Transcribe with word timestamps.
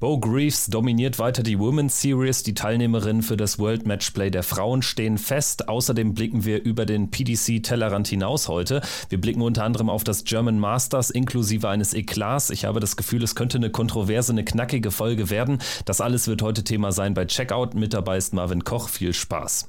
Bo 0.00 0.16
Greaves 0.20 0.66
dominiert 0.66 1.18
weiter 1.18 1.42
die 1.42 1.58
Women's 1.58 2.00
Series. 2.00 2.44
Die 2.44 2.54
Teilnehmerinnen 2.54 3.20
für 3.20 3.36
das 3.36 3.58
World 3.58 3.84
Matchplay 3.84 4.30
der 4.30 4.44
Frauen 4.44 4.82
stehen 4.82 5.18
fest. 5.18 5.68
Außerdem 5.68 6.14
blicken 6.14 6.44
wir 6.44 6.62
über 6.62 6.86
den 6.86 7.10
PDC 7.10 7.64
Tellerrand 7.64 8.06
hinaus 8.06 8.46
heute. 8.46 8.80
Wir 9.08 9.20
blicken 9.20 9.42
unter 9.42 9.64
anderem 9.64 9.90
auf 9.90 10.04
das 10.04 10.22
German 10.22 10.60
Masters 10.60 11.10
inklusive 11.10 11.68
eines 11.68 11.94
Eklats. 11.94 12.50
Ich 12.50 12.64
habe 12.64 12.78
das 12.78 12.96
Gefühl, 12.96 13.24
es 13.24 13.34
könnte 13.34 13.58
eine 13.58 13.70
kontroverse, 13.70 14.30
eine 14.30 14.44
knackige 14.44 14.92
Folge 14.92 15.30
werden. 15.30 15.58
Das 15.84 16.00
alles 16.00 16.28
wird 16.28 16.42
heute 16.42 16.62
Thema 16.62 16.92
sein 16.92 17.14
bei 17.14 17.24
Checkout. 17.24 17.74
Mit 17.74 17.92
dabei 17.92 18.18
ist 18.18 18.32
Marvin 18.32 18.62
Koch. 18.62 18.88
Viel 18.88 19.12
Spaß. 19.12 19.68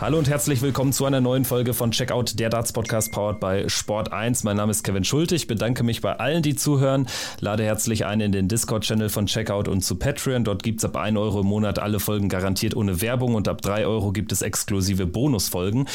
Hallo 0.00 0.16
und 0.16 0.28
herzlich 0.28 0.62
willkommen 0.62 0.92
zu 0.92 1.06
einer 1.06 1.20
neuen 1.20 1.44
Folge 1.44 1.74
von 1.74 1.90
Checkout, 1.90 2.38
der 2.38 2.50
Darts 2.50 2.72
Podcast 2.72 3.10
powered 3.10 3.40
bei 3.40 3.68
Sport 3.68 4.12
1. 4.12 4.44
Mein 4.44 4.56
Name 4.56 4.70
ist 4.70 4.84
Kevin 4.84 5.02
Schulte. 5.02 5.34
Ich 5.34 5.48
bedanke 5.48 5.82
mich 5.82 6.02
bei 6.02 6.20
allen, 6.20 6.40
die 6.40 6.54
zuhören. 6.54 7.08
Lade 7.40 7.64
herzlich 7.64 8.06
ein 8.06 8.20
in 8.20 8.30
den 8.30 8.46
Discord-Channel 8.46 9.08
von 9.08 9.26
Checkout 9.26 9.66
und 9.66 9.80
zu 9.80 9.96
Patreon. 9.96 10.44
Dort 10.44 10.62
gibt 10.62 10.78
es 10.78 10.84
ab 10.84 10.96
1 10.96 11.18
Euro 11.18 11.40
im 11.40 11.48
Monat 11.48 11.80
alle 11.80 11.98
Folgen 11.98 12.28
garantiert 12.28 12.76
ohne 12.76 13.00
Werbung 13.00 13.34
und 13.34 13.48
ab 13.48 13.60
3 13.60 13.88
Euro 13.88 14.12
gibt 14.12 14.30
es 14.30 14.40
exklusive 14.40 15.04
Bonusfolgen. 15.04 15.88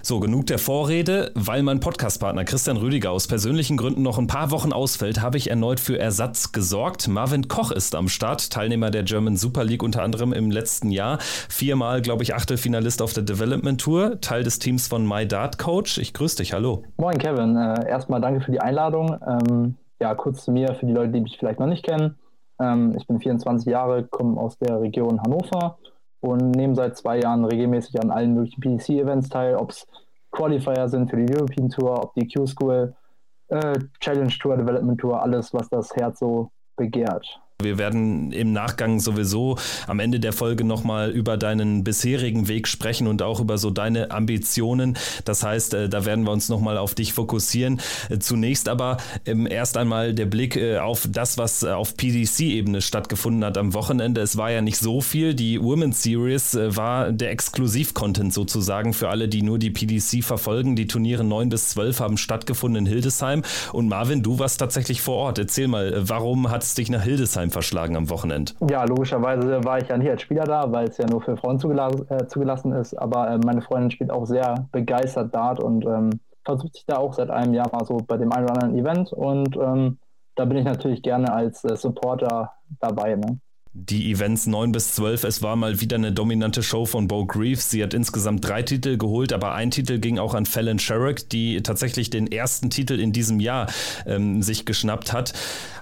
So, 0.00 0.20
genug 0.20 0.46
der 0.46 0.58
Vorrede. 0.58 1.30
Weil 1.34 1.62
mein 1.62 1.80
Podcastpartner 1.80 2.46
Christian 2.46 2.78
Rüdiger 2.78 3.10
aus 3.10 3.26
persönlichen 3.26 3.76
Gründen 3.76 4.00
noch 4.00 4.16
ein 4.16 4.26
paar 4.26 4.52
Wochen 4.52 4.72
ausfällt, 4.72 5.20
habe 5.20 5.36
ich 5.36 5.50
erneut 5.50 5.80
für 5.80 5.98
Ersatz 5.98 6.52
gesorgt. 6.52 7.08
Marvin 7.08 7.46
Koch 7.48 7.72
ist 7.72 7.94
am 7.94 8.08
Start, 8.08 8.48
Teilnehmer 8.48 8.90
der 8.90 9.02
German 9.02 9.36
Super 9.36 9.64
League 9.64 9.82
unter 9.82 10.02
anderem 10.02 10.32
im 10.32 10.50
letzten 10.50 10.90
Jahr. 10.90 11.18
Viermal, 11.50 12.00
glaube 12.00 12.22
ich, 12.22 12.34
Achtelfinalist 12.34 13.02
auf 13.02 13.12
der 13.12 13.22
Development 13.22 13.49
Development 13.50 13.80
Tour, 13.80 14.20
Teil 14.20 14.44
des 14.44 14.60
Teams 14.60 14.86
von 14.86 15.04
My 15.04 15.26
Dart 15.26 15.58
Coach. 15.58 15.98
Ich 15.98 16.14
grüße 16.14 16.36
dich, 16.36 16.52
hallo. 16.52 16.84
Moin 16.98 17.18
Kevin, 17.18 17.56
äh, 17.56 17.88
erstmal 17.88 18.20
danke 18.20 18.40
für 18.40 18.52
die 18.52 18.60
Einladung. 18.60 19.18
Ähm, 19.26 19.74
ja, 20.00 20.14
kurz 20.14 20.44
zu 20.44 20.52
mir, 20.52 20.72
für 20.76 20.86
die 20.86 20.92
Leute, 20.92 21.10
die 21.10 21.20
mich 21.20 21.36
vielleicht 21.36 21.58
noch 21.58 21.66
nicht 21.66 21.84
kennen. 21.84 22.16
Ähm, 22.60 22.94
ich 22.96 23.08
bin 23.08 23.18
24 23.18 23.66
Jahre, 23.66 24.04
komme 24.04 24.40
aus 24.40 24.56
der 24.58 24.80
Region 24.80 25.20
Hannover 25.20 25.78
und 26.20 26.52
nehme 26.52 26.76
seit 26.76 26.96
zwei 26.96 27.18
Jahren 27.18 27.44
regelmäßig 27.44 28.00
an 28.00 28.12
allen 28.12 28.34
möglichen 28.34 28.60
PDC-Events 28.60 29.30
teil, 29.30 29.56
ob 29.56 29.70
es 29.70 29.84
Qualifier 30.30 30.88
sind 30.88 31.10
für 31.10 31.16
die 31.16 31.34
European 31.34 31.70
Tour, 31.70 32.04
ob 32.04 32.14
die 32.14 32.28
Q-School, 32.28 32.94
äh, 33.48 33.78
Challenge 33.98 34.32
Tour, 34.40 34.58
Development 34.58 35.00
Tour, 35.00 35.20
alles, 35.20 35.52
was 35.52 35.68
das 35.70 35.90
Herz 35.96 36.20
so 36.20 36.52
begehrt. 36.76 37.26
Wir 37.62 37.78
werden 37.78 38.32
im 38.32 38.52
Nachgang 38.52 39.00
sowieso 39.00 39.56
am 39.86 40.00
Ende 40.00 40.20
der 40.20 40.32
Folge 40.32 40.64
nochmal 40.64 41.10
über 41.10 41.36
deinen 41.36 41.84
bisherigen 41.84 42.48
Weg 42.48 42.68
sprechen 42.68 43.06
und 43.06 43.22
auch 43.22 43.40
über 43.40 43.58
so 43.58 43.70
deine 43.70 44.10
Ambitionen. 44.10 44.96
Das 45.24 45.42
heißt, 45.42 45.74
äh, 45.74 45.88
da 45.88 46.04
werden 46.04 46.24
wir 46.24 46.32
uns 46.32 46.48
nochmal 46.48 46.78
auf 46.78 46.94
dich 46.94 47.12
fokussieren. 47.12 47.80
Äh, 48.08 48.18
zunächst 48.18 48.68
aber 48.68 48.98
ähm, 49.26 49.46
erst 49.46 49.76
einmal 49.76 50.14
der 50.14 50.26
Blick 50.26 50.56
äh, 50.56 50.78
auf 50.78 51.08
das, 51.10 51.38
was 51.38 51.64
auf 51.64 51.96
PDC-Ebene 51.96 52.80
stattgefunden 52.80 53.44
hat 53.44 53.58
am 53.58 53.74
Wochenende. 53.74 54.20
Es 54.20 54.36
war 54.36 54.50
ja 54.50 54.62
nicht 54.62 54.78
so 54.78 55.00
viel. 55.00 55.34
Die 55.34 55.62
Women's 55.62 56.02
Series 56.02 56.56
war 56.56 57.12
der 57.12 57.30
Exklusiv-Content 57.30 58.32
sozusagen 58.32 58.92
für 58.92 59.08
alle, 59.08 59.28
die 59.28 59.42
nur 59.42 59.58
die 59.58 59.70
PDC 59.70 60.24
verfolgen. 60.24 60.76
Die 60.76 60.86
Turniere 60.86 61.24
9 61.24 61.48
bis 61.48 61.68
12 61.70 62.00
haben 62.00 62.16
stattgefunden 62.16 62.86
in 62.86 62.92
Hildesheim. 62.92 63.42
Und 63.72 63.88
Marvin, 63.88 64.22
du 64.22 64.38
warst 64.38 64.58
tatsächlich 64.58 65.00
vor 65.00 65.16
Ort. 65.16 65.38
Erzähl 65.38 65.68
mal, 65.68 66.08
warum 66.08 66.50
hat 66.50 66.62
es 66.62 66.74
dich 66.74 66.90
nach 66.90 67.02
Hildesheim 67.02 67.49
verschlagen 67.50 67.96
am 67.96 68.10
Wochenende. 68.10 68.52
Ja, 68.68 68.84
logischerweise 68.84 69.62
war 69.64 69.78
ich 69.78 69.88
ja 69.88 69.96
nicht 69.96 70.10
als 70.10 70.22
Spieler 70.22 70.44
da, 70.44 70.70
weil 70.72 70.88
es 70.88 70.98
ja 70.98 71.06
nur 71.06 71.22
für 71.22 71.36
Frauen 71.36 71.58
zugelassen, 71.58 72.06
äh, 72.08 72.26
zugelassen 72.26 72.72
ist. 72.72 72.94
Aber 72.94 73.28
äh, 73.30 73.38
meine 73.38 73.62
Freundin 73.62 73.90
spielt 73.90 74.10
auch 74.10 74.26
sehr 74.26 74.68
begeistert 74.72 75.34
Dart 75.34 75.60
und 75.60 75.84
ähm, 75.84 76.20
versucht 76.44 76.74
sich 76.74 76.86
da 76.86 76.96
auch 76.96 77.14
seit 77.14 77.30
einem 77.30 77.54
Jahr 77.54 77.70
mal 77.72 77.84
so 77.84 77.98
bei 77.98 78.16
dem 78.16 78.32
einen 78.32 78.44
oder 78.44 78.54
anderen 78.54 78.78
Event. 78.78 79.12
Und 79.12 79.56
ähm, 79.56 79.98
da 80.34 80.44
bin 80.44 80.58
ich 80.58 80.64
natürlich 80.64 81.02
gerne 81.02 81.32
als 81.32 81.64
äh, 81.64 81.76
Supporter 81.76 82.52
dabei. 82.80 83.16
Ne? 83.16 83.40
Die 83.72 84.10
Events 84.10 84.46
9 84.46 84.72
bis 84.72 84.94
12. 84.94 85.22
Es 85.24 85.42
war 85.42 85.54
mal 85.54 85.80
wieder 85.80 85.96
eine 85.96 86.10
dominante 86.10 86.62
Show 86.62 86.86
von 86.86 87.06
Bo 87.06 87.24
Greaves. 87.24 87.70
Sie 87.70 87.82
hat 87.82 87.94
insgesamt 87.94 88.44
drei 88.46 88.62
Titel 88.62 88.96
geholt, 88.96 89.32
aber 89.32 89.54
ein 89.54 89.70
Titel 89.70 89.98
ging 89.98 90.18
auch 90.18 90.34
an 90.34 90.44
Fallon 90.44 90.80
Sherrick, 90.80 91.28
die 91.28 91.62
tatsächlich 91.62 92.10
den 92.10 92.30
ersten 92.30 92.70
Titel 92.70 92.98
in 92.98 93.12
diesem 93.12 93.38
Jahr 93.38 93.68
ähm, 94.06 94.42
sich 94.42 94.64
geschnappt 94.64 95.12
hat. 95.12 95.34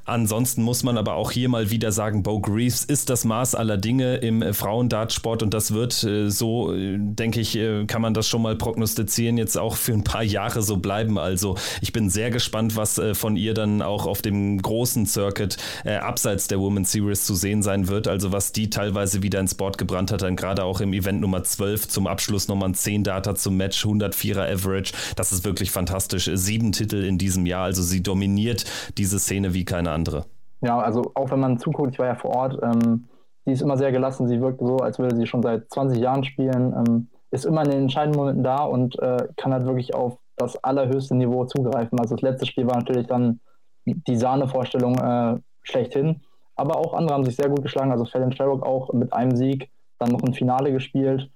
Ansonsten 0.09 0.63
muss 0.63 0.83
man 0.85 0.97
aber 0.97 1.15
auch 1.15 1.33
hier 1.33 1.51
mal 1.51 1.71
wieder 1.71 1.93
sagen, 1.93 2.23
Bo 2.23 2.41
Greaves 2.41 2.83
ist 2.83 3.11
das 3.11 3.27
Maß 3.27 3.55
aller 3.55 3.77
Dinge 3.77 4.17
im 4.17 4.41
äh, 4.41 4.55
Frauendartsport 4.55 5.43
und 5.43 5.53
das 5.53 5.75
wird 5.75 6.03
äh, 6.03 6.31
so, 6.31 6.75
äh, 6.75 6.97
denke 6.99 7.41
ich, 7.41 7.59
kann 7.87 8.01
man 8.01 8.15
das 8.15 8.27
schon 8.27 8.41
mal 8.41 8.57
prognostizieren, 8.57 9.37
jetzt 9.37 9.59
auch 9.59 9.77
für 9.77 9.93
ein 9.93 10.05
paar 10.05 10.23
Jahre 10.23 10.63
so 10.63 10.79
bleiben. 10.79 11.19
Also 11.19 11.57
ich 11.83 11.93
bin 11.93 12.09
sehr 12.09 12.31
gespannt, 12.31 12.77
was 12.77 13.01
von 13.13 13.37
ihr 13.37 13.53
dann 13.53 13.83
auch 13.83 14.07
auf 14.07 14.23
dem 14.23 14.61
großen 14.61 15.07
Circuit 15.07 15.57
abseits 15.85 16.49
der 16.49 16.61
Women's 16.61 16.93
Series 16.93 17.25
zu 17.25 17.35
sehen 17.35 17.63
sein 17.63 17.78
wird. 17.87 18.09
Also 18.09 18.33
was 18.33 18.51
die 18.51 18.71
teilweise 18.71 19.23
wieder 19.23 19.39
ins 19.39 19.55
Board 19.55 19.79
gebrannt 19.79 20.11
hat, 20.11 20.23
dann 20.23 20.35
gerade 20.35 20.65
auch 20.65 20.81
im 20.81 20.93
Event 20.93 21.21
Nummer 21.21 21.45
12 21.45 21.87
zum 21.87 22.09
Abschluss 22.09 22.49
nochmal 22.49 22.71
ein 22.71 22.75
10 22.75 23.05
Data 23.05 23.37
zum 23.37 23.57
Match, 23.57 23.85
104er 23.85 24.53
Average. 24.53 24.93
Das 25.15 25.31
ist 25.31 25.45
wirklich 25.45 25.71
fantastisch. 25.71 26.29
Sieben 26.35 26.73
Titel 26.73 27.05
in 27.05 27.19
diesem 27.19 27.47
Jahr. 27.47 27.65
Also 27.65 27.83
sie 27.83 28.03
dominiert 28.03 28.65
diese 28.97 29.21
Szene 29.21 29.55
wie 29.55 29.65
keine 29.65 29.93
andere. 29.93 30.25
Ja, 30.61 30.81
also 30.81 31.13
auch 31.15 31.31
wenn 31.31 31.39
man 31.39 31.59
zuguckt, 31.59 31.93
ich 31.93 31.99
war 32.01 32.07
ja 32.07 32.17
vor 32.17 32.35
Ort, 32.35 32.59
ähm, 32.63 33.09
sie 33.45 33.53
ist 33.53 33.63
immer 33.63 33.77
sehr 33.77 33.93
gelassen, 33.93 34.27
sie 34.27 34.41
wirkt 34.41 34.59
so, 34.59 34.79
als 34.79 34.99
würde 34.99 35.15
sie 35.15 35.27
schon 35.27 35.43
seit 35.43 35.71
20 35.71 36.01
Jahren 36.01 36.25
spielen, 36.25 36.75
ähm, 36.77 37.09
ist 37.31 37.45
immer 37.45 37.63
in 37.63 37.71
den 37.71 37.83
entscheidenden 37.83 38.19
Momenten 38.19 38.43
da 38.43 38.65
und 38.65 38.99
äh, 38.99 39.29
kann 39.37 39.53
halt 39.53 39.67
wirklich 39.67 39.95
auf 39.95 40.19
das 40.37 40.63
allerhöchste 40.65 41.15
Niveau 41.15 41.45
zugreifen. 41.45 42.01
Also 42.01 42.17
das 42.17 42.23
letzte 42.23 42.47
Spiel 42.47 42.67
war 42.67 42.77
natürlich 42.77 43.07
dann 43.07 43.41
die 43.85 44.17
Sahnevorstellung 44.17 44.97
äh, 44.99 45.39
schlechthin, 45.63 46.23
aber 46.59 46.77
auch 46.77 46.95
andere 46.95 47.15
haben 47.15 47.25
sich 47.25 47.37
sehr 47.37 47.49
gut 47.49 47.63
geschlagen, 47.63 47.93
also 47.93 48.05
Fallon 48.05 48.33
Sherrock 48.33 48.65
auch 48.65 48.93
mit 48.93 49.13
einem 49.13 49.37
Sieg, 49.37 49.71
dann 49.99 50.11
noch 50.11 50.23
ein 50.23 50.35
Finale 50.35 50.73
gespielt. 50.73 51.31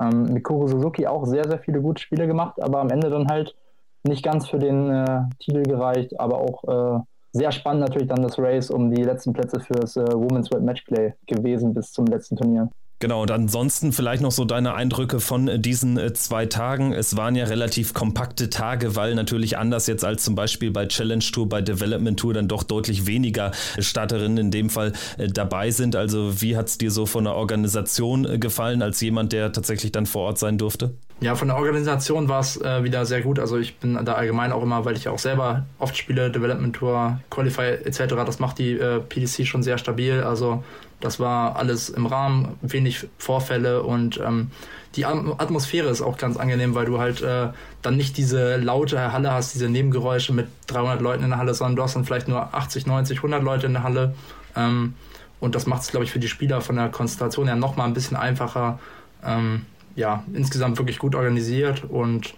Ähm, 0.00 0.32
Mikuru 0.32 0.68
Suzuki 0.68 1.06
auch 1.06 1.24
sehr, 1.26 1.48
sehr 1.48 1.58
viele 1.58 1.80
gute 1.80 2.00
Spiele 2.00 2.26
gemacht, 2.26 2.62
aber 2.62 2.80
am 2.80 2.90
Ende 2.90 3.10
dann 3.10 3.28
halt 3.28 3.56
nicht 4.04 4.24
ganz 4.24 4.48
für 4.48 4.58
den 4.58 4.90
äh, 4.90 5.22
Titel 5.40 5.62
gereicht, 5.64 6.18
aber 6.20 6.38
auch 6.38 6.64
äh, 6.64 7.00
sehr 7.32 7.52
spannend 7.52 7.80
natürlich 7.82 8.08
dann 8.08 8.22
das 8.22 8.38
Race 8.38 8.70
um 8.70 8.90
die 8.90 9.02
letzten 9.02 9.32
Plätze 9.32 9.60
für 9.60 9.74
das 9.74 9.96
äh, 9.96 10.06
Women's 10.12 10.50
World 10.50 10.64
Matchplay 10.64 11.14
gewesen 11.26 11.74
bis 11.74 11.92
zum 11.92 12.06
letzten 12.06 12.36
Turnier. 12.36 12.70
Genau, 13.00 13.22
und 13.22 13.30
ansonsten 13.30 13.92
vielleicht 13.92 14.22
noch 14.22 14.32
so 14.32 14.44
deine 14.44 14.74
Eindrücke 14.74 15.20
von 15.20 15.46
äh, 15.46 15.60
diesen 15.60 15.98
äh, 15.98 16.12
zwei 16.14 16.46
Tagen. 16.46 16.92
Es 16.92 17.16
waren 17.16 17.36
ja 17.36 17.44
relativ 17.44 17.94
kompakte 17.94 18.50
Tage, 18.50 18.96
weil 18.96 19.14
natürlich 19.14 19.56
anders 19.56 19.86
jetzt 19.86 20.04
als 20.04 20.24
zum 20.24 20.34
Beispiel 20.34 20.72
bei 20.72 20.86
Challenge 20.86 21.24
Tour, 21.32 21.48
bei 21.48 21.62
Development 21.62 22.18
Tour 22.18 22.34
dann 22.34 22.48
doch 22.48 22.64
deutlich 22.64 23.06
weniger 23.06 23.52
Starterinnen 23.78 24.38
in 24.38 24.50
dem 24.50 24.68
Fall 24.68 24.92
äh, 25.16 25.28
dabei 25.28 25.70
sind. 25.70 25.94
Also 25.94 26.42
wie 26.42 26.56
hat 26.56 26.66
es 26.66 26.78
dir 26.78 26.90
so 26.90 27.06
von 27.06 27.22
der 27.22 27.34
Organisation 27.34 28.40
gefallen, 28.40 28.82
als 28.82 29.00
jemand, 29.00 29.32
der 29.32 29.52
tatsächlich 29.52 29.92
dann 29.92 30.06
vor 30.06 30.22
Ort 30.22 30.38
sein 30.38 30.58
durfte? 30.58 30.94
Ja, 31.20 31.34
von 31.36 31.48
der 31.48 31.56
Organisation 31.56 32.28
war 32.28 32.40
es 32.40 32.60
äh, 32.60 32.82
wieder 32.82 33.06
sehr 33.06 33.22
gut. 33.22 33.38
Also 33.38 33.58
ich 33.58 33.76
bin 33.76 33.98
da 34.04 34.14
allgemein 34.14 34.50
auch 34.50 34.62
immer, 34.62 34.84
weil 34.84 34.96
ich 34.96 35.08
auch 35.08 35.18
selber 35.18 35.66
oft 35.78 35.96
spiele, 35.96 36.30
Development 36.30 36.74
Tour, 36.74 37.20
Qualify 37.30 37.78
etc. 37.84 38.14
Das 38.26 38.40
macht 38.40 38.58
die 38.58 38.72
äh, 38.72 39.00
PDC 39.00 39.46
schon 39.46 39.62
sehr 39.62 39.78
stabil. 39.78 40.20
Also 40.20 40.64
das 41.00 41.20
war 41.20 41.56
alles 41.56 41.90
im 41.90 42.06
Rahmen, 42.06 42.56
wenig 42.60 43.08
Vorfälle 43.18 43.82
und 43.82 44.18
ähm, 44.18 44.50
die 44.96 45.04
Atmosphäre 45.04 45.88
ist 45.90 46.02
auch 46.02 46.16
ganz 46.16 46.36
angenehm, 46.36 46.74
weil 46.74 46.86
du 46.86 46.98
halt 46.98 47.22
äh, 47.22 47.48
dann 47.82 47.96
nicht 47.96 48.16
diese 48.16 48.56
laute 48.56 49.12
Halle 49.12 49.30
hast, 49.32 49.54
diese 49.54 49.68
Nebengeräusche 49.68 50.32
mit 50.32 50.48
300 50.66 51.00
Leuten 51.00 51.24
in 51.24 51.30
der 51.30 51.38
Halle, 51.38 51.54
sondern 51.54 51.76
du 51.76 51.82
hast 51.82 51.94
dann 51.94 52.04
vielleicht 52.04 52.26
nur 52.26 52.54
80, 52.54 52.86
90, 52.86 53.18
100 53.18 53.42
Leute 53.42 53.66
in 53.66 53.74
der 53.74 53.82
Halle. 53.82 54.14
Ähm, 54.56 54.94
und 55.40 55.54
das 55.54 55.66
macht 55.66 55.82
es, 55.82 55.90
glaube 55.90 56.04
ich, 56.04 56.10
für 56.10 56.18
die 56.18 56.28
Spieler 56.28 56.60
von 56.60 56.76
der 56.76 56.88
Konzentration 56.88 57.46
her 57.46 57.56
nochmal 57.56 57.86
ein 57.86 57.94
bisschen 57.94 58.16
einfacher. 58.16 58.80
Ähm, 59.24 59.66
ja, 59.94 60.24
insgesamt 60.32 60.78
wirklich 60.78 60.98
gut 60.98 61.14
organisiert 61.14 61.84
und 61.84 62.34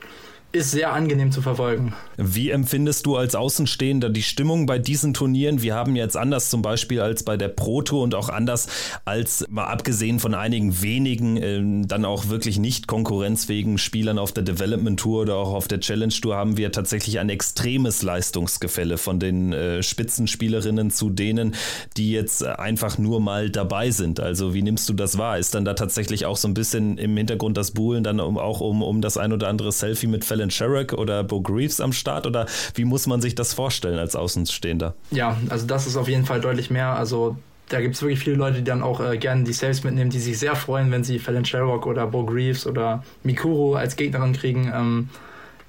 ist 0.53 0.73
sehr 0.73 0.93
angenehm 0.93 1.31
zu 1.31 1.43
verfolgen. 1.43 1.95
Wie 2.17 2.51
empfindest 2.51 3.07
du 3.07 3.17
als 3.17 3.37
Außenstehender 3.37 4.11
die 4.11 4.25
Stimmung 4.25 4.67
bei 4.67 4.81
diesen 4.81 5.15
Turnieren? 5.15 5.63
Wir 5.63 5.75
haben 5.75 5.95
jetzt 5.95 6.17
anders 6.17 6.51
zum 6.51 6.61
Beispiel 6.61 7.01
als 7.01 7.23
bei 7.23 7.37
der 7.37 7.49
Pro 7.49 7.83
Tour 7.83 8.03
und 8.03 8.17
auch 8.17 8.29
anders 8.29 8.67
als 9.05 9.47
mal 9.49 9.67
abgesehen 9.67 10.19
von 10.19 10.35
einigen 10.35 10.83
wenigen 10.83 11.37
äh, 11.37 11.87
dann 11.87 12.05
auch 12.05 12.29
wirklich 12.29 12.59
nicht 12.59 12.89
konkurrenzfähigen 12.89 13.79
Spielern 13.79 14.19
auf 14.19 14.33
der 14.33 14.43
Development 14.43 14.99
Tour 14.99 15.23
oder 15.23 15.37
auch 15.37 15.53
auf 15.53 15.69
der 15.69 15.79
Challenge 15.79 16.13
Tour 16.13 16.35
haben 16.35 16.57
wir 16.57 16.73
tatsächlich 16.73 17.21
ein 17.21 17.29
extremes 17.29 18.03
Leistungsgefälle 18.03 18.99
von 18.99 19.21
den 19.21 19.53
äh, 19.53 19.85
Spitzenspielerinnen 19.85 20.91
zu 20.91 21.11
denen, 21.11 21.55
die 21.97 22.11
jetzt 22.11 22.45
einfach 22.45 22.99
nur 22.99 23.21
mal 23.21 23.51
dabei 23.51 23.93
sind. 23.93 24.19
Also 24.19 24.53
wie 24.53 24.63
nimmst 24.63 24.89
du 24.89 24.95
das 24.95 25.17
wahr? 25.17 25.39
Ist 25.39 25.55
dann 25.55 25.65
da 25.65 25.75
tatsächlich 25.75 26.27
auch 26.27 26.37
so 26.37 26.49
ein 26.49 26.55
bisschen 26.55 26.99
im 26.99 27.17
Hintergrund 27.17 27.57
das 27.57 27.71
Buhlen 27.71 28.03
dann 28.03 28.19
um, 28.19 28.37
auch 28.37 28.61
um, 28.61 28.83
um 28.83 29.01
das 29.01 29.17
ein 29.17 29.33
oder 29.33 29.47
andere 29.47 29.71
Selfie 29.71 30.09
mit 30.09 30.25
Fällen 30.25 30.40
Alan 30.41 30.51
Sherrick 30.51 30.93
oder 30.93 31.23
Bo 31.23 31.41
Greaves 31.41 31.81
am 31.81 31.93
Start 31.93 32.27
oder 32.27 32.47
wie 32.75 32.85
muss 32.85 33.07
man 33.07 33.21
sich 33.21 33.35
das 33.35 33.53
vorstellen 33.53 33.99
als 33.99 34.17
Außenstehender? 34.17 34.95
Ja, 35.11 35.37
also 35.51 35.67
das 35.67 35.87
ist 35.87 35.97
auf 35.97 36.09
jeden 36.09 36.25
Fall 36.25 36.41
deutlich 36.41 36.71
mehr. 36.71 36.95
Also 36.95 37.37
da 37.69 37.81
gibt 37.81 37.95
es 37.95 38.03
wirklich 38.03 38.19
viele 38.19 38.37
Leute, 38.37 38.59
die 38.59 38.65
dann 38.65 38.83
auch 38.83 39.01
äh, 39.01 39.17
gerne 39.17 39.45
die 39.45 39.53
Saves 39.53 39.85
mitnehmen, 39.85 40.11
die 40.11 40.19
sich 40.19 40.39
sehr 40.39 40.57
freuen, 40.57 40.91
wenn 40.91 41.05
sie 41.05 41.19
Fallon 41.19 41.45
Sherrock 41.45 41.87
oder 41.87 42.07
Bo 42.07 42.25
Greaves 42.25 42.67
oder 42.67 43.05
Mikuro 43.23 43.77
als 43.77 43.97
Gegnerin 43.97 44.33
kriegen. 44.33 44.73
Ähm, 44.75 45.09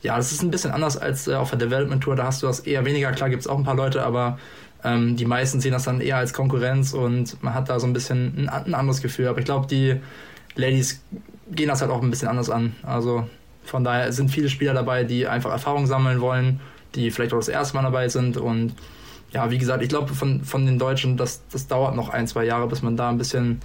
ja, 0.02 0.18
das 0.18 0.32
ist 0.32 0.42
ein 0.42 0.50
bisschen 0.50 0.72
anders 0.72 0.98
als 0.98 1.28
äh, 1.28 1.36
auf 1.36 1.52
der 1.52 1.60
Development 1.60 2.02
Tour. 2.02 2.16
Da 2.16 2.24
hast 2.26 2.42
du 2.42 2.48
das 2.48 2.62
eher 2.62 2.86
weniger. 2.86 3.12
Klar 3.12 3.30
gibt 3.30 3.42
es 3.42 3.48
auch 3.48 3.58
ein 3.58 3.64
paar 3.64 3.76
Leute, 3.76 4.04
aber 4.04 4.40
ähm, 4.84 5.16
die 5.16 5.26
meisten 5.26 5.62
sehen 5.62 5.74
das 5.74 5.84
dann 5.84 6.02
eher 6.02 6.18
als 6.18 6.34
Konkurrenz 6.34 6.94
und 6.94 7.42
man 7.44 7.54
hat 7.54 7.70
da 7.70 7.80
so 7.80 7.86
ein 7.86 7.94
bisschen 7.94 8.48
ein, 8.48 8.50
ein 8.50 8.74
anderes 8.74 9.02
Gefühl. 9.02 9.28
Aber 9.28 9.38
ich 9.38 9.46
glaube, 9.46 9.68
die 9.68 9.98
Ladies 10.56 11.04
gehen 11.52 11.68
das 11.68 11.82
halt 11.82 11.92
auch 11.92 12.02
ein 12.02 12.10
bisschen 12.10 12.30
anders 12.30 12.50
an. 12.50 12.76
Also 12.82 13.28
von 13.72 13.86
daher 13.86 14.12
sind 14.12 14.30
viele 14.30 14.50
Spieler 14.50 14.74
dabei, 14.74 15.06
die 15.06 15.28
einfach 15.28 15.50
Erfahrung 15.50 15.88
sammeln 15.88 16.20
wollen, 16.20 16.60
die 16.94 17.10
vielleicht 17.10 17.34
auch 17.34 17.38
das 17.38 17.48
erste 17.48 17.76
Mal 17.78 17.84
dabei 17.84 18.10
sind 18.10 18.36
und 18.36 18.76
ja, 19.32 19.50
wie 19.50 19.58
gesagt, 19.58 19.82
ich 19.82 19.88
glaube 19.88 20.14
von, 20.14 20.44
von 20.44 20.66
den 20.66 20.78
Deutschen, 20.78 21.16
das, 21.16 21.42
das 21.50 21.68
dauert 21.68 21.96
noch 21.96 22.10
ein, 22.10 22.28
zwei 22.28 22.44
Jahre, 22.44 22.68
bis 22.68 22.82
man 22.82 22.98
da 22.98 23.10
ein 23.10 23.18
bisschen 23.18 23.62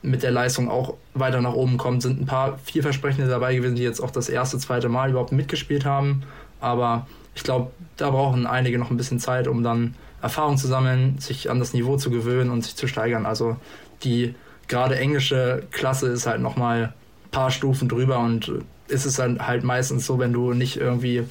mit 0.00 0.22
der 0.22 0.30
Leistung 0.30 0.70
auch 0.70 0.94
weiter 1.14 1.40
nach 1.40 1.54
oben 1.54 1.76
kommt. 1.76 2.02
Sind 2.02 2.20
ein 2.20 2.26
paar 2.26 2.56
vielversprechende 2.58 3.28
dabei 3.28 3.56
gewesen, 3.56 3.74
die 3.74 3.82
jetzt 3.82 4.00
auch 4.00 4.12
das 4.12 4.28
erste, 4.28 4.58
zweite 4.58 4.88
Mal 4.88 5.10
überhaupt 5.10 5.32
mitgespielt 5.32 5.84
haben. 5.84 6.22
Aber 6.60 7.08
ich 7.34 7.42
glaube, 7.42 7.72
da 7.96 8.10
brauchen 8.10 8.46
einige 8.46 8.78
noch 8.78 8.92
ein 8.92 8.96
bisschen 8.96 9.18
Zeit, 9.18 9.48
um 9.48 9.64
dann 9.64 9.96
Erfahrung 10.22 10.56
zu 10.56 10.68
sammeln, 10.68 11.18
sich 11.18 11.50
an 11.50 11.58
das 11.58 11.72
Niveau 11.72 11.96
zu 11.96 12.10
gewöhnen 12.10 12.50
und 12.50 12.62
sich 12.62 12.76
zu 12.76 12.86
steigern. 12.86 13.26
Also 13.26 13.56
die 14.04 14.36
gerade 14.68 14.96
englische 14.96 15.64
Klasse 15.72 16.06
ist 16.06 16.28
halt 16.28 16.40
nochmal 16.40 16.94
ein 17.24 17.30
paar 17.32 17.50
Stufen 17.50 17.88
drüber 17.88 18.20
und 18.20 18.52
ist 18.88 19.04
es 19.04 19.16
dann 19.16 19.46
halt 19.46 19.64
meistens 19.64 20.06
so, 20.06 20.18
wenn 20.18 20.32
du 20.32 20.52
nicht 20.52 20.76
irgendwie 20.76 21.24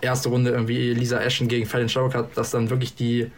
erste 0.00 0.28
Runde 0.28 0.50
irgendwie 0.50 0.92
Lisa 0.92 1.18
Ashton 1.18 1.48
gegen 1.48 1.66
Fallon 1.66 1.88
Sherrock 1.88 2.14
hat, 2.14 2.36
dass 2.36 2.50
dann 2.50 2.70
wirklich 2.70 2.94
die 2.94 3.30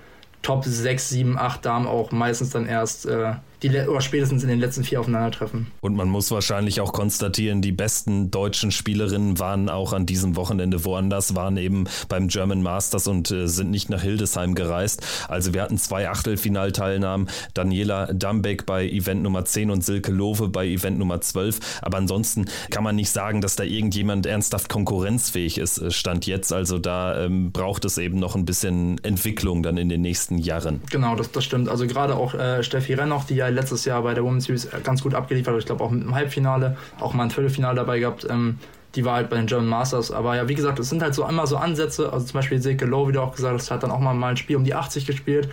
Top 0.42 0.64
6, 0.64 1.08
7, 1.08 1.38
8 1.38 1.64
Damen 1.64 1.86
auch 1.86 2.10
meistens 2.10 2.50
dann 2.50 2.66
erst 2.66 3.06
äh, 3.06 3.34
die 3.62 3.70
oder 3.70 4.00
spätestens 4.00 4.42
in 4.42 4.48
den 4.48 4.60
letzten 4.60 4.84
vier 4.84 5.00
aufeinandertreffen. 5.00 5.68
Und 5.80 5.94
man 5.94 6.08
muss 6.08 6.30
wahrscheinlich 6.30 6.80
auch 6.80 6.92
konstatieren, 6.92 7.62
die 7.62 7.72
besten 7.72 8.30
deutschen 8.30 8.72
Spielerinnen 8.72 9.38
waren 9.38 9.68
auch 9.68 9.92
an 9.92 10.06
diesem 10.06 10.36
Wochenende 10.36 10.84
woanders, 10.84 11.34
waren 11.34 11.56
eben 11.56 11.84
beim 12.08 12.28
German 12.28 12.62
Masters 12.62 13.06
und 13.06 13.30
äh, 13.30 13.46
sind 13.46 13.70
nicht 13.70 13.90
nach 13.90 14.02
Hildesheim 14.02 14.54
gereist. 14.54 15.06
Also 15.28 15.54
wir 15.54 15.62
hatten 15.62 15.78
zwei 15.78 16.08
Achtelfinalteilnahmen, 16.08 17.28
Daniela 17.54 18.12
Dambeck 18.12 18.66
bei 18.66 18.88
Event 18.88 19.22
Nummer 19.22 19.44
10 19.44 19.70
und 19.70 19.84
Silke 19.84 20.12
Lowe 20.12 20.48
bei 20.48 20.66
Event 20.66 20.98
Nummer 20.98 21.20
12. 21.20 21.80
Aber 21.82 21.98
ansonsten 21.98 22.46
kann 22.70 22.84
man 22.84 22.96
nicht 22.96 23.10
sagen, 23.10 23.40
dass 23.40 23.56
da 23.56 23.64
irgendjemand 23.64 24.26
ernsthaft 24.26 24.68
konkurrenzfähig 24.68 25.58
ist, 25.58 25.78
äh, 25.78 25.90
stand 25.90 26.26
jetzt. 26.26 26.52
Also 26.52 26.78
da 26.78 27.24
ähm, 27.24 27.52
braucht 27.52 27.84
es 27.84 27.98
eben 27.98 28.18
noch 28.18 28.34
ein 28.34 28.44
bisschen 28.44 29.02
Entwicklung 29.04 29.62
dann 29.62 29.76
in 29.76 29.88
den 29.88 30.00
nächsten 30.00 30.38
Jahren. 30.38 30.80
Genau, 30.90 31.14
das, 31.14 31.30
das 31.30 31.44
stimmt. 31.44 31.68
Also 31.68 31.86
gerade 31.86 32.16
auch 32.16 32.34
äh, 32.34 32.62
Steffi 32.62 32.94
Rennoch, 32.94 33.24
die 33.24 33.34
ja 33.34 33.51
letztes 33.52 33.84
Jahr 33.84 34.02
bei 34.02 34.14
der 34.14 34.24
Women's 34.24 34.44
Series 34.44 34.68
ganz 34.82 35.02
gut 35.02 35.14
abgeliefert. 35.14 35.58
Ich 35.58 35.66
glaube 35.66 35.84
auch 35.84 35.90
mit 35.90 36.02
dem 36.02 36.14
Halbfinale, 36.14 36.76
auch 37.00 37.14
mal 37.14 37.24
ein 37.24 37.30
Viertelfinale 37.30 37.76
dabei 37.76 37.98
gehabt. 37.98 38.26
Ähm, 38.28 38.58
die 38.94 39.04
war 39.04 39.16
halt 39.16 39.30
bei 39.30 39.36
den 39.36 39.46
German 39.46 39.68
Masters. 39.68 40.10
Aber 40.10 40.36
ja, 40.36 40.48
wie 40.48 40.54
gesagt, 40.54 40.78
es 40.78 40.88
sind 40.88 41.02
halt 41.02 41.14
so 41.14 41.26
immer 41.26 41.46
so 41.46 41.56
Ansätze. 41.56 42.12
Also 42.12 42.26
zum 42.26 42.34
Beispiel 42.34 42.60
Silke 42.60 42.84
Low, 42.84 43.08
wie 43.08 43.12
du 43.12 43.20
auch 43.20 43.34
gesagt 43.34 43.54
hast, 43.54 43.70
hat 43.70 43.82
dann 43.82 43.90
auch 43.90 44.00
mal, 44.00 44.14
mal 44.14 44.30
ein 44.30 44.36
Spiel 44.36 44.56
um 44.56 44.64
die 44.64 44.74
80 44.74 45.06
gespielt. 45.06 45.48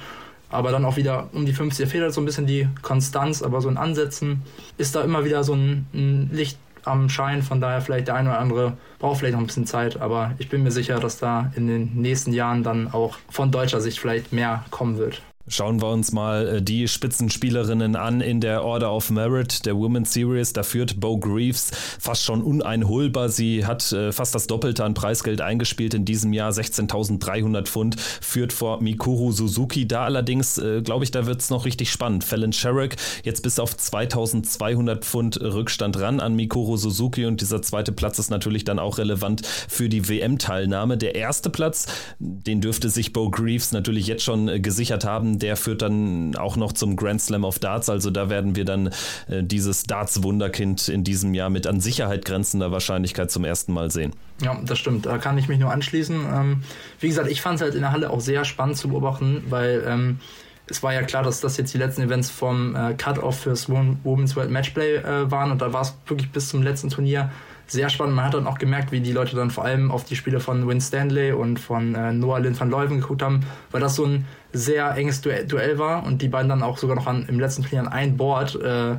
Aber 0.50 0.72
dann 0.72 0.84
auch 0.84 0.98
wieder 0.98 1.30
um 1.32 1.46
die 1.46 1.54
50 1.54 1.88
fehlt 1.88 2.04
halt 2.04 2.14
so 2.14 2.22
ein 2.22 2.26
bisschen 2.26 2.48
die 2.48 2.68
Konstanz. 2.82 3.42
Aber 3.42 3.62
so 3.62 3.70
in 3.70 3.78
Ansätzen 3.78 4.42
ist 4.78 4.96
da 4.96 5.02
immer 5.02 5.24
wieder 5.26 5.44
so 5.44 5.54
ein, 5.54 5.88
ein 5.94 6.30
Licht 6.34 6.58
am 6.86 7.10
Schein. 7.10 7.44
Von 7.44 7.62
daher 7.62 7.82
vielleicht 7.82 8.08
der 8.08 8.16
eine 8.16 8.30
oder 8.30 8.40
andere 8.40 8.78
braucht 8.98 9.20
vielleicht 9.20 9.34
noch 9.34 9.42
ein 9.42 9.48
bisschen 9.48 9.66
Zeit. 9.66 10.02
Aber 10.02 10.34
ich 10.38 10.50
bin 10.50 10.64
mir 10.64 10.72
sicher, 10.72 11.00
dass 11.00 11.20
da 11.20 11.52
in 11.56 11.68
den 11.68 11.96
nächsten 11.96 12.34
Jahren 12.34 12.64
dann 12.64 12.92
auch 12.92 13.18
von 13.30 13.52
deutscher 13.52 13.80
Sicht 13.80 14.00
vielleicht 14.00 14.34
mehr 14.34 14.66
kommen 14.72 14.98
wird. 14.98 15.22
Schauen 15.52 15.82
wir 15.82 15.90
uns 15.90 16.12
mal 16.12 16.48
äh, 16.48 16.62
die 16.62 16.88
Spitzenspielerinnen 16.88 17.96
an 17.96 18.22
in 18.22 18.40
der 18.40 18.64
Order 18.64 18.94
of 18.94 19.10
Merit 19.10 19.66
der 19.66 19.76
Women's 19.76 20.14
Series. 20.14 20.54
Da 20.54 20.62
führt 20.62 21.00
Bo 21.00 21.18
Greaves 21.18 21.72
fast 22.00 22.24
schon 22.24 22.44
uneinholbar. 22.44 23.30
Sie 23.30 23.66
hat 23.66 23.92
äh, 23.92 24.12
fast 24.12 24.36
das 24.36 24.46
Doppelte 24.46 24.84
an 24.84 24.94
Preisgeld 24.94 25.42
eingespielt 25.42 25.96
in 25.96 26.06
diesem 26.06 26.34
Jahr, 26.34 26.52
16.300 26.52 27.64
Pfund, 27.66 28.00
führt 28.00 28.54
vor 28.54 28.80
Mikuru 28.82 29.32
Suzuki. 29.32 29.88
Da 29.88 30.04
allerdings, 30.04 30.60
äh, 30.60 30.84
glaube 30.84 31.04
ich, 31.04 31.10
da 31.10 31.26
wird 31.26 31.42
es 31.42 31.50
noch 31.50 31.66
richtig 31.66 31.92
spannend. 31.92 32.24
Fallon 32.24 32.54
Sherrick 32.54 32.98
jetzt 33.24 33.42
bis 33.42 33.58
auf 33.58 33.74
2.200 33.74 34.98
Pfund 34.98 35.42
Rückstand 35.42 36.00
ran 36.00 36.20
an 36.20 36.36
Mikuru 36.36 36.78
Suzuki 36.78 37.26
und 37.26 37.42
dieser 37.42 37.64
zweite 37.64 37.92
Platz 37.92 38.20
ist 38.20 38.30
natürlich 38.30 38.66
dann 38.66 38.78
auch 38.78 39.00
relevant 39.00 39.44
für 39.46 39.90
die 39.90 40.08
WM-Teilnahme. 40.08 40.96
Der 40.96 41.16
erste 41.16 41.50
Platz, 41.50 41.88
den 42.20 42.62
dürfte 42.62 42.92
sich 42.92 43.14
Bo 43.14 43.32
Greaves 43.32 43.72
natürlich 43.72 44.06
jetzt 44.06 44.24
schon 44.24 44.62
gesichert 44.62 45.06
haben 45.06 45.39
der 45.40 45.58
führt 45.58 45.82
dann 45.82 46.36
auch 46.36 46.56
noch 46.56 46.74
zum 46.74 46.96
Grand 46.96 47.22
Slam 47.22 47.44
of 47.44 47.60
Darts. 47.60 47.90
Also 47.90 48.12
da 48.12 48.30
werden 48.30 48.56
wir 48.56 48.66
dann 48.66 48.88
äh, 49.28 49.44
dieses 49.44 49.84
Darts-Wunderkind 49.84 50.90
in 50.90 51.04
diesem 51.04 51.34
Jahr 51.34 51.50
mit 51.50 51.68
an 51.68 51.80
Sicherheit 51.80 52.26
grenzender 52.26 52.72
Wahrscheinlichkeit 52.72 53.32
zum 53.32 53.46
ersten 53.46 53.74
Mal 53.74 53.92
sehen. 53.92 54.14
Ja, 54.42 54.60
das 54.64 54.80
stimmt. 54.80 55.06
Da 55.06 55.18
kann 55.18 55.38
ich 55.38 55.48
mich 55.48 55.60
nur 55.60 55.72
anschließen. 55.72 56.16
Ähm, 56.34 56.64
wie 57.00 57.08
gesagt, 57.08 57.30
ich 57.30 57.42
fand 57.42 57.56
es 57.56 57.62
halt 57.62 57.76
in 57.76 57.82
der 57.82 57.92
Halle 57.92 58.10
auch 58.10 58.22
sehr 58.22 58.46
spannend 58.46 58.78
zu 58.78 58.90
beobachten, 58.90 59.44
weil 59.50 59.84
ähm, 59.88 60.20
es 60.68 60.84
war 60.84 60.94
ja 60.94 61.02
klar, 61.02 61.24
dass 61.24 61.42
das 61.42 61.58
jetzt 61.58 61.74
die 61.74 61.78
letzten 61.78 62.04
Events 62.04 62.30
vom 62.30 62.76
äh, 62.76 62.94
Cut-Off 62.94 63.40
fürs 63.40 63.70
Women's 63.70 64.36
World 64.36 64.52
Matchplay 64.52 64.98
äh, 64.98 65.32
waren 65.32 65.52
und 65.52 65.62
da 65.62 65.74
war 65.74 65.82
es 65.82 65.96
wirklich 66.08 66.32
bis 66.32 66.50
zum 66.50 66.62
letzten 66.62 66.90
Turnier 66.90 67.32
sehr 67.70 67.90
spannend. 67.90 68.16
Man 68.16 68.26
hat 68.26 68.34
dann 68.34 68.48
auch 68.48 68.58
gemerkt, 68.58 68.92
wie 68.92 69.00
die 69.00 69.12
Leute 69.12 69.36
dann 69.36 69.52
vor 69.52 69.64
allem 69.64 69.92
auf 69.92 70.04
die 70.04 70.16
Spiele 70.16 70.40
von 70.40 70.68
Win 70.68 70.82
Stanley 70.82 71.32
und 71.32 71.60
von 71.60 71.96
äh, 71.96 72.12
Noah 72.12 72.40
Lynn 72.40 72.60
van 72.60 72.70
Leuven 72.70 73.00
geguckt 73.00 73.22
haben, 73.22 73.42
weil 73.72 73.82
das 73.82 73.96
so 73.96 74.06
ein 74.06 74.26
sehr 74.52 74.96
enges 74.96 75.22
Duell, 75.22 75.46
Duell 75.46 75.78
war 75.78 76.04
und 76.06 76.22
die 76.22 76.28
beiden 76.28 76.50
dann 76.50 76.64
auch 76.64 76.78
sogar 76.78 76.96
noch 76.96 77.08
an, 77.08 77.26
im 77.28 77.40
letzten 77.40 77.64
Turnier 77.64 77.82
an 77.82 77.88
ein 77.88 78.18
Board 78.18 78.56
äh, 78.56 78.98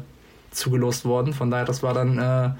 zugelost 0.50 1.04
worden. 1.04 1.32
Von 1.32 1.50
daher, 1.50 1.64
das 1.64 1.82
war 1.82 1.94
dann 1.94 2.18
äh, 2.18 2.50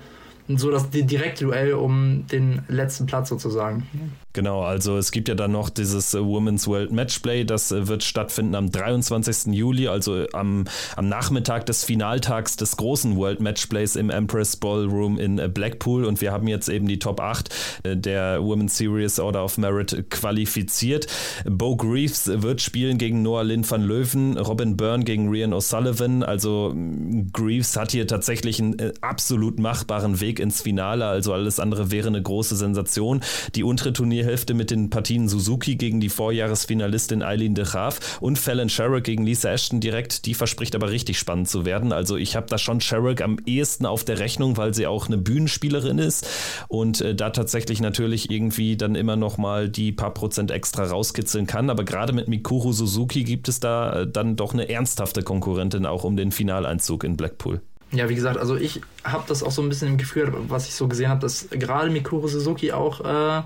so 0.57 0.71
das 0.71 0.91
direkte 0.91 1.45
Duell 1.45 1.75
um 1.75 2.27
den 2.31 2.63
letzten 2.69 3.07
Platz 3.07 3.29
sozusagen. 3.29 3.87
Genau, 4.33 4.63
also 4.63 4.97
es 4.97 5.11
gibt 5.11 5.29
ja 5.29 5.35
dann 5.35 5.51
noch 5.51 5.71
dieses 5.71 6.15
äh, 6.15 6.25
Women's 6.25 6.69
World 6.69 6.93
Matchplay, 6.93 7.45
das 7.45 7.73
äh, 7.73 7.89
wird 7.89 8.05
stattfinden 8.05 8.55
am 8.55 8.71
23. 8.71 9.53
Juli, 9.53 9.89
also 9.89 10.25
am, 10.33 10.67
am 10.95 11.09
Nachmittag 11.09 11.67
des 11.67 11.85
Finaltags 11.85 12.57
des 12.57 12.77
großen 12.77 13.17
World 13.17 13.41
Matchplays 13.41 13.97
im 13.97 14.09
Empress 14.09 14.57
Ballroom 14.57 15.19
in 15.19 15.39
äh, 15.39 15.49
Blackpool 15.49 16.05
und 16.05 16.21
wir 16.21 16.31
haben 16.31 16.47
jetzt 16.47 16.69
eben 16.69 16.87
die 16.87 17.01
Top 17.01 17.21
8 17.21 17.49
der 17.85 18.43
Women's 18.43 18.77
Series 18.77 19.19
Order 19.19 19.45
of 19.45 19.59
Merit 19.59 20.11
qualifiziert. 20.11 21.07
Bo 21.45 21.77
Greaves 21.77 22.31
wird 22.33 22.61
spielen 22.61 22.99
gegen 22.99 23.23
Noah 23.23 23.43
Lynn 23.43 23.69
van 23.69 23.83
Löwen, 23.83 24.39
Robin 24.39 24.77
Byrne 24.77 25.05
gegen 25.05 25.29
Rian 25.29 25.53
O'Sullivan, 25.53 26.23
also 26.23 26.73
mm, 26.75 27.33
Greaves 27.33 27.77
hat 27.77 27.93
hier 27.93 28.07
tatsächlich 28.07 28.61
einen 28.61 28.93
absolut 29.01 29.59
machbaren 29.59 30.21
Weg 30.21 30.40
ins 30.41 30.63
Finale, 30.63 31.07
also 31.07 31.33
alles 31.33 31.59
andere 31.59 31.91
wäre 31.91 32.09
eine 32.09 32.23
große 32.23 32.57
Sensation. 32.57 33.21
Die 33.55 33.65
untere 33.65 33.93
Turnier 33.93 34.11
Turnierhälfte 34.11 34.55
mit 34.55 34.71
den 34.71 34.91
Partien 34.91 35.29
Suzuki 35.29 35.77
gegen 35.77 36.01
die 36.01 36.09
Vorjahresfinalistin 36.09 37.23
Eileen 37.23 37.55
de 37.55 37.65
Graaf 37.65 38.19
und 38.21 38.39
Fallon 38.39 38.69
Sherrick 38.69 39.05
gegen 39.05 39.25
Lisa 39.25 39.51
Ashton 39.51 39.81
direkt. 39.81 40.27
Die 40.27 40.35
verspricht 40.35 40.75
aber 40.75 40.91
richtig 40.91 41.19
spannend 41.19 41.49
zu 41.49 41.65
werden. 41.65 41.93
Also 41.93 42.17
ich 42.17 42.37
habe 42.37 42.47
da 42.47 42.59
schon 42.59 42.81
Sherrick 42.81 43.23
am 43.23 43.39
ehesten 43.47 43.87
auf 43.87 44.05
der 44.05 44.19
Rechnung, 44.19 44.57
weil 44.57 44.75
sie 44.75 44.87
auch 44.87 45.07
eine 45.07 45.17
Bühnenspielerin 45.17 45.99
ist 45.99 46.27
und 46.69 47.01
äh, 47.01 47.15
da 47.15 47.31
tatsächlich 47.31 47.81
natürlich 47.81 48.31
irgendwie 48.31 48.77
dann 48.77 48.95
immer 48.95 49.17
noch 49.17 49.39
mal 49.39 49.69
die 49.69 49.93
paar 49.93 50.13
Prozent 50.13 50.51
extra 50.51 50.85
rauskitzeln 50.85 51.47
kann. 51.47 51.71
Aber 51.71 51.85
gerade 51.85 52.13
mit 52.13 52.29
Mikuru 52.29 52.73
Suzuki 52.73 53.25
gibt 53.25 53.49
es 53.49 53.61
da 53.61 54.01
äh, 54.01 54.11
dann 54.11 54.37
doch 54.37 54.53
eine 54.53 54.69
ernsthafte 54.69 55.23
Konkurrentin 55.23 55.87
auch 55.87 56.05
um 56.05 56.17
den 56.17 56.33
Finaleinzug 56.33 57.05
in 57.05 57.17
Blackpool. 57.17 57.61
Ja, 57.93 58.09
wie 58.09 58.15
gesagt, 58.15 58.39
also 58.39 58.57
ich 58.57 58.81
habe 59.03 59.25
das 59.27 59.43
auch 59.43 59.51
so 59.51 59.63
ein 59.63 59.69
bisschen 59.69 59.89
im 59.89 59.99
Gefühl, 59.99 60.33
was 60.49 60.69
ich 60.69 60.75
so 60.75 60.87
gesehen 60.87 61.09
habe, 61.09 61.21
dass 61.21 61.49
gerade 61.51 61.91
Mikuru 61.91 62.29
Suzuki 62.29 62.73
auch 62.73 63.01
äh, 63.01 63.43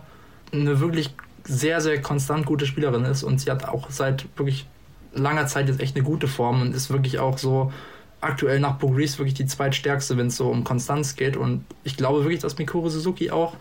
eine 0.53 0.81
wirklich 0.81 1.15
sehr, 1.45 1.81
sehr 1.81 2.01
konstant 2.03 2.45
gute 2.45 2.67
Spielerin 2.67 3.05
ist 3.05 3.23
und 3.23 3.41
sie 3.41 3.51
hat 3.51 3.67
auch 3.69 3.91
seit 3.91 4.27
wirklich 4.37 4.67
langer 5.15 5.47
Zeit 5.47 5.69
jetzt 5.69 5.81
echt 5.81 5.97
eine 5.97 6.05
gute 6.05 6.29
Form 6.29 6.63
und 6.63 6.75
ist 6.75 6.91
wirklich 6.91 7.19
auch 7.19 7.39
so 7.39 7.73
aktuell 8.21 8.59
nach 8.61 8.77
Bogris 8.77 9.19
wirklich 9.19 9.35
die 9.35 9.47
zweitstärkste, 9.47 10.17
wenn 10.17 10.29
es 10.29 10.37
so 10.37 10.49
um 10.49 10.65
Konstanz 10.65 11.17
geht. 11.17 11.37
Und 11.37 11.65
ich 11.85 11.97
glaube 11.97 12.23
wirklich, 12.25 12.41
dass 12.41 12.59
Mikuru 12.59 12.89
Suzuki 12.89 13.31
auch 13.31 13.55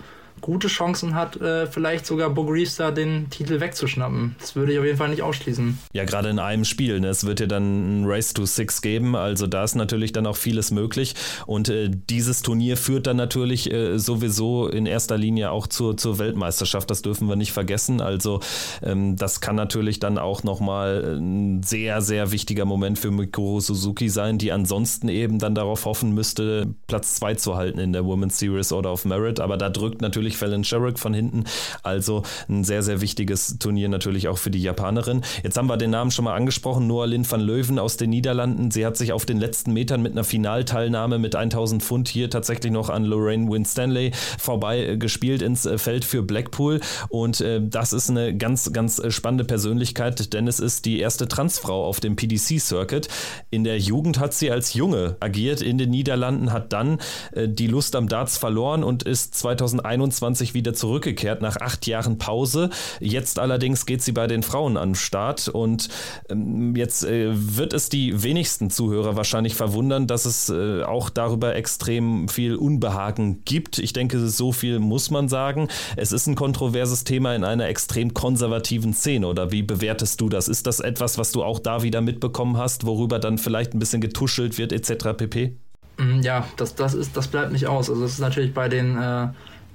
gute 0.44 0.68
Chancen 0.68 1.16
hat, 1.16 1.40
äh, 1.42 1.68
vielleicht 1.68 2.06
sogar 2.06 2.30
Bogreaves 2.30 2.76
da 2.76 2.92
den 2.92 3.30
Titel 3.30 3.62
wegzuschnappen. 3.62 4.36
Das 4.40 4.56
würde 4.56 4.74
ich 4.74 4.80
auf 4.80 4.86
jeden 4.86 4.98
Fall 4.98 5.08
nicht 5.10 5.22
ausschließen. 5.22 5.80
Ja, 5.94 6.04
gerade 6.04 6.30
in 6.30 6.38
einem 6.38 6.66
Spiel. 6.66 7.00
Ne? 7.00 7.08
Es 7.08 7.26
wird 7.26 7.40
ja 7.40 7.48
dann 7.48 8.02
ein 8.02 8.06
Race 8.06 8.34
to 8.34 8.46
Six 8.46 8.82
geben, 8.82 9.16
also 9.16 9.48
da 9.48 9.64
ist 9.64 9.76
natürlich 9.76 10.12
dann 10.12 10.28
auch 10.28 10.36
vieles 10.36 10.70
möglich. 10.70 11.16
Und 11.48 11.70
äh, 11.70 11.90
dieses 11.90 12.42
Turnier 12.42 12.76
führt 12.76 13.08
dann 13.08 13.16
natürlich 13.16 13.72
äh, 13.72 13.98
sowieso 13.98 14.68
in 14.68 14.86
erster 14.86 15.18
Linie 15.18 15.50
auch 15.50 15.66
zur, 15.66 15.96
zur 15.96 16.20
Weltmeisterschaft. 16.20 16.92
Das 16.92 17.02
dürfen 17.02 17.30
wir 17.30 17.38
nicht 17.38 17.54
vergessen. 17.54 18.02
Also 18.02 18.42
ähm, 18.84 19.16
das 19.16 19.40
kann 19.40 19.56
natürlich 19.56 20.02
dann 20.02 20.18
auch 20.18 20.44
nochmal 20.44 21.18
ein 21.18 21.64
sehr, 21.64 22.02
sehr 22.02 22.34
wichtiger 22.34 22.66
Moment 22.66 23.00
für 23.00 23.12
Mikuru 23.12 23.62
Suzuki 23.62 24.10
sein, 24.10 24.40
die 24.40 24.52
ansonsten 24.52 25.08
eben 25.08 25.40
dann 25.40 25.56
darauf 25.56 25.86
hoffen 25.86 26.14
müsste, 26.14 26.68
Platz 26.88 27.16
2 27.16 27.36
zu 27.36 27.56
halten 27.56 27.80
in 27.80 27.94
der 27.94 28.04
Women's 28.06 28.38
Series 28.40 28.74
Order 28.74 28.92
of 28.92 29.06
Merit. 29.06 29.40
Aber 29.40 29.56
da 29.56 29.70
drückt 29.70 30.02
natürlich 30.02 30.33
natürlich 30.34 30.38
Fallon 30.38 30.64
Sherrick 30.64 31.00
von 31.00 31.14
hinten. 31.14 31.46
Also 31.84 32.24
ein 32.50 32.64
sehr, 32.64 32.84
sehr 32.84 33.02
wichtiges 33.02 33.58
Turnier 33.60 33.90
natürlich 33.90 34.28
auch 34.28 34.38
für 34.38 34.52
die 34.52 34.62
Japanerin. 34.62 35.22
Jetzt 35.44 35.58
haben 35.58 35.68
wir 35.68 35.78
den 35.78 35.92
Namen 35.92 36.12
schon 36.12 36.26
mal 36.26 36.36
angesprochen, 36.36 36.88
Noah 36.88 37.08
Lynn 37.08 37.30
van 37.30 37.42
Löwen 37.42 37.80
aus 37.80 37.98
den 37.98 38.10
Niederlanden. 38.10 38.72
Sie 38.72 38.86
hat 38.86 38.98
sich 38.98 39.14
auf 39.14 39.26
den 39.26 39.40
letzten 39.40 39.74
Metern 39.74 40.02
mit 40.02 40.14
einer 40.14 40.24
Finalteilnahme 40.24 41.20
mit 41.20 41.36
1000 41.36 41.84
Pfund 41.84 42.08
hier 42.08 42.30
tatsächlich 42.30 42.72
noch 42.72 42.90
an 42.90 43.06
Lorraine 43.06 43.50
Winstanley 43.50 44.12
vorbei 44.40 44.86
äh, 44.86 44.98
gespielt 44.98 45.42
ins 45.42 45.66
äh, 45.66 45.78
Feld 45.78 46.06
für 46.06 46.24
Blackpool. 46.24 46.80
Und 47.10 47.42
äh, 47.42 47.62
das 47.64 47.94
ist 47.94 48.10
eine 48.10 48.36
ganz, 48.36 48.72
ganz 48.74 49.02
spannende 49.10 49.46
Persönlichkeit, 49.46 50.34
denn 50.34 50.48
es 50.48 50.60
ist 50.60 50.86
die 50.86 51.00
erste 51.00 51.28
Transfrau 51.28 51.86
auf 51.86 52.00
dem 52.00 52.16
PDC-Circuit. 52.16 53.08
In 53.50 53.64
der 53.64 53.80
Jugend 53.80 54.20
hat 54.20 54.34
sie 54.34 54.52
als 54.52 54.74
Junge 54.74 55.16
agiert 55.20 55.62
in 55.62 55.78
den 55.78 55.90
Niederlanden, 55.90 56.52
hat 56.52 56.74
dann 56.74 57.00
äh, 57.32 57.48
die 57.48 57.68
Lust 57.68 57.96
am 57.96 58.08
Darts 58.08 58.38
verloren 58.38 58.84
und 58.84 59.04
ist 59.04 59.36
2021 59.36 60.23
wieder 60.24 60.74
zurückgekehrt 60.74 61.42
nach 61.42 61.58
acht 61.58 61.86
Jahren 61.86 62.18
Pause. 62.18 62.70
Jetzt 63.00 63.40
allerdings 63.40 63.86
geht 63.86 64.02
sie 64.02 64.14
bei 64.14 64.26
den 64.26 64.42
Frauen 64.42 64.78
an 64.78 64.90
den 64.90 64.96
Start 64.96 65.50
und 65.50 65.90
ähm, 66.30 66.76
jetzt 66.76 67.04
äh, 67.04 67.32
wird 67.34 67.74
es 67.74 67.90
die 67.90 68.24
wenigsten 68.24 68.70
Zuhörer 68.70 69.18
wahrscheinlich 69.18 69.56
verwundern, 69.56 70.08
dass 70.08 70.26
es 70.26 70.50
äh, 70.50 70.84
auch 70.84 71.10
darüber 71.10 71.56
extrem 71.56 72.30
viel 72.30 72.56
Unbehagen 72.56 73.44
gibt. 73.44 73.80
Ich 73.80 73.92
denke, 73.92 74.20
so 74.28 74.52
viel 74.54 74.80
muss 74.80 75.12
man 75.12 75.28
sagen. 75.28 75.68
Es 75.98 76.12
ist 76.14 76.28
ein 76.28 76.36
kontroverses 76.36 77.04
Thema 77.04 77.36
in 77.36 77.44
einer 77.44 77.68
extrem 77.68 78.14
konservativen 78.14 78.94
Szene 78.94 79.28
oder 79.28 79.52
wie 79.52 79.62
bewertest 79.62 80.22
du 80.22 80.30
das? 80.30 80.48
Ist 80.48 80.68
das 80.68 80.80
etwas, 80.80 81.18
was 81.18 81.32
du 81.32 81.44
auch 81.44 81.60
da 81.60 81.84
wieder 81.84 82.00
mitbekommen 82.00 82.58
hast, 82.58 82.86
worüber 82.86 83.20
dann 83.20 83.38
vielleicht 83.38 83.74
ein 83.74 83.80
bisschen 83.80 84.00
getuschelt 84.00 84.58
wird 84.58 84.72
etc. 84.72 85.18
pp? 85.18 85.58
Mm, 85.98 86.22
ja, 86.22 86.48
das, 86.58 86.76
das, 86.76 86.94
ist, 86.94 87.16
das 87.16 87.28
bleibt 87.28 87.52
nicht 87.52 87.68
aus. 87.68 87.90
Also 87.90 88.04
es 88.06 88.14
ist 88.14 88.20
natürlich 88.20 88.54
bei 88.54 88.70
den 88.70 88.98
äh, 88.98 89.28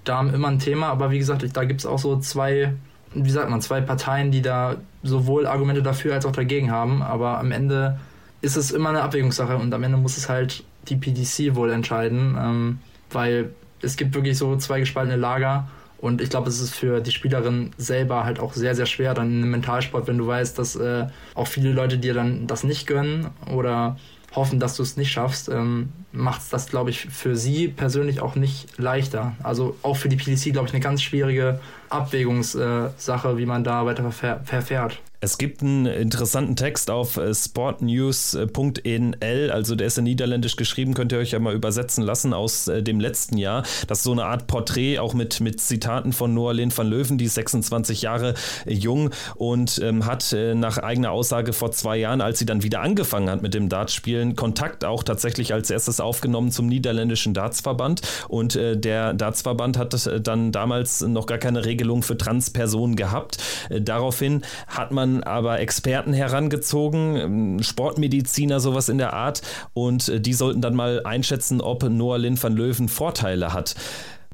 Damen 0.08 0.32
immer 0.34 0.48
ein 0.48 0.58
Thema, 0.58 0.88
aber 0.88 1.10
wie 1.10 1.18
gesagt, 1.18 1.44
da 1.56 1.64
gibt 1.64 1.80
es 1.80 1.86
auch 1.86 1.98
so 1.98 2.18
zwei, 2.18 2.74
wie 3.14 3.30
sagt 3.30 3.50
man, 3.50 3.60
zwei 3.60 3.80
Parteien, 3.80 4.30
die 4.30 4.42
da 4.42 4.76
sowohl 5.02 5.46
Argumente 5.46 5.82
dafür 5.82 6.14
als 6.14 6.26
auch 6.26 6.32
dagegen 6.32 6.70
haben. 6.70 7.02
Aber 7.02 7.38
am 7.38 7.52
Ende 7.52 7.98
ist 8.40 8.56
es 8.56 8.70
immer 8.70 8.90
eine 8.90 9.02
Abwägungssache 9.02 9.56
und 9.56 9.72
am 9.72 9.82
Ende 9.82 9.98
muss 9.98 10.16
es 10.16 10.28
halt 10.28 10.64
die 10.88 10.96
PDC 10.96 11.54
wohl 11.54 11.70
entscheiden, 11.70 12.36
ähm, 12.40 12.78
weil 13.10 13.50
es 13.82 13.96
gibt 13.96 14.14
wirklich 14.14 14.38
so 14.38 14.56
zwei 14.56 14.80
gespaltene 14.80 15.16
Lager. 15.16 15.68
Und 16.00 16.20
ich 16.20 16.30
glaube, 16.30 16.48
es 16.48 16.60
ist 16.60 16.74
für 16.74 17.00
die 17.00 17.10
Spielerin 17.10 17.72
selber 17.76 18.24
halt 18.24 18.38
auch 18.38 18.52
sehr, 18.52 18.76
sehr 18.76 18.86
schwer, 18.86 19.14
dann 19.14 19.26
einem 19.26 19.50
Mentalsport, 19.50 20.06
wenn 20.06 20.16
du 20.18 20.26
weißt, 20.28 20.56
dass 20.56 20.76
äh, 20.76 21.06
auch 21.34 21.48
viele 21.48 21.72
Leute 21.72 21.98
dir 21.98 22.14
dann 22.14 22.46
das 22.46 22.62
nicht 22.62 22.86
gönnen 22.86 23.28
oder 23.52 23.96
hoffen, 24.34 24.60
dass 24.60 24.76
du 24.76 24.82
es 24.82 24.96
nicht 24.96 25.10
schaffst, 25.10 25.48
ähm, 25.48 25.90
macht 26.12 26.42
es 26.42 26.48
das, 26.48 26.68
glaube 26.68 26.90
ich, 26.90 27.06
für 27.06 27.36
sie 27.36 27.68
persönlich 27.68 28.20
auch 28.20 28.34
nicht 28.34 28.78
leichter. 28.78 29.34
Also 29.42 29.76
auch 29.82 29.96
für 29.96 30.08
die 30.08 30.16
PDC, 30.16 30.52
glaube 30.52 30.68
ich, 30.68 30.74
eine 30.74 30.82
ganz 30.82 31.02
schwierige 31.02 31.60
Abwägungssache, 31.88 33.38
wie 33.38 33.46
man 33.46 33.64
da 33.64 33.86
weiter 33.86 34.10
verfährt. 34.10 35.00
Es 35.20 35.36
gibt 35.36 35.62
einen 35.62 35.86
interessanten 35.86 36.54
Text 36.54 36.90
auf 36.90 37.16
äh, 37.16 37.34
sportnews.nl, 37.34 39.50
also 39.50 39.74
der 39.74 39.88
ist 39.88 39.98
in 39.98 40.04
Niederländisch 40.04 40.54
geschrieben, 40.54 40.94
könnt 40.94 41.10
ihr 41.10 41.18
euch 41.18 41.32
ja 41.32 41.40
mal 41.40 41.54
übersetzen 41.54 42.04
lassen 42.04 42.32
aus 42.32 42.68
äh, 42.68 42.84
dem 42.84 43.00
letzten 43.00 43.36
Jahr. 43.36 43.64
Das 43.88 43.98
ist 43.98 44.04
so 44.04 44.12
eine 44.12 44.26
Art 44.26 44.46
Porträt, 44.46 45.00
auch 45.00 45.14
mit, 45.14 45.40
mit 45.40 45.60
Zitaten 45.60 46.12
von 46.12 46.34
Noah 46.34 46.54
Lehn 46.54 46.70
van 46.76 46.86
Löwen, 46.86 47.18
die 47.18 47.24
ist 47.24 47.34
26 47.34 48.02
Jahre 48.02 48.34
äh, 48.64 48.72
jung 48.72 49.10
und 49.34 49.80
ähm, 49.82 50.06
hat 50.06 50.32
äh, 50.32 50.54
nach 50.54 50.78
eigener 50.78 51.10
Aussage 51.10 51.52
vor 51.52 51.72
zwei 51.72 51.96
Jahren, 51.96 52.20
als 52.20 52.38
sie 52.38 52.46
dann 52.46 52.62
wieder 52.62 52.80
angefangen 52.80 53.28
hat 53.28 53.42
mit 53.42 53.54
dem 53.54 53.68
Dartspielen, 53.68 54.36
Kontakt 54.36 54.84
auch 54.84 55.02
tatsächlich 55.02 55.52
als 55.52 55.68
erstes 55.68 55.98
aufgenommen 55.98 56.52
zum 56.52 56.68
niederländischen 56.68 57.34
Dartsverband 57.34 58.02
und 58.28 58.54
äh, 58.54 58.76
der 58.76 59.14
Dartsverband 59.14 59.78
hat 59.78 60.08
dann 60.22 60.52
damals 60.52 61.00
noch 61.00 61.26
gar 61.26 61.38
keine 61.38 61.64
Regelung 61.64 62.04
für 62.04 62.16
Transpersonen 62.16 62.94
gehabt. 62.94 63.38
daraufhin 63.70 64.42
hat 64.68 64.92
man 64.92 65.07
man 65.08 65.22
aber 65.22 65.60
Experten 65.60 66.12
herangezogen, 66.12 67.16
ähm, 67.16 67.62
Sportmediziner, 67.62 68.60
sowas 68.60 68.88
in 68.88 68.98
der 68.98 69.12
Art, 69.12 69.42
und 69.74 70.08
äh, 70.08 70.20
die 70.20 70.34
sollten 70.34 70.60
dann 70.60 70.74
mal 70.74 71.02
einschätzen, 71.04 71.60
ob 71.60 71.82
Noah 71.84 72.18
Lynn 72.18 72.40
van 72.40 72.56
Löwen 72.56 72.88
Vorteile 72.88 73.52
hat. 73.52 73.74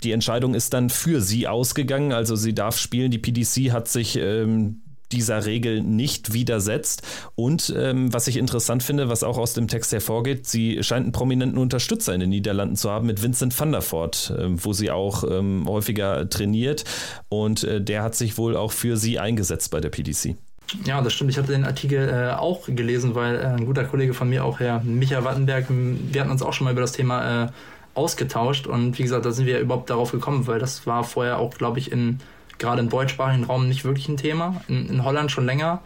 Die 0.02 0.12
Entscheidung 0.12 0.54
ist 0.54 0.74
dann 0.74 0.90
für 0.90 1.20
sie 1.20 1.48
ausgegangen, 1.48 2.12
also 2.12 2.36
sie 2.36 2.54
darf 2.54 2.78
spielen. 2.78 3.10
Die 3.10 3.18
PDC 3.18 3.72
hat 3.72 3.88
sich 3.88 4.16
ähm, 4.16 4.82
dieser 5.12 5.46
Regel 5.46 5.82
nicht 5.82 6.32
widersetzt. 6.32 7.02
Und 7.34 7.72
ähm, 7.76 8.12
was 8.12 8.26
ich 8.26 8.36
interessant 8.36 8.82
finde, 8.82 9.08
was 9.08 9.22
auch 9.22 9.38
aus 9.38 9.54
dem 9.54 9.68
Text 9.68 9.92
hervorgeht, 9.92 10.46
sie 10.46 10.82
scheint 10.82 11.04
einen 11.04 11.12
prominenten 11.12 11.58
Unterstützer 11.58 12.12
in 12.12 12.20
den 12.20 12.30
Niederlanden 12.30 12.76
zu 12.76 12.90
haben 12.90 13.06
mit 13.06 13.22
Vincent 13.22 13.58
van 13.58 13.72
der 13.72 13.82
Voort, 13.82 14.34
äh, 14.36 14.48
wo 14.48 14.72
sie 14.72 14.90
auch 14.90 15.24
ähm, 15.30 15.64
häufiger 15.66 16.28
trainiert. 16.28 16.84
Und 17.28 17.64
äh, 17.64 17.80
der 17.80 18.02
hat 18.02 18.14
sich 18.14 18.36
wohl 18.36 18.56
auch 18.56 18.72
für 18.72 18.96
sie 18.96 19.18
eingesetzt 19.18 19.70
bei 19.70 19.80
der 19.80 19.90
PDC. 19.90 20.36
Ja, 20.85 21.00
das 21.02 21.12
stimmt. 21.12 21.30
Ich 21.30 21.38
hatte 21.38 21.52
den 21.52 21.64
Artikel 21.64 22.09
äh, 22.09 22.35
auch 22.35 22.66
gelesen, 22.66 23.14
weil 23.14 23.37
äh, 23.37 23.44
ein 23.44 23.66
guter 23.66 23.85
Kollege 23.85 24.14
von 24.14 24.28
mir, 24.28 24.44
auch 24.44 24.61
Herr 24.61 24.80
Micha 24.83 25.23
Wattenberg, 25.23 25.66
wir 25.68 26.21
hatten 26.21 26.30
uns 26.30 26.42
auch 26.42 26.52
schon 26.52 26.64
mal 26.64 26.73
über 26.73 26.80
das 26.80 26.92
Thema 26.92 27.44
äh, 27.44 27.49
ausgetauscht 27.94 28.66
und 28.66 28.99
wie 28.99 29.02
gesagt, 29.02 29.25
da 29.25 29.30
sind 29.30 29.47
wir 29.47 29.61
überhaupt 29.61 29.88
darauf 29.88 30.11
gekommen, 30.11 30.47
weil 30.47 30.59
das 30.59 30.87
war 30.87 31.04
vorher 31.04 31.38
auch, 31.38 31.54
glaube 31.54 31.78
ich, 31.78 31.92
in 31.92 32.18
gerade 32.59 32.80
im 32.80 32.88
deutschsprachigen 32.88 33.44
Raum 33.44 33.68
nicht 33.68 33.85
wirklich 33.85 34.09
ein 34.09 34.16
Thema. 34.16 34.62
In, 34.68 34.88
in 34.88 35.04
Holland 35.04 35.30
schon 35.30 35.47
länger. 35.47 35.80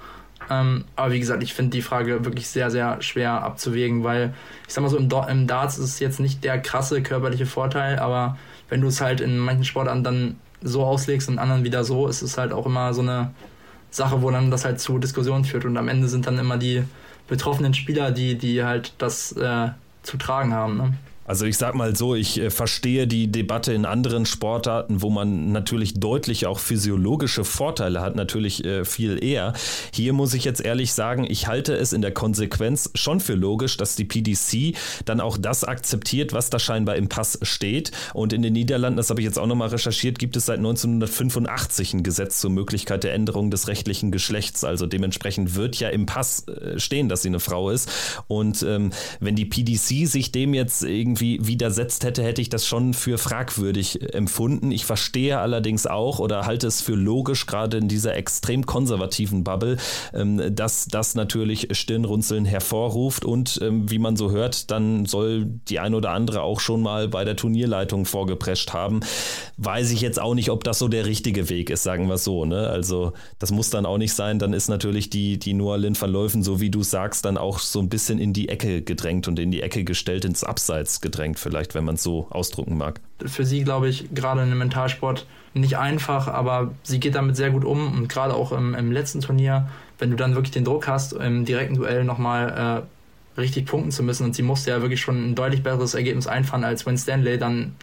Ähm, 0.51 0.85
aber 0.97 1.13
wie 1.13 1.21
gesagt, 1.21 1.43
ich 1.43 1.53
finde 1.53 1.73
die 1.73 1.83
Frage 1.83 2.25
wirklich 2.25 2.49
sehr, 2.49 2.71
sehr 2.71 3.03
schwer 3.03 3.43
abzuwägen, 3.43 4.05
weil 4.05 4.35
ich 4.67 4.75
sag 4.75 4.83
mal 4.83 4.89
so, 4.89 4.97
im, 4.97 5.11
im 5.29 5.47
Darts 5.47 5.79
ist 5.79 5.85
es 5.85 5.99
jetzt 5.99 6.21
nicht 6.21 6.45
der 6.45 6.61
krasse 6.61 7.03
körperliche 7.03 7.47
Vorteil, 7.47 7.99
aber 7.99 8.39
wenn 8.69 8.81
du 8.81 8.89
es 8.89 9.01
halt 9.01 9.21
in 9.21 9.39
manchen 9.39 9.65
Sportarten 9.65 10.05
dann 10.05 10.37
so 10.63 10.85
auslegst 10.85 11.29
und 11.29 11.39
anderen 11.39 11.65
wieder 11.65 11.85
so, 11.85 12.07
ist 12.07 12.23
es 12.23 12.39
halt 12.39 12.53
auch 12.53 12.67
immer 12.67 12.95
so 12.95 13.03
eine 13.03 13.33
Sache, 13.99 14.23
wo 14.23 14.31
dann 14.31 14.51
das 14.51 14.65
halt 14.65 14.81
zu 14.81 14.99
Diskussionen 14.99 15.45
führt. 15.45 15.67
Und 15.67 15.77
am 15.77 15.89
Ende 15.89 16.09
sind 16.09 16.27
dann 16.27 16.39
immer 16.39 16.57
die 16.57 16.85
betroffenen 17.29 17.75
Spieler, 17.75 18.11
die, 18.11 18.39
die 18.39 18.65
halt 18.65 18.95
das 18.97 19.33
äh, 19.33 19.69
zu 20.03 20.17
tragen 20.17 20.55
haben. 20.55 20.77
Ne? 20.79 20.95
Also 21.29 21.45
ich 21.45 21.59
sag 21.59 21.75
mal 21.75 21.95
so, 21.95 22.15
ich 22.15 22.41
äh, 22.41 22.49
verstehe 22.49 23.07
die 23.07 23.31
Debatte 23.31 23.75
in 23.75 23.85
anderen 23.85 24.25
Sportarten, 24.25 25.03
wo 25.03 25.11
man 25.11 25.53
natürlich 25.53 25.93
deutlich 25.93 26.47
auch 26.47 26.59
physiologische 26.59 27.45
Vorteile 27.45 28.01
hat, 28.01 28.17
natürlich 28.17 28.65
äh, 28.65 28.87
viel 28.87 29.23
eher. 29.23 29.53
Hier 29.93 30.15
muss 30.15 30.33
ich 30.33 30.45
jetzt 30.45 30.63
ehrlich 30.63 30.95
sagen, 30.95 31.27
ich 31.29 31.47
halte 31.47 31.75
es 31.75 31.93
in 31.93 32.01
der 32.01 32.13
Konsequenz 32.13 32.91
schon 32.95 33.21
für 33.21 33.35
logisch, 33.35 33.77
dass 33.77 33.95
die 33.95 34.07
PDC 34.07 34.75
dann 35.05 35.21
auch 35.21 35.37
das 35.37 35.65
akzeptiert, 35.65 36.33
was 36.33 36.49
da 36.49 36.59
scheinbar 36.59 36.97
im 36.97 37.11
Pass 37.11 37.39
steht. 37.43 37.93
Und 38.15 38.33
in 38.33 38.41
den 38.41 38.55
Niederlanden, 38.55 38.97
das 38.97 39.11
habe 39.11 39.21
ich 39.21 39.27
jetzt 39.27 39.39
auch 39.39 39.47
nochmal 39.47 39.69
recherchiert, 39.69 40.19
gibt 40.19 40.35
es 40.35 40.47
seit 40.47 40.57
1985 40.57 41.93
ein 41.93 42.03
Gesetz 42.05 42.41
zur 42.41 42.51
Möglichkeit 42.51 43.05
der 43.05 43.13
Änderung 43.13 43.51
des 43.51 43.69
rechtlichen 43.69 44.13
Geschlechts. 44.13 44.65
Also 44.65 44.87
dementsprechend 44.87 45.57
wird 45.57 45.77
ja 45.77 45.91
im 45.91 46.07
Pass 46.07 46.49
äh, 46.49 46.79
stehen, 46.79 47.11
dass 47.11 47.21
sie 47.21 47.29
eine 47.29 47.41
Frau 47.41 47.69
ist. 47.69 47.91
Und 48.29 48.63
ähm, 48.63 48.93
wenn 49.21 49.37
die 49.37 49.45
PDC 49.45 50.09
sich 50.09 50.33
dem 50.33 50.55
jetzt 50.55 50.85
irgendwie 50.85 51.18
irgendwie 51.21 51.47
widersetzt 51.47 52.05
hätte, 52.05 52.23
hätte 52.23 52.41
ich 52.41 52.49
das 52.49 52.67
schon 52.67 52.95
für 52.95 53.19
fragwürdig 53.19 54.15
empfunden. 54.15 54.71
Ich 54.71 54.85
verstehe 54.85 55.39
allerdings 55.39 55.87
auch 55.87 56.19
oder 56.19 56.47
halte 56.47 56.67
es 56.67 56.81
für 56.81 56.95
logisch, 56.95 57.47
gerade 57.47 57.79
in 57.79 57.89
dieser 57.89 58.15
extrem 58.15 58.67
konservativen 58.67 59.45
Bubble, 59.45 59.77
ähm, 60.15 60.55
dass 60.55 60.87
das 60.87 61.15
natürlich 61.15 61.69
Stirnrunzeln 61.73 62.45
hervorruft 62.45 63.25
und 63.25 63.59
ähm, 63.63 63.91
wie 63.91 63.99
man 63.99 64.17
so 64.17 64.31
hört, 64.31 64.71
dann 64.71 65.07
soll 65.07 65.47
die 65.47 65.79
ein 65.81 65.95
oder 65.95 66.11
andere 66.11 66.43
auch 66.43 66.61
schon 66.61 66.83
mal 66.83 67.09
bei 67.09 67.25
der 67.25 67.37
Turnierleitung 67.37 68.05
vorgeprescht 68.05 68.73
haben. 68.73 69.01
Weiß 69.57 69.91
ich 69.91 70.01
jetzt 70.01 70.21
auch 70.21 70.35
nicht, 70.35 70.51
ob 70.51 70.65
das 70.65 70.79
so 70.79 70.89
der 70.89 71.07
richtige 71.07 71.49
Weg 71.49 71.71
ist, 71.71 71.83
sagen 71.83 72.09
wir 72.09 72.19
so. 72.19 72.45
Ne? 72.45 72.69
Also 72.69 73.13
das 73.39 73.51
muss 73.51 73.71
dann 73.71 73.87
auch 73.87 73.99
nicht 73.99 74.15
sein. 74.15 74.39
Dann 74.39 74.53
ist 74.53 74.69
natürlich 74.69 75.11
die, 75.11 75.39
die 75.39 75.55
Noah 75.55 75.79
Lynn 75.79 75.95
verläufen, 75.95 76.43
so 76.43 76.61
wie 76.61 76.71
du 76.71 76.83
sagst, 76.83 77.25
dann 77.25 77.37
auch 77.37 77.59
so 77.59 77.81
ein 77.81 77.89
bisschen 77.89 78.19
in 78.19 78.33
die 78.33 78.49
Ecke 78.49 78.83
gedrängt 78.83 79.29
und 79.29 79.39
in 79.39 79.51
die 79.51 79.63
Ecke 79.63 79.85
gestellt, 79.85 80.25
ins 80.25 80.45
Abseits 80.45 81.01
gedrängt, 81.09 81.39
vielleicht, 81.39 81.75
wenn 81.75 81.85
man 81.85 81.97
es 81.97 82.03
so 82.03 82.29
ausdrucken 82.31 82.77
mag. 82.77 83.01
Für 83.25 83.45
sie, 83.45 83.65
glaube 83.65 83.89
ich, 83.89 84.09
gerade 84.15 84.43
in 84.43 84.49
einem 84.49 84.59
Mentalsport 84.59 85.27
nicht 85.55 85.79
einfach, 85.79 86.29
aber 86.29 86.73
sie 86.83 87.01
geht 87.01 87.15
damit 87.15 87.37
sehr 87.37 87.51
gut 87.51 87.65
um 87.65 87.93
und 87.95 88.09
gerade 88.09 88.35
auch 88.35 88.53
im, 88.53 88.75
im 88.75 88.93
letzten 88.93 89.21
Turnier, 89.21 89.69
wenn 89.99 90.11
du 90.11 90.17
dann 90.17 90.35
wirklich 90.35 90.53
den 90.53 90.65
Druck 90.65 90.87
hast, 90.87 91.13
im 91.15 91.45
direkten 91.45 91.75
Duell 91.75 92.05
nochmal 92.05 92.87
äh, 93.37 93.41
richtig 93.41 93.67
punkten 93.67 93.91
zu 93.91 94.03
müssen 94.03 94.25
und 94.25 94.35
sie 94.35 94.43
musste 94.43 94.71
ja 94.71 94.83
wirklich 94.83 95.01
schon 95.01 95.31
ein 95.31 95.35
deutlich 95.35 95.63
besseres 95.63 95.95
Ergebnis 95.95 96.27
einfahren 96.27 96.65
als 96.65 96.85
Win 96.87 96.99
Stanley, 96.99 97.39
dann 97.39 97.75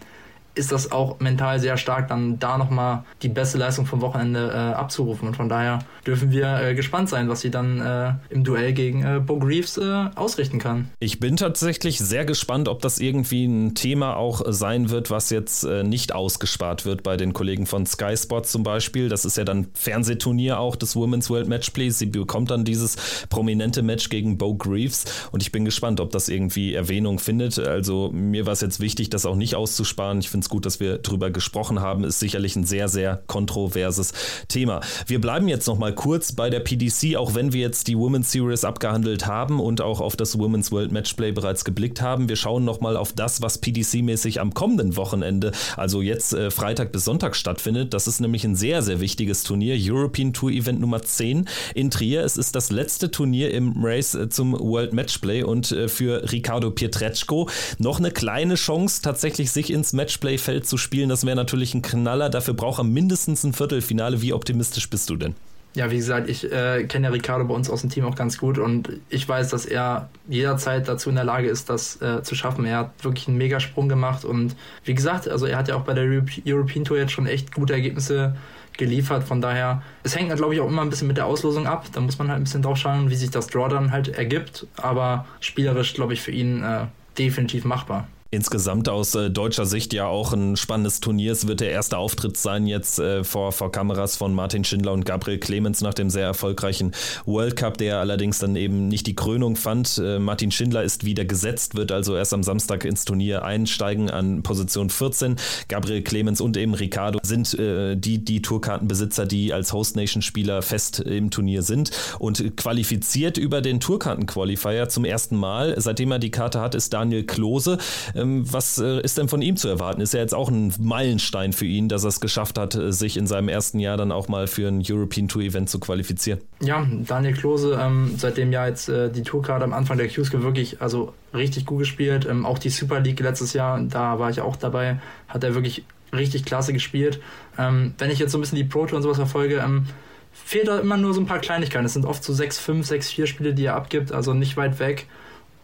ist 0.55 0.71
das 0.71 0.91
auch 0.91 1.19
mental 1.19 1.59
sehr 1.59 1.77
stark, 1.77 2.07
dann 2.07 2.39
da 2.39 2.57
nochmal 2.57 3.03
die 3.21 3.29
beste 3.29 3.57
Leistung 3.57 3.85
vom 3.85 4.01
Wochenende 4.01 4.49
äh, 4.49 4.73
abzurufen. 4.73 5.27
Und 5.27 5.35
von 5.35 5.49
daher 5.49 5.79
dürfen 6.07 6.31
wir 6.31 6.59
äh, 6.61 6.73
gespannt 6.73 7.09
sein, 7.09 7.29
was 7.29 7.41
sie 7.41 7.51
dann 7.51 7.81
äh, 7.81 8.13
im 8.29 8.43
Duell 8.43 8.73
gegen 8.73 9.03
äh, 9.03 9.19
Bo 9.19 9.37
Greaves 9.37 9.77
äh, 9.77 10.09
ausrichten 10.15 10.59
kann. 10.59 10.89
Ich 10.99 11.19
bin 11.19 11.35
tatsächlich 11.35 11.99
sehr 11.99 12.25
gespannt, 12.25 12.67
ob 12.69 12.81
das 12.81 12.99
irgendwie 12.99 13.45
ein 13.45 13.75
Thema 13.75 14.15
auch 14.15 14.41
sein 14.47 14.89
wird, 14.89 15.11
was 15.11 15.29
jetzt 15.29 15.63
äh, 15.63 15.83
nicht 15.83 16.15
ausgespart 16.15 16.85
wird 16.85 17.03
bei 17.03 17.17
den 17.17 17.33
Kollegen 17.33 17.65
von 17.65 17.85
Sky 17.85 18.15
Sport 18.15 18.47
zum 18.47 18.63
Beispiel. 18.63 19.09
Das 19.09 19.25
ist 19.25 19.37
ja 19.37 19.43
dann 19.43 19.67
Fernsehturnier 19.73 20.59
auch 20.59 20.75
des 20.75 20.95
Women's 20.95 21.29
World 21.29 21.47
Matchplay. 21.47 21.89
Sie 21.89 22.05
bekommt 22.05 22.51
dann 22.51 22.63
dieses 22.63 23.25
prominente 23.29 23.83
Match 23.83 24.09
gegen 24.09 24.37
Bo 24.37 24.55
Greaves 24.55 25.05
und 25.31 25.41
ich 25.41 25.51
bin 25.51 25.65
gespannt, 25.65 25.99
ob 25.99 26.11
das 26.11 26.29
irgendwie 26.29 26.73
Erwähnung 26.73 27.19
findet. 27.19 27.59
Also 27.59 28.09
mir 28.13 28.45
war 28.45 28.53
es 28.53 28.61
jetzt 28.61 28.79
wichtig, 28.79 29.09
das 29.09 29.25
auch 29.25 29.35
nicht 29.35 29.55
auszusparen. 29.55 30.19
Ich 30.19 30.29
finde 30.29 30.44
ganz 30.45 30.49
gut, 30.49 30.65
dass 30.67 30.79
wir 30.79 30.99
drüber 30.99 31.31
gesprochen 31.31 31.79
haben. 31.79 32.03
Ist 32.03 32.19
sicherlich 32.19 32.55
ein 32.55 32.65
sehr, 32.65 32.87
sehr 32.87 33.23
kontroverses 33.25 34.13
Thema. 34.47 34.81
Wir 35.07 35.19
bleiben 35.19 35.47
jetzt 35.47 35.65
noch 35.65 35.79
mal 35.79 35.95
kurz 35.95 36.33
bei 36.33 36.51
der 36.51 36.59
PDC, 36.59 37.15
auch 37.15 37.33
wenn 37.33 37.51
wir 37.51 37.61
jetzt 37.61 37.87
die 37.87 37.97
Women's 37.97 38.31
Series 38.31 38.63
abgehandelt 38.63 39.25
haben 39.25 39.59
und 39.59 39.81
auch 39.81 40.01
auf 40.01 40.15
das 40.15 40.37
Women's 40.37 40.71
World 40.71 40.91
Matchplay 40.91 41.31
bereits 41.31 41.65
geblickt 41.65 41.99
haben. 41.99 42.29
Wir 42.29 42.35
schauen 42.35 42.63
noch 42.63 42.79
mal 42.79 42.95
auf 42.95 43.11
das, 43.11 43.41
was 43.41 43.59
PDC-mäßig 43.63 44.39
am 44.39 44.53
kommenden 44.53 44.97
Wochenende, 44.97 45.51
also 45.77 46.03
jetzt 46.03 46.33
äh, 46.33 46.51
Freitag 46.51 46.91
bis 46.91 47.05
Sonntag 47.05 47.35
stattfindet. 47.35 47.95
Das 47.95 48.05
ist 48.05 48.19
nämlich 48.19 48.43
ein 48.43 48.55
sehr, 48.55 48.83
sehr 48.83 48.99
wichtiges 48.99 49.41
Turnier. 49.41 49.75
European 49.79 50.31
Tour 50.31 50.51
Event 50.51 50.79
Nummer 50.79 51.01
10 51.01 51.49
in 51.73 51.89
Trier. 51.89 52.23
Es 52.23 52.37
ist 52.37 52.55
das 52.55 52.69
letzte 52.69 53.09
Turnier 53.09 53.51
im 53.51 53.83
Race 53.83 54.13
äh, 54.13 54.29
zum 54.29 54.53
World 54.53 54.93
Matchplay 54.93 55.41
und 55.41 55.71
äh, 55.71 55.87
für 55.87 56.31
Ricardo 56.31 56.69
Pietreczko 56.69 57.49
noch 57.79 57.97
eine 57.97 58.11
kleine 58.11 58.53
Chance, 58.53 59.01
tatsächlich 59.01 59.49
sich 59.49 59.71
ins 59.73 59.95
Matchplay-Feld 60.35 60.67
zu 60.67 60.77
spielen. 60.77 61.09
Das 61.09 61.25
wäre 61.25 61.35
natürlich 61.35 61.73
ein 61.73 61.81
Knaller. 61.81 62.29
Dafür 62.29 62.53
braucht 62.53 62.79
er 62.79 62.83
mindestens 62.83 63.43
ein 63.43 63.53
Viertelfinale. 63.53 64.21
Wie 64.21 64.33
optimistisch 64.33 64.89
bist 64.89 65.09
du 65.09 65.15
denn? 65.15 65.35
Ja, 65.73 65.91
wie 65.91 65.97
gesagt, 65.97 66.29
ich 66.29 66.49
äh, 66.49 66.85
kenne 66.85 67.07
ja 67.07 67.11
Ricardo 67.11 67.43
bei 67.43 67.53
uns 67.53 67.69
aus 67.69 67.81
dem 67.81 67.89
Team 67.89 68.05
auch 68.05 68.15
ganz 68.15 68.37
gut 68.37 68.57
und 68.57 68.91
ich 69.09 69.27
weiß, 69.27 69.49
dass 69.49 69.65
er 69.65 70.07
jederzeit 70.29 70.87
dazu 70.87 71.09
in 71.09 71.15
der 71.15 71.25
Lage 71.25 71.49
ist, 71.49 71.69
das 71.69 72.01
äh, 72.01 72.23
zu 72.23 72.33
schaffen. 72.33 72.63
Er 72.63 72.77
hat 72.77 73.03
wirklich 73.03 73.27
einen 73.27 73.37
Megasprung 73.37 73.89
gemacht 73.89 74.23
und 74.23 74.55
wie 74.85 74.93
gesagt, 74.93 75.27
also 75.27 75.45
er 75.45 75.57
hat 75.57 75.67
ja 75.67 75.75
auch 75.75 75.81
bei 75.81 75.93
der 75.93 76.05
European 76.45 76.85
Tour 76.85 76.97
jetzt 76.97 77.11
schon 77.11 77.27
echt 77.27 77.53
gute 77.53 77.73
Ergebnisse 77.73 78.37
geliefert. 78.77 79.25
Von 79.25 79.41
daher, 79.41 79.81
es 80.03 80.15
hängt, 80.15 80.33
glaube 80.33 80.53
ich, 80.53 80.61
auch 80.61 80.69
immer 80.69 80.81
ein 80.81 80.89
bisschen 80.89 81.09
mit 81.09 81.17
der 81.17 81.25
Auslosung 81.25 81.67
ab. 81.67 81.87
Da 81.91 81.99
muss 81.99 82.17
man 82.19 82.29
halt 82.29 82.39
ein 82.39 82.45
bisschen 82.45 82.61
drauf 82.61 82.77
schauen, 82.77 83.09
wie 83.09 83.15
sich 83.15 83.31
das 83.31 83.47
Draw 83.47 83.67
dann 83.67 83.91
halt 83.91 84.07
ergibt. 84.07 84.67
Aber 84.77 85.25
spielerisch, 85.41 85.93
glaube 85.93 86.13
ich, 86.13 86.21
für 86.21 86.31
ihn 86.31 86.63
äh, 86.63 86.85
definitiv 87.17 87.65
machbar. 87.65 88.07
Insgesamt 88.31 88.89
aus 88.89 89.13
äh, 89.13 89.29
deutscher 89.29 89.67
Sicht 89.67 89.93
ja 89.93 90.07
auch 90.07 90.33
ein 90.33 90.57
spannendes 90.57 90.99
Turnier. 90.99 91.31
Es 91.31 91.47
wird 91.47 91.59
der 91.59 91.69
erste 91.69 91.99
Auftritt 91.99 92.37
sein 92.37 92.65
jetzt 92.65 92.97
äh, 92.97 93.23
vor, 93.23 93.51
vor 93.51 93.71
Kameras 93.71 94.17
von 94.17 94.33
Martin 94.33 94.63
Schindler 94.63 94.93
und 94.93 95.05
Gabriel 95.05 95.37
Clemens 95.37 95.81
nach 95.81 95.93
dem 95.93 96.09
sehr 96.09 96.25
erfolgreichen 96.25 96.93
World 97.25 97.55
Cup, 97.55 97.77
der 97.77 97.99
allerdings 97.99 98.39
dann 98.39 98.55
eben 98.55 98.87
nicht 98.87 99.05
die 99.05 99.15
Krönung 99.15 99.55
fand. 99.55 99.99
Äh, 100.03 100.17
Martin 100.17 100.49
Schindler 100.49 100.83
ist 100.83 101.05
wieder 101.05 101.23
gesetzt, 101.23 101.75
wird 101.75 101.91
also 101.91 102.15
erst 102.15 102.33
am 102.33 102.41
Samstag 102.41 102.83
ins 102.83 103.05
Turnier 103.05 103.43
einsteigen 103.43 104.09
an 104.09 104.41
Position 104.41 104.89
14. 104.89 105.35
Gabriel 105.67 106.01
Clemens 106.01 106.41
und 106.41 106.57
eben 106.57 106.73
Ricardo 106.73 107.19
sind 107.21 107.53
äh, 107.53 107.95
die, 107.95 108.25
die 108.25 108.41
Tourkartenbesitzer, 108.41 109.27
die 109.27 109.53
als 109.53 109.71
Host 109.71 109.95
Nation 109.95 110.23
Spieler 110.23 110.63
fest 110.63 110.99
im 110.99 111.29
Turnier 111.29 111.61
sind 111.61 111.91
und 112.17 112.57
qualifiziert 112.57 113.37
über 113.37 113.61
den 113.61 113.79
Tourkarten-Qualifier 113.79 114.89
zum 114.89 115.05
ersten 115.05 115.37
Mal. 115.37 115.75
Seitdem 115.77 116.11
er 116.11 116.17
die 116.17 116.31
Karte 116.31 116.59
hat, 116.59 116.73
ist 116.73 116.91
Daniel 116.91 117.23
Klose. 117.23 117.77
Ähm, 118.15 118.51
was 118.51 118.77
äh, 118.77 119.01
ist 119.01 119.17
denn 119.17 119.27
von 119.27 119.41
ihm 119.41 119.57
zu 119.57 119.67
erwarten? 119.67 119.99
Ist 119.99 120.13
ja 120.13 120.21
jetzt 120.21 120.33
auch 120.33 120.49
ein 120.49 120.73
Meilenstein 120.79 121.51
für 121.51 121.65
ihn, 121.65 121.89
dass 121.89 122.03
er 122.03 122.09
es 122.09 122.21
geschafft 122.21 122.57
hat, 122.57 122.73
äh, 122.75 122.93
sich 122.93 123.17
in 123.17 123.27
seinem 123.27 123.49
ersten 123.49 123.79
Jahr 123.79 123.97
dann 123.97 124.11
auch 124.11 124.29
mal 124.29 124.47
für 124.47 124.67
ein 124.67 124.81
European 124.87 125.27
Tour 125.27 125.41
Event 125.41 125.69
zu 125.69 125.79
qualifizieren. 125.79 126.39
Ja, 126.61 126.87
Daniel 127.05 127.33
Klose, 127.33 127.77
ähm, 127.79 128.13
seitdem 128.17 128.53
ja 128.53 128.67
jetzt 128.67 128.87
äh, 128.87 129.11
die 129.11 129.23
Tourcard 129.23 129.61
am 129.61 129.73
Anfang 129.73 129.97
der 129.97 130.07
Qs 130.07 130.31
wirklich 130.31 130.81
also 130.81 131.13
richtig 131.33 131.65
gut 131.65 131.79
gespielt. 131.79 132.25
Ähm, 132.29 132.45
auch 132.45 132.57
die 132.57 132.69
Super 132.69 133.01
League 133.01 133.19
letztes 133.19 133.53
Jahr, 133.53 133.81
da 133.81 134.17
war 134.17 134.29
ich 134.29 134.39
auch 134.39 134.55
dabei, 134.55 134.99
hat 135.27 135.43
er 135.43 135.53
wirklich 135.53 135.83
richtig 136.13 136.45
klasse 136.45 136.71
gespielt. 136.71 137.19
Ähm, 137.57 137.95
wenn 137.97 138.09
ich 138.09 138.19
jetzt 138.19 138.31
so 138.31 138.37
ein 138.37 138.41
bisschen 138.41 138.57
die 138.57 138.63
Pro 138.63 138.85
Tour 138.85 138.97
und 138.97 139.03
sowas 139.03 139.17
verfolge, 139.17 139.57
ähm, 139.57 139.87
fehlt 140.31 140.69
da 140.69 140.79
immer 140.79 140.95
nur 140.95 141.13
so 141.13 141.19
ein 141.19 141.25
paar 141.25 141.39
Kleinigkeiten. 141.39 141.85
Es 141.85 141.93
sind 141.93 142.05
oft 142.05 142.23
so 142.23 142.31
6-5, 142.31 142.87
6-4 142.87 143.25
Spiele, 143.25 143.53
die 143.53 143.65
er 143.65 143.75
abgibt, 143.75 144.13
also 144.13 144.33
nicht 144.33 144.55
weit 144.55 144.79
weg 144.79 145.07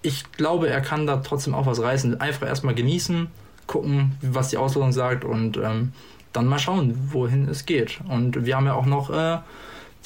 ich 0.02 0.32
glaube, 0.32 0.70
er 0.70 0.82
kann 0.82 1.08
da 1.08 1.18
trotzdem 1.18 1.54
auch 1.54 1.66
was 1.66 1.82
reißen. 1.82 2.20
Einfach 2.20 2.48
erstmal 2.48 2.76
genießen, 2.76 3.28
gucken, 3.68 4.16
was 4.22 4.50
die 4.50 4.58
Auslosung 4.58 4.92
sagt 4.92 5.24
und 5.24 5.58
ähm, 5.58 5.94
dann 6.34 6.48
mal 6.48 6.60
schauen, 6.60 6.98
wohin 7.12 7.48
es 7.48 7.66
geht. 7.66 8.00
Und 8.08 8.46
wir 8.46 8.56
haben 8.56 8.66
ja 8.66 8.74
auch 8.74 8.86
noch 8.86 9.10
äh, 9.10 9.40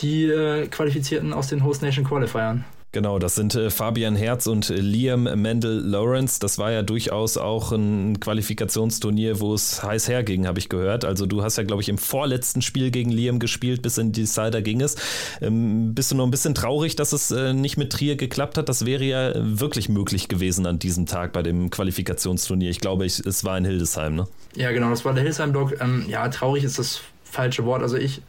die 0.01 0.25
äh, 0.25 0.67
Qualifizierten 0.67 1.33
aus 1.33 1.47
den 1.47 1.63
Host 1.63 1.81
Nation 1.81 2.05
Qualifiern. 2.05 2.65
Genau, 2.95 3.19
das 3.19 3.35
sind 3.35 3.53
äh, 3.55 3.71
Fabian 3.71 4.15
Herz 4.15 4.47
und 4.47 4.69
äh, 4.69 4.75
Liam 4.75 5.23
Mendel 5.23 5.81
Lawrence. 5.85 6.39
Das 6.39 6.57
war 6.57 6.71
ja 6.71 6.81
durchaus 6.81 7.35
auch 7.35 7.73
ein 7.73 8.21
Qualifikationsturnier, 8.21 9.41
wo 9.41 9.53
es 9.53 9.83
heiß 9.83 10.07
herging, 10.07 10.47
habe 10.47 10.59
ich 10.59 10.69
gehört. 10.69 11.03
Also 11.03 11.25
du 11.25 11.43
hast 11.43 11.57
ja, 11.57 11.63
glaube 11.63 11.81
ich, 11.81 11.89
im 11.89 11.97
vorletzten 11.97 12.61
Spiel 12.61 12.91
gegen 12.91 13.11
Liam 13.11 13.39
gespielt, 13.39 13.81
bis 13.81 13.97
in 13.97 14.13
die 14.13 14.21
Decider 14.21 14.61
ging 14.61 14.79
es. 14.79 14.95
Ähm, 15.41 15.93
bist 15.93 16.11
du 16.11 16.15
noch 16.15 16.23
ein 16.23 16.31
bisschen 16.31 16.55
traurig, 16.55 16.95
dass 16.95 17.11
es 17.11 17.31
äh, 17.31 17.51
nicht 17.51 17.75
mit 17.75 17.91
Trier 17.91 18.15
geklappt 18.15 18.57
hat? 18.57 18.69
Das 18.69 18.85
wäre 18.85 19.03
ja 19.03 19.33
wirklich 19.35 19.89
möglich 19.89 20.29
gewesen 20.29 20.65
an 20.65 20.79
diesem 20.79 21.05
Tag 21.05 21.33
bei 21.33 21.43
dem 21.43 21.71
Qualifikationsturnier. 21.71 22.69
Ich 22.69 22.79
glaube, 22.79 23.03
es 23.03 23.43
war 23.43 23.57
in 23.57 23.65
Hildesheim, 23.65 24.15
ne? 24.15 24.25
Ja, 24.55 24.71
genau, 24.71 24.89
das 24.89 25.03
war 25.03 25.13
der 25.13 25.23
Hildesheim-Block. 25.23 25.81
Ähm, 25.81 26.05
ja, 26.07 26.29
traurig 26.29 26.63
ist 26.63 26.79
das 26.79 27.01
falsche 27.25 27.65
Wort. 27.65 27.81
Also 27.81 27.97
ich 27.97 28.21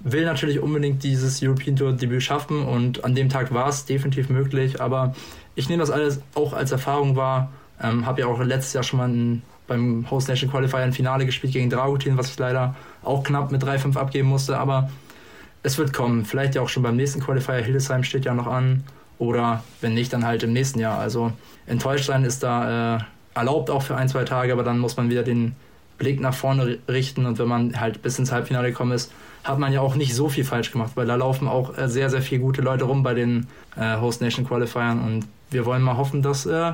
will 0.00 0.24
natürlich 0.24 0.60
unbedingt 0.60 1.02
dieses 1.02 1.42
European 1.42 1.76
Tour 1.76 1.92
Debüt 1.92 2.22
schaffen 2.22 2.64
und 2.64 3.04
an 3.04 3.14
dem 3.14 3.28
Tag 3.28 3.52
war 3.52 3.68
es 3.68 3.84
definitiv 3.84 4.28
möglich, 4.28 4.80
aber 4.80 5.14
ich 5.54 5.68
nehme 5.68 5.80
das 5.80 5.90
alles 5.90 6.20
auch 6.34 6.52
als 6.52 6.72
Erfahrung 6.72 7.16
wahr. 7.16 7.50
Ähm, 7.80 8.06
habe 8.06 8.20
ja 8.20 8.26
auch 8.26 8.40
letztes 8.40 8.72
Jahr 8.72 8.82
schon 8.82 8.98
mal 8.98 9.08
ein, 9.08 9.42
beim 9.66 10.08
Host 10.10 10.28
Nation 10.28 10.50
Qualifier 10.50 10.80
ein 10.80 10.92
Finale 10.92 11.26
gespielt 11.26 11.52
gegen 11.52 11.70
Dragutin, 11.70 12.16
was 12.16 12.30
ich 12.30 12.38
leider 12.38 12.74
auch 13.02 13.22
knapp 13.22 13.50
mit 13.50 13.62
3-5 13.62 13.96
abgeben 13.96 14.28
musste, 14.28 14.58
aber 14.58 14.90
es 15.62 15.78
wird 15.78 15.92
kommen. 15.92 16.24
Vielleicht 16.24 16.54
ja 16.54 16.62
auch 16.62 16.68
schon 16.68 16.82
beim 16.82 16.96
nächsten 16.96 17.20
Qualifier. 17.20 17.56
Hildesheim 17.56 18.04
steht 18.04 18.24
ja 18.24 18.34
noch 18.34 18.46
an. 18.46 18.84
Oder 19.18 19.64
wenn 19.80 19.94
nicht, 19.94 20.12
dann 20.12 20.24
halt 20.24 20.44
im 20.44 20.52
nächsten 20.52 20.78
Jahr. 20.78 20.98
Also 20.98 21.32
enttäuscht 21.66 22.04
sein 22.04 22.24
ist 22.24 22.42
da 22.42 22.96
äh, 22.96 23.00
erlaubt 23.34 23.70
auch 23.70 23.82
für 23.82 23.96
ein, 23.96 24.08
zwei 24.08 24.24
Tage, 24.24 24.52
aber 24.52 24.62
dann 24.62 24.78
muss 24.78 24.96
man 24.96 25.10
wieder 25.10 25.24
den 25.24 25.54
Blick 25.98 26.20
nach 26.20 26.34
vorne 26.34 26.78
richten 26.88 27.26
und 27.26 27.38
wenn 27.38 27.48
man 27.48 27.80
halt 27.80 28.02
bis 28.02 28.18
ins 28.18 28.30
Halbfinale 28.30 28.70
gekommen 28.70 28.92
ist, 28.92 29.12
hat 29.44 29.58
man 29.58 29.72
ja 29.72 29.80
auch 29.80 29.94
nicht 29.94 30.14
so 30.14 30.28
viel 30.28 30.44
falsch 30.44 30.72
gemacht, 30.72 30.92
weil 30.94 31.06
da 31.06 31.14
laufen 31.14 31.48
auch 31.48 31.76
äh, 31.76 31.88
sehr, 31.88 32.10
sehr 32.10 32.22
viele 32.22 32.40
gute 32.40 32.62
Leute 32.62 32.84
rum 32.84 33.02
bei 33.02 33.14
den 33.14 33.46
äh, 33.76 33.96
Host 34.00 34.20
Nation 34.20 34.46
Qualifiern 34.46 35.00
und 35.00 35.26
wir 35.50 35.64
wollen 35.64 35.82
mal 35.82 35.96
hoffen, 35.96 36.22
dass 36.22 36.46
äh, 36.46 36.72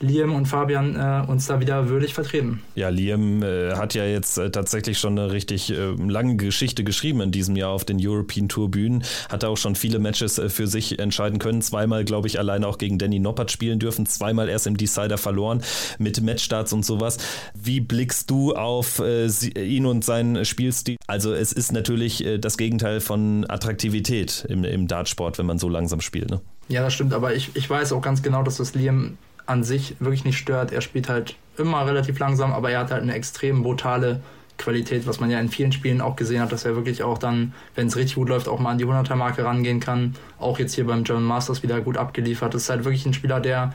Liam 0.00 0.34
und 0.34 0.46
Fabian 0.46 0.96
äh, 0.96 1.30
uns 1.30 1.46
da 1.46 1.60
wieder 1.60 1.88
würdig 1.88 2.14
vertreten. 2.14 2.62
Ja, 2.74 2.88
Liam 2.88 3.42
äh, 3.42 3.74
hat 3.74 3.94
ja 3.94 4.04
jetzt 4.04 4.38
äh, 4.38 4.50
tatsächlich 4.50 4.98
schon 4.98 5.18
eine 5.18 5.30
richtig 5.30 5.70
äh, 5.70 5.90
lange 5.92 6.36
Geschichte 6.36 6.84
geschrieben 6.84 7.20
in 7.20 7.30
diesem 7.32 7.56
Jahr 7.56 7.70
auf 7.70 7.84
den 7.84 7.98
European 8.00 8.48
Tour 8.48 8.70
Bühnen. 8.70 9.04
Hat 9.28 9.44
auch 9.44 9.56
schon 9.56 9.74
viele 9.74 9.98
Matches 9.98 10.38
äh, 10.38 10.48
für 10.48 10.66
sich 10.66 10.98
entscheiden 10.98 11.38
können. 11.38 11.60
Zweimal, 11.60 12.04
glaube 12.04 12.28
ich, 12.28 12.38
alleine 12.38 12.66
auch 12.66 12.78
gegen 12.78 12.98
Danny 12.98 13.18
Noppert 13.18 13.50
spielen 13.50 13.78
dürfen. 13.78 14.06
Zweimal 14.06 14.48
erst 14.48 14.66
im 14.66 14.76
Decider 14.76 15.18
verloren 15.18 15.62
mit 15.98 16.22
Matchstarts 16.22 16.72
und 16.72 16.84
sowas. 16.84 17.18
Wie 17.54 17.80
blickst 17.80 18.30
du 18.30 18.54
auf 18.54 19.00
ihn 19.00 19.86
und 19.86 20.04
seinen 20.04 20.44
Spielstil? 20.44 20.96
Also 21.06 21.32
es 21.32 21.52
ist 21.52 21.72
natürlich 21.72 22.24
das 22.40 22.56
Gegenteil 22.56 23.00
von 23.00 23.44
Attraktivität 23.48 24.46
im, 24.48 24.64
im 24.64 24.86
Dartsport, 24.88 25.38
wenn 25.38 25.46
man 25.46 25.58
so 25.58 25.68
langsam 25.68 26.00
spielt. 26.00 26.30
Ne? 26.30 26.40
Ja, 26.70 26.82
das 26.82 26.94
stimmt, 26.94 27.12
aber 27.12 27.34
ich, 27.34 27.50
ich 27.54 27.68
weiß 27.68 27.92
auch 27.92 28.00
ganz 28.00 28.22
genau, 28.22 28.44
dass 28.44 28.58
das 28.58 28.74
Liam 28.74 29.18
an 29.44 29.64
sich 29.64 29.96
wirklich 29.98 30.24
nicht 30.24 30.38
stört. 30.38 30.70
Er 30.70 30.80
spielt 30.80 31.08
halt 31.08 31.34
immer 31.58 31.84
relativ 31.84 32.18
langsam, 32.20 32.52
aber 32.52 32.70
er 32.70 32.78
hat 32.78 32.92
halt 32.92 33.02
eine 33.02 33.12
extrem 33.12 33.64
brutale 33.64 34.20
Qualität, 34.56 35.04
was 35.04 35.18
man 35.18 35.30
ja 35.30 35.40
in 35.40 35.48
vielen 35.48 35.72
Spielen 35.72 36.00
auch 36.00 36.14
gesehen 36.14 36.40
hat, 36.40 36.52
dass 36.52 36.64
er 36.64 36.76
wirklich 36.76 37.02
auch 37.02 37.18
dann, 37.18 37.54
wenn 37.74 37.88
es 37.88 37.96
richtig 37.96 38.14
gut 38.14 38.28
läuft, 38.28 38.46
auch 38.46 38.60
mal 38.60 38.70
an 38.70 38.78
die 38.78 38.86
100er-Marke 38.86 39.44
rangehen 39.44 39.80
kann. 39.80 40.14
Auch 40.38 40.60
jetzt 40.60 40.74
hier 40.74 40.86
beim 40.86 41.02
German 41.02 41.24
Masters 41.24 41.64
wieder 41.64 41.80
gut 41.80 41.96
abgeliefert. 41.96 42.54
Das 42.54 42.62
ist 42.62 42.70
halt 42.70 42.84
wirklich 42.84 43.04
ein 43.04 43.14
Spieler, 43.14 43.40
der 43.40 43.74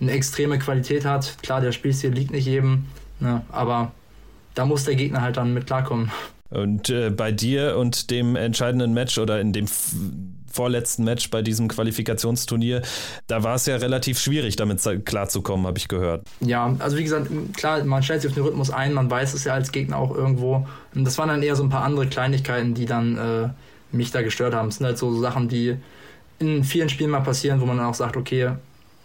eine 0.00 0.10
extreme 0.10 0.58
Qualität 0.58 1.04
hat. 1.04 1.36
Klar, 1.42 1.60
der 1.60 1.70
Spielstil 1.70 2.10
liegt 2.10 2.32
nicht 2.32 2.46
jedem, 2.46 2.86
ne, 3.20 3.42
aber 3.52 3.92
da 4.54 4.64
muss 4.64 4.84
der 4.84 4.96
Gegner 4.96 5.20
halt 5.20 5.36
dann 5.36 5.54
mit 5.54 5.66
klarkommen. 5.66 6.10
Und 6.50 6.90
äh, 6.90 7.10
bei 7.10 7.30
dir 7.30 7.76
und 7.76 8.10
dem 8.10 8.34
entscheidenden 8.34 8.94
Match 8.94 9.16
oder 9.18 9.40
in 9.40 9.52
dem 9.52 9.68
vorletzten 10.56 11.04
Match 11.04 11.30
bei 11.30 11.42
diesem 11.42 11.68
Qualifikationsturnier, 11.68 12.82
da 13.26 13.42
war 13.42 13.54
es 13.54 13.66
ja 13.66 13.76
relativ 13.76 14.18
schwierig, 14.18 14.56
damit 14.56 14.80
klarzukommen, 15.04 15.66
habe 15.66 15.78
ich 15.78 15.88
gehört. 15.88 16.26
Ja, 16.40 16.74
also 16.78 16.96
wie 16.96 17.04
gesagt, 17.04 17.28
klar, 17.56 17.84
man 17.84 18.02
stellt 18.02 18.22
sich 18.22 18.30
auf 18.30 18.34
den 18.34 18.44
Rhythmus 18.44 18.70
ein, 18.70 18.92
man 18.92 19.10
weiß 19.10 19.34
es 19.34 19.44
ja 19.44 19.54
als 19.54 19.70
Gegner 19.70 19.98
auch 19.98 20.14
irgendwo. 20.14 20.66
Und 20.94 21.04
das 21.04 21.18
waren 21.18 21.28
dann 21.28 21.42
eher 21.42 21.54
so 21.56 21.62
ein 21.62 21.68
paar 21.68 21.84
andere 21.84 22.06
Kleinigkeiten, 22.06 22.74
die 22.74 22.86
dann 22.86 23.16
äh, 23.16 23.48
mich 23.92 24.10
da 24.10 24.22
gestört 24.22 24.54
haben. 24.54 24.68
Es 24.68 24.76
sind 24.76 24.86
halt 24.86 24.98
so 24.98 25.20
Sachen, 25.20 25.48
die 25.48 25.76
in 26.38 26.64
vielen 26.64 26.88
Spielen 26.88 27.10
mal 27.10 27.20
passieren, 27.20 27.60
wo 27.60 27.66
man 27.66 27.76
dann 27.76 27.86
auch 27.86 27.94
sagt, 27.94 28.16
okay, 28.16 28.52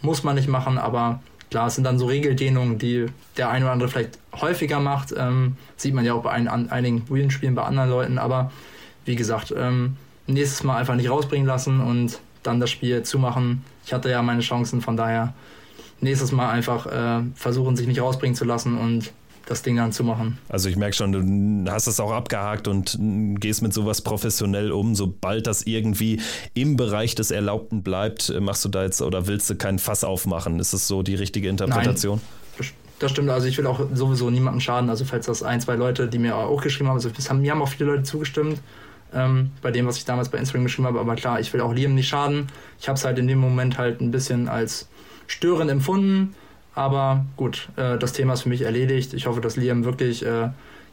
muss 0.00 0.24
man 0.24 0.34
nicht 0.34 0.48
machen, 0.48 0.78
aber 0.78 1.22
klar, 1.50 1.68
es 1.68 1.76
sind 1.76 1.84
dann 1.84 1.98
so 1.98 2.06
Regeldehnungen, 2.06 2.78
die 2.78 3.06
der 3.36 3.50
eine 3.50 3.66
oder 3.66 3.72
andere 3.72 3.88
vielleicht 3.88 4.18
häufiger 4.34 4.80
macht. 4.80 5.14
Ähm, 5.16 5.56
sieht 5.76 5.94
man 5.94 6.04
ja 6.04 6.14
auch 6.14 6.22
bei 6.22 6.30
ein, 6.30 6.48
an, 6.48 6.70
einigen 6.70 7.08
Wien-Spielen 7.08 7.54
bei 7.54 7.62
anderen 7.62 7.90
Leuten, 7.90 8.18
aber 8.18 8.50
wie 9.04 9.16
gesagt, 9.16 9.54
ähm, 9.56 9.96
nächstes 10.32 10.62
Mal 10.62 10.76
einfach 10.76 10.94
nicht 10.94 11.10
rausbringen 11.10 11.46
lassen 11.46 11.80
und 11.80 12.20
dann 12.42 12.60
das 12.60 12.70
Spiel 12.70 13.02
zumachen. 13.02 13.64
Ich 13.84 13.92
hatte 13.92 14.10
ja 14.10 14.22
meine 14.22 14.40
Chancen, 14.40 14.80
von 14.80 14.96
daher 14.96 15.34
nächstes 16.00 16.32
Mal 16.32 16.50
einfach 16.50 16.86
äh, 16.86 17.22
versuchen, 17.34 17.76
sich 17.76 17.86
nicht 17.86 18.00
rausbringen 18.00 18.34
zu 18.34 18.44
lassen 18.44 18.76
und 18.76 19.12
das 19.46 19.62
Ding 19.62 19.76
dann 19.76 19.92
zu 19.92 20.04
machen. 20.04 20.38
Also 20.48 20.68
ich 20.68 20.76
merke 20.76 20.94
schon, 20.94 21.64
du 21.64 21.70
hast 21.70 21.86
es 21.86 21.98
auch 21.98 22.12
abgehakt 22.12 22.68
und 22.68 22.96
gehst 23.40 23.62
mit 23.62 23.72
sowas 23.72 24.00
professionell 24.00 24.70
um. 24.70 24.94
Sobald 24.94 25.46
das 25.46 25.62
irgendwie 25.62 26.20
im 26.54 26.76
Bereich 26.76 27.14
des 27.14 27.30
Erlaubten 27.30 27.82
bleibt, 27.82 28.32
machst 28.40 28.64
du 28.64 28.68
da 28.68 28.84
jetzt 28.84 29.02
oder 29.02 29.26
willst 29.26 29.50
du 29.50 29.56
kein 29.56 29.78
Fass 29.78 30.04
aufmachen? 30.04 30.60
Ist 30.60 30.72
das 30.74 30.86
so 30.86 31.02
die 31.02 31.16
richtige 31.16 31.48
Interpretation? 31.48 32.20
Nein 32.58 32.70
Das 33.00 33.10
stimmt, 33.10 33.30
also 33.30 33.48
ich 33.48 33.58
will 33.58 33.66
auch 33.66 33.80
sowieso 33.92 34.30
niemandem 34.30 34.60
schaden. 34.60 34.88
Also 34.88 35.04
falls 35.04 35.26
das 35.26 35.42
ein, 35.42 35.60
zwei 35.60 35.74
Leute, 35.74 36.06
die 36.06 36.18
mir 36.18 36.36
auch 36.36 36.62
geschrieben 36.62 36.88
haben, 36.88 36.96
also 36.96 37.10
haben, 37.28 37.40
mir 37.40 37.50
haben 37.50 37.62
auch 37.62 37.68
viele 37.68 37.90
Leute 37.90 38.04
zugestimmt 38.04 38.60
ähm, 39.14 39.50
bei 39.62 39.70
dem, 39.70 39.86
was 39.86 39.96
ich 39.96 40.04
damals 40.04 40.28
bei 40.28 40.38
Instagram 40.38 40.64
geschrieben 40.64 40.86
habe. 40.86 41.00
Aber 41.00 41.14
klar, 41.14 41.40
ich 41.40 41.52
will 41.52 41.60
auch 41.60 41.72
Liam 41.72 41.94
nicht 41.94 42.08
schaden. 42.08 42.48
Ich 42.80 42.88
habe 42.88 42.96
es 42.96 43.04
halt 43.04 43.18
in 43.18 43.26
dem 43.26 43.38
Moment 43.38 43.78
halt 43.78 44.00
ein 44.00 44.10
bisschen 44.10 44.48
als 44.48 44.88
störend 45.26 45.70
empfunden. 45.70 46.34
Aber 46.74 47.26
gut, 47.36 47.68
äh, 47.76 47.98
das 47.98 48.12
Thema 48.12 48.34
ist 48.34 48.42
für 48.42 48.48
mich 48.48 48.62
erledigt. 48.62 49.14
Ich 49.14 49.26
hoffe, 49.26 49.40
dass 49.40 49.56
Liam 49.56 49.84
wirklich 49.84 50.24
äh, 50.24 50.48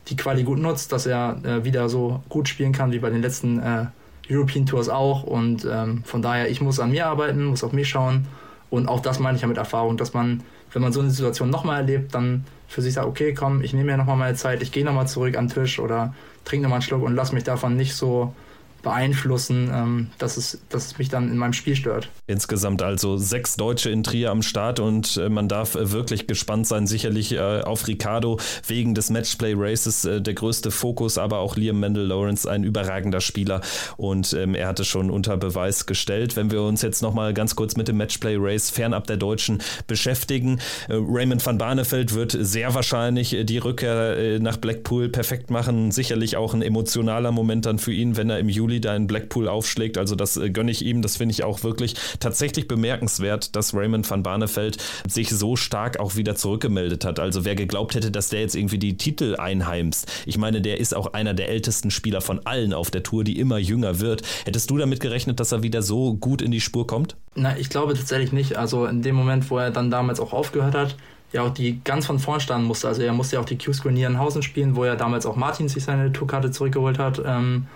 die 0.07 0.15
Quali 0.15 0.43
gut 0.43 0.59
nutzt, 0.59 0.91
dass 0.91 1.05
er 1.05 1.37
äh, 1.43 1.63
wieder 1.63 1.89
so 1.89 2.23
gut 2.29 2.49
spielen 2.49 2.73
kann 2.73 2.91
wie 2.91 2.99
bei 2.99 3.09
den 3.09 3.21
letzten 3.21 3.59
äh, 3.59 3.85
European 4.29 4.65
Tours 4.65 4.89
auch. 4.89 5.23
Und 5.23 5.67
ähm, 5.69 6.03
von 6.03 6.21
daher, 6.21 6.49
ich 6.49 6.61
muss 6.61 6.79
an 6.79 6.91
mir 6.91 7.07
arbeiten, 7.07 7.45
muss 7.45 7.63
auf 7.63 7.71
mich 7.71 7.89
schauen. 7.89 8.27
Und 8.69 8.87
auch 8.87 8.99
das 8.99 9.19
meine 9.19 9.35
ich 9.35 9.41
ja 9.41 9.47
mit 9.47 9.57
Erfahrung, 9.57 9.97
dass 9.97 10.13
man, 10.13 10.43
wenn 10.71 10.81
man 10.81 10.93
so 10.93 10.99
eine 10.99 11.09
Situation 11.09 11.49
nochmal 11.49 11.81
erlebt, 11.81 12.13
dann 12.13 12.45
für 12.67 12.81
sich 12.81 12.93
sagt, 12.93 13.07
okay, 13.07 13.33
komm, 13.33 13.63
ich 13.63 13.73
nehme 13.73 13.91
mir 13.91 13.97
nochmal 13.97 14.17
meine 14.17 14.35
Zeit, 14.35 14.61
ich 14.61 14.71
gehe 14.71 14.85
nochmal 14.85 15.07
zurück 15.07 15.35
an 15.37 15.47
den 15.47 15.53
Tisch 15.53 15.79
oder 15.79 16.13
trinke 16.45 16.63
nochmal 16.63 16.77
einen 16.77 16.83
Schluck 16.83 17.03
und 17.03 17.15
lass 17.15 17.31
mich 17.31 17.43
davon 17.43 17.75
nicht 17.75 17.95
so 17.95 18.33
beeinflussen, 18.81 19.69
ähm, 19.73 20.07
dass, 20.17 20.37
es, 20.37 20.59
dass 20.69 20.87
es 20.87 20.97
mich 20.97 21.09
dann 21.09 21.29
in 21.29 21.37
meinem 21.37 21.53
Spiel 21.53 21.75
stört. 21.75 22.09
Insgesamt 22.27 22.81
also 22.81 23.17
sechs 23.17 23.55
Deutsche 23.55 23.89
in 23.89 24.03
Trier 24.03 24.31
am 24.31 24.41
Start 24.41 24.79
und 24.79 25.17
äh, 25.17 25.29
man 25.29 25.47
darf 25.47 25.75
äh, 25.75 25.91
wirklich 25.91 26.27
gespannt 26.27 26.67
sein, 26.67 26.87
sicherlich 26.87 27.33
äh, 27.33 27.61
auf 27.61 27.87
Ricardo 27.87 28.39
wegen 28.67 28.95
des 28.95 29.09
Matchplay 29.09 29.53
Races 29.55 30.05
äh, 30.05 30.21
der 30.21 30.33
größte 30.33 30.71
Fokus, 30.71 31.17
aber 31.17 31.39
auch 31.39 31.55
Liam 31.55 31.79
Mendel 31.79 32.05
Lawrence 32.05 32.49
ein 32.49 32.63
überragender 32.63 33.21
Spieler 33.21 33.61
und 33.97 34.33
ähm, 34.33 34.55
er 34.55 34.67
hatte 34.67 34.85
schon 34.85 35.09
unter 35.09 35.37
Beweis 35.37 35.85
gestellt. 35.85 36.35
Wenn 36.35 36.51
wir 36.51 36.61
uns 36.61 36.81
jetzt 36.81 37.01
nochmal 37.01 37.33
ganz 37.33 37.55
kurz 37.55 37.75
mit 37.75 37.87
dem 37.87 37.97
Matchplay 37.97 38.37
Race 38.37 38.69
fernab 38.69 39.07
der 39.07 39.17
Deutschen 39.17 39.61
beschäftigen, 39.87 40.59
äh, 40.87 40.93
Raymond 40.93 41.45
van 41.45 41.57
Barneveld 41.57 42.13
wird 42.13 42.37
sehr 42.39 42.73
wahrscheinlich 42.73 43.33
äh, 43.33 43.43
die 43.43 43.57
Rückkehr 43.57 44.39
nach 44.39 44.57
Blackpool 44.57 45.09
perfekt 45.09 45.49
machen, 45.49 45.91
sicherlich 45.91 46.37
auch 46.37 46.53
ein 46.53 46.61
emotionaler 46.61 47.31
Moment 47.31 47.65
dann 47.65 47.79
für 47.79 47.91
ihn, 47.91 48.15
wenn 48.17 48.29
er 48.29 48.39
im 48.39 48.49
Juli 48.49 48.68
Juli 48.69 48.81
da 48.81 48.95
in 48.95 49.07
Blackpool 49.07 49.47
aufschlägt. 49.47 49.97
Also 49.97 50.15
das 50.15 50.37
äh, 50.37 50.49
gönne 50.51 50.69
ich 50.71 50.85
ihm. 50.85 51.01
Das 51.01 51.17
finde 51.17 51.33
ich 51.33 51.43
auch 51.43 51.63
wirklich 51.63 51.95
tatsächlich 52.19 52.67
bemerkenswert, 52.67 53.55
dass 53.55 53.73
Raymond 53.73 54.09
van 54.09 54.21
Barneveld 54.21 54.77
sich 55.07 55.29
so 55.29 55.55
stark 55.55 55.99
auch 55.99 56.15
wieder 56.15 56.35
zurückgemeldet 56.35 57.03
hat. 57.03 57.19
Also 57.19 57.45
wer 57.45 57.55
geglaubt 57.55 57.95
hätte, 57.95 58.11
dass 58.11 58.29
der 58.29 58.41
jetzt 58.41 58.55
irgendwie 58.55 58.77
die 58.77 58.97
Titel 58.97 59.35
einheimst. 59.37 60.07
Ich 60.25 60.37
meine, 60.37 60.61
der 60.61 60.79
ist 60.79 60.95
auch 60.95 61.13
einer 61.13 61.33
der 61.33 61.49
ältesten 61.49 61.89
Spieler 61.89 62.21
von 62.21 62.45
allen 62.45 62.73
auf 62.73 62.91
der 62.91 63.01
Tour, 63.01 63.23
die 63.23 63.39
immer 63.39 63.57
jünger 63.57 63.99
wird. 63.99 64.21
Hättest 64.45 64.69
du 64.69 64.77
damit 64.77 64.99
gerechnet, 64.99 65.39
dass 65.39 65.51
er 65.51 65.63
wieder 65.63 65.81
so 65.81 66.13
gut 66.13 66.41
in 66.41 66.51
die 66.51 66.61
Spur 66.61 66.85
kommt? 66.85 67.15
Na, 67.35 67.57
ich 67.57 67.69
glaube 67.69 67.95
tatsächlich 67.95 68.31
nicht. 68.31 68.57
Also 68.57 68.85
in 68.85 69.01
dem 69.01 69.15
Moment, 69.15 69.49
wo 69.49 69.57
er 69.57 69.71
dann 69.71 69.89
damals 69.89 70.19
auch 70.19 70.33
aufgehört 70.33 70.75
hat, 70.75 70.95
ja 71.31 71.43
auch 71.43 71.51
die 71.51 71.81
ganz 71.83 72.05
von 72.05 72.19
vorn 72.19 72.39
standen 72.39 72.67
musste. 72.67 72.87
Also 72.87 73.01
er 73.01 73.13
musste 73.13 73.35
ja 73.35 73.41
auch 73.41 73.45
die 73.45 73.57
Q-School 73.57 73.91
Nierenhausen 73.91 74.43
spielen, 74.43 74.75
wo 74.75 74.83
er 74.83 74.95
damals 74.95 75.25
auch 75.25 75.35
Martin 75.35 75.69
sich 75.69 75.83
seine 75.83 76.11
Tourkarte 76.11 76.51
zurückgeholt 76.51 76.99
hat. 76.99 77.21
Ähm, 77.25 77.67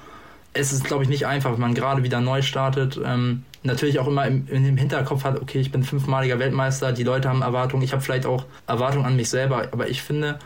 es 0.54 0.72
ist, 0.72 0.84
glaube 0.84 1.04
ich, 1.04 1.10
nicht 1.10 1.26
einfach, 1.26 1.54
wenn 1.54 1.60
man 1.60 1.74
gerade 1.74 2.04
wieder 2.04 2.22
neu 2.22 2.42
startet. 2.42 3.00
Ähm, 3.04 3.44
natürlich 3.64 4.00
auch 4.00 4.08
immer 4.08 4.26
im, 4.28 4.46
dem 4.46 4.78
Hinterkopf 4.78 5.24
hat, 5.24 5.42
okay, 5.42 5.60
ich 5.60 5.72
bin 5.72 5.84
fünfmaliger 5.84 6.40
Weltmeister, 6.40 6.92
die 6.92 7.04
Leute 7.04 7.30
haben 7.30 7.42
Erwartungen, 7.42 7.84
ich 7.84 7.94
habe 7.94 8.02
vielleicht 8.02 8.26
auch 8.26 8.46
Erwartungen 8.68 9.06
an 9.06 9.16
mich 9.16 9.30
selber, 9.30 9.68
aber 9.72 9.90
ich 9.90 10.02
finde, 10.02 10.40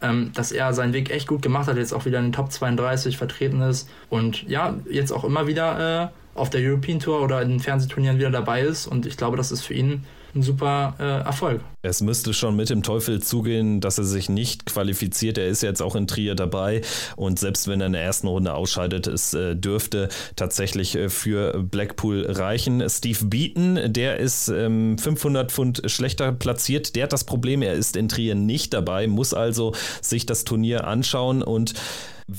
ähm, 0.00 0.32
dass 0.34 0.52
er 0.52 0.72
seinen 0.72 0.92
Weg 0.92 1.10
echt 1.10 1.28
gut 1.28 1.42
gemacht 1.42 1.68
hat, 1.68 1.76
jetzt 1.76 1.92
auch 1.92 2.04
wieder 2.04 2.18
in 2.18 2.26
den 2.26 2.32
Top 2.32 2.50
32 2.50 3.16
vertreten 3.16 3.60
ist 3.60 3.88
und 4.10 4.42
ja, 4.48 4.74
jetzt 4.90 5.12
auch 5.12 5.24
immer 5.24 5.46
wieder 5.46 6.12
äh, 6.34 6.38
auf 6.38 6.50
der 6.50 6.60
European 6.62 6.98
Tour 6.98 7.22
oder 7.22 7.42
in 7.42 7.50
den 7.50 7.60
Fernsehturnieren 7.60 8.18
wieder 8.18 8.30
dabei 8.30 8.62
ist 8.62 8.86
und 8.86 9.06
ich 9.06 9.16
glaube, 9.16 9.36
das 9.36 9.52
ist 9.52 9.62
für 9.62 9.74
ihn 9.74 10.04
ein 10.34 10.42
super 10.42 10.94
äh, 10.98 11.24
Erfolg. 11.24 11.60
Es 11.82 12.00
müsste 12.00 12.32
schon 12.32 12.56
mit 12.56 12.70
dem 12.70 12.82
Teufel 12.82 13.20
zugehen, 13.22 13.80
dass 13.80 13.98
er 13.98 14.04
sich 14.04 14.28
nicht 14.28 14.66
qualifiziert. 14.66 15.36
Er 15.36 15.48
ist 15.48 15.62
jetzt 15.62 15.82
auch 15.82 15.96
in 15.96 16.06
Trier 16.06 16.34
dabei 16.34 16.82
und 17.16 17.38
selbst 17.38 17.68
wenn 17.68 17.80
er 17.80 17.88
in 17.88 17.92
der 17.92 18.02
ersten 18.02 18.28
Runde 18.28 18.54
ausscheidet, 18.54 19.06
es 19.06 19.34
äh, 19.34 19.56
dürfte 19.56 20.08
tatsächlich 20.36 20.94
äh, 20.96 21.08
für 21.08 21.62
Blackpool 21.62 22.26
reichen. 22.28 22.88
Steve 22.88 23.24
Beaton, 23.24 23.92
der 23.92 24.18
ist 24.18 24.48
ähm, 24.48 24.96
500 24.98 25.50
Pfund 25.50 25.82
schlechter 25.86 26.32
platziert. 26.32 26.94
Der 26.96 27.04
hat 27.04 27.12
das 27.12 27.24
Problem, 27.24 27.62
er 27.62 27.74
ist 27.74 27.96
in 27.96 28.08
Trier 28.08 28.34
nicht 28.34 28.72
dabei, 28.74 29.06
muss 29.06 29.34
also 29.34 29.74
sich 30.00 30.26
das 30.26 30.44
Turnier 30.44 30.86
anschauen 30.86 31.42
und 31.42 31.74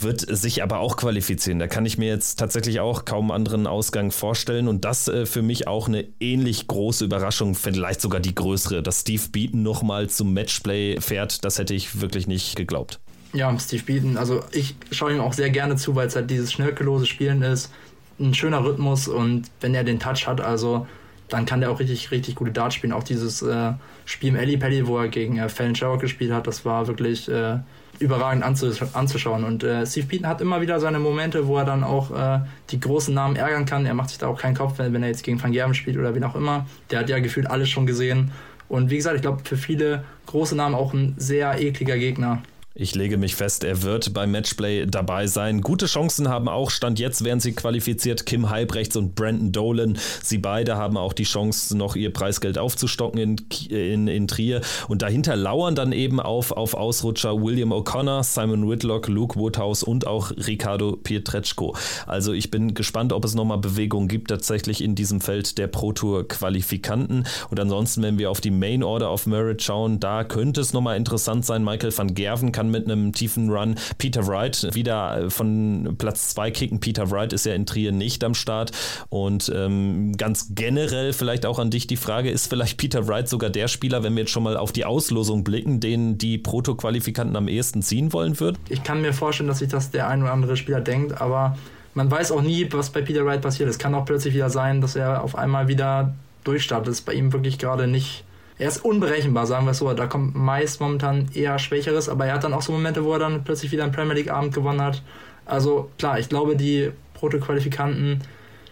wird 0.01 0.21
sich 0.21 0.63
aber 0.63 0.79
auch 0.79 0.97
qualifizieren. 0.97 1.59
Da 1.59 1.67
kann 1.67 1.85
ich 1.85 1.97
mir 1.97 2.07
jetzt 2.07 2.39
tatsächlich 2.39 2.79
auch 2.79 3.05
kaum 3.05 3.31
anderen 3.31 3.67
Ausgang 3.67 4.11
vorstellen 4.11 4.67
und 4.67 4.85
das 4.85 5.07
äh, 5.07 5.25
für 5.25 5.41
mich 5.41 5.67
auch 5.67 5.87
eine 5.87 6.05
ähnlich 6.19 6.67
große 6.67 7.05
Überraschung, 7.05 7.55
vielleicht 7.55 8.01
sogar 8.01 8.19
die 8.19 8.33
größere, 8.33 8.81
dass 8.81 9.01
Steve 9.01 9.23
Beaton 9.31 9.63
nochmal 9.63 10.09
zum 10.09 10.33
Matchplay 10.33 10.99
fährt, 10.99 11.45
das 11.45 11.59
hätte 11.59 11.73
ich 11.73 12.01
wirklich 12.01 12.27
nicht 12.27 12.55
geglaubt. 12.55 12.99
Ja, 13.33 13.57
Steve 13.59 13.83
Beaton, 13.83 14.17
also 14.17 14.41
ich 14.51 14.75
schaue 14.91 15.13
ihm 15.13 15.19
auch 15.19 15.33
sehr 15.33 15.49
gerne 15.49 15.75
zu, 15.75 15.95
weil 15.95 16.07
es 16.07 16.15
halt 16.15 16.29
dieses 16.29 16.51
schnörkellose 16.51 17.05
Spielen 17.05 17.41
ist, 17.41 17.71
ein 18.19 18.33
schöner 18.33 18.63
Rhythmus 18.63 19.07
und 19.07 19.49
wenn 19.61 19.73
er 19.73 19.83
den 19.83 19.99
Touch 19.99 20.27
hat, 20.27 20.41
also 20.41 20.87
dann 21.29 21.45
kann 21.45 21.61
der 21.61 21.71
auch 21.71 21.79
richtig, 21.79 22.11
richtig 22.11 22.35
gute 22.35 22.51
Darts 22.51 22.75
spielen. 22.75 22.93
Auch 22.93 23.03
dieses 23.03 23.41
äh, 23.41 23.73
Spiel 24.05 24.29
im 24.29 24.35
Alley 24.35 24.57
Pally, 24.57 24.85
wo 24.85 24.99
er 24.99 25.07
gegen 25.07 25.39
äh, 25.39 25.49
Fallon 25.49 25.73
Sherrock 25.73 26.01
gespielt 26.01 26.31
hat, 26.31 26.45
das 26.45 26.63
war 26.63 26.87
wirklich 26.87 27.27
äh, 27.27 27.57
überragend 28.03 28.43
anzuschauen. 28.43 29.43
Und 29.43 29.63
äh, 29.63 29.85
Steve 29.85 30.07
Beaton 30.07 30.27
hat 30.27 30.41
immer 30.41 30.61
wieder 30.61 30.79
seine 30.79 30.99
Momente, 30.99 31.47
wo 31.47 31.57
er 31.57 31.65
dann 31.65 31.83
auch 31.83 32.11
äh, 32.11 32.39
die 32.69 32.79
großen 32.79 33.13
Namen 33.13 33.35
ärgern 33.35 33.65
kann. 33.65 33.85
Er 33.85 33.93
macht 33.93 34.09
sich 34.09 34.17
da 34.17 34.27
auch 34.27 34.39
keinen 34.39 34.55
Kopf, 34.55 34.77
wenn, 34.77 34.93
wenn 34.93 35.03
er 35.03 35.09
jetzt 35.09 35.23
gegen 35.23 35.41
Van 35.41 35.51
Gerven 35.51 35.73
spielt 35.73 35.97
oder 35.97 36.13
wen 36.15 36.23
auch 36.23 36.35
immer. 36.35 36.65
Der 36.91 36.99
hat 36.99 37.09
ja 37.09 37.19
gefühlt 37.19 37.49
alles 37.49 37.69
schon 37.69 37.85
gesehen. 37.85 38.31
Und 38.69 38.89
wie 38.89 38.97
gesagt, 38.97 39.15
ich 39.15 39.21
glaube, 39.21 39.41
für 39.43 39.57
viele 39.57 40.03
große 40.25 40.55
Namen 40.55 40.75
auch 40.75 40.93
ein 40.93 41.15
sehr 41.17 41.59
ekliger 41.61 41.97
Gegner. 41.97 42.41
Ich 42.75 42.95
lege 42.95 43.17
mich 43.17 43.35
fest, 43.35 43.63
er 43.63 43.83
wird 43.83 44.15
beim 44.15 44.31
Matchplay 44.31 44.87
dabei 44.87 45.27
sein. 45.27 45.61
Gute 45.61 45.85
Chancen 45.85 46.27
haben 46.27 46.49
auch, 46.49 46.71
Stand 46.71 46.97
jetzt 46.97 47.23
werden 47.23 47.39
sie 47.39 47.53
qualifiziert, 47.53 48.25
Kim 48.25 48.49
Halbrechts 48.49 48.95
und 48.95 49.13
Brandon 49.13 49.51
Dolan. 49.51 49.99
Sie 50.23 50.39
beide 50.39 50.75
haben 50.75 50.97
auch 50.97 51.13
die 51.13 51.23
Chance, 51.25 51.77
noch 51.77 51.95
ihr 51.95 52.11
Preisgeld 52.11 52.57
aufzustocken 52.57 53.19
in, 53.19 53.35
in, 53.69 54.07
in 54.07 54.27
Trier. 54.27 54.61
Und 54.87 55.03
dahinter 55.03 55.35
lauern 55.35 55.75
dann 55.75 55.91
eben 55.91 56.19
auf, 56.19 56.51
auf 56.51 56.73
Ausrutscher 56.73 57.39
William 57.39 57.71
O'Connor, 57.71 58.23
Simon 58.23 58.67
Whitlock, 58.67 59.07
Luke 59.07 59.37
Woodhouse 59.37 59.83
und 59.83 60.07
auch 60.07 60.31
Ricardo 60.31 60.93
Pietreczko. 60.93 61.75
Also 62.07 62.33
ich 62.33 62.49
bin 62.49 62.73
gespannt, 62.73 63.13
ob 63.13 63.23
es 63.23 63.35
nochmal 63.35 63.59
Bewegungen 63.59 64.07
gibt 64.07 64.29
tatsächlich 64.29 64.83
in 64.83 64.95
diesem 64.95 65.21
Feld 65.21 65.59
der 65.59 65.67
Pro 65.67 65.91
Tour 65.91 66.27
Qualifikanten. 66.27 67.25
Und 67.51 67.59
ansonsten, 67.59 68.01
wenn 68.01 68.17
wir 68.17 68.31
auf 68.31 68.41
die 68.41 68.49
Main 68.49 68.81
Order 68.81 69.13
of 69.13 69.27
Merit 69.27 69.61
schauen, 69.61 69.99
da 69.99 70.23
könnte 70.23 70.59
es 70.59 70.73
nochmal 70.73 70.97
interessant 70.97 71.45
sein. 71.45 71.63
Michael 71.63 71.95
van 71.95 72.15
Gerven 72.15 72.51
kann 72.51 72.62
kann 72.63 72.71
mit 72.71 72.85
einem 72.85 73.11
tiefen 73.11 73.49
Run 73.49 73.75
Peter 73.97 74.25
Wright 74.25 74.69
wieder 74.73 75.29
von 75.29 75.95
Platz 75.97 76.29
2 76.29 76.51
kicken. 76.51 76.79
Peter 76.79 77.11
Wright 77.11 77.33
ist 77.33 77.45
ja 77.45 77.53
in 77.53 77.65
Trier 77.65 77.91
nicht 77.91 78.23
am 78.23 78.33
Start. 78.33 78.71
Und 79.09 79.51
ähm, 79.53 80.13
ganz 80.17 80.51
generell 80.55 81.13
vielleicht 81.13 81.45
auch 81.45 81.59
an 81.59 81.69
dich 81.69 81.87
die 81.87 81.97
Frage, 81.97 82.29
ist 82.29 82.47
vielleicht 82.47 82.77
Peter 82.77 83.07
Wright 83.07 83.27
sogar 83.27 83.49
der 83.49 83.67
Spieler, 83.67 84.03
wenn 84.03 84.13
wir 84.15 84.21
jetzt 84.21 84.31
schon 84.31 84.43
mal 84.43 84.55
auf 84.55 84.71
die 84.71 84.85
Auslosung 84.85 85.43
blicken, 85.43 85.79
den 85.79 86.17
die 86.17 86.37
Proto-Qualifikanten 86.37 87.35
am 87.35 87.47
ehesten 87.47 87.81
ziehen 87.81 88.13
wollen 88.13 88.39
würden? 88.39 88.57
Ich 88.69 88.83
kann 88.83 89.01
mir 89.01 89.13
vorstellen, 89.13 89.49
dass 89.49 89.59
sich 89.59 89.69
das 89.69 89.91
der 89.91 90.07
ein 90.07 90.21
oder 90.21 90.31
andere 90.31 90.55
Spieler 90.55 90.79
denkt, 90.79 91.19
aber 91.19 91.57
man 91.93 92.09
weiß 92.09 92.31
auch 92.31 92.41
nie, 92.41 92.67
was 92.71 92.91
bei 92.91 93.01
Peter 93.01 93.25
Wright 93.25 93.41
passiert. 93.41 93.69
Es 93.69 93.77
kann 93.77 93.93
auch 93.93 94.05
plötzlich 94.05 94.33
wieder 94.33 94.49
sein, 94.49 94.81
dass 94.81 94.95
er 94.95 95.23
auf 95.23 95.37
einmal 95.37 95.67
wieder 95.67 96.13
durchstartet. 96.43 96.87
Das 96.87 96.99
ist 96.99 97.05
bei 97.05 97.13
ihm 97.13 97.33
wirklich 97.33 97.59
gerade 97.59 97.87
nicht 97.87 98.23
er 98.57 98.67
ist 98.67 98.85
unberechenbar, 98.85 99.45
sagen 99.47 99.65
wir 99.65 99.71
es 99.71 99.79
so. 99.79 99.91
Da 99.93 100.07
kommt 100.07 100.35
meist 100.35 100.79
momentan 100.79 101.29
eher 101.33 101.57
Schwächeres, 101.59 102.09
aber 102.09 102.25
er 102.25 102.35
hat 102.35 102.43
dann 102.43 102.53
auch 102.53 102.61
so 102.61 102.71
Momente, 102.71 103.03
wo 103.03 103.13
er 103.13 103.19
dann 103.19 103.43
plötzlich 103.43 103.71
wieder 103.71 103.83
einen 103.83 103.91
Premier 103.91 104.13
League-Abend 104.13 104.53
gewonnen 104.53 104.81
hat. 104.81 105.01
Also 105.45 105.89
klar, 105.97 106.19
ich 106.19 106.29
glaube, 106.29 106.55
die 106.55 106.91
Proto-Qualifikanten 107.15 108.21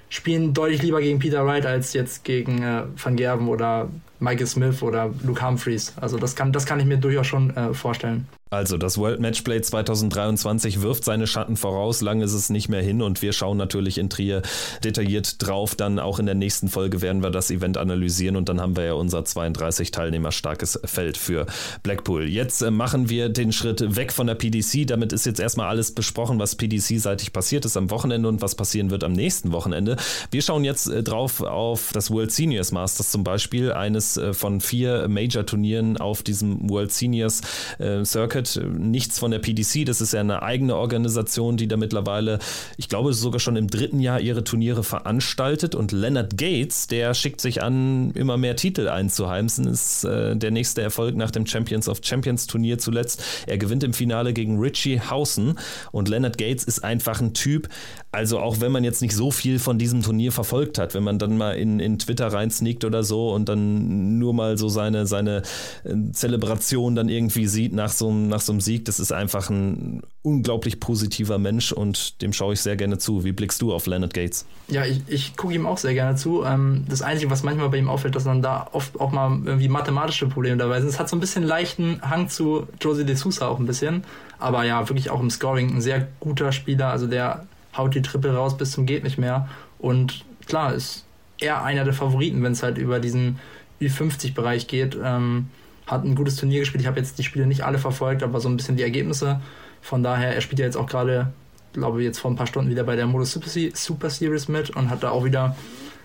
spielen 0.09 0.53
deutlich 0.53 0.81
lieber 0.81 1.01
gegen 1.01 1.19
Peter 1.19 1.45
Wright 1.45 1.65
als 1.65 1.93
jetzt 1.93 2.23
gegen 2.23 2.61
äh, 2.61 2.83
Van 3.01 3.15
Gerven 3.15 3.47
oder 3.47 3.89
Michael 4.21 4.47
Smith 4.47 4.81
oder 4.83 5.11
Luke 5.23 5.45
Humphreys. 5.45 5.93
Also 5.99 6.17
das 6.17 6.35
kann, 6.35 6.53
das 6.53 6.65
kann 6.65 6.79
ich 6.79 6.85
mir 6.85 6.97
durchaus 6.97 7.27
schon 7.27 7.55
äh, 7.55 7.73
vorstellen. 7.73 8.27
Also 8.53 8.77
das 8.77 8.97
World 8.97 9.21
Matchplay 9.21 9.61
2023 9.61 10.81
wirft 10.81 11.05
seine 11.05 11.25
Schatten 11.25 11.55
voraus, 11.55 12.01
lang 12.01 12.19
ist 12.19 12.33
es 12.33 12.49
nicht 12.49 12.67
mehr 12.67 12.81
hin 12.81 13.01
und 13.01 13.21
wir 13.21 13.31
schauen 13.31 13.55
natürlich 13.55 13.97
in 13.97 14.09
Trier 14.09 14.41
detailliert 14.83 15.41
drauf. 15.41 15.75
Dann 15.75 15.99
auch 15.99 16.19
in 16.19 16.25
der 16.25 16.35
nächsten 16.35 16.67
Folge 16.67 17.01
werden 17.01 17.23
wir 17.23 17.29
das 17.29 17.49
Event 17.49 17.77
analysieren 17.77 18.35
und 18.35 18.49
dann 18.49 18.59
haben 18.59 18.75
wir 18.75 18.83
ja 18.83 18.93
unser 18.93 19.23
32 19.23 19.91
Teilnehmer 19.91 20.33
starkes 20.33 20.77
Feld 20.83 21.17
für 21.17 21.45
Blackpool. 21.81 22.27
Jetzt 22.27 22.61
äh, 22.61 22.71
machen 22.71 23.07
wir 23.07 23.29
den 23.29 23.53
Schritt 23.53 23.95
weg 23.95 24.11
von 24.11 24.27
der 24.27 24.35
PDC. 24.35 24.85
Damit 24.85 25.13
ist 25.13 25.25
jetzt 25.25 25.39
erstmal 25.39 25.69
alles 25.69 25.95
besprochen, 25.95 26.37
was 26.37 26.57
PDC-seitig 26.57 27.31
passiert 27.31 27.63
ist 27.63 27.77
am 27.77 27.89
Wochenende 27.89 28.27
und 28.27 28.41
was 28.41 28.55
passieren 28.55 28.91
wird 28.91 29.05
am 29.05 29.13
nächsten 29.13 29.53
Wochenende. 29.53 29.95
Wir 30.29 30.41
schauen 30.41 30.65
jetzt 30.65 30.89
äh, 30.89 31.03
drauf 31.03 31.39
auf 31.39 31.91
das 31.93 32.11
World 32.11 32.33
Seniors 32.33 32.73
Masters 32.73 33.11
zum 33.11 33.23
Beispiel, 33.23 33.71
eines 33.71 34.10
äh, 34.17 34.33
von 34.33 34.61
vier 34.61 35.07
Major-Turnieren 35.07 35.97
auf 35.97 36.23
diesem 36.23 36.69
World 36.69 36.91
Seniors 36.91 37.41
äh, 37.79 38.03
Circuit. 38.05 38.61
Nichts 38.77 39.19
von 39.19 39.31
der 39.31 39.39
PDC, 39.39 39.85
das 39.85 40.01
ist 40.01 40.13
ja 40.13 40.19
eine 40.19 40.41
eigene 40.41 40.75
Organisation, 40.75 41.57
die 41.57 41.67
da 41.67 41.77
mittlerweile, 41.77 42.39
ich 42.77 42.89
glaube, 42.89 43.13
sogar 43.13 43.39
schon 43.39 43.55
im 43.55 43.67
dritten 43.67 43.99
Jahr 43.99 44.19
ihre 44.19 44.43
Turniere 44.43 44.83
veranstaltet. 44.83 45.75
Und 45.75 45.91
Leonard 45.91 46.37
Gates, 46.37 46.87
der 46.87 47.13
schickt 47.13 47.41
sich 47.41 47.61
an, 47.63 48.11
immer 48.11 48.37
mehr 48.37 48.55
Titel 48.55 48.87
einzuheimsen, 48.87 49.67
ist 49.67 50.03
äh, 50.03 50.35
der 50.35 50.51
nächste 50.51 50.81
Erfolg 50.81 51.15
nach 51.15 51.31
dem 51.31 51.45
Champions 51.45 51.87
of 51.87 51.99
Champions 52.03 52.47
Turnier 52.47 52.77
zuletzt. 52.77 53.23
Er 53.47 53.57
gewinnt 53.57 53.83
im 53.83 53.93
Finale 53.93 54.33
gegen 54.33 54.59
Richie 54.59 54.99
Hausen 54.99 55.57
und 55.91 56.09
Leonard 56.09 56.37
Gates 56.37 56.63
ist 56.63 56.83
einfach 56.83 57.21
ein 57.21 57.33
Typ, 57.33 57.69
also 58.11 58.39
auch 58.39 58.59
wenn 58.59 58.71
man 58.71 58.83
jetzt 58.83 59.01
nicht 59.01 59.15
so 59.15 59.31
viel 59.31 59.59
von 59.59 59.77
diesem 59.77 60.01
Turnier 60.01 60.31
verfolgt 60.31 60.77
hat, 60.77 60.93
wenn 60.93 61.03
man 61.03 61.19
dann 61.19 61.37
mal 61.37 61.51
in, 61.53 61.79
in 61.79 61.97
Twitter 61.97 62.27
reinsneakt 62.27 62.83
oder 62.83 63.03
so 63.03 63.31
und 63.33 63.47
dann 63.47 64.00
nur 64.01 64.33
mal 64.33 64.57
so 64.57 64.69
seine, 64.69 65.05
seine 65.05 65.43
äh, 65.83 66.11
Zelebration 66.11 66.95
dann 66.95 67.09
irgendwie 67.09 67.47
sieht 67.47 67.73
nach 67.73 67.91
so, 67.91 68.11
nach 68.11 68.41
so 68.41 68.51
einem 68.51 68.61
Sieg, 68.61 68.85
das 68.85 68.99
ist 68.99 69.11
einfach 69.11 69.49
ein 69.49 70.01
unglaublich 70.23 70.79
positiver 70.79 71.39
Mensch 71.39 71.71
und 71.71 72.21
dem 72.21 72.33
schaue 72.33 72.53
ich 72.53 72.61
sehr 72.61 72.75
gerne 72.75 72.97
zu. 72.97 73.23
Wie 73.23 73.31
blickst 73.31 73.61
du 73.61 73.73
auf 73.73 73.87
Leonard 73.87 74.13
Gates? 74.13 74.45
Ja, 74.67 74.85
ich, 74.85 75.01
ich 75.07 75.35
gucke 75.35 75.53
ihm 75.53 75.65
auch 75.65 75.77
sehr 75.77 75.93
gerne 75.93 76.15
zu. 76.15 76.43
Ähm, 76.43 76.85
das 76.87 77.01
Einzige, 77.01 77.31
was 77.31 77.43
manchmal 77.43 77.69
bei 77.69 77.77
ihm 77.77 77.89
auffällt, 77.89 78.15
dass 78.15 78.25
dann 78.25 78.41
da 78.41 78.67
oft 78.71 78.99
auch 78.99 79.11
mal 79.11 79.39
irgendwie 79.43 79.67
mathematische 79.67 80.27
Probleme 80.27 80.57
dabei 80.57 80.79
sind. 80.79 80.89
Es 80.89 80.99
hat 80.99 81.09
so 81.09 81.15
ein 81.15 81.19
bisschen 81.19 81.43
leichten 81.43 82.01
Hang 82.01 82.29
zu 82.29 82.67
Josie 82.79 83.05
de 83.05 83.15
Sousa 83.15 83.47
auch 83.47 83.59
ein 83.59 83.65
bisschen. 83.65 84.03
Aber 84.37 84.63
ja, 84.63 84.87
wirklich 84.89 85.09
auch 85.09 85.21
im 85.21 85.29
Scoring 85.29 85.75
ein 85.75 85.81
sehr 85.81 86.07
guter 86.19 86.51
Spieler. 86.51 86.89
Also 86.89 87.07
der 87.07 87.45
haut 87.75 87.95
die 87.95 88.01
Triple 88.01 88.33
raus 88.33 88.57
bis 88.57 88.71
zum 88.71 88.85
geht 88.85 89.03
nicht 89.03 89.17
mehr. 89.17 89.47
Und 89.79 90.25
klar, 90.45 90.73
ist 90.73 91.05
er 91.39 91.63
einer 91.63 91.83
der 91.83 91.93
Favoriten, 91.93 92.43
wenn 92.43 92.51
es 92.51 92.63
halt 92.63 92.77
über 92.77 92.99
diesen 92.99 93.39
Ü50-Bereich 93.81 94.67
geht. 94.67 94.97
Ähm, 95.03 95.47
hat 95.87 96.05
ein 96.05 96.15
gutes 96.15 96.37
Turnier 96.37 96.59
gespielt. 96.59 96.81
Ich 96.81 96.87
habe 96.87 96.99
jetzt 96.99 97.17
die 97.17 97.23
Spiele 97.23 97.45
nicht 97.45 97.63
alle 97.63 97.77
verfolgt, 97.77 98.23
aber 98.23 98.39
so 98.39 98.47
ein 98.47 98.57
bisschen 98.57 98.77
die 98.77 98.83
Ergebnisse. 98.83 99.41
Von 99.81 100.03
daher, 100.03 100.33
er 100.33 100.41
spielt 100.41 100.59
ja 100.59 100.65
jetzt 100.65 100.77
auch 100.77 100.87
gerade, 100.87 101.33
glaube 101.73 101.99
ich, 101.99 102.05
jetzt 102.05 102.19
vor 102.19 102.31
ein 102.31 102.35
paar 102.35 102.47
Stunden 102.47 102.69
wieder 102.69 102.83
bei 102.83 102.95
der 102.95 103.07
Modus 103.07 103.33
Super 103.73 104.09
Series 104.09 104.47
mit 104.47 104.69
und 104.69 104.89
hat 104.89 105.03
da 105.03 105.09
auch 105.09 105.25
wieder 105.25 105.55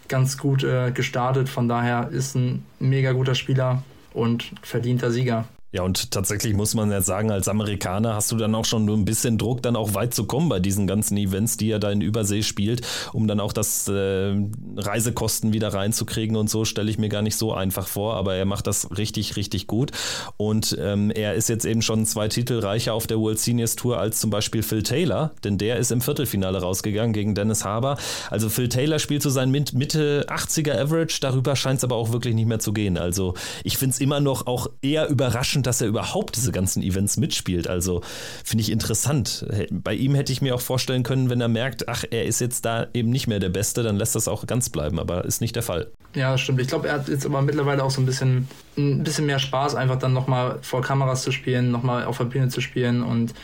ganz 0.08 0.38
gut 0.38 0.64
äh, 0.64 0.90
gestartet. 0.92 1.48
Von 1.48 1.68
daher 1.68 2.08
ist 2.10 2.34
ein 2.34 2.64
mega 2.78 3.12
guter 3.12 3.34
Spieler 3.34 3.82
und 4.12 4.50
verdienter 4.62 5.10
Sieger. 5.10 5.46
Ja, 5.76 5.82
und 5.82 6.10
tatsächlich 6.10 6.54
muss 6.54 6.72
man 6.72 6.90
ja 6.90 7.02
sagen, 7.02 7.30
als 7.30 7.48
Amerikaner 7.48 8.14
hast 8.14 8.32
du 8.32 8.36
dann 8.36 8.54
auch 8.54 8.64
schon 8.64 8.88
ein 8.88 9.04
bisschen 9.04 9.36
Druck, 9.36 9.62
dann 9.62 9.76
auch 9.76 9.92
weit 9.92 10.14
zu 10.14 10.24
kommen 10.24 10.48
bei 10.48 10.58
diesen 10.58 10.86
ganzen 10.86 11.18
Events, 11.18 11.58
die 11.58 11.70
er 11.70 11.78
da 11.78 11.90
in 11.90 12.00
Übersee 12.00 12.42
spielt, 12.42 12.80
um 13.12 13.28
dann 13.28 13.40
auch 13.40 13.52
das 13.52 13.86
äh, 13.86 14.34
Reisekosten 14.78 15.52
wieder 15.52 15.74
reinzukriegen 15.74 16.34
und 16.36 16.48
so, 16.48 16.64
stelle 16.64 16.90
ich 16.90 16.96
mir 16.96 17.10
gar 17.10 17.20
nicht 17.20 17.36
so 17.36 17.52
einfach 17.52 17.88
vor, 17.88 18.14
aber 18.14 18.36
er 18.36 18.46
macht 18.46 18.66
das 18.66 18.96
richtig, 18.96 19.36
richtig 19.36 19.66
gut. 19.66 19.90
Und 20.38 20.74
ähm, 20.80 21.10
er 21.10 21.34
ist 21.34 21.50
jetzt 21.50 21.66
eben 21.66 21.82
schon 21.82 22.06
zwei 22.06 22.28
Titel 22.28 22.58
reicher 22.60 22.94
auf 22.94 23.06
der 23.06 23.18
World 23.18 23.38
Seniors 23.38 23.76
Tour 23.76 23.98
als 23.98 24.18
zum 24.18 24.30
Beispiel 24.30 24.62
Phil 24.62 24.82
Taylor, 24.82 25.32
denn 25.44 25.58
der 25.58 25.76
ist 25.76 25.92
im 25.92 26.00
Viertelfinale 26.00 26.58
rausgegangen 26.58 27.12
gegen 27.12 27.34
Dennis 27.34 27.66
Haber. 27.66 27.98
Also 28.30 28.48
Phil 28.48 28.70
Taylor 28.70 28.98
spielt 28.98 29.22
so 29.22 29.28
sein 29.28 29.50
Mitte 29.50 30.24
80er 30.30 30.80
Average, 30.80 31.18
darüber 31.20 31.54
scheint 31.54 31.76
es 31.76 31.84
aber 31.84 31.96
auch 31.96 32.12
wirklich 32.12 32.34
nicht 32.34 32.48
mehr 32.48 32.60
zu 32.60 32.72
gehen. 32.72 32.96
Also 32.96 33.34
ich 33.62 33.76
finde 33.76 33.92
es 33.92 34.00
immer 34.00 34.20
noch 34.20 34.46
auch 34.46 34.68
eher 34.80 35.10
überraschend, 35.10 35.65
dass 35.66 35.80
er 35.80 35.88
überhaupt 35.88 36.36
diese 36.36 36.52
ganzen 36.52 36.82
Events 36.82 37.16
mitspielt. 37.16 37.68
Also 37.68 38.02
finde 38.44 38.62
ich 38.62 38.70
interessant. 38.70 39.46
Bei 39.70 39.94
ihm 39.94 40.14
hätte 40.14 40.32
ich 40.32 40.40
mir 40.40 40.54
auch 40.54 40.60
vorstellen 40.60 41.02
können, 41.02 41.30
wenn 41.30 41.40
er 41.40 41.48
merkt, 41.48 41.88
ach, 41.88 42.04
er 42.10 42.24
ist 42.24 42.40
jetzt 42.40 42.64
da 42.64 42.86
eben 42.94 43.10
nicht 43.10 43.26
mehr 43.26 43.38
der 43.38 43.48
Beste, 43.48 43.82
dann 43.82 43.96
lässt 43.96 44.14
das 44.14 44.28
auch 44.28 44.46
ganz 44.46 44.70
bleiben, 44.70 44.98
aber 44.98 45.24
ist 45.24 45.40
nicht 45.40 45.56
der 45.56 45.62
Fall. 45.62 45.88
Ja, 46.14 46.38
stimmt. 46.38 46.60
Ich 46.60 46.68
glaube, 46.68 46.88
er 46.88 46.94
hat 46.94 47.08
jetzt 47.08 47.26
aber 47.26 47.42
mittlerweile 47.42 47.82
auch 47.82 47.90
so 47.90 48.00
ein 48.00 48.06
bisschen, 48.06 48.48
ein 48.76 49.04
bisschen 49.04 49.26
mehr 49.26 49.38
Spaß, 49.38 49.74
einfach 49.74 49.98
dann 49.98 50.12
nochmal 50.12 50.58
vor 50.62 50.82
Kameras 50.82 51.22
zu 51.22 51.32
spielen, 51.32 51.70
nochmal 51.70 52.04
auf 52.04 52.18
der 52.18 52.24
Bühne 52.24 52.48
zu 52.48 52.60
spielen 52.60 53.02
und 53.02 53.34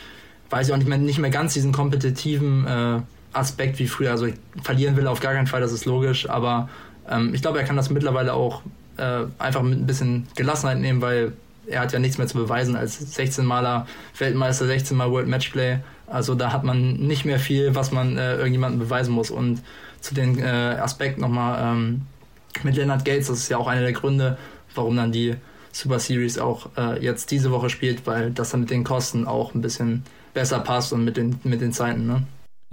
weiß 0.51 0.69
ich 0.69 0.73
auch 0.73 0.79
nicht 0.79 0.89
mehr, 0.89 0.99
nicht 0.99 1.19
mehr 1.19 1.31
ganz 1.31 1.55
diesen 1.55 1.73
kompetitiven 1.73 2.67
äh, 2.67 3.01
Aspekt 3.33 3.79
wie 3.79 3.89
früher. 3.89 4.11
Also 4.11 4.29
verlieren 4.63 4.97
will 4.97 5.07
auf 5.07 5.21
gar 5.21 5.33
keinen 5.33 5.47
Fall, 5.47 5.61
das 5.61 5.73
ist 5.73 5.85
logisch, 5.85 6.29
aber 6.29 6.69
ähm, 7.11 7.35
ich 7.35 7.43
glaube, 7.43 7.59
er 7.59 7.65
kann 7.65 7.77
das 7.77 7.91
mittlerweile 7.91 8.35
auch 8.35 8.63
äh, 8.97 9.25
einfach 9.39 9.63
mit 9.63 9.79
ein 9.79 9.87
bisschen 9.87 10.29
Gelassenheit 10.37 10.79
nehmen, 10.79 11.01
weil 11.01 11.33
er 11.73 11.81
hat 11.81 11.93
ja 11.93 11.99
nichts 11.99 12.19
mehr 12.19 12.27
zu 12.27 12.37
beweisen 12.37 12.77
als 12.77 13.01
16-maler 13.17 13.87
Weltmeister, 14.19 14.67
16-mal 14.67 15.11
World 15.11 15.29
Matchplay. 15.29 15.79
Also 16.07 16.35
da 16.35 16.53
hat 16.53 16.65
man 16.65 16.95
nicht 16.95 17.25
mehr 17.25 17.39
viel, 17.39 17.75
was 17.75 17.91
man 17.91 18.17
äh, 18.17 18.37
irgendjemandem 18.37 18.81
beweisen 18.81 19.13
muss. 19.13 19.31
Und 19.31 19.63
zu 20.01 20.15
den 20.15 20.39
äh, 20.39 20.47
Aspekten 20.47 21.21
nochmal 21.21 21.75
ähm, 21.75 22.03
mit 22.63 22.77
Leonard 22.77 23.05
Gates, 23.05 23.29
das 23.29 23.39
ist 23.39 23.49
ja 23.49 23.57
auch 23.57 23.67
einer 23.67 23.81
der 23.81 23.93
Gründe, 23.93 24.37
warum 24.75 24.97
dann 24.97 25.13
die 25.13 25.37
Super 25.73 25.99
Series 25.99 26.39
auch 26.39 26.69
äh, 26.77 27.03
jetzt 27.03 27.31
diese 27.31 27.51
Woche 27.51 27.71
spielt, 27.71 28.07
weil 28.07 28.31
das 28.31 28.51
dann 28.51 28.61
mit 28.61 28.71
den 28.71 28.85
Kosten 28.85 29.27
auch 29.27 29.55
ein 29.55 29.63
bisschen 29.63 30.05
besser 30.35 30.61
passt 30.61 30.93
und 30.93 31.05
mit 31.05 31.17
den, 31.17 31.41
mit 31.45 31.61
den 31.61 31.73
Zeiten. 31.73 32.07
Ne? 32.07 32.23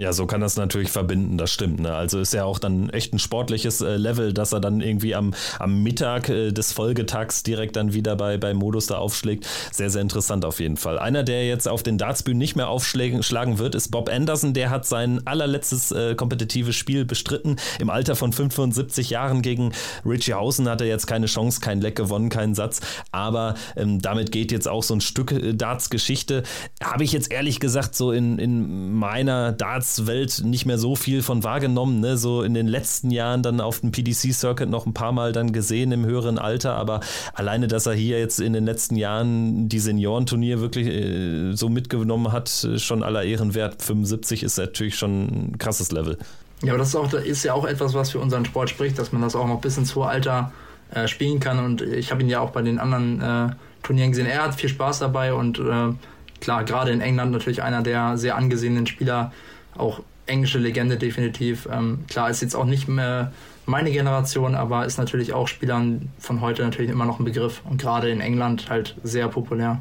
Ja, 0.00 0.14
so 0.14 0.24
kann 0.24 0.40
das 0.40 0.56
natürlich 0.56 0.90
verbinden, 0.90 1.36
das 1.36 1.52
stimmt. 1.52 1.78
Ne? 1.80 1.94
Also 1.94 2.20
ist 2.20 2.32
ja 2.32 2.44
auch 2.44 2.58
dann 2.58 2.88
echt 2.88 3.12
ein 3.12 3.18
sportliches 3.18 3.82
äh, 3.82 3.98
Level, 3.98 4.32
dass 4.32 4.50
er 4.50 4.58
dann 4.58 4.80
irgendwie 4.80 5.14
am, 5.14 5.34
am 5.58 5.82
Mittag 5.82 6.30
äh, 6.30 6.52
des 6.52 6.72
Folgetags 6.72 7.42
direkt 7.42 7.76
dann 7.76 7.92
wieder 7.92 8.16
bei, 8.16 8.38
bei 8.38 8.54
Modus 8.54 8.86
da 8.86 8.96
aufschlägt. 8.96 9.46
Sehr, 9.70 9.90
sehr 9.90 10.00
interessant 10.00 10.46
auf 10.46 10.58
jeden 10.58 10.78
Fall. 10.78 10.98
Einer, 10.98 11.22
der 11.22 11.46
jetzt 11.46 11.68
auf 11.68 11.82
den 11.82 11.98
Dartsbühnen 11.98 12.38
nicht 12.38 12.56
mehr 12.56 12.68
aufschlagen 12.68 13.58
wird, 13.58 13.74
ist 13.74 13.90
Bob 13.90 14.08
Anderson. 14.08 14.54
Der 14.54 14.70
hat 14.70 14.86
sein 14.86 15.20
allerletztes 15.26 15.92
äh, 15.92 16.14
kompetitives 16.14 16.76
Spiel 16.76 17.04
bestritten. 17.04 17.56
Im 17.78 17.90
Alter 17.90 18.16
von 18.16 18.32
75 18.32 19.10
Jahren 19.10 19.42
gegen 19.42 19.72
Richie 20.06 20.32
Hausen 20.32 20.66
hat 20.66 20.80
er 20.80 20.86
jetzt 20.86 21.08
keine 21.08 21.26
Chance, 21.26 21.60
kein 21.60 21.82
Leck 21.82 21.96
gewonnen, 21.96 22.30
keinen 22.30 22.54
Satz. 22.54 22.80
Aber 23.12 23.54
ähm, 23.76 24.00
damit 24.00 24.32
geht 24.32 24.50
jetzt 24.50 24.66
auch 24.66 24.82
so 24.82 24.94
ein 24.94 25.02
Stück 25.02 25.32
äh, 25.32 25.52
Darts-Geschichte. 25.52 26.44
Habe 26.82 27.04
ich 27.04 27.12
jetzt 27.12 27.30
ehrlich 27.30 27.60
gesagt 27.60 27.94
so 27.94 28.12
in, 28.12 28.38
in 28.38 28.94
meiner 28.94 29.52
Darts 29.52 29.89
Welt 30.06 30.42
nicht 30.44 30.66
mehr 30.66 30.78
so 30.78 30.96
viel 30.96 31.22
von 31.22 31.44
wahrgenommen. 31.44 32.00
Ne? 32.00 32.16
So 32.16 32.42
in 32.42 32.54
den 32.54 32.66
letzten 32.66 33.10
Jahren 33.10 33.42
dann 33.42 33.60
auf 33.60 33.80
dem 33.80 33.92
PDC-Circuit 33.92 34.68
noch 34.68 34.86
ein 34.86 34.94
paar 34.94 35.12
Mal 35.12 35.32
dann 35.32 35.52
gesehen 35.52 35.92
im 35.92 36.04
höheren 36.04 36.38
Alter, 36.38 36.74
aber 36.74 37.00
alleine, 37.34 37.68
dass 37.68 37.86
er 37.86 37.94
hier 37.94 38.18
jetzt 38.18 38.40
in 38.40 38.52
den 38.52 38.64
letzten 38.64 38.96
Jahren 38.96 39.68
die 39.68 39.78
Seniorenturnier 39.78 40.60
wirklich 40.60 40.86
äh, 40.88 41.52
so 41.52 41.68
mitgenommen 41.68 42.32
hat, 42.32 42.68
schon 42.76 43.02
aller 43.02 43.22
Ehren 43.22 43.54
wert. 43.54 43.82
75 43.82 44.42
ist 44.42 44.58
natürlich 44.58 44.96
schon 44.96 45.50
ein 45.50 45.58
krasses 45.58 45.92
Level. 45.92 46.18
Ja, 46.62 46.72
aber 46.72 46.78
das 46.78 46.88
ist, 46.88 46.96
auch, 46.96 47.12
ist 47.12 47.44
ja 47.44 47.54
auch 47.54 47.64
etwas, 47.64 47.94
was 47.94 48.10
für 48.10 48.18
unseren 48.18 48.44
Sport 48.44 48.68
spricht, 48.70 48.98
dass 48.98 49.12
man 49.12 49.22
das 49.22 49.34
auch 49.34 49.46
noch 49.46 49.60
bis 49.60 49.78
ins 49.78 49.94
hohe 49.94 50.06
Alter 50.06 50.52
äh, 50.92 51.08
spielen 51.08 51.40
kann. 51.40 51.58
Und 51.64 51.82
ich 51.82 52.10
habe 52.10 52.22
ihn 52.22 52.28
ja 52.28 52.40
auch 52.40 52.50
bei 52.50 52.62
den 52.62 52.78
anderen 52.78 53.20
äh, 53.20 53.50
Turnieren 53.82 54.10
gesehen. 54.10 54.26
Er 54.26 54.42
hat 54.42 54.54
viel 54.54 54.68
Spaß 54.68 54.98
dabei 54.98 55.32
und 55.32 55.58
äh, 55.58 55.94
klar, 56.40 56.64
gerade 56.64 56.90
in 56.90 57.00
England 57.00 57.32
natürlich 57.32 57.62
einer 57.62 57.82
der 57.82 58.18
sehr 58.18 58.36
angesehenen 58.36 58.86
Spieler 58.86 59.32
auch 59.80 60.00
englische 60.26 60.58
Legende 60.58 60.96
definitiv. 60.96 61.68
Ähm, 61.70 62.04
klar, 62.08 62.30
ist 62.30 62.42
jetzt 62.42 62.54
auch 62.54 62.64
nicht 62.64 62.88
mehr 62.88 63.32
meine 63.66 63.90
Generation, 63.90 64.54
aber 64.54 64.86
ist 64.86 64.98
natürlich 64.98 65.32
auch 65.32 65.48
Spielern 65.48 66.10
von 66.18 66.40
heute 66.40 66.62
natürlich 66.62 66.90
immer 66.90 67.04
noch 67.04 67.18
ein 67.18 67.24
Begriff 67.24 67.62
und 67.68 67.80
gerade 67.80 68.10
in 68.10 68.20
England 68.20 68.70
halt 68.70 68.96
sehr 69.02 69.28
populär. 69.28 69.80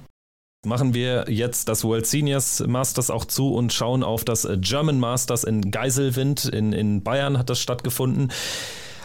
Machen 0.65 0.93
wir 0.93 1.25
jetzt 1.29 1.69
das 1.69 1.85
World 1.85 2.05
Seniors 2.05 2.59
Masters 2.67 3.09
auch 3.09 3.23
zu 3.23 3.53
und 3.53 3.71
schauen 3.71 4.03
auf 4.03 4.25
das 4.25 4.45
German 4.57 4.99
Masters 4.99 5.45
in 5.45 5.71
Geiselwind. 5.71 6.45
In, 6.45 6.73
in 6.73 7.01
Bayern 7.01 7.37
hat 7.37 7.49
das 7.49 7.61
stattgefunden. 7.61 8.29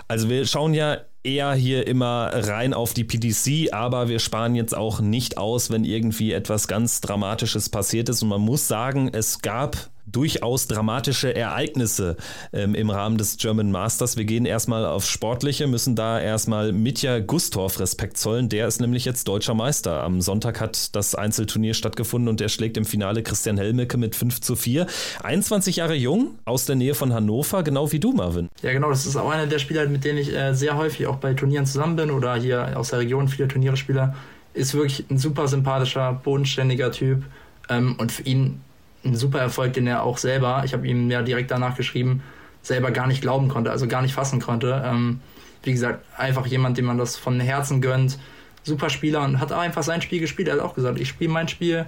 Also 0.09 0.29
wir 0.29 0.47
schauen 0.47 0.75
ja 0.75 0.99
eher 1.23 1.55
hier 1.55 1.87
immer 1.87 2.31
rein 2.35 2.75
auf 2.75 2.93
die 2.93 3.05
PDC, 3.05 3.73
aber 3.73 4.09
wir 4.09 4.19
sparen 4.19 4.57
jetzt 4.57 4.77
auch 4.77 5.01
nicht 5.01 5.39
aus, 5.39 5.71
wenn 5.71 5.85
irgendwie 5.85 6.33
etwas 6.33 6.67
ganz 6.67 7.01
Dramatisches 7.01 7.69
passiert 7.69 8.09
ist. 8.09 8.23
Und 8.23 8.31
man 8.31 8.41
muss 8.41 8.67
sagen, 8.67 9.09
es 9.13 9.41
gab 9.41 9.91
durchaus 10.15 10.67
dramatische 10.67 11.35
Ereignisse 11.35 12.17
ähm, 12.53 12.75
im 12.75 12.91
Rahmen 12.91 13.19
des 13.19 13.37
German 13.37 13.71
Masters. 13.71 14.17
Wir 14.17 14.25
gehen 14.25 14.47
erstmal 14.47 14.87
auf 14.87 15.05
Sportliche, 15.05 15.67
müssen 15.67 15.97
da 15.97 16.21
erstmal 16.21 16.73
Mitja 16.73 17.21
Gustorf 17.21 17.81
Respekt 17.81 18.17
zollen. 18.17 18.49
Der 18.49 18.69
ist 18.69 18.81
nämlich 18.81 19.05
jetzt 19.05 19.29
deutscher 19.29 19.55
Meister. 19.55 20.03
Am 20.03 20.21
Sonntag 20.21 20.61
hat 20.61 20.95
das 20.95 21.15
Einzelturnier 21.15 21.75
stattgefunden 21.75 22.29
und 22.29 22.41
der 22.41 22.49
schlägt 22.49 22.77
im 22.77 22.85
Finale 22.85 23.23
Christian 23.23 23.59
Helmecke 23.59 23.97
mit 23.97 24.15
5 24.15 24.41
zu 24.41 24.57
4. 24.57 24.87
21 25.23 25.77
Jahre 25.77 25.95
jung, 25.95 26.39
aus 26.45 26.67
der 26.67 26.77
Nähe 26.77 26.95
von 26.95 27.13
Hannover, 27.13 27.63
genau 27.63 27.91
wie 27.93 28.01
du, 28.01 28.13
Marvin. 28.13 28.49
Ja, 28.63 28.73
genau. 28.73 28.91
Das 28.91 29.07
ist 29.07 29.17
auch 29.17 29.31
einer 29.31 29.47
der 29.47 29.59
Spieler, 29.59 29.87
mit 29.89 30.05
denen 30.05 30.19
ich 30.19 30.33
äh, 30.33 30.55
sehr 30.55 30.77
häufig 30.77 31.07
auch 31.07 31.17
bei 31.17 31.35
Turnieren 31.35 31.67
zusammen 31.67 31.97
bin 31.97 32.11
oder 32.11 32.35
hier 32.37 32.79
aus 32.79 32.91
der 32.91 33.01
Region 33.01 33.29
viele 33.29 33.49
Turniere 33.49 33.77
spiele. 33.77 34.15
Ist 34.53 34.75
wirklich 34.75 35.05
ein 35.11 35.19
super 35.19 35.49
sympathischer, 35.49 36.13
bodenständiger 36.13 36.93
Typ. 36.93 37.25
Ähm, 37.69 37.97
und 37.99 38.13
für 38.13 38.23
ihn 38.23 38.61
ein 39.05 39.15
super 39.15 39.39
Erfolg, 39.39 39.73
den 39.75 39.87
er 39.87 40.03
auch 40.03 40.19
selber, 40.19 40.63
ich 40.65 40.73
habe 40.73 40.87
ihm 40.87 41.11
ja 41.11 41.23
direkt 41.23 41.51
danach 41.51 41.77
geschrieben, 41.77 42.23
selber 42.63 42.91
gar 42.91 43.07
nicht 43.07 43.21
glauben 43.21 43.49
konnte, 43.49 43.71
also 43.71 43.87
gar 43.87 44.03
nicht 44.03 44.15
fassen 44.15 44.41
konnte. 44.41 44.83
Ähm, 44.85 45.21
wie 45.63 45.73
gesagt, 45.73 46.05
einfach 46.17 46.47
jemand, 46.47 46.79
dem 46.79 46.87
man 46.87 46.99
das 46.99 47.17
von 47.17 47.41
Herzen 47.41 47.81
gönnt. 47.81 48.19
Super 48.63 48.89
Spieler 48.91 49.23
und 49.23 49.41
hat 49.41 49.53
einfach 49.53 49.83
sein 49.83 50.03
Spiel 50.03 50.21
gespielt. 50.21 50.49
Er 50.49 50.55
hat 50.55 50.61
auch 50.61 50.75
gesagt, 50.75 50.99
ich 50.99 51.09
spiele 51.09 51.31
mein 51.31 51.49
Spiel 51.49 51.87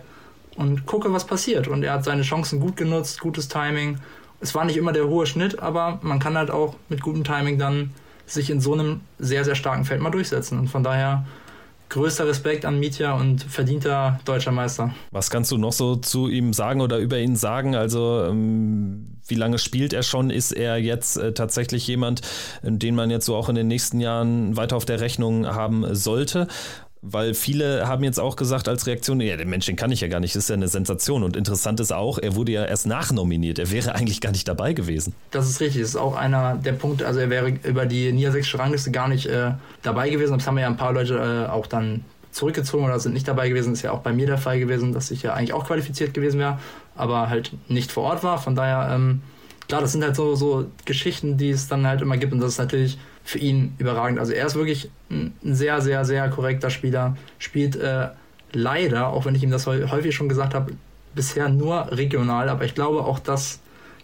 und 0.57 0.87
gucke, 0.87 1.13
was 1.13 1.27
passiert. 1.27 1.69
Und 1.69 1.83
er 1.83 1.95
hat 1.95 2.05
seine 2.05 2.23
Chancen 2.23 2.61
gut 2.61 2.77
genutzt, 2.77 3.21
gutes 3.21 3.49
Timing. 3.49 3.99
Es 4.41 4.55
war 4.55 4.65
nicht 4.65 4.77
immer 4.77 4.93
der 4.93 5.09
hohe 5.09 5.27
Schnitt, 5.27 5.61
aber 5.61 5.99
man 6.03 6.19
kann 6.19 6.37
halt 6.37 6.51
auch 6.51 6.77
mit 6.89 7.03
gutem 7.03 7.25
Timing 7.25 7.59
dann 7.59 7.93
sich 8.27 8.51
in 8.51 8.61
so 8.61 8.75
einem 8.75 9.01
sehr, 9.19 9.45
sehr 9.45 9.55
starken 9.55 9.85
Feld 9.85 10.01
mal 10.01 10.11
durchsetzen. 10.11 10.59
Und 10.59 10.69
von 10.69 10.83
daher 10.83 11.25
größter 11.89 12.27
Respekt 12.27 12.65
an 12.65 12.79
Mietja 12.79 13.15
und 13.15 13.43
verdienter 13.43 14.21
deutscher 14.25 14.53
Meister. 14.53 14.95
Was 15.11 15.31
kannst 15.31 15.51
du 15.53 15.59
noch 15.59 15.73
so 15.73 15.97
zu 15.97 16.29
ihm 16.29 16.53
sagen 16.53 16.81
oder 16.81 16.99
über 16.99 17.19
ihn 17.19 17.37
sagen? 17.37 17.75
Also 17.75 18.25
ähm, 18.25 19.19
wie 19.27 19.35
lange 19.35 19.59
spielt 19.59 19.93
er 19.93 20.03
schon? 20.03 20.31
Ist 20.31 20.53
er 20.53 20.77
jetzt 20.77 21.17
äh, 21.17 21.33
tatsächlich 21.33 21.87
jemand, 21.87 22.23
den 22.63 22.95
man 22.95 23.11
jetzt 23.11 23.27
so 23.27 23.35
auch 23.35 23.49
in 23.49 23.55
den 23.55 23.69
nächsten 23.69 24.01
Jahren 24.01 24.57
weiter 24.57 24.77
auf 24.77 24.85
der 24.85 25.01
Rechnung 25.01 25.47
haben 25.47 25.95
sollte? 25.95 26.49
Weil 27.03 27.35
viele 27.35 27.87
haben 27.87 28.03
jetzt 28.03 28.19
auch 28.19 28.37
gesagt 28.37 28.69
als 28.69 28.87
Reaktion, 28.87 29.21
ja, 29.21 29.37
den 29.37 29.77
kann 29.77 29.93
ich 29.93 30.01
ja 30.01 30.09
gar 30.09 30.19
nicht, 30.19 30.35
das 30.35 30.45
ist 30.45 30.49
ja 30.49 30.55
eine 30.55 30.69
Sensation. 30.69 31.23
Und 31.23 31.37
interessant 31.37 31.79
ist 31.79 31.93
auch, 31.93 32.19
er 32.19 32.35
wurde 32.35 32.53
ja 32.53 32.65
erst 32.65 32.87
nachnominiert, 32.87 33.59
er 33.59 33.71
wäre 33.71 33.95
eigentlich 33.95 34.21
gar 34.21 34.33
nicht 34.33 34.49
dabei 34.49 34.73
gewesen. 34.73 35.15
Das 35.31 35.49
ist 35.49 35.61
richtig, 35.61 35.83
das 35.83 35.91
ist 35.91 35.97
auch 35.97 36.17
einer 36.17 36.57
der 36.57 36.73
Punkte, 36.73 37.07
also 37.07 37.21
er 37.21 37.31
wäre 37.31 37.51
über 37.63 37.87
die 37.87 38.13
niedersächsische 38.13 38.59
Rangliste 38.59 38.91
gar 38.91 39.09
nicht 39.09 39.27
äh, 39.27 39.53
dabei 39.83 40.11
gewesen. 40.11 40.39
Das 40.39 40.47
haben 40.47 40.59
ja 40.59 40.67
ein 40.67 40.77
paar 40.77 40.93
Leute 40.93 41.47
äh, 41.49 41.51
auch 41.51 41.67
dann 41.67 42.05
zurückgezogen 42.37 42.85
oder 42.85 42.99
sind 43.01 43.13
nicht 43.13 43.29
dabei 43.29 43.49
gewesen. 43.49 43.71
Das 43.71 43.79
ist 43.79 43.83
ja 43.83 43.93
auch 43.93 44.01
bei 44.01 44.13
mir 44.13 44.27
der 44.27 44.39
Fall 44.39 44.59
gewesen, 44.59 44.93
dass 44.93 45.11
ich 45.11 45.23
ja 45.23 45.35
eigentlich 45.35 45.55
auch 45.55 45.67
qualifiziert 45.67 46.13
gewesen 46.15 46.39
wäre, 46.39 46.59
aber 46.95 47.29
halt 47.29 47.53
nicht 47.69 47.93
vor 47.93 48.05
Ort 48.05 48.23
war. 48.23 48.39
Von 48.39 48.55
daher, 48.55 48.95
ähm, 48.95 49.23
klar, 49.69 49.81
das 49.81 49.93
sind 49.93 50.05
halt 50.05 50.17
so, 50.17 50.35
so 50.35 50.67
Geschichten, 50.85 51.39
die 51.39 51.51
es 51.51 51.69
dann 51.69 51.87
halt 51.87 52.03
immer 52.03 52.17
gibt 52.17 52.33
und 52.33 52.41
das 52.41 52.53
ist 52.53 52.59
natürlich 52.59 52.99
für 53.27 53.39
ihn 53.39 53.75
überragend. 53.79 54.21
Also 54.21 54.33
er 54.33 54.47
ist 54.47 54.55
wirklich 54.55 54.89
ein 55.11 55.35
sehr, 55.43 55.81
sehr, 55.81 56.05
sehr 56.05 56.29
korrekter 56.31 56.71
Spieler. 56.71 57.17
Spielt 57.41 57.75
äh, 57.75 58.09
leider, 58.53 59.09
auch 59.09 59.27
wenn 59.27 59.35
ich 59.35 59.43
ihm 59.43 59.51
das 59.51 59.67
häufig 59.67 60.15
schon 60.15 60.29
gesagt 60.29 60.55
habe, 60.55 60.73
bisher 61.15 61.49
nur 61.49 61.91
regional. 61.91 62.49
Aber 62.49 62.65
ich 62.65 62.77
glaube 62.77 63.01
auch 63.01 63.19
das 63.19 63.59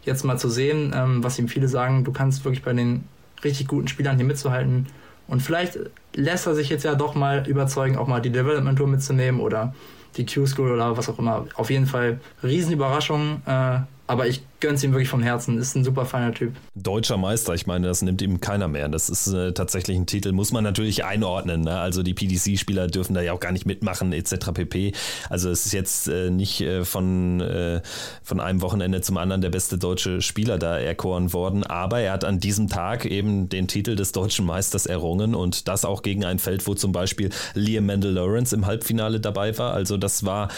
jetzt 0.05 0.25
mal 0.25 0.39
zu 0.39 0.49
sehen, 0.49 0.93
ähm, 0.95 1.23
was 1.23 1.39
ihm 1.39 1.47
viele 1.47 1.69
sagen, 1.69 2.03
du 2.03 2.11
kannst 2.11 2.45
wirklich 2.45 2.65
bei 2.65 2.73
den 2.73 3.05
richtig 3.45 3.69
guten 3.69 3.87
Spielern 3.87 4.17
hier 4.17 4.27
mitzuhalten. 4.27 4.89
Und 5.29 5.41
vielleicht 5.41 5.79
lässt 6.15 6.49
er 6.49 6.57
sich 6.57 6.69
jetzt 6.69 6.85
ja 6.85 6.97
doch 6.97 7.15
mal 7.15 7.47
überzeugen, 7.49 7.97
auch 7.97 8.09
mal 8.09 8.21
die 8.21 8.31
Development 8.31 8.77
Tour 8.77 8.89
mitzunehmen 8.89 9.41
oder 9.41 9.73
die 10.17 10.27
Q-School 10.27 10.73
oder 10.73 10.97
was 10.97 11.09
auch 11.09 11.21
immer. 11.21 11.47
Auf 11.55 11.71
jeden 11.71 11.87
Fall 11.87 12.21
Riesenüberraschung. 12.43 13.41
Äh, 13.47 13.79
aber 14.09 14.27
ich 14.27 14.43
gönn's 14.63 14.83
ihm 14.83 14.93
wirklich 14.93 15.09
vom 15.09 15.23
Herzen. 15.23 15.59
Ist 15.59 15.75
ein 15.75 15.85
super 15.85 16.07
feiner 16.07 16.33
Typ. 16.33 16.55
Deutscher 16.75 17.19
Meister, 17.19 17.53
ich 17.53 17.67
meine, 17.67 17.89
das 17.89 18.01
nimmt 18.01 18.23
ihm 18.23 18.41
keiner 18.41 18.69
mehr. 18.69 18.89
Das 18.89 19.11
ist 19.11 19.27
äh, 19.27 19.53
tatsächlich 19.53 19.99
ein 19.99 20.07
Titel, 20.07 20.33
muss 20.33 20.53
man 20.53 20.65
natürlich 20.65 21.05
einordnen. 21.05 21.63
Ne? 21.63 21.79
Also 21.79 22.03
die 22.03 22.15
PDC-Spieler 22.15 22.87
dürfen 22.87 23.13
da 23.13 23.21
ja 23.21 23.33
auch 23.33 23.41
gar 23.41 23.53
nicht 23.53 23.67
mitmachen, 23.67 24.13
etc. 24.13 24.53
pp. 24.55 24.93
Also 25.29 25.51
es 25.51 25.67
ist 25.67 25.73
jetzt 25.73 26.09
äh, 26.09 26.31
nicht 26.31 26.61
äh, 26.61 26.85
von, 26.85 27.41
äh, 27.41 27.83
von 28.23 28.41
einem 28.41 28.63
Wochenende 28.63 29.01
zum 29.01 29.17
anderen 29.17 29.43
der 29.43 29.51
beste 29.51 29.79
deutsche 29.79 30.23
Spieler 30.23 30.59
da 30.59 30.79
erkoren 30.79 31.33
worden, 31.33 31.65
aber 31.65 32.01
er 32.01 32.13
hat 32.13 32.25
an 32.25 32.39
diesem 32.39 32.69
Tag 32.69 33.05
eben 33.05 33.49
den 33.49 33.67
Titel 33.67 33.97
des 33.97 34.13
deutschen 34.13 34.47
Meisters 34.47 34.87
errungen 34.87 35.35
und 35.35 35.67
das 35.67 35.85
auch 35.85 36.03
gegen 36.03 36.25
ein 36.25 36.39
Feld, 36.39 36.67
wo 36.69 36.75
zum 36.75 36.93
Beispiel 36.93 37.31
Liam 37.55 37.87
Mendel 37.87 38.13
Lawrence 38.13 38.55
im 38.55 38.65
Halbfinale 38.67 39.19
dabei 39.19 39.59
war. 39.59 39.75
Also 39.75 39.97
das 39.97 40.25
war 40.25 40.49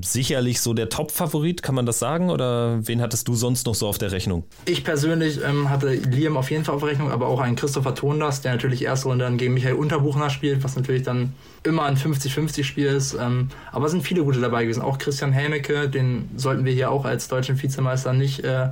sicherlich 0.00 0.62
so 0.62 0.72
der 0.72 0.88
Top-Favorit, 0.88 1.62
kann 1.62 1.74
man 1.74 1.84
das 1.84 1.98
sagen? 1.98 2.30
Oder 2.30 2.86
wen 2.86 3.02
hattest 3.02 3.28
du 3.28 3.34
sonst 3.50 3.66
noch 3.66 3.74
so 3.74 3.88
auf 3.88 3.98
der 3.98 4.12
Rechnung? 4.12 4.44
Ich 4.64 4.84
persönlich 4.84 5.40
ähm, 5.44 5.70
hatte 5.70 5.92
Liam 5.92 6.36
auf 6.36 6.50
jeden 6.50 6.64
Fall 6.64 6.74
auf 6.74 6.82
der 6.82 6.90
Rechnung, 6.90 7.10
aber 7.10 7.26
auch 7.26 7.40
einen 7.40 7.56
Christopher 7.56 7.94
Tondas, 7.94 8.42
der 8.42 8.52
natürlich 8.52 8.84
erste 8.84 9.08
Runde 9.08 9.24
dann 9.24 9.38
gegen 9.38 9.54
Michael 9.54 9.74
Unterbuchner 9.74 10.30
spielt, 10.30 10.62
was 10.62 10.76
natürlich 10.76 11.02
dann 11.02 11.34
immer 11.64 11.84
ein 11.84 11.96
50-50-Spiel 11.96 12.86
ist. 12.86 13.14
Ähm, 13.14 13.48
aber 13.72 13.86
es 13.86 13.92
sind 13.92 14.02
viele 14.02 14.22
gute 14.22 14.40
dabei 14.40 14.62
gewesen. 14.62 14.82
Auch 14.82 14.98
Christian 14.98 15.32
Helmecke, 15.32 15.88
den 15.88 16.28
sollten 16.36 16.64
wir 16.64 16.72
hier 16.72 16.90
auch 16.90 17.04
als 17.04 17.28
deutschen 17.28 17.60
Vizemeister 17.60 18.12
nicht 18.12 18.44
äh, 18.44 18.68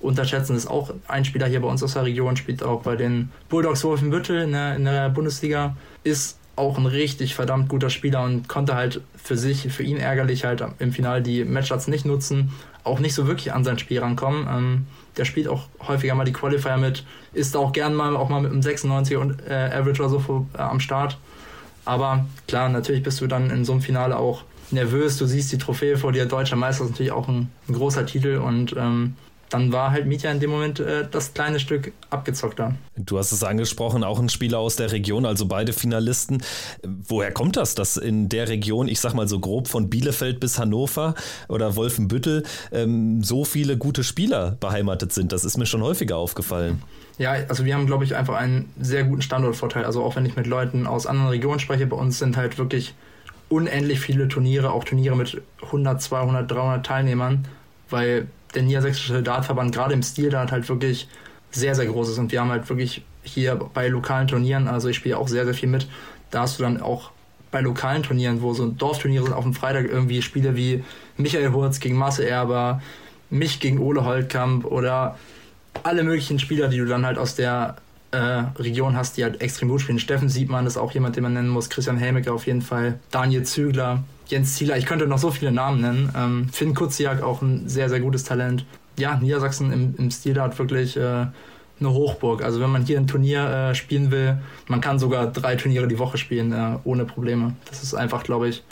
unterschätzen. 0.00 0.56
Ist 0.56 0.66
auch 0.66 0.94
ein 1.08 1.24
Spieler 1.24 1.46
hier 1.46 1.60
bei 1.60 1.68
uns 1.68 1.82
aus 1.82 1.92
der 1.92 2.04
Region, 2.04 2.36
spielt 2.36 2.62
auch 2.62 2.82
bei 2.82 2.96
den 2.96 3.30
Bulldogs 3.50 3.84
Wolfenbüttel 3.84 4.42
in 4.42 4.52
der, 4.52 4.76
in 4.76 4.84
der 4.84 5.10
Bundesliga. 5.10 5.76
Ist 6.04 6.38
auch 6.56 6.76
ein 6.78 6.86
richtig 6.86 7.34
verdammt 7.34 7.68
guter 7.68 7.88
Spieler 7.88 8.22
und 8.24 8.48
konnte 8.48 8.74
halt 8.74 9.00
für 9.16 9.36
sich, 9.36 9.72
für 9.72 9.82
ihn 9.82 9.96
ärgerlich 9.96 10.44
halt 10.44 10.62
im 10.78 10.92
Finale 10.92 11.22
die 11.22 11.44
Matchstarts 11.44 11.88
nicht 11.88 12.04
nutzen 12.04 12.52
auch 12.84 12.98
nicht 12.98 13.14
so 13.14 13.26
wirklich 13.26 13.52
an 13.52 13.64
sein 13.64 13.78
Spiel 13.78 14.00
rankommen. 14.00 14.46
Ähm, 14.48 14.86
der 15.16 15.24
spielt 15.24 15.48
auch 15.48 15.68
häufiger 15.86 16.14
mal 16.14 16.24
die 16.24 16.32
Qualifier 16.32 16.76
mit, 16.76 17.04
ist 17.32 17.56
auch 17.56 17.72
gern 17.72 17.94
mal 17.94 18.16
auch 18.16 18.28
mal 18.28 18.40
mit 18.40 18.52
einem 18.52 18.60
96er 18.60 19.16
und 19.18 19.46
äh, 19.46 19.70
Average 19.72 20.02
oder 20.02 20.08
so 20.08 20.18
vor, 20.18 20.46
äh, 20.54 20.58
am 20.58 20.80
Start. 20.80 21.18
Aber 21.84 22.26
klar, 22.46 22.68
natürlich 22.68 23.02
bist 23.02 23.20
du 23.20 23.26
dann 23.26 23.50
in 23.50 23.64
so 23.64 23.72
einem 23.72 23.82
Finale 23.82 24.16
auch 24.16 24.44
nervös. 24.70 25.18
Du 25.18 25.26
siehst 25.26 25.52
die 25.52 25.58
Trophäe 25.58 25.96
vor 25.96 26.12
dir, 26.12 26.26
deutscher 26.26 26.56
Meister 26.56 26.84
ist 26.84 26.90
natürlich 26.90 27.12
auch 27.12 27.28
ein, 27.28 27.50
ein 27.68 27.74
großer 27.74 28.06
Titel 28.06 28.38
und 28.38 28.74
ähm, 28.78 29.16
dann 29.52 29.70
war 29.70 29.90
halt 29.90 30.06
Mietja 30.06 30.30
in 30.30 30.40
dem 30.40 30.50
Moment 30.50 30.80
äh, 30.80 31.06
das 31.10 31.34
kleine 31.34 31.60
Stück 31.60 31.92
abgezockter. 32.10 32.74
Du 32.96 33.18
hast 33.18 33.32
es 33.32 33.44
angesprochen, 33.44 34.02
auch 34.02 34.18
ein 34.18 34.28
Spieler 34.28 34.58
aus 34.58 34.76
der 34.76 34.92
Region, 34.92 35.26
also 35.26 35.46
beide 35.46 35.72
Finalisten. 35.72 36.42
Woher 36.82 37.32
kommt 37.32 37.56
das, 37.56 37.74
dass 37.74 37.96
in 37.96 38.28
der 38.28 38.48
Region, 38.48 38.88
ich 38.88 39.00
sag 39.00 39.14
mal 39.14 39.28
so 39.28 39.40
grob 39.40 39.68
von 39.68 39.90
Bielefeld 39.90 40.40
bis 40.40 40.58
Hannover 40.58 41.14
oder 41.48 41.76
Wolfenbüttel, 41.76 42.44
ähm, 42.72 43.22
so 43.22 43.44
viele 43.44 43.76
gute 43.76 44.04
Spieler 44.04 44.56
beheimatet 44.58 45.12
sind? 45.12 45.32
Das 45.32 45.44
ist 45.44 45.58
mir 45.58 45.66
schon 45.66 45.82
häufiger 45.82 46.16
aufgefallen. 46.16 46.82
Ja, 47.18 47.32
also 47.48 47.64
wir 47.66 47.74
haben, 47.74 47.86
glaube 47.86 48.04
ich, 48.04 48.16
einfach 48.16 48.36
einen 48.36 48.70
sehr 48.80 49.04
guten 49.04 49.22
Standortvorteil. 49.22 49.84
Also 49.84 50.02
auch 50.02 50.16
wenn 50.16 50.24
ich 50.24 50.34
mit 50.34 50.46
Leuten 50.46 50.86
aus 50.86 51.06
anderen 51.06 51.28
Regionen 51.28 51.60
spreche, 51.60 51.86
bei 51.86 51.96
uns 51.96 52.18
sind 52.18 52.38
halt 52.38 52.56
wirklich 52.56 52.94
unendlich 53.50 54.00
viele 54.00 54.28
Turniere, 54.28 54.72
auch 54.72 54.84
Turniere 54.84 55.14
mit 55.14 55.42
100, 55.62 56.00
200, 56.00 56.50
300 56.50 56.86
Teilnehmern, 56.86 57.46
weil 57.90 58.28
der 58.54 58.62
niedersächsische 58.62 59.22
Dartverband 59.22 59.74
gerade 59.74 59.94
im 59.94 60.02
Stil 60.02 60.30
Dart 60.30 60.52
halt 60.52 60.68
wirklich 60.68 61.08
sehr, 61.50 61.74
sehr 61.74 61.86
groß 61.86 62.10
ist. 62.10 62.18
Und 62.18 62.32
wir 62.32 62.40
haben 62.40 62.50
halt 62.50 62.68
wirklich 62.68 63.02
hier 63.22 63.56
bei 63.56 63.88
lokalen 63.88 64.28
Turnieren, 64.28 64.68
also 64.68 64.88
ich 64.88 64.96
spiele 64.96 65.18
auch 65.18 65.28
sehr, 65.28 65.44
sehr 65.44 65.54
viel 65.54 65.68
mit, 65.68 65.86
da 66.30 66.42
hast 66.42 66.58
du 66.58 66.62
dann 66.62 66.80
auch 66.80 67.10
bei 67.50 67.60
lokalen 67.60 68.02
Turnieren, 68.02 68.42
wo 68.42 68.54
so 68.54 68.66
Dorfturniere 68.66 69.24
sind, 69.24 69.34
auf 69.34 69.44
dem 69.44 69.54
Freitag 69.54 69.86
irgendwie 69.88 70.22
Spiele 70.22 70.56
wie 70.56 70.82
Michael 71.16 71.52
Hurz 71.52 71.78
gegen 71.80 71.96
Marcel 71.96 72.26
Erber, 72.26 72.82
mich 73.30 73.60
gegen 73.60 73.78
Ole 73.78 74.04
Holtkamp 74.04 74.64
oder 74.64 75.18
alle 75.82 76.02
möglichen 76.02 76.38
Spieler, 76.38 76.68
die 76.68 76.78
du 76.78 76.86
dann 76.86 77.04
halt 77.06 77.18
aus 77.18 77.34
der 77.34 77.76
äh, 78.10 78.16
Region 78.58 78.96
hast, 78.96 79.16
die 79.16 79.24
halt 79.24 79.40
extrem 79.40 79.68
gut 79.68 79.82
spielen. 79.82 79.98
Steffen 79.98 80.28
Siebmann 80.28 80.66
ist 80.66 80.76
auch 80.76 80.92
jemand, 80.92 81.16
den 81.16 81.22
man 81.22 81.34
nennen 81.34 81.48
muss, 81.48 81.70
Christian 81.70 81.98
Helmecke 81.98 82.32
auf 82.32 82.46
jeden 82.46 82.62
Fall, 82.62 82.98
Daniel 83.10 83.42
Zügler, 83.42 84.02
Jens 84.26 84.54
Zieler, 84.54 84.76
ich 84.76 84.86
könnte 84.86 85.06
noch 85.06 85.18
so 85.18 85.30
viele 85.30 85.52
Namen 85.52 85.80
nennen. 85.80 86.12
Ähm, 86.16 86.48
Finn 86.50 86.74
Kutziak 86.74 87.22
auch 87.22 87.42
ein 87.42 87.68
sehr, 87.68 87.88
sehr 87.88 88.00
gutes 88.00 88.24
Talent. 88.24 88.64
Ja, 88.98 89.16
Niedersachsen 89.16 89.72
im, 89.72 89.94
im 89.96 90.10
Stil 90.10 90.40
hat 90.40 90.58
wirklich 90.58 90.96
äh, 90.96 91.26
eine 91.80 91.92
Hochburg. 91.92 92.42
Also 92.42 92.60
wenn 92.60 92.70
man 92.70 92.84
hier 92.84 92.98
ein 92.98 93.06
Turnier 93.06 93.70
äh, 93.70 93.74
spielen 93.74 94.10
will, 94.10 94.38
man 94.68 94.80
kann 94.80 94.98
sogar 94.98 95.26
drei 95.26 95.56
Turniere 95.56 95.88
die 95.88 95.98
Woche 95.98 96.18
spielen, 96.18 96.52
äh, 96.52 96.78
ohne 96.84 97.04
Probleme. 97.04 97.54
Das 97.68 97.82
ist 97.82 97.94
einfach, 97.94 98.22
glaube 98.22 98.48
ich, 98.48 98.62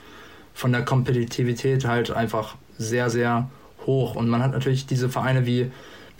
von 0.54 0.72
der 0.72 0.84
Kompetitivität 0.84 1.84
halt 1.84 2.10
einfach 2.10 2.56
sehr, 2.78 3.10
sehr 3.10 3.48
hoch. 3.86 4.14
Und 4.14 4.28
man 4.28 4.42
hat 4.42 4.52
natürlich 4.52 4.86
diese 4.86 5.08
Vereine 5.08 5.46
wie 5.46 5.70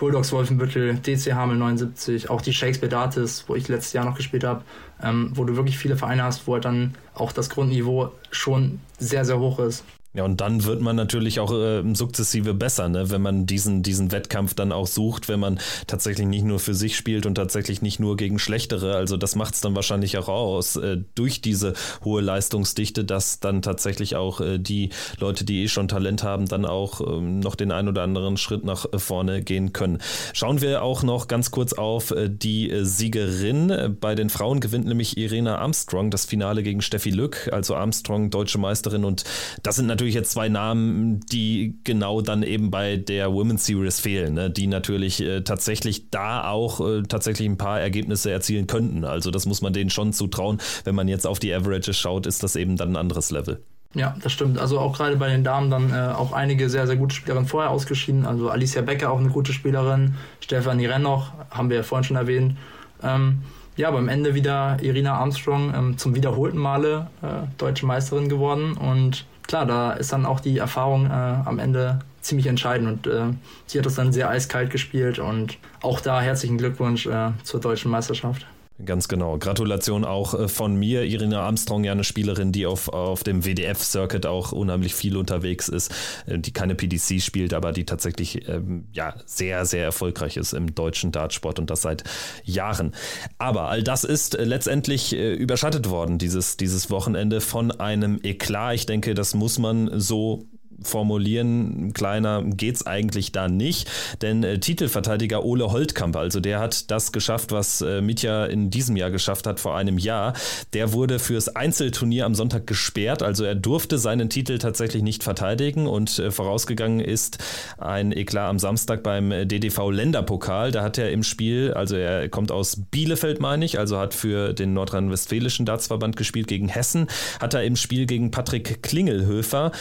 Bulldogs 0.00 0.32
Wolfenbüttel, 0.32 0.94
DC 0.94 1.34
Hamel 1.34 1.58
79, 1.58 2.30
auch 2.30 2.40
die 2.40 2.54
Shakespeare 2.54 2.88
Dartis, 2.88 3.44
wo 3.48 3.54
ich 3.54 3.68
letztes 3.68 3.92
Jahr 3.92 4.06
noch 4.06 4.16
gespielt 4.16 4.44
habe, 4.44 4.62
ähm, 5.02 5.30
wo 5.34 5.44
du 5.44 5.56
wirklich 5.56 5.76
viele 5.76 5.94
Vereine 5.94 6.22
hast, 6.22 6.46
wo 6.46 6.54
halt 6.54 6.64
dann 6.64 6.94
auch 7.12 7.32
das 7.32 7.50
Grundniveau 7.50 8.10
schon 8.30 8.80
sehr, 8.98 9.26
sehr 9.26 9.38
hoch 9.38 9.58
ist. 9.58 9.84
Ja, 10.12 10.24
und 10.24 10.40
dann 10.40 10.64
wird 10.64 10.80
man 10.80 10.96
natürlich 10.96 11.38
auch 11.38 11.52
äh, 11.52 11.84
sukzessive 11.94 12.52
besser, 12.52 12.88
ne? 12.88 13.10
wenn 13.10 13.22
man 13.22 13.46
diesen, 13.46 13.84
diesen 13.84 14.10
Wettkampf 14.10 14.54
dann 14.54 14.72
auch 14.72 14.88
sucht, 14.88 15.28
wenn 15.28 15.38
man 15.38 15.60
tatsächlich 15.86 16.26
nicht 16.26 16.44
nur 16.44 16.58
für 16.58 16.74
sich 16.74 16.96
spielt 16.96 17.26
und 17.26 17.36
tatsächlich 17.36 17.80
nicht 17.80 18.00
nur 18.00 18.16
gegen 18.16 18.40
Schlechtere. 18.40 18.96
Also 18.96 19.16
das 19.16 19.36
macht 19.36 19.54
es 19.54 19.60
dann 19.60 19.76
wahrscheinlich 19.76 20.18
auch 20.18 20.26
aus, 20.26 20.74
äh, 20.74 20.98
durch 21.14 21.40
diese 21.42 21.74
hohe 22.04 22.22
Leistungsdichte, 22.22 23.04
dass 23.04 23.38
dann 23.38 23.62
tatsächlich 23.62 24.16
auch 24.16 24.40
äh, 24.40 24.58
die 24.58 24.90
Leute, 25.20 25.44
die 25.44 25.62
eh 25.62 25.68
schon 25.68 25.86
Talent 25.86 26.24
haben, 26.24 26.46
dann 26.46 26.64
auch 26.64 27.00
ähm, 27.00 27.38
noch 27.38 27.54
den 27.54 27.70
ein 27.70 27.86
oder 27.86 28.02
anderen 28.02 28.36
Schritt 28.36 28.64
nach 28.64 28.86
äh, 28.92 28.98
vorne 28.98 29.42
gehen 29.42 29.72
können. 29.72 29.98
Schauen 30.32 30.60
wir 30.60 30.82
auch 30.82 31.04
noch 31.04 31.28
ganz 31.28 31.52
kurz 31.52 31.72
auf 31.72 32.10
äh, 32.10 32.28
die 32.28 32.68
äh, 32.68 32.84
Siegerin. 32.84 33.96
Bei 34.00 34.16
den 34.16 34.28
Frauen 34.28 34.58
gewinnt 34.58 34.86
nämlich 34.86 35.16
Irena 35.16 35.58
Armstrong 35.58 36.10
das 36.10 36.24
Finale 36.24 36.64
gegen 36.64 36.82
Steffi 36.82 37.10
Lück, 37.10 37.48
also 37.52 37.76
Armstrong, 37.76 38.30
deutsche 38.30 38.58
Meisterin. 38.58 39.04
Und 39.04 39.22
das 39.62 39.76
sind 39.76 39.86
natürlich 39.86 39.99
natürlich 40.00 40.14
jetzt 40.14 40.30
zwei 40.30 40.48
Namen, 40.48 41.20
die 41.30 41.78
genau 41.84 42.22
dann 42.22 42.42
eben 42.42 42.70
bei 42.70 42.96
der 42.96 43.32
Women's 43.34 43.66
Series 43.66 44.00
fehlen, 44.00 44.32
ne? 44.32 44.50
die 44.50 44.66
natürlich 44.66 45.20
äh, 45.20 45.42
tatsächlich 45.42 46.10
da 46.10 46.48
auch 46.48 46.80
äh, 46.80 47.02
tatsächlich 47.02 47.46
ein 47.46 47.58
paar 47.58 47.78
Ergebnisse 47.78 48.30
erzielen 48.30 48.66
könnten. 48.66 49.04
Also 49.04 49.30
das 49.30 49.44
muss 49.44 49.60
man 49.60 49.74
denen 49.74 49.90
schon 49.90 50.14
zutrauen. 50.14 50.58
Wenn 50.84 50.94
man 50.94 51.06
jetzt 51.06 51.26
auf 51.26 51.38
die 51.38 51.52
Averages 51.52 51.98
schaut, 51.98 52.26
ist 52.26 52.42
das 52.42 52.56
eben 52.56 52.78
dann 52.78 52.92
ein 52.92 52.96
anderes 52.96 53.30
Level. 53.30 53.62
Ja, 53.94 54.16
das 54.22 54.32
stimmt. 54.32 54.58
Also 54.58 54.78
auch 54.78 54.96
gerade 54.96 55.16
bei 55.16 55.28
den 55.28 55.44
Damen 55.44 55.70
dann 55.70 55.92
äh, 55.92 56.14
auch 56.14 56.32
einige 56.32 56.70
sehr, 56.70 56.86
sehr 56.86 56.96
gute 56.96 57.14
Spielerinnen 57.14 57.46
vorher 57.46 57.70
ausgeschieden. 57.70 58.24
Also 58.24 58.48
Alicia 58.48 58.80
Becker 58.80 59.10
auch 59.10 59.18
eine 59.18 59.28
gute 59.28 59.52
Spielerin, 59.52 60.14
Stefanie 60.40 60.86
Rennoch, 60.86 61.32
haben 61.50 61.68
wir 61.68 61.76
ja 61.76 61.82
vorhin 61.82 62.04
schon 62.04 62.16
erwähnt. 62.16 62.56
Ähm, 63.02 63.42
ja, 63.76 63.90
beim 63.90 64.08
Ende 64.08 64.34
wieder 64.34 64.78
Irina 64.80 65.18
Armstrong 65.18 65.74
ähm, 65.74 65.98
zum 65.98 66.14
wiederholten 66.14 66.58
Male 66.58 67.08
äh, 67.20 67.46
deutsche 67.58 67.84
Meisterin 67.84 68.30
geworden 68.30 68.72
und 68.78 69.26
klar, 69.50 69.66
da 69.66 69.92
ist 69.94 70.12
dann 70.12 70.26
auch 70.26 70.38
die 70.38 70.58
Erfahrung 70.58 71.06
äh, 71.06 71.10
am 71.10 71.58
Ende 71.58 71.98
ziemlich 72.20 72.46
entscheidend 72.46 72.88
und 72.88 73.12
äh, 73.12 73.34
sie 73.66 73.78
hat 73.78 73.84
das 73.84 73.96
dann 73.96 74.12
sehr 74.12 74.30
eiskalt 74.30 74.70
gespielt 74.70 75.18
und 75.18 75.58
auch 75.82 76.00
da 76.00 76.20
herzlichen 76.20 76.56
Glückwunsch 76.56 77.06
äh, 77.06 77.32
zur 77.42 77.60
deutschen 77.60 77.90
Meisterschaft. 77.90 78.46
Ganz 78.84 79.08
genau. 79.08 79.38
Gratulation 79.38 80.04
auch 80.04 80.34
äh, 80.34 80.48
von 80.48 80.76
mir. 80.76 81.04
Irina 81.04 81.42
Armstrong, 81.42 81.84
ja 81.84 81.92
eine 81.92 82.04
Spielerin, 82.04 82.52
die 82.52 82.66
auf, 82.66 82.88
auf 82.88 83.24
dem 83.24 83.44
WDF-Circuit 83.44 84.26
auch 84.26 84.52
unheimlich 84.52 84.94
viel 84.94 85.16
unterwegs 85.16 85.68
ist, 85.68 85.92
äh, 86.26 86.38
die 86.38 86.52
keine 86.52 86.74
PDC 86.74 87.20
spielt, 87.20 87.54
aber 87.54 87.72
die 87.72 87.84
tatsächlich 87.84 88.48
ähm, 88.48 88.86
ja, 88.92 89.14
sehr, 89.26 89.66
sehr 89.66 89.84
erfolgreich 89.84 90.36
ist 90.36 90.52
im 90.52 90.74
deutschen 90.74 91.12
Dartsport 91.12 91.58
und 91.58 91.70
das 91.70 91.82
seit 91.82 92.04
Jahren. 92.44 92.94
Aber 93.38 93.68
all 93.68 93.82
das 93.82 94.04
ist 94.04 94.34
äh, 94.34 94.44
letztendlich 94.44 95.14
äh, 95.14 95.34
überschattet 95.34 95.90
worden, 95.90 96.18
dieses, 96.18 96.56
dieses 96.56 96.90
Wochenende 96.90 97.40
von 97.40 97.70
einem 97.70 98.20
Eklat. 98.22 98.74
Ich 98.74 98.86
denke, 98.86 99.14
das 99.14 99.34
muss 99.34 99.58
man 99.58 99.98
so 99.98 100.46
formulieren, 100.82 101.92
kleiner 101.92 102.42
geht's 102.42 102.86
eigentlich 102.86 103.32
da 103.32 103.48
nicht, 103.48 103.90
denn 104.22 104.42
äh, 104.44 104.58
Titelverteidiger 104.58 105.44
Ole 105.44 105.72
Holtkamp, 105.72 106.16
also 106.16 106.40
der 106.40 106.60
hat 106.60 106.90
das 106.90 107.12
geschafft, 107.12 107.52
was 107.52 107.80
äh, 107.80 108.00
Mitya 108.00 108.46
in 108.46 108.70
diesem 108.70 108.96
Jahr 108.96 109.10
geschafft 109.10 109.46
hat 109.46 109.60
vor 109.60 109.76
einem 109.76 109.98
Jahr. 109.98 110.34
Der 110.72 110.92
wurde 110.92 111.18
fürs 111.18 111.48
Einzelturnier 111.48 112.26
am 112.26 112.34
Sonntag 112.34 112.66
gesperrt, 112.66 113.22
also 113.22 113.44
er 113.44 113.54
durfte 113.54 113.98
seinen 113.98 114.30
Titel 114.30 114.58
tatsächlich 114.58 115.02
nicht 115.02 115.22
verteidigen 115.22 115.86
und 115.86 116.18
äh, 116.18 116.30
vorausgegangen 116.30 117.00
ist 117.00 117.38
ein 117.78 118.12
Eklat 118.12 118.48
am 118.48 118.58
Samstag 118.58 119.02
beim 119.02 119.32
äh, 119.32 119.46
DDV 119.46 119.90
Länderpokal. 119.90 120.70
Da 120.70 120.82
hat 120.82 120.98
er 120.98 121.10
im 121.10 121.22
Spiel, 121.22 121.72
also 121.74 121.96
er 121.96 122.28
kommt 122.28 122.52
aus 122.52 122.82
Bielefeld, 122.90 123.40
meine 123.40 123.64
ich, 123.64 123.78
also 123.78 123.98
hat 123.98 124.14
für 124.14 124.52
den 124.52 124.72
nordrhein-westfälischen 124.74 125.66
Dartsverband 125.66 126.16
gespielt 126.16 126.48
gegen 126.48 126.68
Hessen, 126.68 127.06
hat 127.40 127.54
er 127.54 127.64
im 127.64 127.76
Spiel 127.76 128.06
gegen 128.06 128.30
Patrick 128.30 128.82
Klingelhöfer 128.82 129.72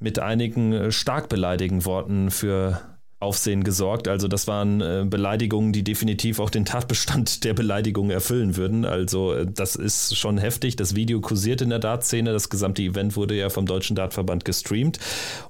mit 0.00 0.18
einigen 0.18 0.72
äh, 0.72 0.92
stark 0.92 1.28
beleidigenden 1.28 1.84
Worten 1.86 2.30
für 2.30 2.93
Aufsehen 3.20 3.64
gesorgt. 3.64 4.06
Also 4.08 4.28
das 4.28 4.46
waren 4.46 4.80
äh, 4.80 5.04
Beleidigungen, 5.08 5.72
die 5.72 5.82
definitiv 5.82 6.40
auch 6.40 6.50
den 6.50 6.64
Tatbestand 6.64 7.44
der 7.44 7.54
Beleidigung 7.54 8.10
erfüllen 8.10 8.56
würden. 8.56 8.84
Also 8.84 9.32
äh, 9.32 9.46
das 9.46 9.76
ist 9.76 10.16
schon 10.16 10.36
heftig. 10.36 10.76
Das 10.76 10.94
Video 10.94 11.20
kursiert 11.20 11.62
in 11.62 11.70
der 11.70 11.78
Dartszene. 11.78 12.32
Das 12.32 12.50
gesamte 12.50 12.82
Event 12.82 13.16
wurde 13.16 13.34
ja 13.34 13.48
vom 13.48 13.66
Deutschen 13.66 13.96
Dartverband 13.96 14.44
gestreamt. 14.44 14.98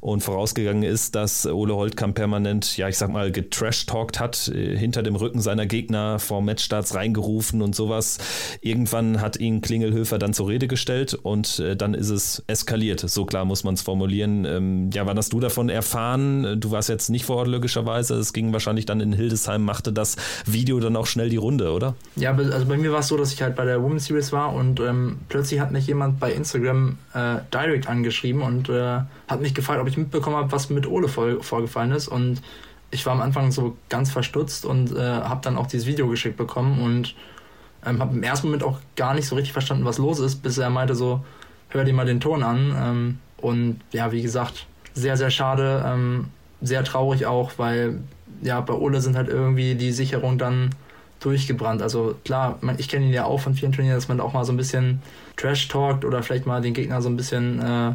Und 0.00 0.22
vorausgegangen 0.22 0.84
ist, 0.84 1.14
dass 1.14 1.46
Ole 1.46 1.74
Holtkamp 1.74 2.14
permanent, 2.14 2.76
ja 2.76 2.88
ich 2.88 2.96
sag 2.96 3.10
mal, 3.10 3.32
getrash-talkt 3.32 4.20
hat, 4.20 4.48
äh, 4.48 4.76
hinter 4.76 5.02
dem 5.02 5.16
Rücken 5.16 5.40
seiner 5.40 5.66
Gegner 5.66 6.18
vor 6.18 6.42
Matchstarts 6.42 6.94
reingerufen 6.94 7.60
und 7.60 7.74
sowas. 7.74 8.18
Irgendwann 8.60 9.20
hat 9.20 9.36
ihn 9.36 9.62
Klingelhöfer 9.62 10.18
dann 10.18 10.32
zur 10.32 10.48
Rede 10.48 10.68
gestellt 10.68 11.14
und 11.14 11.62
dann 11.76 11.94
ist 11.94 12.10
es 12.10 12.42
eskaliert. 12.46 13.00
So 13.00 13.24
klar 13.24 13.44
muss 13.44 13.64
man 13.64 13.74
es 13.74 13.82
formulieren. 13.82 14.44
Ähm, 14.44 14.90
ja, 14.92 15.06
wann 15.06 15.16
hast 15.16 15.32
du 15.32 15.40
davon 15.40 15.68
erfahren? 15.68 16.60
Du 16.60 16.70
warst 16.70 16.88
jetzt 16.88 17.08
nicht 17.10 17.24
vor 17.24 17.36
Ort, 17.36 17.48
logischerweise. 17.64 18.16
Es 18.16 18.34
ging 18.34 18.52
wahrscheinlich 18.52 18.84
dann 18.84 19.00
in 19.00 19.14
Hildesheim, 19.14 19.64
machte 19.64 19.90
das 19.90 20.16
Video 20.44 20.80
dann 20.80 20.96
auch 20.96 21.06
schnell 21.06 21.30
die 21.30 21.38
Runde, 21.38 21.72
oder? 21.72 21.94
Ja, 22.14 22.36
also 22.36 22.66
bei 22.66 22.76
mir 22.76 22.92
war 22.92 23.00
es 23.00 23.08
so, 23.08 23.16
dass 23.16 23.32
ich 23.32 23.40
halt 23.40 23.56
bei 23.56 23.64
der 23.64 23.82
Women's 23.82 24.04
Series 24.04 24.32
war 24.32 24.52
und 24.52 24.80
ähm, 24.80 25.18
plötzlich 25.30 25.60
hat 25.60 25.72
mich 25.72 25.86
jemand 25.86 26.20
bei 26.20 26.30
Instagram 26.32 26.98
äh, 27.14 27.36
direct 27.52 27.88
angeschrieben 27.88 28.42
und 28.42 28.68
äh, 28.68 29.00
hat 29.28 29.40
mich 29.40 29.54
gefragt, 29.54 29.80
ob 29.80 29.88
ich 29.88 29.96
mitbekommen 29.96 30.36
habe, 30.36 30.52
was 30.52 30.68
mit 30.68 30.86
Ole 30.86 31.08
vor, 31.08 31.42
vorgefallen 31.42 31.92
ist 31.92 32.08
und 32.08 32.42
ich 32.90 33.06
war 33.06 33.14
am 33.14 33.22
Anfang 33.22 33.50
so 33.50 33.76
ganz 33.88 34.10
verstutzt 34.12 34.66
und 34.66 34.92
äh, 34.92 35.00
habe 35.00 35.40
dann 35.42 35.56
auch 35.56 35.66
dieses 35.66 35.86
Video 35.86 36.06
geschickt 36.06 36.36
bekommen 36.36 36.82
und 36.82 37.14
ähm, 37.86 37.98
habe 37.98 38.14
im 38.14 38.22
ersten 38.22 38.48
Moment 38.48 38.62
auch 38.62 38.78
gar 38.94 39.14
nicht 39.14 39.26
so 39.26 39.36
richtig 39.36 39.54
verstanden, 39.54 39.86
was 39.86 39.96
los 39.96 40.20
ist, 40.20 40.42
bis 40.42 40.58
er 40.58 40.68
meinte 40.68 40.94
so, 40.94 41.24
hör 41.70 41.84
dir 41.84 41.94
mal 41.94 42.04
den 42.04 42.20
Ton 42.20 42.42
an 42.42 42.74
ähm, 42.78 43.18
und 43.38 43.80
ja, 43.92 44.12
wie 44.12 44.20
gesagt, 44.20 44.66
sehr, 44.92 45.16
sehr 45.16 45.30
schade. 45.30 45.82
Ähm, 45.86 46.26
sehr 46.64 46.84
traurig 46.84 47.26
auch, 47.26 47.52
weil 47.56 48.00
ja, 48.42 48.60
bei 48.60 48.74
Ole 48.74 49.00
sind 49.00 49.16
halt 49.16 49.28
irgendwie 49.28 49.74
die 49.74 49.92
Sicherungen 49.92 50.38
dann 50.38 50.70
durchgebrannt. 51.20 51.82
Also 51.82 52.16
klar, 52.24 52.58
ich 52.76 52.88
kenne 52.88 53.06
ihn 53.06 53.12
ja 53.12 53.24
auch 53.24 53.40
von 53.40 53.54
vielen 53.54 53.72
Turnieren, 53.72 53.96
dass 53.96 54.08
man 54.08 54.20
auch 54.20 54.32
mal 54.32 54.44
so 54.44 54.52
ein 54.52 54.56
bisschen 54.56 55.00
Trash 55.36 55.68
talkt 55.68 56.04
oder 56.04 56.22
vielleicht 56.22 56.46
mal 56.46 56.60
den 56.60 56.74
Gegner 56.74 57.00
so 57.00 57.08
ein 57.08 57.16
bisschen 57.16 57.60
äh, 57.60 57.92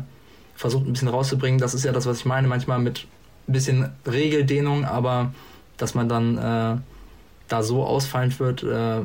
versucht, 0.55 0.87
ein 0.87 0.93
bisschen 0.93 1.07
rauszubringen. 1.07 1.59
Das 1.59 1.73
ist 1.73 1.85
ja 1.85 1.91
das, 1.91 2.05
was 2.05 2.19
ich 2.19 2.25
meine, 2.25 2.47
manchmal 2.47 2.79
mit 2.79 3.05
ein 3.47 3.53
bisschen 3.53 3.89
Regeldehnung, 4.05 4.85
aber 4.85 5.31
dass 5.77 5.93
man 5.93 6.09
dann 6.09 6.37
äh, 6.37 6.77
da 7.47 7.63
so 7.63 7.83
ausfallend 7.85 8.39
wird, 8.39 8.63
äh, 8.63 9.01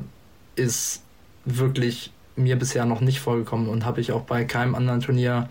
ist 0.56 1.02
wirklich 1.44 2.12
mir 2.36 2.56
bisher 2.56 2.84
noch 2.84 3.00
nicht 3.00 3.20
vorgekommen 3.20 3.68
und 3.68 3.84
habe 3.84 4.00
ich 4.00 4.12
auch 4.12 4.22
bei 4.22 4.44
keinem 4.44 4.74
anderen 4.74 5.00
Turnier 5.00 5.48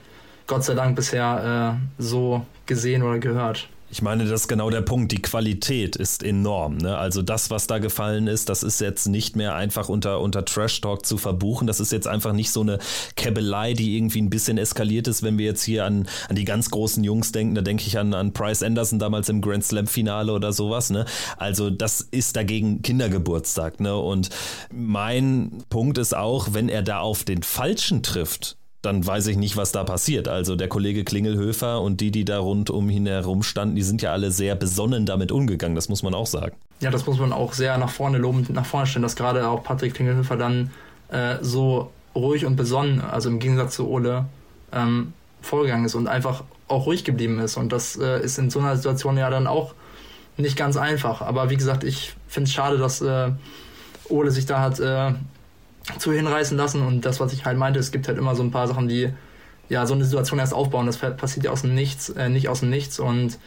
Gott 0.48 0.64
sei 0.64 0.74
Dank 0.74 0.96
bisher 0.96 1.78
äh, 1.80 2.02
so 2.02 2.46
gesehen 2.66 3.04
oder 3.04 3.20
gehört. 3.20 3.70
Ich 3.94 4.02
meine, 4.02 4.26
das 4.26 4.42
ist 4.42 4.48
genau 4.48 4.72
der 4.72 4.82
Punkt. 4.82 5.12
Die 5.12 5.22
Qualität 5.22 5.96
ist 5.96 6.24
enorm. 6.24 6.78
Ne? 6.78 6.98
Also 6.98 7.22
das, 7.22 7.52
was 7.52 7.68
da 7.68 7.78
gefallen 7.78 8.26
ist, 8.26 8.50
das 8.50 8.64
ist 8.64 8.82
jetzt 8.82 9.06
nicht 9.06 9.36
mehr 9.36 9.54
einfach 9.54 9.88
unter, 9.88 10.20
unter 10.20 10.44
Trash 10.46 10.82
Talk 10.82 11.06
zu 11.06 11.20
verbuchen. 11.20 11.68
Das 11.68 11.80
ist 11.80 11.92
jetzt 11.92 12.08
einfach 12.08 12.34
nicht 12.34 12.50
so 12.50 12.62
eine 12.62 12.80
Käbelei, 13.16 13.74
die 13.74 13.96
irgendwie 13.96 14.20
ein 14.20 14.32
bisschen 14.32 14.58
eskaliert 14.58 15.08
ist. 15.08 15.22
Wenn 15.22 15.38
wir 15.38 15.46
jetzt 15.46 15.62
hier 15.62 15.86
an, 15.86 16.08
an 16.28 16.36
die 16.36 16.44
ganz 16.44 16.72
großen 16.72 17.04
Jungs 17.04 17.34
denken, 17.34 17.54
da 17.54 17.62
denke 17.62 17.84
ich 17.86 18.00
an, 18.00 18.16
an 18.16 18.34
Bryce 18.34 18.64
Anderson 18.64 18.98
damals 18.98 19.30
im 19.30 19.42
Grand 19.42 19.64
Slam 19.64 19.86
Finale 19.86 20.34
oder 20.34 20.54
sowas. 20.54 20.90
Ne? 20.90 21.06
Also 21.38 21.70
das 21.70 22.02
ist 22.02 22.36
dagegen 22.36 22.82
Kindergeburtstag. 22.82 23.80
Ne? 23.80 23.96
Und 23.96 24.32
mein 24.72 25.64
Punkt 25.70 26.00
ist 26.00 26.16
auch, 26.16 26.48
wenn 26.54 26.68
er 26.68 26.82
da 26.82 27.02
auf 27.02 27.26
den 27.26 27.44
Falschen 27.44 28.02
trifft, 28.02 28.58
dann 28.84 29.06
weiß 29.08 29.28
ich 29.28 29.38
nicht, 29.38 29.56
was 29.56 29.72
da 29.72 29.86
passiert. 29.86 30.28
Also 30.28 30.58
der 30.58 30.68
Kollege 30.68 31.06
Klingelhöfer 31.06 31.82
und 31.82 32.02
die, 32.02 32.12
die 32.12 32.26
da 32.26 32.40
rund 32.40 32.70
um 32.70 32.90
ihn 32.90 33.08
herum 33.08 33.42
standen, 33.42 33.76
die 33.76 33.82
sind 33.82 34.02
ja 34.02 34.12
alle 34.12 34.30
sehr 34.30 34.56
besonnen 34.56 35.06
damit 35.06 35.32
umgegangen, 35.32 35.74
das 35.74 35.88
muss 35.88 36.04
man 36.04 36.14
auch 36.14 36.28
sagen. 36.28 36.56
Ja, 36.82 36.92
das 36.92 37.06
muss 37.06 37.18
man 37.18 37.32
auch 37.32 37.54
sehr 37.54 37.78
nach 37.78 37.90
vorne 37.90 38.18
lobend 38.18 38.50
nach 38.50 38.66
vorne 38.66 38.86
stellen, 38.86 39.04
dass 39.04 39.16
gerade 39.16 39.48
auch 39.48 39.64
Patrick 39.64 39.94
Klingelhöfer 39.94 40.36
dann 40.36 40.70
äh, 41.08 41.38
so 41.42 41.92
ruhig 42.14 42.46
und 42.46 42.58
besonnen, 42.58 43.00
also 43.00 43.30
im 43.30 43.40
Gegensatz 43.40 43.76
zu 43.76 43.88
Ole, 43.88 44.26
ähm, 44.74 45.14
vorgegangen 45.42 45.86
ist 45.86 45.96
und 45.96 46.08
einfach 46.08 46.44
auch 46.68 46.86
ruhig 46.86 47.06
geblieben 47.06 47.40
ist. 47.40 47.56
Und 47.56 47.72
das 47.72 47.96
äh, 47.96 48.22
ist 48.22 48.38
in 48.38 48.50
so 48.50 48.60
einer 48.60 48.76
Situation 48.76 49.18
ja 49.18 49.30
dann 49.30 49.48
auch 49.48 49.74
nicht 50.36 50.58
ganz 50.58 50.76
einfach. 50.76 51.22
Aber 51.22 51.50
wie 51.50 51.58
gesagt, 51.58 51.86
ich 51.86 52.16
finde 52.28 52.50
es 52.50 52.54
schade, 52.54 52.78
dass 52.78 53.02
äh, 53.02 53.32
Ole 54.10 54.32
sich 54.32 54.46
da 54.46 54.60
hat 54.60 54.80
äh, 54.82 55.14
zu 55.98 56.12
hinreißen 56.12 56.58
lassen. 56.58 56.82
Und 56.82 57.02
das, 57.02 57.20
was 57.20 57.34
ich 57.34 57.46
halt 57.46 57.58
meinte, 57.58 57.80
es 57.80 57.92
gibt 57.92 58.08
halt 58.08 58.18
immer 58.18 58.36
so 58.36 58.44
ein 58.44 58.52
paar 58.52 58.68
Sachen, 58.68 58.88
die 58.88 59.14
ja 59.70 59.86
so 59.86 59.94
eine 59.94 60.06
Situation 60.06 60.40
erst 60.40 60.54
aufbauen. 60.54 60.86
Das 60.86 60.98
passiert 60.98 61.46
ja 61.46 61.52
aus 61.52 61.62
dem 61.62 61.76
Nichts, 61.76 62.10
äh, 62.10 62.30
nicht 62.30 62.50
aus 62.50 62.62
dem 62.62 62.70
Nichts. 62.70 63.00
Und 63.00 63.38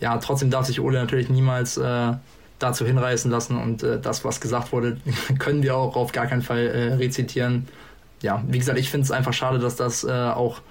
ja, 0.00 0.16
trotzdem 0.18 0.50
darf 0.50 0.66
sich 0.66 0.80
Ole 0.80 0.98
natürlich 0.98 1.28
niemals 1.28 1.76
äh, 1.76 2.12
dazu 2.58 2.86
hinreißen 2.86 3.30
lassen. 3.30 3.56
Und 3.56 3.82
äh, 3.82 4.00
das, 4.00 4.24
was 4.24 4.40
gesagt 4.40 4.72
wurde, 4.72 4.98
können 5.38 5.62
wir 5.62 5.76
auch 5.76 5.96
auf 5.96 6.12
gar 6.12 6.26
keinen 6.26 6.42
Fall 6.42 6.66
äh, 6.66 6.94
rezitieren. 6.94 7.68
Ja, 8.22 8.42
wie 8.48 8.58
gesagt, 8.58 8.78
ich 8.78 8.90
finde 8.90 9.04
es 9.04 9.10
einfach 9.10 9.32
schade, 9.32 9.58
dass 9.58 9.76
das 9.76 10.04
äh, 10.04 10.10
auch 10.10 10.62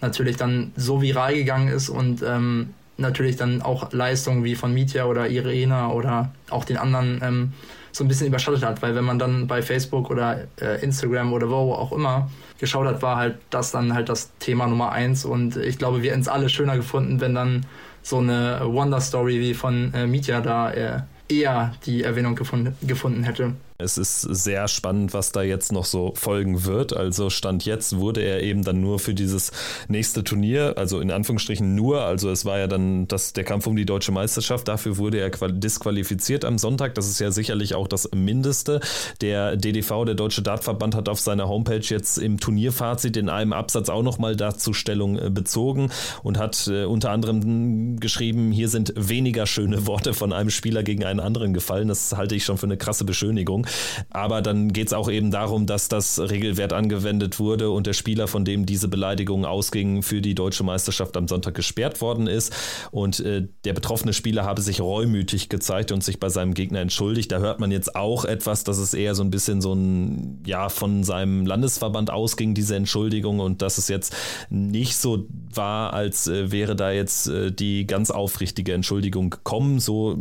natürlich 0.00 0.36
dann 0.36 0.72
so 0.76 1.00
viral 1.00 1.34
gegangen 1.34 1.68
ist 1.68 1.88
und 1.88 2.22
ähm, 2.22 2.74
natürlich 2.96 3.36
dann 3.36 3.62
auch 3.62 3.92
Leistungen 3.92 4.44
wie 4.44 4.54
von 4.54 4.74
Mitya 4.74 5.06
oder 5.06 5.28
Irena 5.28 5.90
oder 5.90 6.32
auch 6.50 6.64
den 6.64 6.76
anderen 6.76 7.20
ähm, 7.22 7.52
so 7.92 8.04
ein 8.04 8.08
bisschen 8.08 8.26
überschattet 8.26 8.64
hat, 8.64 8.82
weil 8.82 8.94
wenn 8.94 9.04
man 9.04 9.18
dann 9.18 9.46
bei 9.46 9.62
Facebook 9.62 10.10
oder 10.10 10.48
äh, 10.60 10.82
Instagram 10.82 11.32
oder 11.32 11.48
wo 11.48 11.72
auch 11.72 11.92
immer 11.92 12.30
geschaut 12.58 12.86
hat, 12.86 13.02
war 13.02 13.16
halt 13.16 13.36
das 13.50 13.70
dann 13.70 13.94
halt 13.94 14.08
das 14.08 14.30
Thema 14.38 14.66
Nummer 14.66 14.92
eins 14.92 15.24
und 15.24 15.56
ich 15.56 15.78
glaube, 15.78 16.02
wir 16.02 16.10
hätten 16.10 16.22
es 16.22 16.28
alle 16.28 16.48
schöner 16.48 16.76
gefunden, 16.76 17.20
wenn 17.20 17.34
dann 17.34 17.66
so 18.02 18.18
eine 18.18 18.60
Wonder 18.64 19.00
Story 19.00 19.40
wie 19.40 19.54
von 19.54 19.92
äh, 19.94 20.06
Mitya 20.06 20.40
da 20.40 20.70
äh, 20.72 21.00
eher 21.28 21.72
die 21.86 22.02
Erwähnung 22.02 22.34
gefunden, 22.34 22.76
gefunden 22.86 23.24
hätte. 23.24 23.54
Es 23.82 23.98
ist 23.98 24.22
sehr 24.22 24.68
spannend, 24.68 25.12
was 25.12 25.32
da 25.32 25.42
jetzt 25.42 25.72
noch 25.72 25.84
so 25.84 26.12
folgen 26.16 26.64
wird. 26.64 26.96
Also 26.96 27.30
Stand 27.30 27.64
jetzt 27.64 27.96
wurde 27.96 28.22
er 28.22 28.42
eben 28.42 28.64
dann 28.64 28.80
nur 28.80 28.98
für 28.98 29.14
dieses 29.14 29.52
nächste 29.88 30.24
Turnier, 30.24 30.74
also 30.76 31.00
in 31.00 31.10
Anführungsstrichen 31.10 31.74
nur, 31.74 32.02
also 32.02 32.30
es 32.30 32.44
war 32.44 32.58
ja 32.58 32.66
dann 32.66 33.08
das, 33.08 33.32
der 33.32 33.44
Kampf 33.44 33.66
um 33.66 33.76
die 33.76 33.86
deutsche 33.86 34.12
Meisterschaft, 34.12 34.68
dafür 34.68 34.96
wurde 34.96 35.18
er 35.18 35.30
disqualifiziert 35.30 36.44
am 36.44 36.58
Sonntag. 36.58 36.94
Das 36.94 37.08
ist 37.08 37.18
ja 37.18 37.30
sicherlich 37.30 37.74
auch 37.74 37.88
das 37.88 38.10
Mindeste. 38.14 38.80
Der 39.20 39.56
DDV, 39.56 40.04
der 40.04 40.14
Deutsche 40.14 40.42
Dartverband, 40.42 40.94
hat 40.94 41.08
auf 41.08 41.20
seiner 41.20 41.48
Homepage 41.48 41.80
jetzt 41.80 42.18
im 42.18 42.38
Turnierfazit 42.38 43.16
in 43.16 43.28
einem 43.28 43.52
Absatz 43.52 43.88
auch 43.88 44.02
nochmal 44.02 44.36
dazu 44.36 44.72
Stellung 44.72 45.18
äh, 45.18 45.30
bezogen 45.30 45.90
und 46.22 46.38
hat 46.38 46.68
äh, 46.68 46.84
unter 46.84 47.10
anderem 47.10 47.98
geschrieben, 47.98 48.52
hier 48.52 48.68
sind 48.68 48.92
weniger 48.96 49.46
schöne 49.46 49.86
Worte 49.86 50.14
von 50.14 50.32
einem 50.32 50.50
Spieler 50.50 50.82
gegen 50.82 51.04
einen 51.04 51.20
anderen 51.20 51.54
gefallen. 51.54 51.88
Das 51.88 52.16
halte 52.16 52.34
ich 52.34 52.44
schon 52.44 52.58
für 52.58 52.66
eine 52.66 52.76
krasse 52.76 53.04
Beschönigung. 53.04 53.66
Aber 54.10 54.42
dann 54.42 54.72
geht 54.72 54.88
es 54.88 54.92
auch 54.92 55.10
eben 55.10 55.30
darum, 55.30 55.66
dass 55.66 55.88
das 55.88 56.18
Regelwert 56.18 56.72
angewendet 56.72 57.38
wurde 57.38 57.70
und 57.70 57.86
der 57.86 57.92
Spieler, 57.92 58.28
von 58.28 58.44
dem 58.44 58.66
diese 58.66 58.88
Beleidigung 58.88 59.44
ausging, 59.44 60.02
für 60.02 60.20
die 60.20 60.34
deutsche 60.34 60.64
Meisterschaft 60.64 61.16
am 61.16 61.28
Sonntag 61.28 61.54
gesperrt 61.54 62.00
worden 62.00 62.26
ist. 62.26 62.52
Und 62.90 63.20
äh, 63.20 63.46
der 63.64 63.72
betroffene 63.72 64.12
Spieler 64.12 64.44
habe 64.44 64.62
sich 64.62 64.80
reumütig 64.80 65.48
gezeigt 65.48 65.92
und 65.92 66.02
sich 66.02 66.18
bei 66.18 66.28
seinem 66.28 66.54
Gegner 66.54 66.80
entschuldigt. 66.80 67.30
Da 67.32 67.38
hört 67.38 67.60
man 67.60 67.70
jetzt 67.70 67.94
auch 67.96 68.24
etwas, 68.24 68.64
dass 68.64 68.78
es 68.78 68.94
eher 68.94 69.14
so 69.14 69.22
ein 69.22 69.30
bisschen 69.30 69.60
so 69.60 69.74
ein, 69.74 70.42
ja, 70.46 70.68
von 70.68 71.04
seinem 71.04 71.46
Landesverband 71.46 72.10
ausging, 72.10 72.54
diese 72.54 72.76
Entschuldigung, 72.76 73.40
und 73.40 73.62
dass 73.62 73.78
es 73.78 73.88
jetzt 73.88 74.14
nicht 74.50 74.96
so 74.96 75.26
war, 75.54 75.92
als 75.92 76.26
äh, 76.26 76.50
wäre 76.50 76.76
da 76.76 76.90
jetzt 76.90 77.28
äh, 77.28 77.52
die 77.52 77.86
ganz 77.86 78.10
aufrichtige 78.10 78.72
Entschuldigung 78.72 79.30
gekommen. 79.30 79.80
So 79.80 80.18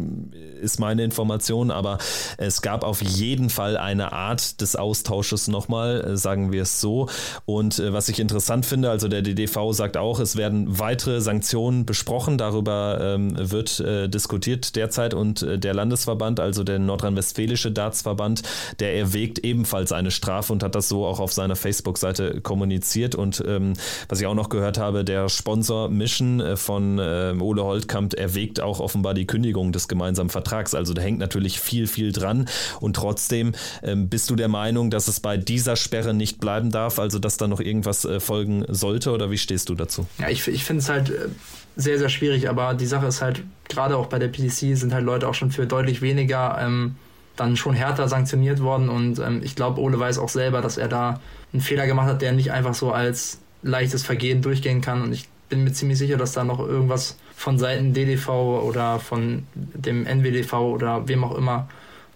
ist 0.61 0.79
meine 0.79 1.03
Information, 1.03 1.71
aber 1.71 1.97
es 2.37 2.61
gab 2.61 2.83
auf 2.83 3.01
jeden 3.01 3.30
jeden 3.31 3.49
Fall 3.49 3.77
eine 3.77 4.11
Art 4.11 4.59
des 4.59 4.75
Austausches 4.75 5.47
nochmal, 5.47 6.01
äh, 6.01 6.17
sagen 6.17 6.51
wir 6.51 6.63
es 6.63 6.81
so. 6.81 7.07
Und 7.45 7.79
äh, 7.79 7.93
was 7.93 8.09
ich 8.09 8.19
interessant 8.19 8.65
finde, 8.65 8.89
also 8.89 9.07
der 9.07 9.21
DDV 9.21 9.71
sagt 9.71 9.95
auch, 9.95 10.19
es 10.19 10.35
werden 10.35 10.79
weitere 10.79 11.21
Sanktionen 11.21 11.85
besprochen, 11.85 12.37
darüber 12.37 12.99
ähm, 13.01 13.31
wird 13.37 13.79
äh, 13.79 14.09
diskutiert 14.09 14.75
derzeit 14.75 15.13
und 15.13 15.45
der 15.49 15.73
Landesverband, 15.73 16.41
also 16.41 16.63
der 16.65 16.79
nordrhein-westfälische 16.79 17.71
Dartsverband, 17.71 18.43
der 18.79 18.97
erwägt 18.97 19.39
ebenfalls 19.39 19.93
eine 19.93 20.11
Strafe 20.11 20.51
und 20.51 20.61
hat 20.61 20.75
das 20.75 20.89
so 20.89 21.05
auch 21.05 21.21
auf 21.21 21.31
seiner 21.31 21.55
Facebook-Seite 21.55 22.41
kommuniziert. 22.41 23.15
Und 23.15 23.41
ähm, 23.47 23.73
was 24.09 24.19
ich 24.19 24.27
auch 24.27 24.35
noch 24.35 24.49
gehört 24.49 24.77
habe, 24.77 25.05
der 25.05 25.29
Sponsor 25.29 25.87
Mission 25.87 26.57
von 26.57 26.99
äh, 26.99 27.33
Ole 27.39 27.63
Holtkamp 27.63 28.13
erwägt 28.13 28.59
auch 28.59 28.81
offenbar 28.81 29.13
die 29.13 29.25
Kündigung 29.25 29.71
des 29.71 29.87
gemeinsamen 29.87 30.29
Vertrags. 30.29 30.75
Also 30.75 30.93
da 30.93 31.01
hängt 31.01 31.19
natürlich 31.19 31.59
viel, 31.59 31.87
viel 31.87 32.11
dran. 32.11 32.47
Und 32.81 32.97
trotzdem 32.97 33.20
ähm, 33.31 34.09
bist 34.09 34.29
du 34.29 34.35
der 34.35 34.47
Meinung, 34.47 34.89
dass 34.89 35.07
es 35.07 35.19
bei 35.19 35.37
dieser 35.37 35.75
Sperre 35.75 36.13
nicht 36.13 36.39
bleiben 36.39 36.71
darf, 36.71 36.99
also 36.99 37.19
dass 37.19 37.37
da 37.37 37.47
noch 37.47 37.59
irgendwas 37.59 38.05
äh, 38.05 38.19
folgen 38.19 38.65
sollte 38.67 39.11
oder 39.11 39.29
wie 39.31 39.37
stehst 39.37 39.69
du 39.69 39.75
dazu? 39.75 40.07
Ja, 40.17 40.29
ich, 40.29 40.47
ich 40.47 40.63
finde 40.63 40.81
es 40.81 40.89
halt 40.89 41.09
äh, 41.09 41.27
sehr, 41.75 41.99
sehr 41.99 42.09
schwierig, 42.09 42.49
aber 42.49 42.73
die 42.73 42.85
Sache 42.85 43.05
ist 43.07 43.21
halt, 43.21 43.43
gerade 43.69 43.97
auch 43.97 44.07
bei 44.07 44.19
der 44.19 44.27
PDC 44.27 44.77
sind 44.77 44.93
halt 44.93 45.05
Leute 45.05 45.27
auch 45.27 45.33
schon 45.33 45.51
für 45.51 45.65
deutlich 45.65 46.01
weniger 46.01 46.57
ähm, 46.59 46.95
dann 47.35 47.55
schon 47.55 47.73
härter 47.73 48.07
sanktioniert 48.07 48.61
worden 48.61 48.89
und 48.89 49.19
ähm, 49.19 49.41
ich 49.43 49.55
glaube, 49.55 49.79
Ole 49.81 49.99
weiß 49.99 50.17
auch 50.17 50.29
selber, 50.29 50.61
dass 50.61 50.77
er 50.77 50.87
da 50.87 51.21
einen 51.53 51.61
Fehler 51.61 51.87
gemacht 51.87 52.07
hat, 52.07 52.21
der 52.21 52.33
nicht 52.33 52.51
einfach 52.51 52.73
so 52.73 52.91
als 52.91 53.39
leichtes 53.63 54.03
Vergehen 54.03 54.41
durchgehen 54.41 54.81
kann 54.81 55.01
und 55.01 55.13
ich 55.13 55.27
bin 55.51 55.63
mir 55.63 55.73
ziemlich 55.73 55.97
sicher, 55.97 56.17
dass 56.17 56.31
da 56.31 56.43
noch 56.43 56.59
irgendwas 56.59 57.17
von 57.35 57.59
Seiten 57.59 57.93
DDV 57.93 58.29
oder 58.63 58.99
von 58.99 59.43
dem 59.53 60.05
NWDV 60.05 60.53
oder 60.53 61.07
wem 61.07 61.23
auch 61.23 61.35
immer 61.35 61.67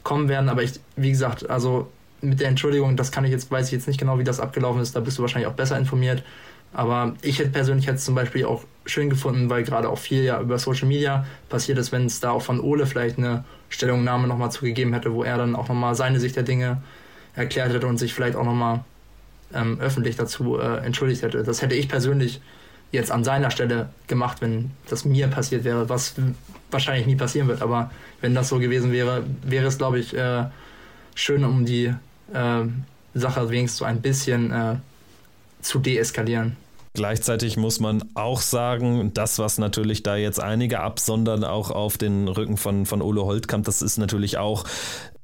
kommen 0.06 0.30
werden. 0.30 0.48
Aber 0.48 0.64
ich, 0.64 0.80
wie 0.96 1.12
gesagt, 1.12 1.50
also 1.50 1.92
mit 2.22 2.40
der 2.40 2.48
Entschuldigung, 2.48 2.96
das 2.96 3.12
kann 3.12 3.26
ich 3.26 3.32
jetzt, 3.32 3.52
weiß 3.52 3.66
ich 3.68 3.74
jetzt 3.74 3.88
nicht 3.90 4.00
genau, 4.00 4.18
wie 4.18 4.24
das 4.24 4.40
abgelaufen 4.40 4.82
ist, 4.82 4.96
da 4.96 5.02
bist 5.02 5.18
du 5.18 5.22
wahrscheinlich 5.22 5.48
auch 5.48 5.56
besser 5.56 5.78
informiert. 5.78 6.24
Aber 6.72 7.14
ich 7.22 7.40
hätte 7.40 7.50
persönlich 7.50 7.86
jetzt 7.86 8.06
zum 8.06 8.16
Beispiel 8.16 8.46
auch 8.46 8.64
schön 8.86 9.10
gefunden, 9.10 9.50
weil 9.50 9.64
gerade 9.64 9.90
auch 9.90 9.98
viel 9.98 10.24
ja 10.24 10.40
über 10.40 10.58
Social 10.60 10.88
Media 10.88 11.26
passiert 11.50 11.78
ist, 11.78 11.92
wenn 11.92 12.06
es 12.06 12.20
da 12.20 12.32
auch 12.32 12.42
von 12.42 12.60
Ole 12.60 12.86
vielleicht 12.86 13.18
eine 13.18 13.44
Stellungnahme 13.70 14.28
nochmal 14.28 14.52
zugegeben 14.52 14.94
hätte, 14.94 15.14
wo 15.14 15.24
er 15.24 15.38
dann 15.38 15.56
auch 15.56 15.68
nochmal 15.68 15.96
seine 15.96 16.20
Sicht 16.20 16.36
der 16.36 16.44
Dinge 16.44 16.82
erklärt 17.34 17.74
hätte 17.74 17.88
und 17.88 17.98
sich 17.98 18.14
vielleicht 18.14 18.36
auch 18.36 18.44
nochmal 18.44 18.84
ähm, 19.54 19.80
öffentlich 19.80 20.16
dazu 20.18 20.60
äh, 20.60 20.78
entschuldigt 20.86 21.22
hätte. 21.22 21.44
Das 21.44 21.62
hätte 21.62 21.76
ich 21.76 21.88
persönlich 21.88 22.42
jetzt 22.92 23.12
an 23.12 23.24
seiner 23.24 23.52
Stelle 23.52 23.90
gemacht, 24.08 24.42
wenn 24.42 24.72
das 24.90 25.06
mir 25.06 25.28
passiert 25.28 25.64
wäre, 25.64 25.90
was 25.90 26.16
wahrscheinlich 26.72 27.08
nie 27.08 27.16
passieren 27.16 27.48
wird. 27.48 27.62
Aber 27.62 27.92
wenn 28.22 28.36
das 28.36 28.50
so 28.50 28.60
gewesen 28.60 28.92
wäre, 28.92 29.24
wäre 29.44 29.68
es, 29.68 29.78
glaube 29.78 30.00
ich, 30.00 30.16
äh, 30.16 30.46
schön, 31.14 31.44
um 31.44 31.66
die 31.66 31.94
äh, 32.34 32.64
Sache 33.14 33.50
wenigstens 33.50 33.78
so 33.78 33.86
ein 33.86 34.02
bisschen 34.02 34.52
äh, 34.52 34.76
zu 35.62 35.80
deeskalieren. 35.80 36.58
Gleichzeitig 36.94 37.58
muss 37.58 37.82
man 37.82 38.04
auch 38.14 38.40
sagen, 38.40 39.12
das, 39.14 39.38
was 39.38 39.58
natürlich 39.58 40.02
da 40.02 40.16
jetzt 40.16 40.40
einige 40.40 40.80
absondern, 40.80 41.44
auch 41.44 41.70
auf 41.70 41.98
den 41.98 42.30
Rücken 42.30 42.56
von, 42.56 42.86
von 42.86 43.02
Ole 43.02 43.26
Holtkamp, 43.26 43.66
das 43.66 43.82
ist 43.82 43.98
natürlich 43.98 44.38
auch 44.38 44.64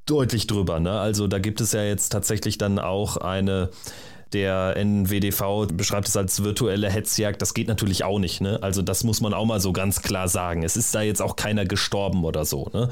deutlich 0.04 0.46
drüber. 0.46 0.80
Ne? 0.80 1.00
Also 1.00 1.28
da 1.28 1.38
gibt 1.38 1.62
es 1.62 1.72
ja 1.72 1.82
jetzt 1.82 2.10
tatsächlich 2.10 2.58
dann 2.58 2.78
auch 2.78 3.16
eine 3.16 3.70
der 4.32 4.76
NWDV 4.76 5.66
beschreibt 5.72 6.08
es 6.08 6.16
als 6.16 6.42
virtuelle 6.42 6.90
Hetzjagd. 6.90 7.40
Das 7.42 7.54
geht 7.54 7.68
natürlich 7.68 8.04
auch 8.04 8.18
nicht. 8.18 8.40
Ne? 8.40 8.58
Also 8.62 8.82
das 8.82 9.04
muss 9.04 9.20
man 9.20 9.34
auch 9.34 9.44
mal 9.44 9.60
so 9.60 9.72
ganz 9.72 10.02
klar 10.02 10.28
sagen. 10.28 10.62
Es 10.62 10.76
ist 10.76 10.94
da 10.94 11.02
jetzt 11.02 11.20
auch 11.20 11.36
keiner 11.36 11.64
gestorben 11.64 12.24
oder 12.24 12.44
so. 12.44 12.70
Ne? 12.72 12.88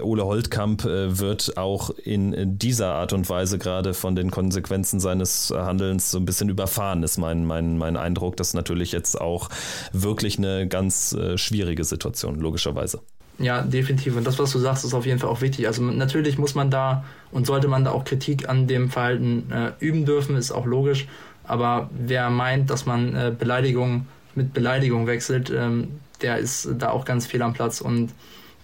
Ole 0.00 0.24
Holtkamp 0.24 0.84
äh, 0.84 1.18
wird 1.18 1.56
auch 1.56 1.90
in 1.90 2.58
dieser 2.58 2.94
Art 2.94 3.12
und 3.12 3.28
Weise 3.28 3.58
gerade 3.58 3.94
von 3.94 4.14
den 4.14 4.30
Konsequenzen 4.30 5.00
seines 5.00 5.50
Handelns 5.50 6.10
so 6.10 6.18
ein 6.18 6.24
bisschen 6.24 6.48
überfahren, 6.48 7.02
ist 7.02 7.18
mein, 7.18 7.44
mein, 7.44 7.78
mein 7.78 7.96
Eindruck. 7.96 8.36
Das 8.36 8.48
ist 8.48 8.54
natürlich 8.54 8.92
jetzt 8.92 9.20
auch 9.20 9.48
wirklich 9.92 10.38
eine 10.38 10.68
ganz 10.68 11.12
äh, 11.12 11.38
schwierige 11.38 11.84
Situation, 11.84 12.38
logischerweise. 12.38 13.00
Ja, 13.38 13.60
definitiv. 13.62 14.16
Und 14.16 14.26
das, 14.26 14.38
was 14.38 14.52
du 14.52 14.58
sagst, 14.58 14.84
ist 14.84 14.94
auf 14.94 15.04
jeden 15.04 15.18
Fall 15.18 15.28
auch 15.28 15.42
wichtig. 15.42 15.66
Also 15.66 15.82
natürlich 15.82 16.38
muss 16.38 16.54
man 16.54 16.70
da 16.70 17.04
und 17.30 17.46
sollte 17.46 17.68
man 17.68 17.84
da 17.84 17.90
auch 17.90 18.04
Kritik 18.04 18.48
an 18.48 18.66
dem 18.66 18.90
Verhalten 18.90 19.50
äh, 19.52 19.72
üben 19.78 20.06
dürfen, 20.06 20.36
ist 20.36 20.52
auch 20.52 20.64
logisch. 20.64 21.06
Aber 21.44 21.90
wer 21.92 22.30
meint, 22.30 22.70
dass 22.70 22.86
man 22.86 23.14
äh, 23.14 23.32
Beleidigung 23.36 24.06
mit 24.34 24.54
Beleidigung 24.54 25.06
wechselt, 25.06 25.50
ähm, 25.54 25.88
der 26.22 26.38
ist 26.38 26.68
da 26.78 26.90
auch 26.90 27.04
ganz 27.04 27.26
fehl 27.26 27.42
am 27.42 27.52
Platz. 27.52 27.80
Und 27.80 28.12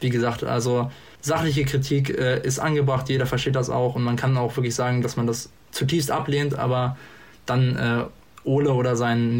wie 0.00 0.10
gesagt, 0.10 0.42
also 0.42 0.90
sachliche 1.20 1.64
Kritik 1.64 2.10
äh, 2.10 2.40
ist 2.42 2.58
angebracht, 2.58 3.08
jeder 3.08 3.26
versteht 3.26 3.56
das 3.56 3.70
auch 3.70 3.94
und 3.94 4.02
man 4.02 4.16
kann 4.16 4.36
auch 4.36 4.56
wirklich 4.56 4.74
sagen, 4.74 5.02
dass 5.02 5.16
man 5.16 5.26
das 5.26 5.50
zutiefst 5.70 6.10
ablehnt, 6.10 6.58
aber 6.58 6.96
dann 7.46 7.76
äh, 7.76 8.04
Ole 8.44 8.72
oder 8.72 8.96
seinen 8.96 9.36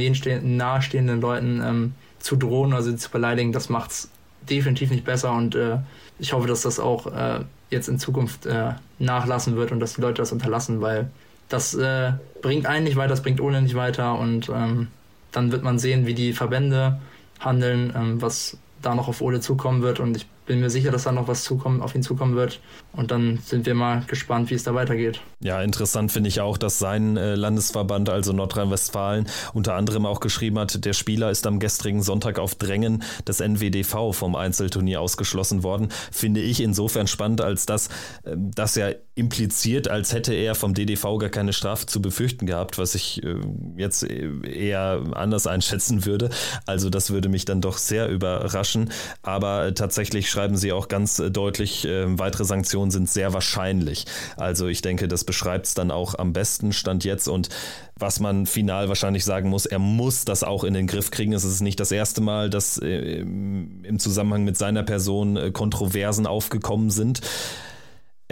nahestehenden 0.56 1.20
Leuten 1.20 1.60
ähm, 1.64 1.94
zu 2.20 2.36
drohen 2.36 2.72
oder 2.72 2.82
sie 2.82 2.96
zu 2.96 3.10
beleidigen, 3.10 3.52
das 3.52 3.68
macht's 3.68 4.11
definitiv 4.48 4.90
nicht 4.90 5.04
besser 5.04 5.32
und 5.32 5.54
äh, 5.54 5.78
ich 6.18 6.32
hoffe, 6.32 6.46
dass 6.46 6.62
das 6.62 6.78
auch 6.78 7.06
äh, 7.06 7.40
jetzt 7.70 7.88
in 7.88 7.98
Zukunft 7.98 8.46
äh, 8.46 8.72
nachlassen 8.98 9.56
wird 9.56 9.72
und 9.72 9.80
dass 9.80 9.94
die 9.94 10.00
Leute 10.00 10.22
das 10.22 10.32
unterlassen, 10.32 10.80
weil 10.80 11.10
das 11.48 11.74
äh, 11.74 12.12
bringt 12.40 12.66
einen 12.66 12.84
nicht 12.84 12.96
weiter, 12.96 13.08
das 13.08 13.22
bringt 13.22 13.40
ohne 13.40 13.60
nicht 13.62 13.74
weiter 13.74 14.18
und 14.18 14.48
ähm, 14.48 14.88
dann 15.32 15.52
wird 15.52 15.62
man 15.62 15.78
sehen, 15.78 16.06
wie 16.06 16.14
die 16.14 16.32
Verbände 16.32 17.00
handeln, 17.40 17.92
ähm, 17.96 18.22
was 18.22 18.56
da 18.80 18.94
noch 18.94 19.08
auf 19.08 19.20
Ole 19.20 19.40
zukommen 19.40 19.82
wird 19.82 20.00
und 20.00 20.16
ich 20.16 20.26
bin 20.46 20.60
mir 20.60 20.70
sicher, 20.70 20.90
dass 20.90 21.04
da 21.04 21.12
noch 21.12 21.28
was 21.28 21.44
zukommen, 21.44 21.80
auf 21.82 21.94
ihn 21.94 22.02
zukommen 22.02 22.34
wird. 22.34 22.60
Und 22.92 23.10
dann 23.10 23.38
sind 23.44 23.64
wir 23.66 23.74
mal 23.74 24.02
gespannt, 24.06 24.50
wie 24.50 24.54
es 24.54 24.64
da 24.64 24.74
weitergeht. 24.74 25.20
Ja, 25.40 25.62
interessant 25.62 26.12
finde 26.12 26.28
ich 26.28 26.40
auch, 26.40 26.58
dass 26.58 26.78
sein 26.78 27.16
äh, 27.16 27.34
Landesverband, 27.34 28.10
also 28.10 28.32
Nordrhein-Westfalen, 28.32 29.28
unter 29.54 29.74
anderem 29.74 30.04
auch 30.04 30.20
geschrieben 30.20 30.58
hat, 30.58 30.84
der 30.84 30.92
Spieler 30.92 31.30
ist 31.30 31.46
am 31.46 31.58
gestrigen 31.58 32.02
Sonntag 32.02 32.38
auf 32.38 32.54
Drängen 32.54 33.02
des 33.26 33.40
NWDV 33.40 34.12
vom 34.12 34.34
Einzelturnier 34.34 35.00
ausgeschlossen 35.00 35.62
worden. 35.62 35.88
Finde 36.10 36.40
ich 36.40 36.60
insofern 36.60 37.06
spannend, 37.06 37.40
als 37.40 37.66
dass 37.66 37.88
äh, 38.24 38.36
das 38.36 38.74
ja 38.74 38.90
impliziert, 39.14 39.88
als 39.88 40.12
hätte 40.12 40.32
er 40.32 40.54
vom 40.54 40.74
DDV 40.74 41.18
gar 41.18 41.28
keine 41.28 41.52
Strafe 41.52 41.86
zu 41.86 42.00
befürchten 42.00 42.46
gehabt, 42.46 42.78
was 42.78 42.94
ich 42.94 43.22
äh, 43.22 43.36
jetzt 43.76 44.02
eher 44.02 45.02
anders 45.12 45.46
einschätzen 45.46 46.04
würde. 46.04 46.30
Also 46.66 46.90
das 46.90 47.10
würde 47.10 47.28
mich 47.28 47.44
dann 47.44 47.60
doch 47.60 47.78
sehr 47.78 48.08
überraschen. 48.08 48.90
Aber 49.22 49.74
tatsächlich 49.74 50.31
schreiben 50.32 50.56
sie 50.56 50.72
auch 50.72 50.88
ganz 50.88 51.18
äh, 51.18 51.30
deutlich, 51.30 51.84
äh, 51.84 52.18
weitere 52.18 52.44
Sanktionen 52.44 52.90
sind 52.90 53.08
sehr 53.08 53.32
wahrscheinlich. 53.32 54.06
Also 54.36 54.66
ich 54.66 54.82
denke, 54.82 55.08
das 55.08 55.24
beschreibt 55.24 55.66
es 55.66 55.74
dann 55.74 55.90
auch 55.90 56.18
am 56.18 56.32
besten 56.32 56.72
Stand 56.72 57.04
jetzt 57.04 57.28
und 57.28 57.48
was 57.96 58.18
man 58.18 58.46
final 58.46 58.88
wahrscheinlich 58.88 59.24
sagen 59.24 59.48
muss, 59.48 59.66
er 59.66 59.78
muss 59.78 60.24
das 60.24 60.42
auch 60.42 60.64
in 60.64 60.74
den 60.74 60.86
Griff 60.86 61.10
kriegen. 61.10 61.32
Es 61.32 61.44
ist 61.44 61.60
nicht 61.60 61.78
das 61.78 61.92
erste 61.92 62.20
Mal, 62.20 62.50
dass 62.50 62.78
äh, 62.78 63.20
im 63.20 63.98
Zusammenhang 63.98 64.44
mit 64.44 64.56
seiner 64.56 64.82
Person 64.82 65.36
äh, 65.36 65.50
Kontroversen 65.52 66.26
aufgekommen 66.26 66.90
sind. 66.90 67.20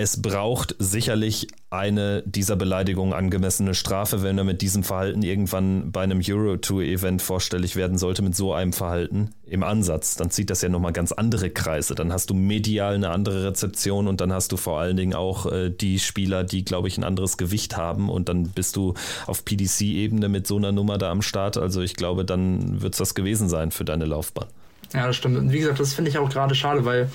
Es 0.02 0.22
braucht 0.22 0.74
sicherlich 0.78 1.48
eine 1.68 2.22
dieser 2.24 2.56
Beleidigungen 2.56 3.12
angemessene 3.12 3.74
Strafe, 3.74 4.22
wenn 4.22 4.38
er 4.38 4.44
mit 4.44 4.62
diesem 4.62 4.82
Verhalten 4.82 5.20
irgendwann 5.20 5.92
bei 5.92 6.00
einem 6.00 6.22
Euro-Tour-Event 6.26 7.20
vorstellig 7.20 7.76
werden 7.76 7.98
sollte, 7.98 8.22
mit 8.22 8.34
so 8.34 8.54
einem 8.54 8.72
Verhalten 8.72 9.34
im 9.44 9.62
Ansatz. 9.62 10.16
Dann 10.16 10.30
zieht 10.30 10.48
das 10.48 10.62
ja 10.62 10.70
nochmal 10.70 10.94
ganz 10.94 11.12
andere 11.12 11.50
Kreise. 11.50 11.94
Dann 11.94 12.14
hast 12.14 12.30
du 12.30 12.34
medial 12.34 12.94
eine 12.94 13.10
andere 13.10 13.44
Rezeption 13.44 14.08
und 14.08 14.22
dann 14.22 14.32
hast 14.32 14.52
du 14.52 14.56
vor 14.56 14.80
allen 14.80 14.96
Dingen 14.96 15.12
auch 15.12 15.44
äh, 15.52 15.68
die 15.68 15.98
Spieler, 15.98 16.44
die, 16.44 16.64
glaube 16.64 16.88
ich, 16.88 16.96
ein 16.96 17.04
anderes 17.04 17.36
Gewicht 17.36 17.76
haben 17.76 18.08
und 18.08 18.30
dann 18.30 18.44
bist 18.44 18.76
du 18.76 18.94
auf 19.26 19.44
PDC-Ebene 19.44 20.30
mit 20.30 20.46
so 20.46 20.56
einer 20.56 20.72
Nummer 20.72 20.96
da 20.96 21.10
am 21.10 21.20
Start. 21.20 21.58
Also 21.58 21.82
ich 21.82 21.94
glaube, 21.94 22.24
dann 22.24 22.80
wird 22.80 22.94
es 22.94 22.98
das 23.00 23.14
gewesen 23.14 23.50
sein 23.50 23.70
für 23.70 23.84
deine 23.84 24.06
Laufbahn. 24.06 24.46
Ja, 24.94 25.06
das 25.06 25.16
stimmt. 25.16 25.36
Und 25.36 25.52
wie 25.52 25.58
gesagt, 25.58 25.78
das 25.78 25.92
finde 25.92 26.10
ich 26.10 26.16
auch 26.16 26.30
gerade 26.30 26.54
schade, 26.54 26.86
weil 26.86 27.10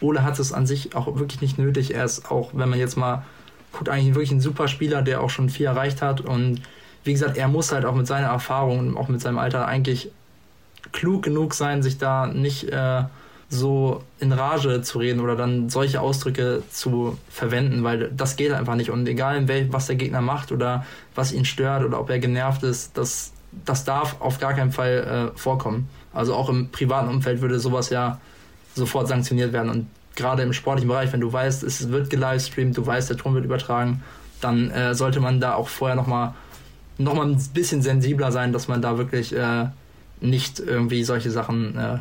Ole 0.00 0.22
hat 0.22 0.38
es 0.38 0.52
an 0.52 0.66
sich 0.66 0.94
auch 0.94 1.18
wirklich 1.18 1.40
nicht 1.40 1.58
nötig. 1.58 1.94
Er 1.94 2.04
ist 2.04 2.30
auch, 2.30 2.50
wenn 2.52 2.68
man 2.68 2.78
jetzt 2.78 2.96
mal 2.96 3.24
guckt, 3.72 3.88
eigentlich 3.88 4.14
wirklich 4.14 4.32
ein 4.32 4.40
super 4.40 4.68
Spieler, 4.68 5.02
der 5.02 5.20
auch 5.20 5.30
schon 5.30 5.50
viel 5.50 5.66
erreicht 5.66 6.02
hat. 6.02 6.20
Und 6.20 6.62
wie 7.04 7.12
gesagt, 7.12 7.36
er 7.36 7.48
muss 7.48 7.72
halt 7.72 7.84
auch 7.84 7.94
mit 7.94 8.06
seiner 8.06 8.28
Erfahrung 8.28 8.78
und 8.78 8.96
auch 8.96 9.08
mit 9.08 9.20
seinem 9.20 9.38
Alter 9.38 9.66
eigentlich 9.66 10.10
klug 10.92 11.22
genug 11.22 11.54
sein, 11.54 11.82
sich 11.82 11.98
da 11.98 12.26
nicht 12.26 12.70
äh, 12.70 13.04
so 13.50 14.02
in 14.20 14.32
Rage 14.32 14.82
zu 14.82 14.98
reden 14.98 15.20
oder 15.20 15.34
dann 15.34 15.70
solche 15.70 16.00
Ausdrücke 16.00 16.62
zu 16.70 17.18
verwenden, 17.30 17.82
weil 17.82 18.10
das 18.14 18.36
geht 18.36 18.52
einfach 18.52 18.74
nicht. 18.74 18.90
Und 18.90 19.06
egal, 19.08 19.48
was 19.72 19.86
der 19.86 19.96
Gegner 19.96 20.20
macht 20.20 20.52
oder 20.52 20.84
was 21.14 21.32
ihn 21.32 21.44
stört 21.44 21.84
oder 21.84 21.98
ob 21.98 22.10
er 22.10 22.18
genervt 22.18 22.62
ist, 22.62 22.96
das, 22.96 23.32
das 23.64 23.84
darf 23.84 24.20
auf 24.20 24.38
gar 24.38 24.54
keinen 24.54 24.72
Fall 24.72 25.32
äh, 25.34 25.38
vorkommen. 25.38 25.88
Also 26.12 26.34
auch 26.34 26.48
im 26.48 26.70
privaten 26.70 27.08
Umfeld 27.08 27.40
würde 27.40 27.58
sowas 27.58 27.90
ja 27.90 28.20
sofort 28.78 29.08
sanktioniert 29.08 29.52
werden. 29.52 29.70
Und 29.70 29.86
gerade 30.16 30.42
im 30.42 30.52
sportlichen 30.52 30.88
Bereich, 30.88 31.12
wenn 31.12 31.20
du 31.20 31.32
weißt, 31.32 31.62
es 31.62 31.88
wird 31.90 32.10
gelivestreamt, 32.10 32.76
du 32.76 32.86
weißt, 32.86 33.10
der 33.10 33.16
Ton 33.16 33.34
wird 33.34 33.44
übertragen, 33.44 34.02
dann 34.40 34.70
äh, 34.70 34.94
sollte 34.94 35.20
man 35.20 35.40
da 35.40 35.54
auch 35.54 35.68
vorher 35.68 35.96
nochmal 35.96 36.34
noch 36.98 37.14
mal 37.14 37.26
ein 37.26 37.40
bisschen 37.54 37.80
sensibler 37.80 38.32
sein, 38.32 38.52
dass 38.52 38.66
man 38.66 38.82
da 38.82 38.98
wirklich 38.98 39.34
äh, 39.34 39.66
nicht 40.20 40.58
irgendwie 40.58 41.04
solche 41.04 41.30
Sachen 41.30 41.76
äh, 41.76 41.98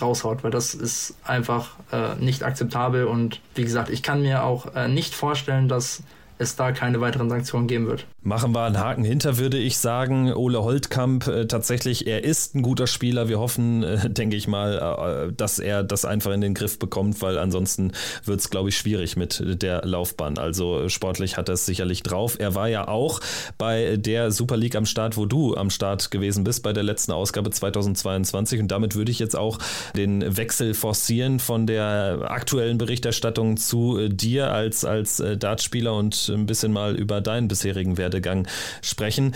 raushaut, 0.00 0.42
weil 0.42 0.50
das 0.50 0.74
ist 0.74 1.14
einfach 1.24 1.76
äh, 1.92 2.16
nicht 2.16 2.42
akzeptabel 2.42 3.04
und 3.04 3.40
wie 3.54 3.62
gesagt, 3.62 3.88
ich 3.88 4.02
kann 4.02 4.22
mir 4.22 4.42
auch 4.42 4.74
äh, 4.74 4.88
nicht 4.88 5.14
vorstellen, 5.14 5.68
dass 5.68 6.02
es 6.38 6.56
da 6.56 6.72
keine 6.72 7.00
weiteren 7.00 7.28
Sanktionen 7.28 7.66
geben 7.66 7.86
wird. 7.86 8.06
Machen 8.22 8.54
wir 8.54 8.62
einen 8.62 8.78
Haken 8.78 9.04
hinter, 9.04 9.38
würde 9.38 9.58
ich 9.58 9.78
sagen. 9.78 10.32
Ole 10.32 10.62
Holtkamp, 10.62 11.26
äh, 11.26 11.46
tatsächlich, 11.46 12.06
er 12.06 12.22
ist 12.22 12.54
ein 12.54 12.62
guter 12.62 12.86
Spieler. 12.86 13.28
Wir 13.28 13.40
hoffen, 13.40 13.82
äh, 13.82 14.08
denke 14.10 14.36
ich 14.36 14.46
mal, 14.46 15.28
äh, 15.28 15.32
dass 15.32 15.58
er 15.58 15.82
das 15.82 16.04
einfach 16.04 16.32
in 16.32 16.40
den 16.40 16.54
Griff 16.54 16.78
bekommt, 16.78 17.20
weil 17.20 17.36
ansonsten 17.38 17.92
wird 18.24 18.38
es, 18.38 18.50
glaube 18.50 18.68
ich, 18.68 18.76
schwierig 18.76 19.16
mit 19.16 19.42
der 19.62 19.84
Laufbahn. 19.84 20.38
Also 20.38 20.88
sportlich 20.88 21.36
hat 21.36 21.48
er 21.48 21.54
es 21.54 21.66
sicherlich 21.66 22.02
drauf. 22.04 22.36
Er 22.38 22.54
war 22.54 22.68
ja 22.68 22.86
auch 22.86 23.20
bei 23.58 23.96
der 23.96 24.30
Super 24.30 24.56
League 24.56 24.76
am 24.76 24.86
Start, 24.86 25.16
wo 25.16 25.26
du 25.26 25.56
am 25.56 25.70
Start 25.70 26.12
gewesen 26.12 26.44
bist, 26.44 26.62
bei 26.62 26.72
der 26.72 26.84
letzten 26.84 27.12
Ausgabe 27.12 27.50
2022. 27.50 28.60
Und 28.60 28.68
damit 28.68 28.94
würde 28.94 29.10
ich 29.10 29.18
jetzt 29.18 29.36
auch 29.36 29.58
den 29.96 30.36
Wechsel 30.36 30.74
forcieren 30.74 31.40
von 31.40 31.66
der 31.66 32.26
aktuellen 32.28 32.78
Berichterstattung 32.78 33.56
zu 33.56 34.08
dir 34.08 34.52
als, 34.52 34.84
als 34.84 35.22
Dartspieler 35.38 35.94
und 35.94 36.21
ein 36.28 36.46
bisschen 36.46 36.72
mal 36.72 36.94
über 36.94 37.20
deinen 37.20 37.48
bisherigen 37.48 37.98
Werdegang 37.98 38.46
sprechen. 38.82 39.34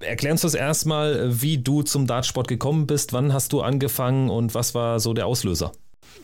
Erklär 0.00 0.32
uns 0.32 0.42
das 0.42 0.54
erstmal, 0.54 1.40
wie 1.42 1.58
du 1.58 1.82
zum 1.82 2.06
Dartsport 2.06 2.48
gekommen 2.48 2.86
bist, 2.86 3.12
wann 3.12 3.32
hast 3.32 3.52
du 3.52 3.60
angefangen 3.60 4.30
und 4.30 4.54
was 4.54 4.74
war 4.74 5.00
so 5.00 5.14
der 5.14 5.26
Auslöser? 5.26 5.72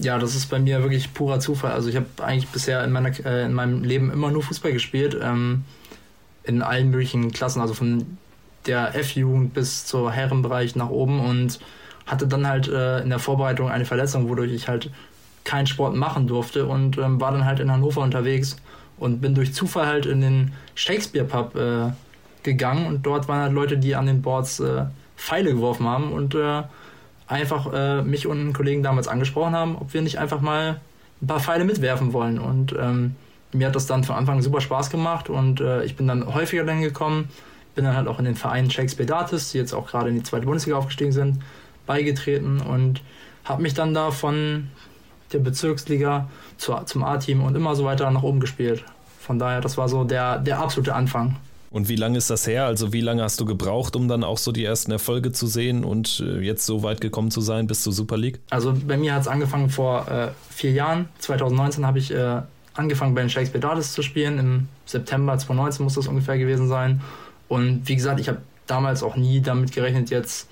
Ja, 0.01 0.19
das 0.19 0.35
ist 0.35 0.47
bei 0.47 0.59
mir 0.59 0.83
wirklich 0.83 1.13
purer 1.13 1.41
Zufall. 1.41 1.73
Also 1.73 1.89
ich 1.89 1.97
habe 1.97 2.07
eigentlich 2.19 2.49
bisher 2.49 2.85
in, 2.85 2.93
meiner, 2.93 3.11
äh, 3.25 3.47
in 3.47 3.53
meinem 3.53 3.83
Leben 3.83 4.11
immer 4.13 4.31
nur 4.31 4.43
Fußball 4.43 4.73
gespielt, 4.73 5.17
ähm, 5.21 5.65
in 6.45 6.63
allen 6.63 6.91
möglichen 6.91 7.33
Klassen, 7.33 7.61
also 7.61 7.75
von 7.75 8.19
der 8.67 8.95
F-Jugend 8.95 9.55
bis 9.55 9.87
zur 9.87 10.13
Herrenbereich 10.13 10.77
nach 10.77 10.91
oben 10.91 11.21
und 11.21 11.59
hatte 12.07 12.27
dann 12.27 12.47
halt 12.47 12.69
äh, 12.69 13.01
in 13.01 13.11
der 13.11 13.19
Vorbereitung 13.19 13.69
eine 13.69 13.85
Verletzung, 13.85 14.29
wodurch 14.29 14.53
ich 14.53 14.69
halt 14.69 14.91
keinen 15.45 15.67
Sport 15.67 15.97
machen 15.97 16.27
durfte 16.27 16.67
und 16.67 16.99
ähm, 16.99 17.21
war 17.21 17.33
dann 17.33 17.45
halt 17.45 17.61
in 17.61 17.71
Hannover 17.71 18.03
unterwegs 18.03 18.57
und 18.99 19.21
bin 19.21 19.35
durch 19.35 19.55
Zufall 19.55 19.87
halt 19.87 20.07
in 20.07 20.21
den 20.21 20.53
Shakespeare 20.75 21.27
Pub 21.27 21.57
äh, 21.57 21.93
gegangen 22.43 22.87
und 22.87 23.05
dort 23.05 23.29
waren 23.29 23.43
halt 23.43 23.53
Leute, 23.53 23.79
die 23.79 23.95
an 23.95 24.07
den 24.07 24.23
Boards 24.23 24.61
äh, 24.61 24.85
Pfeile 25.17 25.53
geworfen 25.53 25.87
haben 25.87 26.13
und 26.13 26.35
äh, 26.35 26.63
einfach 27.27 27.73
äh, 27.73 28.03
mich 28.03 28.27
und 28.27 28.41
einen 28.41 28.53
Kollegen 28.53 28.83
damals 28.83 29.09
angesprochen 29.09 29.55
haben, 29.55 29.77
ob 29.77 29.93
wir 29.93 30.03
nicht 30.03 30.19
einfach 30.19 30.41
mal 30.41 30.81
ein 31.21 31.27
paar 31.27 31.41
Pfeile 31.41 31.65
mitwerfen 31.65 32.13
wollen. 32.13 32.39
Und 32.39 32.75
ähm, 32.79 33.17
mir 33.53 33.67
hat 33.67 33.77
das 33.77 33.87
dann 33.87 34.05
von 34.05 34.17
Anfang 34.17 34.43
super 34.43 34.61
Spaß 34.61 34.91
gemacht 34.91 35.29
und 35.29 35.61
äh, 35.61 35.85
ich 35.85 35.97
bin 35.97 36.07
dann 36.07 36.33
häufiger 36.35 36.65
dann 36.65 36.81
gekommen, 36.81 37.29
bin 37.75 37.85
dann 37.85 37.97
halt 37.97 38.09
auch 38.09 38.19
in 38.19 38.25
den 38.25 38.35
Verein 38.35 38.71
Shakespeare 38.71 39.07
Datis, 39.07 39.53
die 39.53 39.59
jetzt 39.59 39.73
auch 39.73 39.89
gerade 39.89 40.09
in 40.09 40.17
die 40.17 40.23
zweite 40.23 40.47
Bundesliga 40.47 40.77
aufgestiegen 40.77 41.13
sind, 41.13 41.43
beigetreten 41.87 42.61
und 42.61 43.03
habe 43.45 43.63
mich 43.63 43.75
dann 43.75 43.95
da 43.95 44.11
von 44.11 44.69
der 45.33 45.39
Bezirksliga 45.39 46.29
zu, 46.57 46.75
zum 46.85 47.05
A-Team 47.05 47.43
und 47.43 47.55
immer 47.55 47.75
so 47.75 47.85
weiter 47.85 48.11
nach 48.11 48.23
oben 48.23 48.41
gespielt. 48.41 48.85
Von 49.21 49.39
daher, 49.39 49.61
das 49.61 49.77
war 49.77 49.89
so 49.89 50.05
der, 50.05 50.39
der 50.39 50.59
absolute 50.59 50.95
Anfang. 50.95 51.37
Und 51.71 51.89
wie 51.89 51.97
lange 51.97 52.17
ist 52.17 52.31
das 52.31 52.47
her? 52.47 52.65
Also 52.65 52.93
wie 52.93 53.03
lange 53.03 53.23
hast 53.23 53.39
du 53.41 53.45
gebraucht, 53.45 53.95
um 53.95 54.09
dann 54.09 54.25
auch 54.25 54.39
so 54.39 54.53
die 54.53 54.65
ersten 54.65 54.91
Erfolge 54.91 55.33
zu 55.33 55.47
sehen 55.47 55.85
und 55.85 56.21
äh, 56.21 56.41
jetzt 56.41 56.65
so 56.65 56.83
weit 56.83 57.01
gekommen 57.01 57.31
zu 57.31 57.43
sein 57.43 57.67
bis 57.67 57.83
zur 57.83 57.93
Super 57.93 58.17
League? 58.17 58.41
Also 58.49 58.75
bei 58.87 58.97
mir 58.97 59.15
hat 59.15 59.23
es 59.23 59.29
angefangen 59.29 59.69
vor 59.69 60.09
äh, 60.09 60.29
vier 60.51 60.73
Jahren. 60.73 61.09
2019 61.19 61.85
habe 61.85 61.99
ich 61.99 62.11
äh, 62.11 62.41
angefangen 62.73 63.15
bei 63.15 63.21
den 63.21 63.29
Shakespeare 63.29 63.61
Darts 63.61 63.93
zu 63.93 64.01
spielen. 64.01 64.39
Im 64.39 64.69
September 64.87 65.37
2019 65.37 65.85
muss 65.85 65.95
das 65.95 66.09
ungefähr 66.09 66.39
gewesen 66.39 66.69
sein. 66.69 67.03
Und 67.49 67.87
wie 67.87 67.97
gesagt, 67.97 68.21
ich 68.21 68.29
habe 68.29 68.41
damals 68.67 69.03
auch 69.03 69.17
nie 69.17 69.41
damit 69.41 69.73
gerechnet, 69.73 70.09
jetzt 70.09 70.49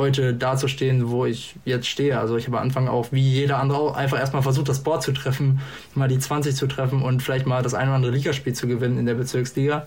heute 0.00 0.34
dazustehen, 0.34 1.10
wo 1.10 1.26
ich 1.26 1.54
jetzt 1.64 1.86
stehe. 1.86 2.18
Also 2.18 2.36
ich 2.36 2.46
habe 2.46 2.58
am 2.58 2.64
Anfang 2.64 2.88
auch 2.88 3.12
wie 3.12 3.20
jeder 3.20 3.58
andere 3.58 3.78
auch 3.78 3.94
einfach 3.94 4.18
erstmal 4.18 4.42
versucht, 4.42 4.68
das 4.68 4.82
Board 4.82 5.02
zu 5.02 5.12
treffen, 5.12 5.60
mal 5.94 6.08
die 6.08 6.18
20 6.18 6.56
zu 6.56 6.66
treffen 6.66 7.02
und 7.02 7.22
vielleicht 7.22 7.46
mal 7.46 7.62
das 7.62 7.74
ein 7.74 7.88
oder 7.88 7.96
andere 7.96 8.12
Ligaspiel 8.12 8.54
zu 8.54 8.66
gewinnen 8.66 8.98
in 8.98 9.06
der 9.06 9.14
Bezirksliga. 9.14 9.86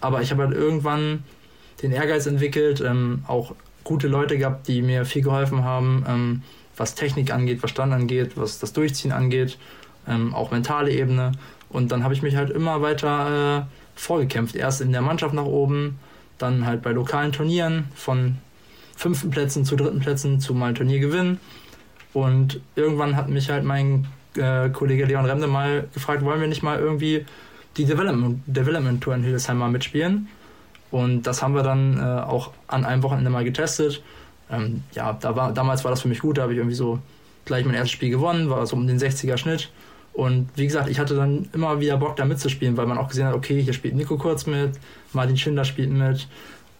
Aber 0.00 0.22
ich 0.22 0.30
habe 0.30 0.44
halt 0.44 0.54
irgendwann 0.54 1.24
den 1.82 1.92
Ehrgeiz 1.92 2.26
entwickelt, 2.26 2.80
ähm, 2.80 3.24
auch 3.26 3.54
gute 3.82 4.08
Leute 4.08 4.38
gehabt, 4.38 4.68
die 4.68 4.82
mir 4.82 5.04
viel 5.04 5.22
geholfen 5.22 5.64
haben, 5.64 6.04
ähm, 6.06 6.42
was 6.76 6.94
Technik 6.94 7.32
angeht, 7.32 7.62
was 7.62 7.70
Stand 7.70 7.92
angeht, 7.92 8.32
was 8.36 8.58
das 8.58 8.72
Durchziehen 8.72 9.12
angeht, 9.12 9.58
ähm, 10.06 10.34
auch 10.34 10.50
mentale 10.50 10.92
Ebene. 10.92 11.32
Und 11.68 11.92
dann 11.92 12.04
habe 12.04 12.14
ich 12.14 12.22
mich 12.22 12.36
halt 12.36 12.50
immer 12.50 12.82
weiter 12.82 13.66
äh, 13.66 13.98
vorgekämpft. 13.98 14.54
Erst 14.54 14.80
in 14.80 14.92
der 14.92 15.02
Mannschaft 15.02 15.34
nach 15.34 15.44
oben, 15.44 15.98
dann 16.38 16.66
halt 16.66 16.82
bei 16.82 16.92
lokalen 16.92 17.32
Turnieren 17.32 17.88
von 17.94 18.36
fünften 18.96 19.30
Plätzen 19.30 19.64
zu 19.64 19.76
dritten 19.76 20.00
Plätzen 20.00 20.40
zu 20.40 20.54
ein 20.54 20.74
Turnier 20.74 20.98
gewinnen. 20.98 21.38
Und 22.12 22.60
irgendwann 22.74 23.16
hat 23.16 23.28
mich 23.28 23.50
halt 23.50 23.64
mein 23.64 24.08
äh, 24.36 24.70
Kollege 24.70 25.04
Leon 25.04 25.26
Remde 25.26 25.46
mal 25.46 25.88
gefragt, 25.92 26.24
wollen 26.24 26.40
wir 26.40 26.48
nicht 26.48 26.62
mal 26.62 26.78
irgendwie 26.78 27.26
die 27.76 27.84
Development, 27.84 28.40
Development 28.46 29.02
Tour 29.02 29.14
in 29.14 29.22
Hildesheim 29.22 29.58
mal 29.58 29.70
mitspielen? 29.70 30.28
Und 30.90 31.24
das 31.24 31.42
haben 31.42 31.54
wir 31.54 31.62
dann 31.62 31.98
äh, 31.98 32.02
auch 32.02 32.52
an 32.68 32.84
einem 32.84 33.02
Wochenende 33.02 33.30
mal 33.30 33.44
getestet. 33.44 34.02
Ähm, 34.50 34.82
ja, 34.92 35.12
da 35.12 35.36
war, 35.36 35.52
damals 35.52 35.84
war 35.84 35.90
das 35.90 36.02
für 36.02 36.08
mich 36.08 36.20
gut, 36.20 36.38
da 36.38 36.42
habe 36.42 36.52
ich 36.52 36.58
irgendwie 36.58 36.76
so 36.76 37.00
gleich 37.44 37.64
mein 37.64 37.74
erstes 37.74 37.92
Spiel 37.92 38.10
gewonnen, 38.10 38.48
war 38.48 38.64
so 38.66 38.76
um 38.76 38.86
den 38.86 38.98
60er 38.98 39.36
Schnitt. 39.36 39.70
Und 40.12 40.48
wie 40.54 40.64
gesagt, 40.64 40.88
ich 40.88 40.98
hatte 40.98 41.14
dann 41.14 41.48
immer 41.52 41.78
wieder 41.80 41.98
Bock 41.98 42.16
da 42.16 42.24
mitzuspielen, 42.24 42.76
weil 42.78 42.86
man 42.86 42.96
auch 42.96 43.08
gesehen 43.08 43.26
hat, 43.26 43.34
okay, 43.34 43.62
hier 43.62 43.74
spielt 43.74 43.94
Nico 43.94 44.16
Kurz 44.16 44.46
mit, 44.46 44.78
Martin 45.12 45.36
Schindler 45.36 45.64
spielt 45.64 45.90
mit. 45.90 46.26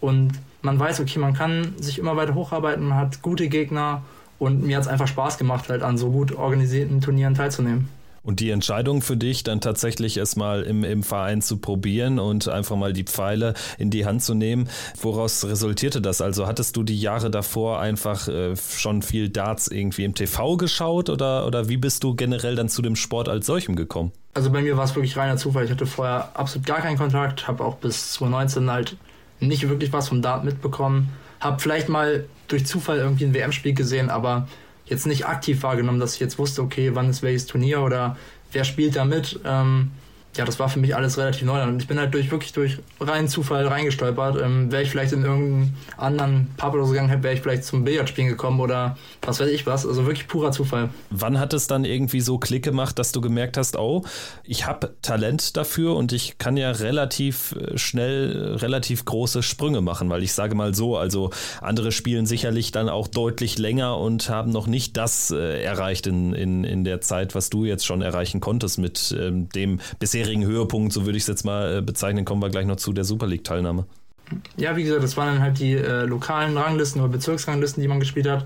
Und 0.00 0.32
man 0.62 0.78
weiß, 0.78 1.00
okay, 1.00 1.18
man 1.18 1.34
kann 1.34 1.74
sich 1.78 1.98
immer 1.98 2.16
weiter 2.16 2.34
hocharbeiten, 2.34 2.84
man 2.84 2.98
hat 2.98 3.22
gute 3.22 3.48
Gegner 3.48 4.02
und 4.38 4.62
mir 4.62 4.76
hat 4.76 4.82
es 4.82 4.88
einfach 4.88 5.08
Spaß 5.08 5.38
gemacht, 5.38 5.68
halt 5.68 5.82
an 5.82 5.96
so 5.96 6.10
gut 6.10 6.32
organisierten 6.32 7.00
Turnieren 7.00 7.34
teilzunehmen. 7.34 7.88
Und 8.26 8.40
die 8.40 8.50
Entscheidung 8.50 9.02
für 9.02 9.16
dich, 9.16 9.44
dann 9.44 9.60
tatsächlich 9.60 10.16
erstmal 10.16 10.64
im, 10.64 10.82
im 10.82 11.04
Verein 11.04 11.42
zu 11.42 11.58
probieren 11.58 12.18
und 12.18 12.48
einfach 12.48 12.74
mal 12.74 12.92
die 12.92 13.04
Pfeile 13.04 13.54
in 13.78 13.88
die 13.90 14.04
Hand 14.04 14.20
zu 14.20 14.34
nehmen, 14.34 14.68
woraus 15.00 15.44
resultierte 15.44 16.00
das? 16.00 16.20
Also 16.20 16.48
hattest 16.48 16.76
du 16.76 16.82
die 16.82 17.00
Jahre 17.00 17.30
davor 17.30 17.78
einfach 17.78 18.26
äh, 18.26 18.56
schon 18.56 19.02
viel 19.02 19.28
Darts 19.28 19.68
irgendwie 19.68 20.02
im 20.02 20.16
TV 20.16 20.56
geschaut 20.56 21.08
oder, 21.08 21.46
oder 21.46 21.68
wie 21.68 21.76
bist 21.76 22.02
du 22.02 22.16
generell 22.16 22.56
dann 22.56 22.68
zu 22.68 22.82
dem 22.82 22.96
Sport 22.96 23.28
als 23.28 23.46
solchem 23.46 23.76
gekommen? 23.76 24.10
Also 24.34 24.50
bei 24.50 24.60
mir 24.60 24.76
war 24.76 24.84
es 24.86 24.96
wirklich 24.96 25.16
reiner 25.16 25.36
Zufall. 25.36 25.64
Ich 25.64 25.70
hatte 25.70 25.86
vorher 25.86 26.30
absolut 26.34 26.66
gar 26.66 26.80
keinen 26.80 26.98
Kontakt, 26.98 27.46
habe 27.46 27.64
auch 27.64 27.76
bis 27.76 28.14
2019 28.14 28.68
halt 28.68 28.96
nicht 29.40 29.68
wirklich 29.68 29.92
was 29.92 30.08
vom 30.08 30.22
Dart 30.22 30.44
mitbekommen. 30.44 31.12
Hab 31.40 31.60
vielleicht 31.60 31.88
mal 31.88 32.24
durch 32.48 32.66
Zufall 32.66 32.98
irgendwie 32.98 33.24
ein 33.24 33.34
WM-Spiel 33.34 33.74
gesehen, 33.74 34.10
aber 34.10 34.48
jetzt 34.86 35.06
nicht 35.06 35.26
aktiv 35.26 35.62
wahrgenommen, 35.62 36.00
dass 36.00 36.14
ich 36.14 36.20
jetzt 36.20 36.38
wusste, 36.38 36.62
okay, 36.62 36.94
wann 36.94 37.10
ist 37.10 37.22
welches 37.22 37.46
Turnier 37.46 37.82
oder 37.82 38.16
wer 38.52 38.64
spielt 38.64 38.96
da 38.96 39.04
mit. 39.04 39.40
Ähm, 39.44 39.90
ja, 40.36 40.44
das 40.44 40.58
war 40.58 40.68
für 40.68 40.78
mich 40.78 40.94
alles 40.94 41.18
relativ 41.18 41.42
neu. 41.42 41.62
Und 41.62 41.80
ich 41.80 41.88
bin 41.88 41.98
halt 41.98 42.12
durch 42.14 42.30
wirklich 42.30 42.52
durch 42.52 42.78
reinen 43.00 43.28
Zufall 43.28 43.66
reingestolpert. 43.66 44.40
Ähm, 44.40 44.70
wäre 44.70 44.82
ich 44.82 44.90
vielleicht 44.90 45.12
in 45.12 45.22
irgendeinen 45.22 45.76
anderen 45.96 46.48
Pub 46.56 46.74
oder 46.74 46.84
so 46.84 46.92
gegangen, 46.92 47.22
wäre 47.22 47.34
ich 47.34 47.40
vielleicht 47.40 47.64
zum 47.64 47.84
Billardspielen 47.84 48.30
gekommen 48.30 48.60
oder 48.60 48.96
was 49.22 49.40
weiß 49.40 49.48
ich 49.48 49.66
was. 49.66 49.86
Also 49.86 50.06
wirklich 50.06 50.28
purer 50.28 50.52
Zufall. 50.52 50.90
Wann 51.10 51.38
hat 51.38 51.54
es 51.54 51.66
dann 51.66 51.84
irgendwie 51.84 52.20
so 52.20 52.38
Klick 52.38 52.64
gemacht, 52.64 52.98
dass 52.98 53.12
du 53.12 53.20
gemerkt 53.20 53.56
hast, 53.56 53.76
oh, 53.76 54.04
ich 54.44 54.66
habe 54.66 54.94
Talent 55.02 55.56
dafür 55.56 55.96
und 55.96 56.12
ich 56.12 56.38
kann 56.38 56.56
ja 56.56 56.70
relativ 56.70 57.52
äh, 57.52 57.78
schnell 57.78 58.36
äh, 58.36 58.56
relativ 58.56 59.04
große 59.04 59.42
Sprünge 59.42 59.80
machen, 59.80 60.10
weil 60.10 60.22
ich 60.22 60.32
sage 60.32 60.54
mal 60.54 60.74
so, 60.74 60.96
also 60.96 61.30
andere 61.60 61.92
spielen 61.92 62.26
sicherlich 62.26 62.72
dann 62.72 62.88
auch 62.88 63.08
deutlich 63.08 63.58
länger 63.58 63.96
und 63.98 64.28
haben 64.28 64.50
noch 64.50 64.66
nicht 64.66 64.96
das 64.96 65.30
äh, 65.30 65.62
erreicht 65.62 66.06
in, 66.06 66.32
in, 66.32 66.64
in 66.64 66.84
der 66.84 67.00
Zeit, 67.00 67.34
was 67.34 67.50
du 67.50 67.64
jetzt 67.64 67.86
schon 67.86 68.02
erreichen 68.02 68.40
konntest 68.40 68.78
mit 68.78 69.16
ähm, 69.18 69.48
dem 69.50 69.80
bisherigen 69.98 70.25
bisherigen 70.26 70.44
Höhepunkt, 70.44 70.92
so 70.92 71.04
würde 71.06 71.16
ich 71.16 71.22
es 71.22 71.28
jetzt 71.28 71.44
mal 71.44 71.78
äh, 71.78 71.82
bezeichnen, 71.82 72.24
kommen 72.24 72.42
wir 72.42 72.50
gleich 72.50 72.66
noch 72.66 72.76
zu 72.76 72.92
der 72.92 73.04
Super 73.04 73.26
League-Teilnahme. 73.26 73.84
Ja, 74.56 74.76
wie 74.76 74.82
gesagt, 74.82 75.04
das 75.04 75.16
waren 75.16 75.34
dann 75.34 75.42
halt 75.42 75.60
die 75.60 75.74
äh, 75.74 76.04
lokalen 76.04 76.56
Ranglisten 76.56 77.00
oder 77.00 77.12
Bezirksranglisten, 77.12 77.80
die 77.80 77.88
man 77.88 78.00
gespielt 78.00 78.28
hat. 78.28 78.44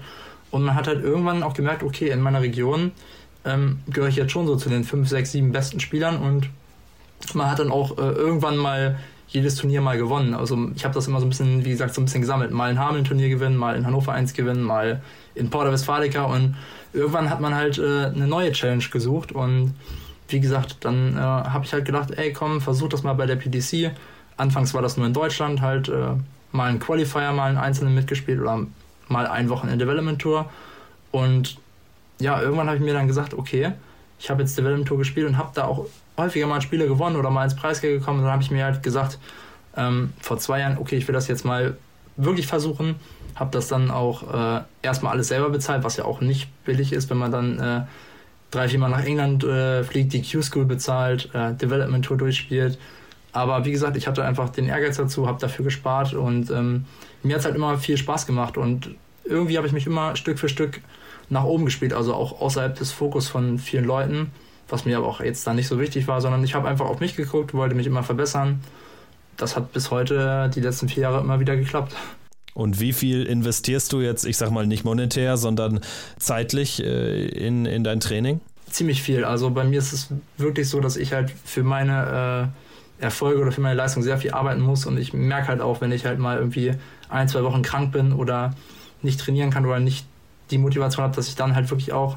Und 0.50 0.62
man 0.62 0.74
hat 0.74 0.86
halt 0.86 1.02
irgendwann 1.02 1.42
auch 1.42 1.54
gemerkt, 1.54 1.82
okay, 1.82 2.10
in 2.10 2.20
meiner 2.20 2.42
Region 2.42 2.92
ähm, 3.46 3.80
gehöre 3.88 4.08
ich 4.08 4.16
jetzt 4.16 4.32
schon 4.32 4.46
so 4.46 4.56
zu 4.56 4.68
den 4.68 4.84
5, 4.84 5.08
6, 5.08 5.32
7 5.32 5.52
besten 5.52 5.80
Spielern 5.80 6.18
und 6.18 6.50
man 7.34 7.50
hat 7.50 7.60
dann 7.60 7.70
auch 7.70 7.96
äh, 7.96 8.02
irgendwann 8.02 8.56
mal 8.56 8.98
jedes 9.28 9.54
Turnier 9.54 9.80
mal 9.80 9.96
gewonnen. 9.96 10.34
Also 10.34 10.70
ich 10.74 10.84
habe 10.84 10.92
das 10.92 11.06
immer 11.06 11.20
so 11.20 11.26
ein 11.26 11.30
bisschen, 11.30 11.64
wie 11.64 11.70
gesagt, 11.70 11.94
so 11.94 12.00
ein 12.00 12.04
bisschen 12.04 12.20
gesammelt. 12.20 12.50
Mal 12.50 12.72
in 12.72 12.78
Hameln 12.78 13.04
Turnier 13.04 13.28
gewinnen, 13.28 13.56
mal 13.56 13.76
in 13.76 13.86
Hannover 13.86 14.12
1 14.12 14.34
gewinnen, 14.34 14.62
mal 14.62 15.00
in 15.34 15.48
Porta 15.48 15.72
Westfalica 15.72 16.24
und 16.24 16.56
irgendwann 16.92 17.30
hat 17.30 17.40
man 17.40 17.54
halt 17.54 17.78
äh, 17.78 18.06
eine 18.06 18.26
neue 18.26 18.52
Challenge 18.52 18.84
gesucht 18.90 19.32
und 19.32 19.74
wie 20.32 20.40
gesagt, 20.40 20.78
dann 20.80 21.16
äh, 21.16 21.20
habe 21.20 21.64
ich 21.64 21.72
halt 21.72 21.84
gedacht, 21.84 22.10
ey 22.12 22.32
komm, 22.32 22.60
versuch 22.60 22.88
das 22.88 23.02
mal 23.02 23.14
bei 23.14 23.26
der 23.26 23.36
PDC. 23.36 23.92
Anfangs 24.36 24.74
war 24.74 24.82
das 24.82 24.96
nur 24.96 25.06
in 25.06 25.12
Deutschland, 25.12 25.60
halt 25.60 25.88
äh, 25.88 26.14
mal 26.52 26.70
ein 26.70 26.78
Qualifier, 26.78 27.32
mal 27.32 27.48
einen 27.48 27.58
einzelnen 27.58 27.94
mitgespielt 27.94 28.40
oder 28.40 28.66
mal 29.08 29.26
ein 29.26 29.48
Wochenende 29.50 29.84
Development 29.84 30.18
Tour. 30.18 30.50
Und 31.10 31.58
ja, 32.20 32.40
irgendwann 32.40 32.66
habe 32.66 32.76
ich 32.76 32.82
mir 32.82 32.94
dann 32.94 33.06
gesagt, 33.06 33.34
okay, 33.34 33.72
ich 34.18 34.30
habe 34.30 34.42
jetzt 34.42 34.56
Development 34.56 34.86
Tour 34.86 34.98
gespielt 34.98 35.26
und 35.26 35.38
habe 35.38 35.50
da 35.54 35.64
auch 35.64 35.86
häufiger 36.16 36.46
mal 36.46 36.60
Spiele 36.60 36.86
gewonnen 36.86 37.16
oder 37.16 37.30
mal 37.30 37.44
ins 37.44 37.56
Preisgeld 37.56 38.00
gekommen. 38.00 38.18
Und 38.18 38.24
dann 38.24 38.32
habe 38.32 38.42
ich 38.42 38.50
mir 38.50 38.64
halt 38.64 38.82
gesagt, 38.82 39.18
ähm, 39.76 40.12
vor 40.20 40.38
zwei 40.38 40.60
Jahren, 40.60 40.78
okay, 40.78 40.96
ich 40.96 41.08
will 41.08 41.14
das 41.14 41.28
jetzt 41.28 41.44
mal 41.44 41.76
wirklich 42.16 42.46
versuchen. 42.46 42.96
Habe 43.34 43.50
das 43.52 43.68
dann 43.68 43.90
auch 43.90 44.22
äh, 44.32 44.62
erstmal 44.82 45.12
alles 45.12 45.28
selber 45.28 45.48
bezahlt, 45.50 45.84
was 45.84 45.96
ja 45.96 46.04
auch 46.04 46.20
nicht 46.20 46.48
billig 46.64 46.92
ist, 46.92 47.08
wenn 47.08 47.16
man 47.16 47.30
dann 47.30 47.58
äh, 47.58 47.82
drei, 48.50 48.68
vier 48.68 48.78
Mal 48.78 48.88
nach 48.88 49.04
England 49.04 49.44
äh, 49.44 49.84
fliegt, 49.84 50.12
die 50.12 50.22
Q-School 50.22 50.64
bezahlt, 50.64 51.30
äh, 51.34 51.54
Development 51.54 52.04
Tour 52.04 52.16
durchspielt. 52.16 52.78
Aber 53.32 53.64
wie 53.64 53.70
gesagt, 53.70 53.96
ich 53.96 54.08
hatte 54.08 54.24
einfach 54.24 54.50
den 54.50 54.66
Ehrgeiz 54.66 54.96
dazu, 54.96 55.28
habe 55.28 55.40
dafür 55.40 55.64
gespart 55.64 56.14
und 56.14 56.50
ähm, 56.50 56.84
mir 57.22 57.34
hat 57.34 57.40
es 57.40 57.44
halt 57.44 57.54
immer 57.54 57.78
viel 57.78 57.96
Spaß 57.96 58.26
gemacht 58.26 58.56
und 58.56 58.90
irgendwie 59.24 59.56
habe 59.56 59.66
ich 59.66 59.72
mich 59.72 59.86
immer 59.86 60.16
Stück 60.16 60.38
für 60.38 60.48
Stück 60.48 60.80
nach 61.28 61.44
oben 61.44 61.64
gespielt, 61.64 61.92
also 61.92 62.12
auch 62.14 62.40
außerhalb 62.40 62.74
des 62.74 62.90
Fokus 62.90 63.28
von 63.28 63.60
vielen 63.60 63.84
Leuten, 63.84 64.32
was 64.68 64.84
mir 64.84 64.96
aber 64.96 65.06
auch 65.06 65.20
jetzt 65.20 65.46
dann 65.46 65.56
nicht 65.56 65.68
so 65.68 65.78
wichtig 65.78 66.08
war, 66.08 66.20
sondern 66.20 66.42
ich 66.42 66.54
habe 66.54 66.68
einfach 66.68 66.86
auf 66.86 66.98
mich 66.98 67.14
geguckt, 67.14 67.54
wollte 67.54 67.76
mich 67.76 67.86
immer 67.86 68.02
verbessern. 68.02 68.60
Das 69.36 69.54
hat 69.54 69.72
bis 69.72 69.92
heute 69.92 70.50
die 70.52 70.60
letzten 70.60 70.88
vier 70.88 71.04
Jahre 71.04 71.20
immer 71.20 71.38
wieder 71.38 71.56
geklappt. 71.56 71.94
Und 72.54 72.80
wie 72.80 72.92
viel 72.92 73.24
investierst 73.24 73.92
du 73.92 74.00
jetzt, 74.00 74.24
ich 74.24 74.36
sag 74.36 74.50
mal 74.50 74.66
nicht 74.66 74.84
monetär, 74.84 75.36
sondern 75.36 75.80
zeitlich 76.18 76.82
äh, 76.82 77.26
in, 77.26 77.64
in 77.66 77.84
dein 77.84 78.00
Training? 78.00 78.40
Ziemlich 78.68 79.02
viel. 79.02 79.24
Also 79.24 79.50
bei 79.50 79.64
mir 79.64 79.78
ist 79.78 79.92
es 79.92 80.08
wirklich 80.36 80.68
so, 80.68 80.80
dass 80.80 80.96
ich 80.96 81.12
halt 81.12 81.32
für 81.44 81.62
meine 81.62 82.50
äh, 83.00 83.04
Erfolge 83.04 83.40
oder 83.40 83.52
für 83.52 83.60
meine 83.60 83.74
Leistung 83.74 84.02
sehr 84.02 84.18
viel 84.18 84.32
arbeiten 84.32 84.60
muss 84.60 84.86
und 84.86 84.98
ich 84.98 85.12
merke 85.12 85.48
halt 85.48 85.60
auch, 85.60 85.80
wenn 85.80 85.90
ich 85.90 86.04
halt 86.04 86.18
mal 86.18 86.38
irgendwie 86.38 86.72
ein, 87.08 87.28
zwei 87.28 87.42
Wochen 87.42 87.62
krank 87.62 87.92
bin 87.92 88.12
oder 88.12 88.54
nicht 89.02 89.18
trainieren 89.18 89.50
kann 89.50 89.64
oder 89.64 89.80
nicht 89.80 90.06
die 90.50 90.58
Motivation 90.58 91.04
habe, 91.04 91.16
dass 91.16 91.28
ich 91.28 91.34
dann 91.34 91.54
halt 91.54 91.70
wirklich 91.70 91.92
auch 91.92 92.16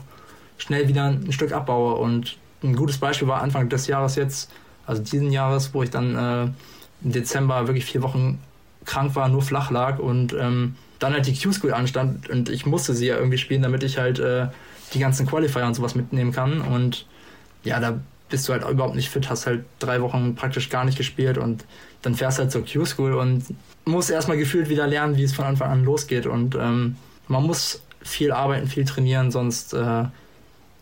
schnell 0.58 0.88
wieder 0.88 1.06
ein 1.06 1.32
Stück 1.32 1.52
abbaue. 1.52 1.96
Und 1.96 2.38
ein 2.64 2.76
gutes 2.76 2.98
Beispiel 2.98 3.28
war 3.28 3.42
Anfang 3.42 3.70
des 3.70 3.88
Jahres 3.88 4.16
jetzt, 4.16 4.52
also 4.86 5.02
diesen 5.02 5.32
Jahres, 5.32 5.74
wo 5.74 5.84
ich 5.84 5.90
dann 5.90 6.16
äh, 6.16 6.44
im 7.04 7.12
Dezember 7.12 7.68
wirklich 7.68 7.86
vier 7.86 8.02
Wochen 8.02 8.40
krank 8.86 9.16
war, 9.16 9.30
nur 9.30 9.42
flach 9.42 9.72
lag 9.72 10.00
und 10.00 10.34
ähm, 10.34 10.76
dann 11.00 11.14
halt 11.14 11.28
die 11.28 11.36
Q-School 11.36 11.74
anstand 11.74 12.30
und 12.30 12.50
ich 12.50 12.66
musste 12.66 12.94
sie 12.94 13.08
ja 13.08 13.18
irgendwie 13.18 13.38
spielen, 13.38 13.62
damit 13.62 13.84
ich 13.84 13.98
halt 13.98 14.20
äh, 14.20 14.48
die 14.94 15.00
ganzen 15.00 15.28
Qualifier 15.28 15.66
und 15.66 15.74
sowas 15.74 15.96
mitnehmen 15.96 16.32
kann. 16.32 16.62
Und 16.62 17.06
ja, 17.64 17.80
da 17.80 18.00
bist 18.30 18.48
du 18.48 18.54
halt 18.54 18.68
überhaupt 18.68 18.96
nicht 18.96 19.10
fit, 19.10 19.30
hast 19.30 19.46
halt 19.46 19.66
drei 19.80 20.02
Wochen 20.02 20.36
praktisch 20.36 20.70
gar 20.70 20.86
nicht 20.86 20.98
gespielt 20.98 21.38
und 21.38 21.66
dann 22.02 22.16
fährst 22.16 22.40
halt 22.40 22.52
zur 22.52 22.66
Q-School 22.66 23.14
und 23.14 23.44
musst 23.86 24.10
erstmal 24.10 24.38
gefühlt 24.38 24.70
wieder 24.70 24.88
lernen, 24.88 25.18
wie 25.18 25.24
es 25.24 25.34
von 25.34 25.46
Anfang 25.46 25.72
an 25.72 25.84
losgeht. 25.84 26.26
Und 26.26 26.56
ähm, 26.56 26.96
man 27.28 27.44
muss 27.44 27.82
viel 28.02 28.32
arbeiten, 28.32 28.68
viel 28.68 28.86
trainieren, 28.86 29.32
sonst 29.32 29.74
äh, 29.74 30.06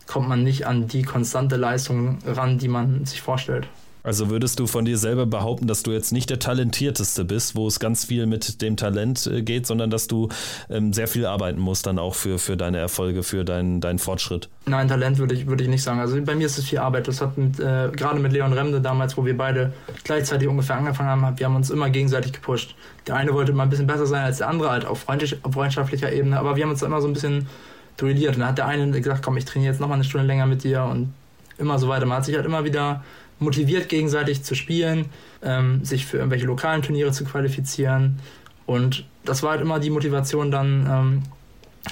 kommt 0.06 0.28
man 0.28 0.42
nicht 0.42 0.66
an 0.66 0.88
die 0.88 1.02
konstante 1.02 1.56
Leistung 1.56 2.18
ran, 2.26 2.58
die 2.58 2.68
man 2.68 3.04
sich 3.04 3.22
vorstellt. 3.22 3.68
Also 4.02 4.30
würdest 4.30 4.58
du 4.58 4.66
von 4.66 4.84
dir 4.84 4.98
selber 4.98 5.26
behaupten, 5.26 5.66
dass 5.66 5.82
du 5.82 5.92
jetzt 5.92 6.12
nicht 6.12 6.28
der 6.30 6.38
Talentierteste 6.38 7.24
bist, 7.24 7.54
wo 7.54 7.66
es 7.66 7.78
ganz 7.78 8.04
viel 8.04 8.26
mit 8.26 8.60
dem 8.60 8.76
Talent 8.76 9.26
äh, 9.26 9.42
geht, 9.42 9.66
sondern 9.66 9.90
dass 9.90 10.08
du 10.08 10.28
ähm, 10.68 10.92
sehr 10.92 11.06
viel 11.06 11.26
arbeiten 11.26 11.60
musst 11.60 11.86
dann 11.86 11.98
auch 11.98 12.14
für, 12.14 12.38
für 12.38 12.56
deine 12.56 12.78
Erfolge, 12.78 13.22
für 13.22 13.44
deinen, 13.44 13.80
deinen 13.80 13.98
Fortschritt? 13.98 14.48
Nein, 14.66 14.88
Talent 14.88 15.18
würde 15.18 15.34
ich, 15.34 15.46
würde 15.46 15.62
ich 15.62 15.70
nicht 15.70 15.82
sagen. 15.82 16.00
Also 16.00 16.20
bei 16.22 16.34
mir 16.34 16.46
ist 16.46 16.58
es 16.58 16.64
viel 16.64 16.78
Arbeit. 16.78 17.06
Das 17.08 17.20
hat 17.20 17.38
mit, 17.38 17.60
äh, 17.60 17.90
gerade 17.92 18.18
mit 18.18 18.32
Leon 18.32 18.52
Remde 18.52 18.80
damals, 18.80 19.16
wo 19.16 19.24
wir 19.24 19.36
beide 19.36 19.72
gleichzeitig 20.04 20.48
ungefähr 20.48 20.76
angefangen 20.76 21.22
haben, 21.22 21.38
wir 21.38 21.46
haben 21.46 21.56
uns 21.56 21.70
immer 21.70 21.90
gegenseitig 21.90 22.32
gepusht. 22.32 22.74
Der 23.06 23.16
eine 23.16 23.32
wollte 23.32 23.52
mal 23.52 23.64
ein 23.64 23.70
bisschen 23.70 23.86
besser 23.86 24.06
sein 24.06 24.24
als 24.24 24.38
der 24.38 24.48
andere, 24.48 24.70
halt 24.70 24.84
auf, 24.84 25.06
auf 25.08 25.52
freundschaftlicher 25.52 26.12
Ebene, 26.12 26.38
aber 26.38 26.56
wir 26.56 26.64
haben 26.64 26.70
uns 26.70 26.82
immer 26.82 27.00
so 27.00 27.08
ein 27.08 27.14
bisschen 27.14 27.48
duelliert. 27.96 28.34
Und 28.34 28.40
dann 28.40 28.48
hat 28.48 28.58
der 28.58 28.66
eine 28.66 28.90
gesagt, 28.90 29.22
komm, 29.22 29.36
ich 29.36 29.44
trainiere 29.44 29.72
jetzt 29.72 29.80
nochmal 29.80 29.96
eine 29.96 30.04
Stunde 30.04 30.26
länger 30.26 30.46
mit 30.46 30.64
dir 30.64 30.84
und 30.84 31.12
immer 31.58 31.78
so 31.78 31.88
weiter. 31.88 32.06
Man 32.06 32.18
hat 32.18 32.24
sich 32.24 32.34
halt 32.34 32.46
immer 32.46 32.64
wieder 32.64 33.02
motiviert, 33.42 33.88
gegenseitig 33.88 34.42
zu 34.42 34.54
spielen, 34.54 35.06
ähm, 35.42 35.84
sich 35.84 36.06
für 36.06 36.18
irgendwelche 36.18 36.46
lokalen 36.46 36.82
Turniere 36.82 37.12
zu 37.12 37.24
qualifizieren. 37.24 38.18
Und 38.66 39.04
das 39.24 39.42
war 39.42 39.52
halt 39.52 39.60
immer 39.60 39.78
die 39.78 39.90
Motivation, 39.90 40.50
dann 40.50 40.86
ähm, 40.90 41.22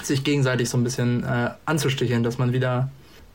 sich 0.02 0.24
gegenseitig 0.24 0.68
so 0.68 0.78
ein 0.78 0.84
bisschen 0.84 1.24
äh, 1.24 1.50
anzusticheln, 1.64 2.22
dass 2.22 2.38
man 2.38 2.52
wieder 2.52 2.90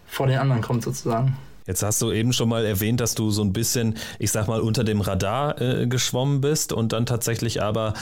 vor 0.08 0.28
den 0.28 0.40
anderen 0.40 0.62
kommt 0.62 0.84
sozusagen. 0.84 1.36
Jetzt 1.68 1.82
hast 1.82 2.02
du 2.02 2.12
eben 2.12 2.32
schon 2.32 2.50
mal 2.50 2.66
erwähnt, 2.66 3.02
dass 3.02 3.16
du 3.16 3.32
so 3.32 3.44
ein 3.44 3.54
bisschen, 3.54 3.96
ich 4.20 4.32
sag 4.32 4.48
mal, 4.48 4.62
unter 4.62 4.84
dem 4.84 5.02
Radar 5.02 5.60
äh, 5.60 5.88
geschwommen 5.88 6.42
bist 6.42 6.72
und 6.74 6.94
dann 6.94 7.06
tatsächlich 7.06 7.62
aber 7.62 7.94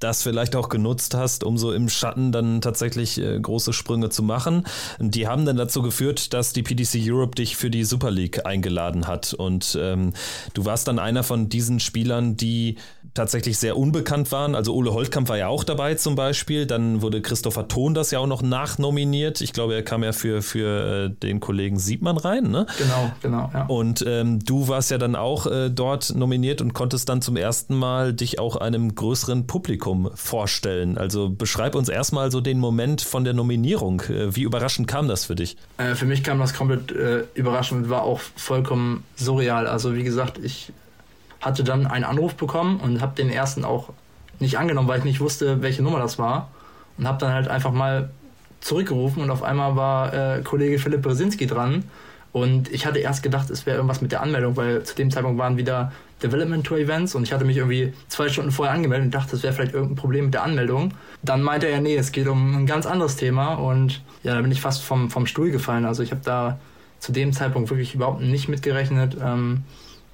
das 0.00 0.22
vielleicht 0.22 0.56
auch 0.56 0.68
genutzt 0.68 1.14
hast, 1.14 1.44
um 1.44 1.56
so 1.56 1.72
im 1.72 1.88
Schatten 1.88 2.32
dann 2.32 2.60
tatsächlich 2.60 3.18
äh, 3.18 3.38
große 3.38 3.72
Sprünge 3.72 4.10
zu 4.10 4.22
machen. 4.22 4.64
Die 4.98 5.28
haben 5.28 5.44
dann 5.44 5.56
dazu 5.56 5.82
geführt, 5.82 6.32
dass 6.32 6.52
die 6.52 6.62
PDC 6.62 6.98
Europe 7.06 7.36
dich 7.36 7.56
für 7.56 7.70
die 7.70 7.84
Super 7.84 8.10
League 8.10 8.44
eingeladen 8.44 9.06
hat. 9.06 9.34
Und 9.34 9.78
ähm, 9.80 10.12
du 10.54 10.64
warst 10.64 10.88
dann 10.88 10.98
einer 10.98 11.22
von 11.22 11.48
diesen 11.48 11.78
Spielern, 11.78 12.36
die 12.36 12.76
tatsächlich 13.14 13.58
sehr 13.58 13.76
unbekannt 13.76 14.32
waren. 14.32 14.54
Also 14.54 14.74
Ole 14.74 14.92
Holtkamp 14.92 15.28
war 15.28 15.36
ja 15.36 15.48
auch 15.48 15.64
dabei 15.64 15.94
zum 15.94 16.14
Beispiel. 16.14 16.66
Dann 16.66 17.02
wurde 17.02 17.20
Christopher 17.20 17.68
Thon 17.68 17.94
das 17.94 18.10
ja 18.10 18.18
auch 18.18 18.26
noch 18.26 18.42
nachnominiert. 18.42 19.40
Ich 19.40 19.52
glaube, 19.52 19.74
er 19.74 19.82
kam 19.82 20.02
ja 20.02 20.12
für, 20.12 20.42
für 20.42 21.06
äh, 21.06 21.10
den 21.10 21.40
Kollegen 21.40 21.78
Siebmann 21.78 22.16
rein, 22.16 22.50
ne? 22.50 22.66
Genau, 22.78 23.12
genau, 23.20 23.50
ja. 23.52 23.66
Und 23.66 24.04
ähm, 24.06 24.38
du 24.44 24.68
warst 24.68 24.90
ja 24.90 24.98
dann 24.98 25.16
auch 25.16 25.46
äh, 25.46 25.70
dort 25.70 26.14
nominiert 26.14 26.60
und 26.60 26.72
konntest 26.72 27.08
dann 27.08 27.20
zum 27.20 27.36
ersten 27.36 27.74
Mal 27.74 28.14
dich 28.14 28.38
auch 28.38 28.56
einem 28.56 28.94
größeren 28.94 29.46
Publikum 29.46 30.10
vorstellen. 30.14 30.96
Also 30.96 31.28
beschreib 31.28 31.74
uns 31.74 31.88
erstmal 31.88 32.30
so 32.30 32.40
den 32.40 32.58
Moment 32.58 33.02
von 33.02 33.24
der 33.24 33.34
Nominierung. 33.34 34.00
Äh, 34.02 34.34
wie 34.34 34.42
überraschend 34.42 34.88
kam 34.88 35.08
das 35.08 35.26
für 35.26 35.34
dich? 35.34 35.56
Äh, 35.76 35.94
für 35.94 36.06
mich 36.06 36.24
kam 36.24 36.38
das 36.38 36.54
komplett 36.54 36.92
äh, 36.92 37.24
überraschend 37.34 37.84
und 37.84 37.90
war 37.90 38.02
auch 38.02 38.20
vollkommen 38.36 39.04
surreal. 39.16 39.66
Also 39.66 39.94
wie 39.94 40.02
gesagt, 40.02 40.38
ich 40.42 40.72
hatte 41.42 41.64
dann 41.64 41.86
einen 41.86 42.04
Anruf 42.04 42.34
bekommen 42.34 42.80
und 42.80 43.02
habe 43.02 43.14
den 43.14 43.28
ersten 43.28 43.64
auch 43.64 43.90
nicht 44.38 44.58
angenommen, 44.58 44.88
weil 44.88 44.98
ich 44.98 45.04
nicht 45.04 45.20
wusste, 45.20 45.60
welche 45.60 45.82
Nummer 45.82 45.98
das 45.98 46.18
war. 46.18 46.50
Und 46.96 47.06
habe 47.06 47.18
dann 47.18 47.32
halt 47.32 47.48
einfach 47.48 47.72
mal 47.72 48.10
zurückgerufen 48.60 49.22
und 49.22 49.30
auf 49.30 49.42
einmal 49.42 49.76
war 49.76 50.14
äh, 50.14 50.42
Kollege 50.42 50.78
Philipp 50.78 51.02
Brzezinski 51.02 51.46
dran. 51.46 51.84
Und 52.32 52.72
ich 52.72 52.86
hatte 52.86 52.98
erst 52.98 53.22
gedacht, 53.22 53.50
es 53.50 53.66
wäre 53.66 53.76
irgendwas 53.76 54.00
mit 54.00 54.12
der 54.12 54.22
Anmeldung, 54.22 54.56
weil 54.56 54.82
zu 54.84 54.94
dem 54.94 55.10
Zeitpunkt 55.10 55.38
waren 55.38 55.58
wieder 55.58 55.92
Development 56.22 56.64
Tour 56.64 56.78
Events 56.78 57.14
und 57.14 57.24
ich 57.24 57.32
hatte 57.32 57.44
mich 57.44 57.58
irgendwie 57.58 57.92
zwei 58.08 58.28
Stunden 58.28 58.52
vorher 58.52 58.74
angemeldet 58.74 59.06
und 59.06 59.14
dachte, 59.14 59.36
es 59.36 59.42
wäre 59.42 59.52
vielleicht 59.52 59.74
irgendein 59.74 59.96
Problem 59.96 60.26
mit 60.26 60.34
der 60.34 60.44
Anmeldung. 60.44 60.94
Dann 61.22 61.42
meinte 61.42 61.66
er, 61.66 61.80
nee, 61.80 61.96
es 61.96 62.12
geht 62.12 62.28
um 62.28 62.56
ein 62.56 62.66
ganz 62.66 62.86
anderes 62.86 63.16
Thema 63.16 63.54
und 63.54 64.02
ja, 64.22 64.34
da 64.34 64.40
bin 64.40 64.52
ich 64.52 64.60
fast 64.60 64.82
vom, 64.82 65.10
vom 65.10 65.26
Stuhl 65.26 65.50
gefallen. 65.50 65.84
Also 65.84 66.02
ich 66.02 66.10
habe 66.10 66.22
da 66.24 66.58
zu 67.00 67.12
dem 67.12 67.32
Zeitpunkt 67.32 67.68
wirklich 67.68 67.94
überhaupt 67.94 68.22
nicht 68.22 68.48
mitgerechnet. 68.48 69.16
Ähm, 69.20 69.64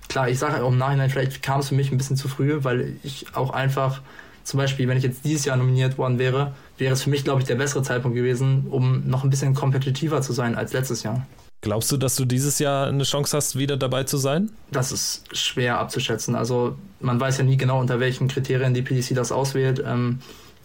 klar, 0.08 0.28
ich 0.28 0.38
sage 0.38 0.62
auch 0.62 0.70
im 0.70 0.78
Nachhinein, 0.78 1.10
vielleicht 1.10 1.42
kam 1.42 1.60
es 1.60 1.68
für 1.68 1.74
mich 1.74 1.92
ein 1.92 1.98
bisschen 1.98 2.16
zu 2.16 2.28
früh, 2.28 2.58
weil 2.62 2.96
ich 3.02 3.26
auch 3.34 3.50
einfach, 3.50 4.00
zum 4.44 4.58
Beispiel, 4.58 4.88
wenn 4.88 4.96
ich 4.96 5.04
jetzt 5.04 5.24
dieses 5.24 5.44
Jahr 5.44 5.56
nominiert 5.56 5.98
worden 5.98 6.18
wäre, 6.18 6.54
wäre 6.78 6.94
es 6.94 7.02
für 7.02 7.10
mich, 7.10 7.24
glaube 7.24 7.40
ich, 7.40 7.46
der 7.46 7.56
bessere 7.56 7.82
Zeitpunkt 7.82 8.16
gewesen, 8.16 8.66
um 8.70 9.06
noch 9.08 9.24
ein 9.24 9.30
bisschen 9.30 9.54
kompetitiver 9.54 10.22
zu 10.22 10.32
sein 10.32 10.54
als 10.54 10.72
letztes 10.72 11.02
Jahr. 11.02 11.26
Glaubst 11.60 11.90
du, 11.90 11.96
dass 11.96 12.14
du 12.14 12.24
dieses 12.24 12.60
Jahr 12.60 12.86
eine 12.86 13.02
Chance 13.02 13.36
hast, 13.36 13.58
wieder 13.58 13.76
dabei 13.76 14.04
zu 14.04 14.16
sein? 14.16 14.50
Das 14.70 14.92
ist 14.92 15.24
schwer 15.36 15.78
abzuschätzen. 15.80 16.36
Also 16.36 16.76
man 17.00 17.18
weiß 17.18 17.38
ja 17.38 17.44
nie 17.44 17.56
genau, 17.56 17.80
unter 17.80 17.98
welchen 17.98 18.28
Kriterien 18.28 18.74
die 18.74 18.82
PDC 18.82 19.14
das 19.14 19.32
auswählt. 19.32 19.82
Ähm, 19.84 20.20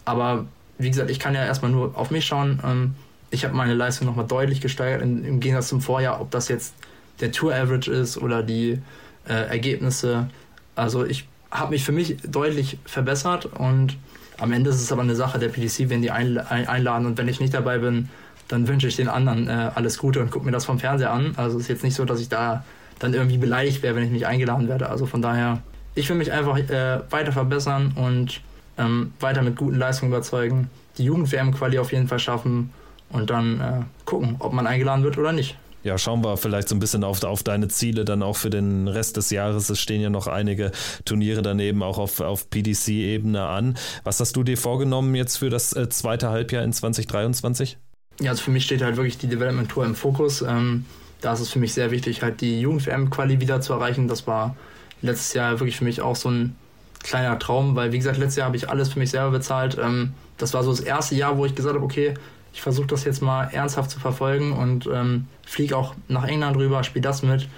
aber 0.06 0.46
wie 0.78 0.90
gesagt, 0.90 1.10
ich 1.10 1.18
kann 1.18 1.34
ja 1.34 1.44
erstmal 1.46 1.72
nur 1.72 1.98
auf 1.98 2.12
mich 2.12 2.26
schauen. 2.26 2.60
Ähm, 2.64 2.96
ich 3.32 3.44
habe 3.44 3.56
meine 3.56 3.74
Leistung 3.74 4.06
nochmal 4.06 4.28
deutlich 4.28 4.62
gesteigert 4.62 5.02
im 5.02 5.40
Gegensatz 5.40 5.70
zum 5.70 5.82
Vorjahr, 5.82 6.22
ob 6.22 6.30
das 6.30 6.48
jetzt 6.48 6.76
der 7.20 7.32
Tour 7.32 7.56
Average 7.56 7.92
ist 7.92 8.18
oder 8.18 8.44
die 8.44 8.80
äh, 9.28 9.34
Ergebnisse. 9.34 10.28
Also 10.76 11.06
ich 11.06 11.28
habe 11.52 11.72
mich 11.72 11.84
für 11.84 11.92
mich 11.92 12.18
deutlich 12.28 12.78
verbessert 12.86 13.46
und 13.46 13.98
am 14.40 14.52
Ende 14.52 14.72
ist 14.72 14.82
es 14.82 14.92
aber 14.92 15.04
eine 15.04 15.16
Sache 15.16 15.40
der 15.40 15.50
PDC, 15.50 15.90
wenn 15.90 16.02
die 16.02 16.12
einladen 16.12 17.06
und 17.06 17.18
wenn 17.18 17.28
ich 17.28 17.40
nicht 17.40 17.54
dabei 17.54 17.78
bin, 17.78 18.10
dann 18.48 18.68
wünsche 18.68 18.88
ich 18.88 18.96
den 18.96 19.08
anderen 19.08 19.48
äh, 19.48 19.72
alles 19.76 19.98
Gute 19.98 20.20
und 20.20 20.32
gucke 20.32 20.46
mir 20.46 20.52
das 20.52 20.66
vom 20.66 20.80
Fernseher 20.80 21.12
an. 21.12 21.34
Also 21.38 21.58
es 21.58 21.64
ist 21.64 21.70
jetzt 21.70 21.84
nicht 21.84 21.96
so, 21.96 22.06
dass 22.06 22.20
ich 22.20 22.30
da 22.30 22.64
dann 23.00 23.14
irgendwie 23.14 23.38
beleidigt 23.38 23.84
wäre, 23.84 23.96
wenn 23.96 24.04
ich 24.04 24.12
nicht 24.12 24.28
eingeladen 24.28 24.68
werde. 24.68 24.90
Also 24.90 25.06
von 25.06 25.22
daher, 25.22 25.62
ich 25.96 26.10
will 26.10 26.18
mich 26.18 26.32
einfach 26.32 26.58
äh, 26.58 27.00
weiter 27.10 27.32
verbessern 27.32 27.94
und 27.96 28.42
ähm, 28.78 29.14
weiter 29.20 29.44
mit 29.44 29.56
guten 29.56 29.78
Leistungen 29.78 30.12
überzeugen, 30.12 30.70
die 30.98 31.06
Jugend-WM-Quali 31.06 31.80
auf 31.80 31.92
jeden 31.92 32.08
Fall 32.08 32.20
schaffen 32.20 32.72
und 33.10 33.30
dann 33.30 33.62
äh, 33.62 34.06
gucken, 34.06 34.36
ob 34.40 34.54
man 34.54 34.68
eingeladen 34.68 35.04
wird 35.04 35.18
oder 35.18 35.32
nicht 35.32 35.58
ja, 35.84 35.98
schauen 35.98 36.24
wir 36.24 36.38
vielleicht 36.38 36.70
so 36.70 36.76
ein 36.76 36.80
bisschen 36.80 37.04
auf, 37.04 37.24
auf 37.24 37.44
deine 37.44 37.68
Ziele 37.68 38.06
dann 38.06 38.24
auch 38.24 38.38
für 38.38 38.50
den 38.50 38.88
Rest 38.88 39.18
des 39.18 39.30
Jahres. 39.30 39.70
Es 39.70 39.80
stehen 39.80 40.02
ja 40.02 40.10
noch 40.10 40.28
einige 40.28 40.72
Turniere 41.06 41.42
daneben 41.42 41.84
auch 41.84 41.98
auf, 41.98 42.22
auf 42.22 42.50
PDC-Ebene 42.50 43.46
an. 43.46 43.78
Was 44.04 44.20
hast 44.20 44.36
du 44.36 44.44
dir 44.44 44.58
vorgenommen 44.58 45.14
jetzt 45.16 45.38
für 45.38 45.50
das 45.50 45.74
äh, 45.74 45.90
zweite 45.90 46.30
Halbjahr 46.30 46.64
in 46.64 46.72
2023? 46.72 47.78
Ja, 48.20 48.32
also 48.32 48.44
für 48.44 48.52
mich 48.52 48.64
steht 48.64 48.82
halt 48.82 48.96
wirklich 48.96 49.18
die 49.18 49.28
Development 49.28 49.70
Tour 49.70 49.86
im 49.86 49.96
Fokus. 49.96 50.42
Ähm, 50.42 50.86
da 51.22 51.34
ist 51.34 51.40
es 51.40 51.50
für 51.50 51.60
mich 51.60 51.74
sehr 51.74 51.92
wichtig, 51.92 52.22
halt 52.22 52.42
die 52.42 52.62
Jugend-WM-Quali 52.62 53.40
wieder 53.40 53.62
zu 53.62 53.74
erreichen. 53.74 54.08
Das 54.08 54.28
war 54.28 54.56
letztes 55.02 55.34
Jahr 55.34 55.60
wirklich 55.60 55.78
für 55.78 55.84
mich 55.84 56.02
auch 56.02 56.16
so 56.16 56.30
ein 56.30 56.56
kleiner 57.04 57.38
Traum, 57.40 57.76
weil 57.76 57.92
wie 57.92 57.98
gesagt, 57.98 58.18
letztes 58.18 58.38
Jahr 58.38 58.48
habe 58.48 58.58
ich 58.58 58.70
alles 58.70 58.94
für 58.94 59.00
mich 59.00 59.12
selber 59.12 59.32
bezahlt. 59.32 59.78
Ähm, 59.82 60.14
das 60.38 60.54
war 60.54 60.64
so 60.64 60.72
das 60.72 60.80
erste 60.80 61.16
Jahr, 61.16 61.38
wo 61.38 61.46
ich 61.46 61.56
gesagt 61.56 61.76
habe, 61.76 61.84
okay, 61.84 62.14
ich 62.54 62.62
versuche 62.62 62.88
das 62.88 63.04
jetzt 63.04 63.22
mal 63.22 63.46
ernsthaft 63.46 63.92
zu 63.92 64.00
verfolgen 64.00 64.54
und 64.54 64.88
ähm, 64.92 65.28
fliege 65.46 65.76
auch 65.76 65.96
nach 66.08 66.24
England 66.26 66.56
rüber, 66.58 66.84
spiele 66.84 67.04
das 67.04 67.24
mit. 67.24 67.50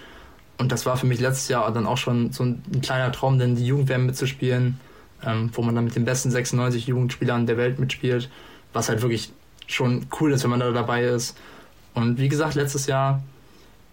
Und 0.58 0.72
das 0.72 0.86
war 0.86 0.96
für 0.96 1.06
mich 1.06 1.20
letztes 1.20 1.50
Jahr 1.50 1.72
dann 1.74 1.86
auch 1.86 1.98
schon 1.98 2.32
so 2.32 2.43
ein, 2.43 2.64
ein 2.74 2.82
kleiner 2.82 3.12
Traum, 3.12 3.38
denn 3.38 3.56
die 3.56 3.66
Jugendwärme 3.66 4.06
mitzuspielen. 4.06 4.80
ähm, 5.26 5.50
wo 5.54 5.62
man 5.62 5.76
dann 5.76 5.86
mit 5.86 5.96
den 5.96 6.06
besten 6.06 6.32
96 6.32 6.88
Jugendspielern 6.88 7.46
der 7.46 7.58
Welt 7.58 7.80
mitspielt, 7.80 8.30
was 8.74 8.89
halt 8.89 9.02
wirklich 9.02 9.32
schon 9.68 10.06
cool 10.20 10.32
ist, 10.32 10.43
wenn 10.43 10.52
man 10.52 10.60
da 10.60 10.72
dabei 10.72 11.04
ist. 11.04 11.38
Und 11.93 12.20
wie 12.20 12.30
gesagt, 12.30 12.56
letztes 12.56 12.88
Jahr 12.88 13.24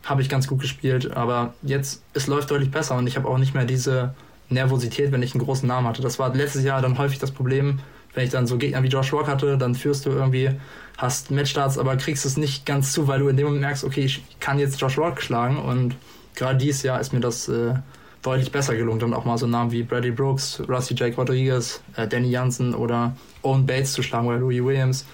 habe 0.05 0.21
ich 0.21 0.29
ganz 0.29 0.49
gut 0.49 0.61
gespielt, 0.61 1.13
aber 1.13 1.55
jetzt, 1.63 2.03
es 2.13 2.27
läuft 2.27 2.51
deutlich 2.51 2.71
besser 2.71 2.97
und 2.97 3.07
ich 3.07 3.17
habe 3.17 3.29
auch 3.29 3.39
nicht 3.39 3.55
mehr 3.55 3.65
diese 3.65 4.15
Nervosität, 4.49 5.13
wenn 5.13 5.23
ich 5.23 5.35
einen 5.35 5.45
großen 5.45 5.67
Namen 5.67 5.87
hatte. 5.87 6.03
Das 6.03 6.19
war 6.19 6.35
letztes 6.35 6.65
Jahr 6.65 6.83
dann 6.83 6.99
häufig 6.99 7.19
das 7.19 7.31
Problem, 7.31 7.79
wenn 8.15 8.25
ich 8.25 8.31
dann 8.31 8.47
so 8.47 8.59
Gegner 8.59 8.83
wie 8.83 8.89
Josh 8.89 9.13
Rock 9.13 9.29
hatte, 9.29 9.57
dann 9.57 9.75
führst 9.75 10.05
du 10.05 10.11
irgendwie, 10.11 10.51
hast 10.99 11.31
Matchstarts, 11.31 11.79
aber 11.79 11.97
kriegst 11.97 12.25
es 12.25 12.37
nicht 12.37 12.67
ganz 12.67 12.93
zu, 12.93 13.09
weil 13.09 13.21
du 13.21 13.29
in 13.29 13.37
dem 13.37 13.47
Moment 13.47 13.63
merkst, 13.63 13.85
okay, 13.85 14.05
ich 14.05 14.23
kann 14.41 14.59
jetzt 14.59 14.81
Josh 14.81 14.99
Rock 14.99 15.21
schlagen 15.21 15.59
und 15.59 15.97
gerade 16.35 16.59
dieses 16.59 16.83
Jahr 16.83 17.01
ist 17.01 17.13
mir 17.13 17.21
das 17.21 17.49
äh, 17.49 17.75
deutlich 18.23 18.53
besser 18.53 18.77
gelungen, 18.77 19.01
dann 19.01 19.15
auch 19.15 19.25
mal 19.25 19.37
so 19.37 19.47
Namen 19.47 19.73
wie 19.73 19.83
Bradley 19.83 20.13
Brooks, 20.13 20.63
Rusty 20.69 20.95
Jake 20.95 21.17
Rodriguez, 21.17 21.83
äh, 21.97 22.07
Danny 22.07 22.31
Jansen 22.31 22.75
oder 22.75 23.17
Owen 23.43 23.67
Bates 23.67 23.93
zu 23.93 24.03
schlagen 24.03 24.29
oder 24.29 24.39
Louis 24.39 24.63
Williams, 24.63 25.05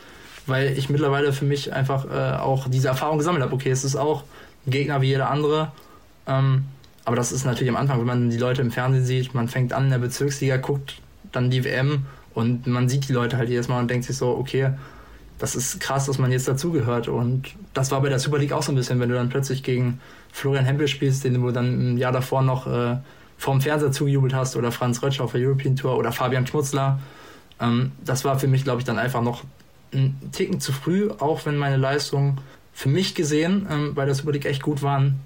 weil 0.46 0.76
ich 0.76 0.90
mittlerweile 0.90 1.32
für 1.32 1.44
mich 1.44 1.72
einfach 1.72 2.04
äh, 2.04 2.38
auch 2.38 2.68
diese 2.68 2.88
Erfahrung 2.88 3.18
gesammelt 3.18 3.42
habe. 3.42 3.54
Okay, 3.54 3.70
es 3.70 3.84
ist 3.84 3.96
auch 3.96 4.24
ein 4.66 4.70
Gegner 4.70 5.00
wie 5.00 5.08
jeder 5.08 5.30
andere, 5.30 5.72
ähm, 6.26 6.64
aber 7.04 7.16
das 7.16 7.32
ist 7.32 7.46
natürlich 7.46 7.70
am 7.70 7.76
Anfang, 7.76 7.98
wenn 8.00 8.06
man 8.06 8.30
die 8.30 8.36
Leute 8.36 8.60
im 8.60 8.70
Fernsehen 8.70 9.06
sieht, 9.06 9.34
man 9.34 9.48
fängt 9.48 9.72
an 9.72 9.84
in 9.84 9.90
der 9.90 9.98
Bezirksliga, 9.98 10.58
guckt 10.58 11.00
dann 11.32 11.50
die 11.50 11.64
WM 11.64 12.04
und 12.34 12.66
man 12.66 12.88
sieht 12.90 13.08
die 13.08 13.14
Leute 13.14 13.38
halt 13.38 13.48
jedes 13.48 13.68
Mal 13.68 13.80
und 13.80 13.90
denkt 13.90 14.04
sich 14.04 14.16
so, 14.16 14.36
okay, 14.36 14.72
das 15.38 15.54
ist 15.54 15.80
krass, 15.80 16.06
dass 16.06 16.18
man 16.18 16.32
jetzt 16.32 16.48
dazugehört. 16.48 17.08
Und 17.08 17.54
das 17.74 17.90
war 17.90 18.00
bei 18.00 18.08
der 18.08 18.18
Super 18.18 18.38
League 18.38 18.52
auch 18.52 18.62
so 18.62 18.72
ein 18.72 18.74
bisschen, 18.74 19.00
wenn 19.00 19.08
du 19.08 19.14
dann 19.14 19.28
plötzlich 19.28 19.62
gegen 19.62 20.00
Florian 20.32 20.64
Hempel 20.64 20.88
spielst, 20.88 21.24
den 21.24 21.34
du 21.34 21.50
dann 21.50 21.80
im 21.92 21.98
Jahr 21.98 22.12
davor 22.12 22.42
noch 22.42 22.66
äh, 22.66 22.96
vorm 23.36 23.60
Fernseher 23.60 23.92
zugejubelt 23.92 24.34
hast, 24.34 24.56
oder 24.56 24.72
Franz 24.72 25.02
Rötsch 25.02 25.20
auf 25.20 25.32
der 25.32 25.40
European 25.40 25.76
Tour 25.76 25.96
oder 25.96 26.12
Fabian 26.12 26.46
Schmutzler. 26.46 26.98
Ähm, 27.60 27.92
das 28.04 28.24
war 28.24 28.38
für 28.38 28.48
mich, 28.48 28.64
glaube 28.64 28.80
ich, 28.80 28.84
dann 28.84 28.98
einfach 28.98 29.22
noch 29.22 29.44
ein 29.92 30.18
Ticken 30.32 30.60
zu 30.60 30.72
früh, 30.72 31.10
auch 31.18 31.46
wenn 31.46 31.56
meine 31.56 31.76
Leistungen 31.76 32.38
für 32.74 32.88
mich 32.88 33.14
gesehen 33.14 33.66
ähm, 33.70 33.94
bei 33.94 34.04
der 34.04 34.14
Super 34.14 34.32
League 34.32 34.44
echt 34.44 34.62
gut 34.62 34.82
waren. 34.82 35.20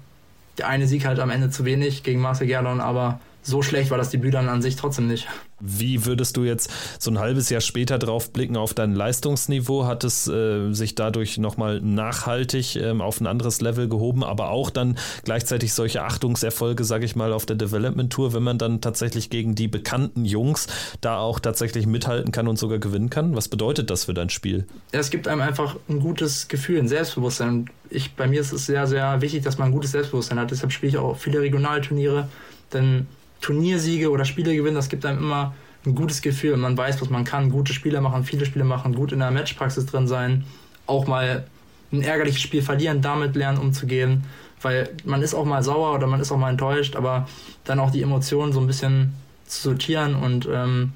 Der 0.57 0.67
eine 0.67 0.87
Sieg 0.87 1.05
halt 1.05 1.19
am 1.19 1.31
Ende 1.31 1.49
zu 1.49 1.65
wenig 1.65 2.03
gegen 2.03 2.21
Marcel 2.21 2.47
Gerdon, 2.47 2.79
aber 2.79 3.19
so 3.43 3.61
schlecht 3.61 3.91
war 3.91 3.97
das 3.97 4.09
Debüt 4.09 4.33
dann 4.33 4.49
an 4.49 4.61
sich 4.61 4.75
trotzdem 4.75 5.07
nicht. 5.07 5.27
Wie 5.59 6.05
würdest 6.05 6.35
du 6.35 6.43
jetzt 6.43 6.71
so 6.99 7.11
ein 7.11 7.19
halbes 7.19 7.49
Jahr 7.49 7.61
später 7.61 7.99
drauf 7.99 8.31
blicken 8.31 8.57
auf 8.57 8.73
dein 8.73 8.93
Leistungsniveau? 8.93 9.85
Hat 9.85 10.03
es 10.03 10.27
äh, 10.27 10.71
sich 10.71 10.95
dadurch 10.95 11.37
nochmal 11.37 11.79
nachhaltig 11.79 12.75
ähm, 12.75 13.01
auf 13.01 13.21
ein 13.21 13.27
anderes 13.27 13.61
Level 13.61 13.87
gehoben, 13.87 14.23
aber 14.23 14.49
auch 14.49 14.69
dann 14.69 14.97
gleichzeitig 15.23 15.73
solche 15.73 16.03
Achtungserfolge, 16.03 16.83
sage 16.83 17.05
ich 17.05 17.15
mal, 17.15 17.31
auf 17.31 17.45
der 17.45 17.55
Development 17.55 18.11
Tour, 18.11 18.33
wenn 18.33 18.43
man 18.43 18.57
dann 18.57 18.81
tatsächlich 18.81 19.29
gegen 19.29 19.55
die 19.55 19.67
bekannten 19.67 20.25
Jungs 20.25 20.67
da 21.01 21.17
auch 21.17 21.39
tatsächlich 21.39 21.85
mithalten 21.85 22.31
kann 22.31 22.47
und 22.47 22.57
sogar 22.57 22.79
gewinnen 22.79 23.09
kann? 23.09 23.35
Was 23.35 23.47
bedeutet 23.47 23.89
das 23.89 24.05
für 24.05 24.13
dein 24.13 24.29
Spiel? 24.29 24.65
Ja, 24.91 24.99
es 24.99 25.09
gibt 25.09 25.27
einem 25.27 25.41
einfach 25.41 25.77
ein 25.89 25.99
gutes 25.99 26.47
Gefühl, 26.47 26.79
ein 26.79 26.87
Selbstbewusstsein. 26.87 27.69
Ich, 27.89 28.15
bei 28.15 28.27
mir 28.27 28.41
ist 28.41 28.53
es 28.53 28.65
sehr, 28.65 28.87
sehr 28.87 29.21
wichtig, 29.21 29.43
dass 29.43 29.57
man 29.57 29.69
ein 29.69 29.73
gutes 29.73 29.91
Selbstbewusstsein 29.91 30.39
hat. 30.39 30.51
Deshalb 30.51 30.71
spiele 30.71 30.89
ich 30.89 30.97
auch 30.97 31.17
viele 31.17 31.41
Regionalturniere, 31.41 32.27
denn 32.73 33.07
Turniersiege 33.43 34.09
oder 34.09 34.25
Spiele 34.25 34.55
gewinnen, 34.55 34.75
das 34.75 34.89
gibt 34.89 35.05
einem 35.05 35.19
immer 35.19 35.53
ein 35.85 35.95
gutes 35.95 36.21
Gefühl. 36.21 36.57
Man 36.57 36.77
weiß, 36.77 37.01
was 37.01 37.09
man 37.09 37.25
kann. 37.25 37.49
Gute 37.51 37.73
Spiele 37.73 38.01
machen, 38.01 38.23
viele 38.23 38.45
Spiele 38.45 38.65
machen, 38.65 38.95
gut 38.95 39.11
in 39.11 39.19
der 39.19 39.31
Matchpraxis 39.31 39.85
drin 39.85 40.07
sein. 40.07 40.45
Auch 40.87 41.07
mal 41.07 41.45
ein 41.91 42.01
ärgerliches 42.01 42.41
Spiel 42.41 42.61
verlieren, 42.61 43.01
damit 43.01 43.35
lernen 43.35 43.57
umzugehen. 43.57 44.23
Weil 44.61 44.89
man 45.03 45.21
ist 45.21 45.33
auch 45.33 45.45
mal 45.45 45.61
sauer 45.61 45.93
oder 45.93 46.07
man 46.07 46.21
ist 46.21 46.31
auch 46.31 46.37
mal 46.37 46.49
enttäuscht, 46.49 46.95
aber 46.95 47.27
dann 47.65 47.79
auch 47.79 47.91
die 47.91 48.01
Emotionen 48.01 48.53
so 48.53 48.61
ein 48.61 48.67
bisschen 48.67 49.13
zu 49.45 49.61
sortieren 49.61 50.15
und 50.15 50.47
ähm, 50.49 50.93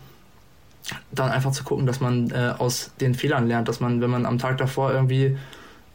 dann 1.11 1.31
einfach 1.31 1.51
zu 1.51 1.65
gucken, 1.65 1.85
dass 1.85 1.99
man 1.99 2.31
äh, 2.31 2.53
aus 2.57 2.91
den 3.01 3.13
Fehlern 3.13 3.47
lernt, 3.47 3.67
dass 3.67 3.81
man, 3.81 3.99
wenn 3.99 4.09
man 4.09 4.25
am 4.25 4.37
Tag 4.37 4.57
davor 4.57 4.93
irgendwie 4.93 5.35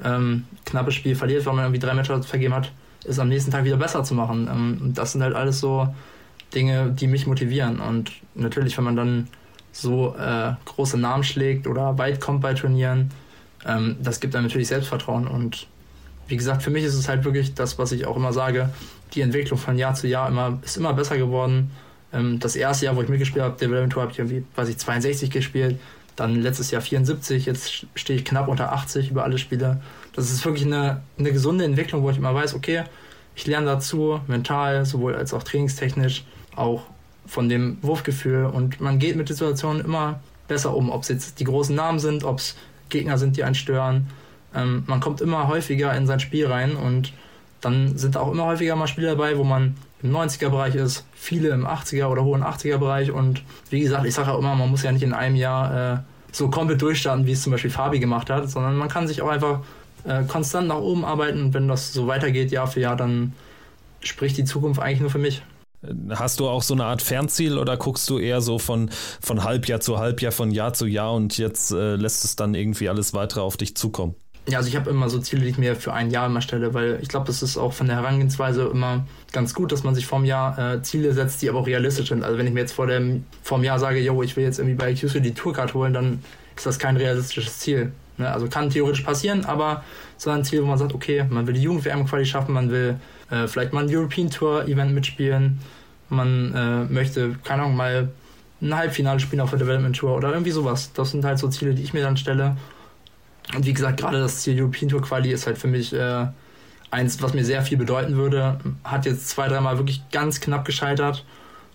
ähm, 0.04 0.44
knappes 0.66 0.94
Spiel 0.94 1.16
verliert, 1.16 1.46
weil 1.46 1.54
man 1.54 1.64
irgendwie 1.64 1.80
drei 1.80 1.94
Matches 1.94 2.26
vergeben 2.26 2.52
hat, 2.52 2.72
ist 3.04 3.18
am 3.18 3.28
nächsten 3.28 3.50
Tag 3.50 3.64
wieder 3.64 3.78
besser 3.78 4.04
zu 4.04 4.12
machen. 4.12 4.48
Ähm, 4.50 4.92
das 4.94 5.12
sind 5.12 5.22
halt 5.22 5.34
alles 5.34 5.58
so 5.58 5.88
Dinge, 6.54 6.90
die 6.90 7.06
mich 7.06 7.26
motivieren. 7.26 7.80
Und 7.80 8.12
natürlich, 8.34 8.76
wenn 8.76 8.84
man 8.84 8.96
dann 8.96 9.28
so 9.72 10.14
äh, 10.16 10.52
große 10.64 10.98
Namen 10.98 11.24
schlägt 11.24 11.66
oder 11.66 11.98
weit 11.98 12.20
kommt 12.20 12.40
bei 12.42 12.54
Turnieren, 12.54 13.10
ähm, 13.66 13.96
das 14.00 14.20
gibt 14.20 14.34
einem 14.34 14.46
natürlich 14.46 14.68
Selbstvertrauen. 14.68 15.26
Und 15.26 15.66
wie 16.28 16.36
gesagt, 16.36 16.62
für 16.62 16.70
mich 16.70 16.84
ist 16.84 16.94
es 16.94 17.08
halt 17.08 17.24
wirklich 17.24 17.54
das, 17.54 17.78
was 17.78 17.92
ich 17.92 18.06
auch 18.06 18.16
immer 18.16 18.32
sage, 18.32 18.70
die 19.14 19.20
Entwicklung 19.20 19.58
von 19.58 19.78
Jahr 19.78 19.94
zu 19.94 20.08
Jahr 20.08 20.28
immer, 20.28 20.58
ist 20.62 20.76
immer 20.76 20.92
besser 20.92 21.16
geworden. 21.16 21.70
Ähm, 22.12 22.38
das 22.38 22.56
erste 22.56 22.86
Jahr, 22.86 22.96
wo 22.96 23.02
ich 23.02 23.08
mitgespielt 23.08 23.44
habe, 23.44 23.56
Development 23.58 23.92
Tour, 23.92 24.02
habe 24.02 24.12
ich 24.12 24.18
irgendwie, 24.18 24.44
weiß 24.54 24.68
ich, 24.68 24.78
62 24.78 25.30
gespielt. 25.30 25.78
Dann 26.16 26.42
letztes 26.42 26.70
Jahr 26.70 26.82
74, 26.82 27.46
jetzt 27.46 27.86
stehe 27.94 28.18
ich 28.18 28.24
knapp 28.24 28.48
unter 28.48 28.72
80 28.72 29.10
über 29.10 29.24
alle 29.24 29.38
Spiele. 29.38 29.80
Das 30.14 30.30
ist 30.30 30.44
wirklich 30.44 30.66
eine, 30.66 31.02
eine 31.18 31.32
gesunde 31.32 31.64
Entwicklung, 31.64 32.02
wo 32.02 32.10
ich 32.10 32.18
immer 32.18 32.34
weiß, 32.34 32.54
okay, 32.54 32.84
ich 33.34 33.46
lerne 33.46 33.66
dazu, 33.66 34.20
mental, 34.26 34.84
sowohl 34.84 35.14
als 35.14 35.32
auch 35.32 35.42
trainingstechnisch 35.42 36.24
auch 36.56 36.82
von 37.26 37.48
dem 37.48 37.78
Wurfgefühl 37.82 38.46
und 38.46 38.80
man 38.80 38.98
geht 38.98 39.16
mit 39.16 39.28
Situationen 39.28 39.84
immer 39.84 40.20
besser 40.48 40.74
um, 40.76 40.90
ob 40.90 41.02
es 41.02 41.08
jetzt 41.08 41.40
die 41.40 41.44
großen 41.44 41.74
Namen 41.74 41.98
sind, 41.98 42.24
ob 42.24 42.38
es 42.38 42.56
Gegner 42.88 43.16
sind, 43.18 43.36
die 43.36 43.44
einen 43.44 43.54
stören. 43.54 44.08
Ähm, 44.54 44.84
man 44.86 45.00
kommt 45.00 45.20
immer 45.20 45.48
häufiger 45.48 45.94
in 45.96 46.06
sein 46.06 46.20
Spiel 46.20 46.46
rein 46.46 46.76
und 46.76 47.12
dann 47.60 47.96
sind 47.96 48.16
auch 48.16 48.30
immer 48.30 48.46
häufiger 48.46 48.76
mal 48.76 48.86
Spiele 48.86 49.08
dabei, 49.08 49.38
wo 49.38 49.44
man 49.44 49.76
im 50.02 50.14
90er-Bereich 50.14 50.74
ist, 50.74 51.06
viele 51.14 51.50
im 51.50 51.66
80er 51.66 52.06
oder 52.06 52.24
hohen 52.24 52.42
80er-Bereich 52.42 53.12
und 53.12 53.42
wie 53.70 53.80
gesagt, 53.80 54.04
ich 54.04 54.14
sage 54.14 54.32
auch 54.32 54.38
immer, 54.38 54.54
man 54.54 54.68
muss 54.68 54.82
ja 54.82 54.90
nicht 54.90 55.04
in 55.04 55.14
einem 55.14 55.36
Jahr 55.36 55.94
äh, 55.94 55.98
so 56.32 56.50
komplett 56.50 56.82
durchstarten, 56.82 57.26
wie 57.26 57.32
es 57.32 57.42
zum 57.42 57.52
Beispiel 57.52 57.70
Fabi 57.70 58.00
gemacht 58.00 58.28
hat, 58.30 58.50
sondern 58.50 58.76
man 58.76 58.88
kann 58.88 59.06
sich 59.06 59.22
auch 59.22 59.28
einfach 59.28 59.60
äh, 60.04 60.24
konstant 60.24 60.68
nach 60.68 60.78
oben 60.78 61.04
arbeiten 61.04 61.40
und 61.40 61.54
wenn 61.54 61.68
das 61.68 61.92
so 61.92 62.08
weitergeht, 62.08 62.50
Jahr 62.50 62.66
für 62.66 62.80
Jahr, 62.80 62.96
dann 62.96 63.32
spricht 64.00 64.36
die 64.36 64.44
Zukunft 64.44 64.80
eigentlich 64.80 65.00
nur 65.00 65.10
für 65.10 65.18
mich. 65.18 65.42
Hast 66.10 66.40
du 66.40 66.48
auch 66.48 66.62
so 66.62 66.74
eine 66.74 66.84
Art 66.84 67.02
Fernziel 67.02 67.58
oder 67.58 67.76
guckst 67.76 68.08
du 68.08 68.18
eher 68.18 68.40
so 68.40 68.58
von, 68.58 68.90
von 69.20 69.42
Halbjahr 69.42 69.80
zu 69.80 69.98
Halbjahr, 69.98 70.32
von 70.32 70.50
Jahr 70.50 70.74
zu 70.74 70.86
Jahr 70.86 71.12
und 71.12 71.38
jetzt 71.38 71.72
äh, 71.72 71.96
lässt 71.96 72.24
es 72.24 72.36
dann 72.36 72.54
irgendwie 72.54 72.88
alles 72.88 73.14
weitere 73.14 73.40
auf 73.40 73.56
dich 73.56 73.76
zukommen? 73.76 74.14
Ja, 74.48 74.58
also 74.58 74.68
ich 74.68 74.74
habe 74.74 74.90
immer 74.90 75.08
so 75.08 75.20
Ziele, 75.20 75.42
die 75.42 75.48
ich 75.50 75.58
mir 75.58 75.76
für 75.76 75.92
ein 75.92 76.10
Jahr 76.10 76.26
immer 76.26 76.40
stelle, 76.40 76.74
weil 76.74 76.98
ich 77.00 77.08
glaube, 77.08 77.26
das 77.26 77.42
ist 77.42 77.56
auch 77.56 77.72
von 77.72 77.86
der 77.86 77.96
Herangehensweise 77.96 78.64
immer 78.64 79.06
ganz 79.30 79.54
gut, 79.54 79.70
dass 79.70 79.84
man 79.84 79.94
sich 79.94 80.06
vorm 80.06 80.24
Jahr 80.24 80.58
äh, 80.58 80.82
Ziele 80.82 81.12
setzt, 81.12 81.42
die 81.42 81.48
aber 81.48 81.60
auch 81.60 81.66
realistisch 81.66 82.08
sind. 82.08 82.24
Also 82.24 82.38
wenn 82.38 82.48
ich 82.48 82.52
mir 82.52 82.60
jetzt 82.60 82.72
vor 82.72 82.88
dem 82.88 83.24
vorm 83.42 83.62
Jahr 83.62 83.78
sage, 83.78 84.00
yo, 84.00 84.20
ich 84.22 84.36
will 84.36 84.42
jetzt 84.42 84.58
irgendwie 84.58 84.74
bei 84.74 84.94
QC 84.94 85.20
die 85.20 85.34
Tourcard 85.34 85.74
holen, 85.74 85.92
dann 85.92 86.24
ist 86.56 86.66
das 86.66 86.80
kein 86.80 86.96
realistisches 86.96 87.60
Ziel. 87.60 87.92
Ne? 88.18 88.32
Also 88.32 88.48
kann 88.48 88.68
theoretisch 88.68 89.02
passieren, 89.02 89.44
aber 89.44 89.84
so 90.16 90.30
ein 90.30 90.44
Ziel, 90.44 90.62
wo 90.62 90.66
man 90.66 90.78
sagt, 90.78 90.92
okay, 90.92 91.24
man 91.28 91.46
will 91.46 91.54
die 91.54 91.62
Jugend-WM-Quali 91.62 92.26
schaffen, 92.26 92.52
man 92.52 92.70
will 92.70 92.96
äh, 93.30 93.46
vielleicht 93.46 93.72
mal 93.72 93.84
ein 93.84 93.94
European 93.94 94.30
Tour 94.30 94.66
Event 94.66 94.92
mitspielen. 94.92 95.60
Man 96.08 96.54
äh, 96.54 96.92
möchte, 96.92 97.36
keine 97.44 97.62
Ahnung, 97.62 97.76
mal 97.76 98.10
ein 98.60 98.76
Halbfinale 98.76 99.18
spielen 99.20 99.40
auf 99.40 99.50
der 99.50 99.58
Development 99.58 99.96
Tour 99.96 100.16
oder 100.16 100.30
irgendwie 100.30 100.50
sowas. 100.50 100.92
Das 100.92 101.10
sind 101.10 101.24
halt 101.24 101.38
so 101.38 101.48
Ziele, 101.48 101.74
die 101.74 101.82
ich 101.82 101.94
mir 101.94 102.02
dann 102.02 102.16
stelle. 102.16 102.56
Und 103.54 103.66
wie 103.66 103.72
gesagt, 103.72 103.98
gerade 104.00 104.20
das 104.20 104.40
Ziel 104.40 104.60
European 104.60 104.88
Tour 104.88 105.02
Quali 105.02 105.32
ist 105.32 105.46
halt 105.46 105.58
für 105.58 105.68
mich 105.68 105.92
äh, 105.92 106.26
eins, 106.90 107.20
was 107.22 107.34
mir 107.34 107.44
sehr 107.44 107.62
viel 107.62 107.78
bedeuten 107.78 108.16
würde. 108.16 108.58
Hat 108.84 109.04
jetzt 109.04 109.28
zwei, 109.28 109.48
dreimal 109.48 109.78
wirklich 109.78 110.02
ganz 110.12 110.40
knapp 110.40 110.64
gescheitert. 110.64 111.24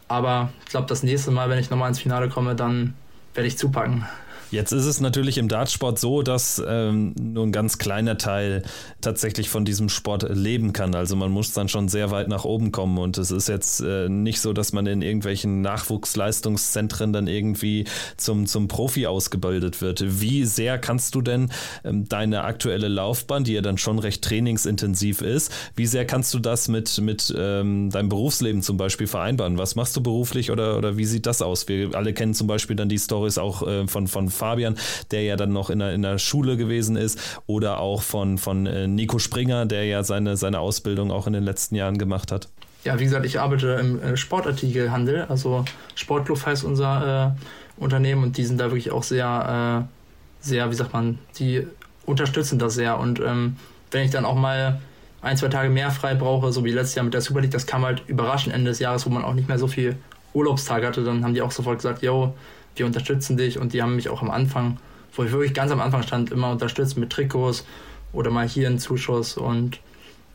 Aber 0.08 0.50
ich 0.64 0.70
glaube, 0.70 0.88
das 0.88 1.04
nächste 1.04 1.32
Mal, 1.32 1.50
wenn 1.50 1.60
ich 1.60 1.70
nochmal 1.70 1.90
ins 1.90 2.00
Finale 2.00 2.30
komme, 2.30 2.56
dann 2.56 2.94
werde 3.34 3.48
ich 3.48 3.58
zupacken. 3.58 4.06
Jetzt 4.50 4.72
ist 4.72 4.86
es 4.86 5.02
natürlich 5.02 5.38
im 5.38 5.50
Dartsport 5.50 6.00
so, 6.00 6.22
dass 6.22 6.62
ähm, 6.66 7.14
nur 7.20 7.46
ein 7.46 7.52
ganz 7.52 7.78
kleiner 7.78 8.18
Teil 8.18 8.64
tatsächlich 9.02 9.50
von 9.50 9.66
diesem 9.66 9.90
Sport 9.90 10.26
leben 10.30 10.72
kann. 10.72 10.96
Also 10.96 11.18
man 11.18 11.32
muss 11.32 11.52
dann 11.52 11.68
schon 11.68 11.90
sehr 11.90 12.12
weit 12.12 12.30
nach 12.30 12.46
oben 12.46 12.72
kommen 12.72 12.98
und 12.98 13.18
es 13.18 13.32
ist 13.32 13.50
jetzt 13.50 13.82
äh, 13.82 14.08
nicht 14.08 14.40
so, 14.40 14.54
dass 14.54 14.72
man 14.72 14.88
in 14.88 15.02
irgendwelchen 15.02 15.62
Nachwuchsleistungszentren 15.62 17.12
dann 17.12 17.28
irgendwie 17.28 17.86
zum, 18.16 18.46
zum 18.46 18.70
Profi 18.70 19.06
ausgebildet 19.08 19.82
wird. 19.82 20.22
Wie 20.22 20.46
sehr 20.46 20.78
kannst 20.78 21.16
du 21.16 21.22
denn 21.22 21.52
ähm, 21.84 22.08
deine 22.08 22.46
aktuelle 22.46 22.88
Laufbahn, 22.88 23.44
die 23.44 23.54
ja 23.54 23.62
dann 23.62 23.78
schon 23.78 24.00
recht 24.00 24.24
trainingsintensiv 24.24 25.22
ist, 25.22 25.52
wie 25.76 25.88
sehr 25.88 26.06
kannst 26.06 26.34
du 26.34 26.40
das 26.40 26.70
mit, 26.70 27.02
mit 27.02 27.34
ähm, 27.38 27.90
deinem 27.90 28.08
Berufsleben 28.08 28.62
zum 28.62 28.78
Beispiel 28.78 29.08
vereinbaren? 29.08 29.58
Was 29.58 29.76
machst 29.76 29.96
du 29.98 30.02
beruflich 30.02 30.52
oder, 30.52 30.78
oder 30.78 30.96
wie 30.96 31.06
sieht 31.06 31.26
das 31.26 31.42
aus? 31.42 31.68
Wir 31.68 31.96
alle 31.96 32.14
kennen 32.14 32.34
zum 32.34 32.48
Beispiel 32.48 32.78
dann 32.78 32.88
die 32.88 33.00
Stories 33.00 33.38
auch 33.38 33.68
äh, 33.68 33.88
von, 33.88 34.08
von 34.08 34.30
Fabian, 34.38 34.78
der 35.12 35.24
ja 35.24 35.36
dann 35.36 35.52
noch 35.52 35.70
in 35.70 35.80
der, 35.80 35.94
in 35.94 36.02
der 36.02 36.18
Schule 36.20 36.56
gewesen 36.58 36.96
ist, 36.96 37.20
oder 37.46 37.80
auch 37.80 38.02
von, 38.02 38.38
von 38.38 38.66
äh, 38.66 38.88
Nico 38.88 39.20
Springer, 39.20 39.66
der 39.66 39.86
ja 39.86 40.04
seine, 40.04 40.38
seine 40.38 40.60
Ausbildung 40.60 41.12
auch 41.12 41.28
in 41.28 41.34
den 41.34 41.44
letzten 41.44 41.76
Jahren 41.76 41.98
gemacht 41.98 42.32
hat. 42.32 42.48
Ja, 42.84 43.00
wie 43.00 43.04
gesagt, 43.04 43.26
ich 43.26 43.40
arbeite 43.40 43.72
im 43.82 44.02
äh, 44.02 44.16
Sportartikelhandel, 44.16 45.24
also 45.24 45.66
Sportclub 45.96 46.46
heißt 46.46 46.64
unser 46.64 47.36
äh, 47.36 47.82
Unternehmen 47.84 48.24
und 48.24 48.38
die 48.38 48.46
sind 48.46 48.60
da 48.60 48.66
wirklich 48.66 48.92
auch 48.92 49.04
sehr, 49.04 49.86
äh, 49.86 50.48
sehr, 50.48 50.72
wie 50.72 50.76
sagt 50.76 50.94
man, 50.94 51.20
die 51.38 51.68
unterstützen 52.06 52.60
das 52.60 52.76
sehr 52.76 52.98
und 52.98 53.20
ähm, 53.20 53.58
wenn 53.92 54.04
ich 54.04 54.12
dann 54.12 54.26
auch 54.26 54.36
mal 54.36 54.80
ein, 55.22 55.38
zwei 55.38 55.48
Tage 55.50 55.70
mehr 55.70 55.92
frei 55.92 56.16
brauche, 56.16 56.52
so 56.52 56.64
wie 56.64 56.72
letztes 56.72 56.96
Jahr 56.96 57.04
mit 57.04 57.14
der 57.14 57.22
Super 57.22 57.42
League, 57.42 57.52
das 57.52 57.68
kam 57.68 57.84
halt 57.84 58.04
überraschend 58.08 58.54
Ende 58.56 58.70
des 58.72 58.80
Jahres, 58.80 59.06
wo 59.06 59.10
man 59.10 59.26
auch 59.26 59.34
nicht 59.34 59.48
mehr 59.48 59.60
so 59.60 59.68
viel 59.68 59.98
Urlaubstag 60.34 60.86
hatte, 60.86 61.04
dann 61.04 61.24
haben 61.24 61.34
die 61.34 61.42
auch 61.42 61.52
sofort 61.52 61.78
gesagt, 61.78 62.04
yo, 62.04 62.34
wir 62.80 62.86
unterstützen 62.86 63.38
dich 63.38 63.60
und 63.60 63.74
die 63.74 63.82
haben 63.82 63.96
mich 63.96 64.10
auch 64.10 64.22
am 64.22 64.32
Anfang, 64.32 64.78
wo 65.16 65.24
ich 65.24 65.32
wirklich 65.32 65.54
ganz 65.54 65.72
am 65.72 65.82
Anfang 65.82 66.04
stand, 66.04 66.32
immer 66.32 66.52
unterstützt 66.52 66.98
mit 66.98 67.10
Trikots 67.10 67.66
oder 68.14 68.32
mal 68.32 68.48
hier 68.48 68.68
einen 68.68 68.80
Zuschuss. 68.80 69.38
Und 69.38 69.80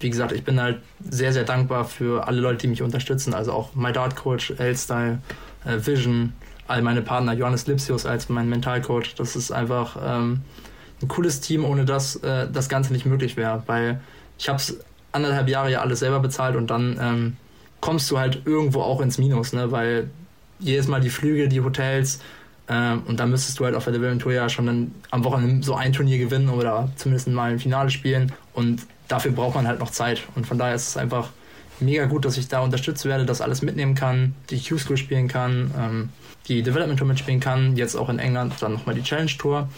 wie 0.00 0.10
gesagt, 0.10 0.32
ich 0.32 0.44
bin 0.44 0.60
halt 0.60 0.80
sehr, 1.08 1.32
sehr 1.32 1.44
dankbar 1.44 1.84
für 1.84 2.26
alle 2.26 2.40
Leute, 2.40 2.58
die 2.58 2.68
mich 2.68 2.82
unterstützen, 2.82 3.34
also 3.34 3.52
auch 3.52 3.74
My 3.74 3.92
Dart 3.92 4.16
Coach, 4.16 4.52
L-Style, 4.58 5.18
äh, 5.64 5.78
Vision, 5.84 6.32
all 6.68 6.82
meine 6.82 7.02
Partner, 7.02 7.32
Johannes 7.32 7.66
Lipsius 7.66 8.06
als 8.06 8.28
mein 8.28 8.48
Mentalcoach, 8.48 9.14
das 9.16 9.36
ist 9.36 9.50
einfach 9.50 9.96
ähm, 10.02 10.40
ein 11.02 11.08
cooles 11.08 11.40
Team, 11.40 11.64
ohne 11.64 11.84
das 11.84 12.16
äh, 12.16 12.48
das 12.50 12.68
Ganze 12.68 12.92
nicht 12.92 13.06
möglich 13.06 13.36
wäre, 13.36 13.62
weil 13.66 14.00
ich 14.38 14.48
habe 14.48 14.58
es 14.58 14.78
anderthalb 15.12 15.48
Jahre 15.48 15.70
ja 15.70 15.80
alles 15.80 16.00
selber 16.00 16.20
bezahlt 16.20 16.56
und 16.56 16.68
dann 16.70 16.98
ähm, 17.00 17.36
kommst 17.80 18.10
du 18.10 18.18
halt 18.18 18.42
irgendwo 18.46 18.80
auch 18.80 19.00
ins 19.00 19.18
Minus, 19.18 19.52
ne? 19.52 19.70
weil 19.70 20.10
jedes 20.62 20.88
Mal 20.88 21.00
die 21.00 21.10
Flüge, 21.10 21.48
die 21.48 21.60
Hotels 21.60 22.20
ähm, 22.68 23.02
und 23.06 23.20
dann 23.20 23.30
müsstest 23.30 23.58
du 23.58 23.64
halt 23.64 23.74
auf 23.74 23.84
der 23.84 23.92
Development 23.92 24.22
Tour 24.22 24.32
ja 24.32 24.48
schon 24.48 24.66
dann 24.66 24.94
am 25.10 25.24
Wochenende 25.24 25.64
so 25.64 25.74
ein 25.74 25.92
Turnier 25.92 26.18
gewinnen 26.18 26.48
oder 26.48 26.90
zumindest 26.96 27.28
mal 27.28 27.50
ein 27.52 27.58
Finale 27.58 27.90
spielen 27.90 28.32
und 28.54 28.82
dafür 29.08 29.32
braucht 29.32 29.54
man 29.54 29.66
halt 29.66 29.80
noch 29.80 29.90
Zeit 29.90 30.22
und 30.34 30.46
von 30.46 30.58
daher 30.58 30.74
ist 30.74 30.88
es 30.88 30.96
einfach 30.96 31.30
mega 31.80 32.06
gut, 32.06 32.24
dass 32.24 32.38
ich 32.38 32.48
da 32.48 32.60
unterstützt 32.60 33.04
werde, 33.04 33.26
das 33.26 33.40
alles 33.40 33.62
mitnehmen 33.62 33.94
kann, 33.94 34.34
die 34.50 34.60
Q-School 34.60 34.96
spielen 34.96 35.28
kann, 35.28 35.72
ähm, 35.78 36.08
die 36.48 36.62
Development 36.62 36.98
Tour 36.98 37.08
mitspielen 37.08 37.40
kann, 37.40 37.76
jetzt 37.76 37.96
auch 37.96 38.08
in 38.08 38.18
England 38.18 38.54
dann 38.60 38.72
nochmal 38.74 38.94
die 38.94 39.02
Challenge 39.02 39.30
Tour 39.38 39.68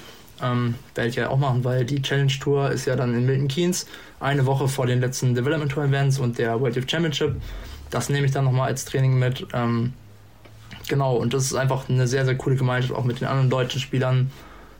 ähm, 0.42 0.74
werde 0.94 1.10
ich 1.10 1.16
ja 1.16 1.30
auch 1.30 1.38
machen, 1.38 1.64
weil 1.64 1.84
die 1.84 2.02
Challenge 2.02 2.32
Tour 2.40 2.70
ist 2.70 2.86
ja 2.86 2.96
dann 2.96 3.14
in 3.14 3.26
Milton 3.26 3.48
Keynes, 3.48 3.86
eine 4.20 4.46
Woche 4.46 4.68
vor 4.68 4.86
den 4.86 5.00
letzten 5.00 5.34
Development 5.34 5.70
Tour 5.70 5.84
Events 5.84 6.18
und 6.18 6.38
der 6.38 6.60
World 6.60 6.76
Youth 6.76 6.90
Championship. 6.90 7.36
Das 7.90 8.08
nehme 8.08 8.26
ich 8.26 8.32
dann 8.32 8.44
nochmal 8.44 8.68
als 8.68 8.84
Training 8.84 9.18
mit. 9.18 9.46
Ähm, 9.52 9.92
genau, 10.88 11.16
und 11.16 11.34
das 11.34 11.44
ist 11.44 11.54
einfach 11.54 11.88
eine 11.88 12.06
sehr, 12.06 12.24
sehr 12.24 12.36
coole 12.36 12.56
Gemeinschaft, 12.56 12.94
auch 12.94 13.04
mit 13.04 13.20
den 13.20 13.28
anderen 13.28 13.50
deutschen 13.50 13.80
Spielern. 13.80 14.30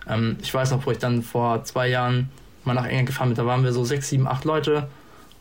Ähm, 0.09 0.37
ich 0.43 0.53
weiß 0.53 0.71
noch, 0.71 0.87
wo 0.87 0.91
ich 0.91 0.99
dann 0.99 1.23
vor 1.23 1.65
zwei 1.65 1.89
Jahren 1.89 2.31
mal 2.65 2.75
nach 2.75 2.87
England 2.87 3.07
gefahren 3.07 3.29
bin, 3.29 3.37
da 3.37 3.47
waren 3.47 3.65
wir 3.65 3.73
so 3.73 3.85
sechs, 3.85 4.09
sieben, 4.09 4.27
acht 4.27 4.45
Leute. 4.45 4.89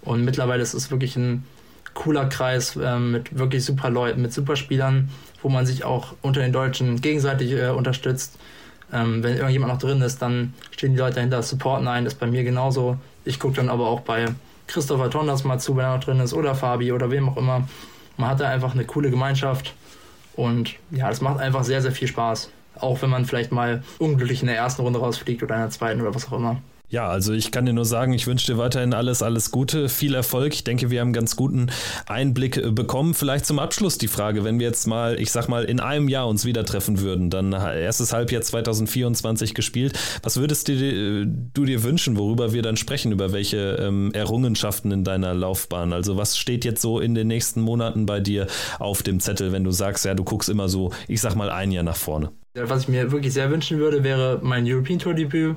Und 0.02 0.26
mittlerweile 0.26 0.62
ist 0.62 0.74
es 0.74 0.92
wirklich 0.92 1.16
ein 1.16 1.46
cooler 1.94 2.26
Kreis 2.26 2.76
äh, 2.76 3.00
mit 3.00 3.38
wirklich 3.38 3.64
super 3.64 3.90
Leuten, 3.90 4.22
mit 4.22 4.34
super 4.34 4.56
Spielern, 4.56 5.10
wo 5.42 5.50
man 5.50 5.66
sich 5.66 5.84
auch 5.84 6.14
unter 6.22 6.42
den 6.42 6.52
Deutschen 6.52 7.02
gegenseitig 7.02 7.52
äh, 7.52 7.70
unterstützt. 7.70 8.38
Ähm, 8.92 9.24
wenn 9.24 9.38
irgendjemand 9.38 9.74
noch 9.74 9.80
drin 9.80 10.02
ist, 10.02 10.22
dann 10.22 10.54
stehen 10.72 10.94
die 10.94 11.00
Leute 11.00 11.16
dahinter, 11.16 11.42
supporten 11.42 11.88
ein. 11.88 12.04
Das 12.04 12.14
ist 12.14 12.20
bei 12.20 12.28
mir 12.28 12.44
genauso. 12.44 12.98
Ich 13.26 13.40
gucke 13.40 13.56
dann 13.56 13.70
aber 13.70 13.88
auch 13.88 14.02
bei 14.02 14.26
Christopher 14.68 15.10
Tondas 15.10 15.44
mal 15.44 15.60
zu, 15.60 15.76
wenn 15.76 15.86
er 15.86 15.98
noch 15.98 16.04
drin 16.04 16.20
ist, 16.20 16.34
oder 16.34 16.56
Fabi 16.56 16.92
oder 16.92 17.10
wem 17.12 17.30
auch 17.30 17.38
immer. 17.38 17.68
Man 18.18 18.30
hat 18.30 18.40
da 18.40 18.50
einfach 18.50 18.74
eine 18.74 18.86
coole 18.86 19.10
Gemeinschaft 19.10 19.74
und 20.36 20.76
ja, 20.92 21.10
es 21.10 21.22
macht 21.22 21.40
einfach 21.40 21.64
sehr, 21.64 21.82
sehr 21.82 21.92
viel 21.92 22.08
Spaß. 22.08 22.52
Auch 22.76 23.02
wenn 23.02 23.10
man 23.10 23.26
vielleicht 23.26 23.52
mal 23.52 23.84
unglücklich 24.00 24.42
in 24.42 24.48
der 24.48 24.58
ersten 24.58 24.82
Runde 24.82 25.00
rausfliegt 25.00 25.44
oder 25.44 25.56
in 25.56 25.62
der 25.62 25.70
zweiten 25.70 26.02
oder 26.02 26.16
was 26.16 26.28
auch 26.28 26.34
immer. 26.34 26.62
Ja, 26.94 27.08
also 27.08 27.34
ich 27.34 27.50
kann 27.50 27.66
dir 27.66 27.74
nur 27.74 27.86
sagen, 27.86 28.14
ich 28.14 28.28
wünsche 28.28 28.46
dir 28.46 28.60
weiterhin 28.60 28.94
alles, 28.94 29.24
alles 29.24 29.50
Gute, 29.50 29.90
viel 29.90 30.14
Erfolg. 30.14 30.54
Ich 30.54 30.64
denke, 30.64 30.92
wir 30.92 31.00
haben 31.00 31.08
einen 31.08 31.14
ganz 31.14 31.36
guten 31.36 31.72
Einblick 32.06 32.58
äh, 32.58 32.70
bekommen. 32.70 33.16
Vielleicht 33.16 33.48
zum 33.48 33.58
Abschluss 33.58 33.98
die 33.98 34.08
Frage, 34.08 34.44
wenn 34.44 34.60
wir 34.60 34.68
jetzt 34.68 34.86
mal, 34.86 35.20
ich 35.20 35.32
sag 35.32 35.50
mal, 35.50 35.64
in 35.64 35.80
einem 35.80 36.08
Jahr 36.08 36.28
uns 36.28 36.46
wieder 36.46 36.64
treffen 36.64 37.00
würden, 37.00 37.32
dann 37.32 37.52
erstes 37.52 38.14
Halbjahr 38.14 38.44
2024 38.44 39.56
gespielt. 39.56 39.98
Was 40.22 40.38
würdest 40.38 40.68
du, 40.68 40.74
äh, 40.74 41.26
du 41.26 41.66
dir 41.66 41.82
wünschen, 41.82 42.16
worüber 42.16 42.54
wir 42.54 42.62
dann 42.62 42.78
sprechen, 42.78 43.12
über 43.12 43.34
welche 43.34 43.78
ähm, 43.82 44.12
Errungenschaften 44.14 44.92
in 44.92 45.04
deiner 45.04 45.34
Laufbahn? 45.34 45.94
Also 45.94 46.16
was 46.16 46.38
steht 46.38 46.64
jetzt 46.64 46.84
so 46.84 47.00
in 47.00 47.16
den 47.16 47.26
nächsten 47.28 47.62
Monaten 47.62 48.06
bei 48.06 48.20
dir 48.20 48.46
auf 48.78 49.02
dem 49.02 49.20
Zettel, 49.20 49.52
wenn 49.52 49.64
du 49.64 49.72
sagst, 49.72 50.06
ja, 50.06 50.14
du 50.14 50.24
guckst 50.24 50.48
immer 50.48 50.70
so, 50.70 50.92
ich 51.08 51.22
sag 51.22 51.34
mal, 51.34 51.50
ein 51.50 51.72
Jahr 51.72 51.84
nach 51.84 51.98
vorne? 51.98 52.30
Was 52.54 52.82
ich 52.82 52.88
mir 52.88 53.12
wirklich 53.12 53.34
sehr 53.34 53.50
wünschen 53.50 53.80
würde, 53.80 54.04
wäre 54.04 54.42
mein 54.44 54.64
European 54.68 55.00
Tour 55.00 55.16
Debüt 55.16 55.56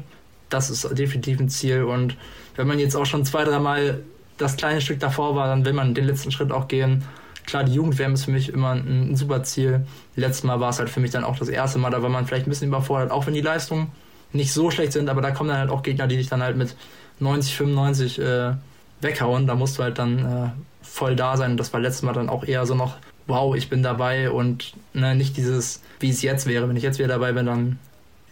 das 0.48 0.70
ist 0.70 0.98
definitiv 0.98 1.40
ein 1.40 1.48
Ziel. 1.48 1.84
Und 1.84 2.16
wenn 2.56 2.66
man 2.66 2.78
jetzt 2.78 2.96
auch 2.96 3.06
schon 3.06 3.24
zwei, 3.24 3.44
dreimal 3.44 4.00
das 4.38 4.56
kleine 4.56 4.80
Stück 4.80 5.00
davor 5.00 5.34
war, 5.34 5.48
dann 5.48 5.64
will 5.64 5.72
man 5.72 5.94
den 5.94 6.04
letzten 6.04 6.30
Schritt 6.30 6.52
auch 6.52 6.68
gehen. 6.68 7.04
Klar, 7.46 7.64
die 7.64 7.74
Jugendwärme 7.74 8.14
ist 8.14 8.24
für 8.24 8.32
mich 8.32 8.52
immer 8.52 8.70
ein, 8.70 9.12
ein, 9.12 9.16
super 9.16 9.42
Ziel. 9.44 9.86
Letztes 10.16 10.44
Mal 10.44 10.60
war 10.60 10.70
es 10.70 10.78
halt 10.78 10.90
für 10.90 11.00
mich 11.00 11.12
dann 11.12 11.24
auch 11.24 11.38
das 11.38 11.48
erste 11.48 11.78
Mal, 11.78 11.90
da 11.90 12.02
war 12.02 12.10
man 12.10 12.26
vielleicht 12.26 12.46
ein 12.46 12.50
bisschen 12.50 12.68
überfordert, 12.68 13.12
auch 13.12 13.26
wenn 13.26 13.34
die 13.34 13.40
Leistungen 13.40 13.92
nicht 14.32 14.52
so 14.52 14.70
schlecht 14.70 14.92
sind, 14.92 15.08
aber 15.08 15.22
da 15.22 15.30
kommen 15.30 15.50
dann 15.50 15.58
halt 15.58 15.70
auch 15.70 15.82
Gegner, 15.82 16.08
die 16.08 16.16
dich 16.16 16.28
dann 16.28 16.42
halt 16.42 16.56
mit 16.56 16.74
90, 17.20 17.54
95 17.56 18.18
äh, 18.18 18.52
weghauen. 19.00 19.46
Da 19.46 19.54
musst 19.54 19.78
du 19.78 19.82
halt 19.82 19.98
dann 19.98 20.18
äh, 20.18 20.50
voll 20.82 21.16
da 21.16 21.36
sein. 21.36 21.52
Und 21.52 21.56
das 21.58 21.72
war 21.72 21.80
letztes 21.80 22.02
Mal 22.02 22.12
dann 22.12 22.28
auch 22.28 22.44
eher 22.44 22.66
so 22.66 22.74
noch, 22.74 22.96
wow, 23.26 23.54
ich 23.56 23.68
bin 23.68 23.82
dabei 23.82 24.30
und 24.30 24.74
ne, 24.92 25.14
nicht 25.14 25.36
dieses, 25.36 25.82
wie 26.00 26.10
es 26.10 26.22
jetzt 26.22 26.46
wäre. 26.46 26.68
Wenn 26.68 26.76
ich 26.76 26.82
jetzt 26.82 26.98
wieder 26.98 27.08
dabei 27.08 27.32
bin, 27.32 27.46
dann 27.46 27.78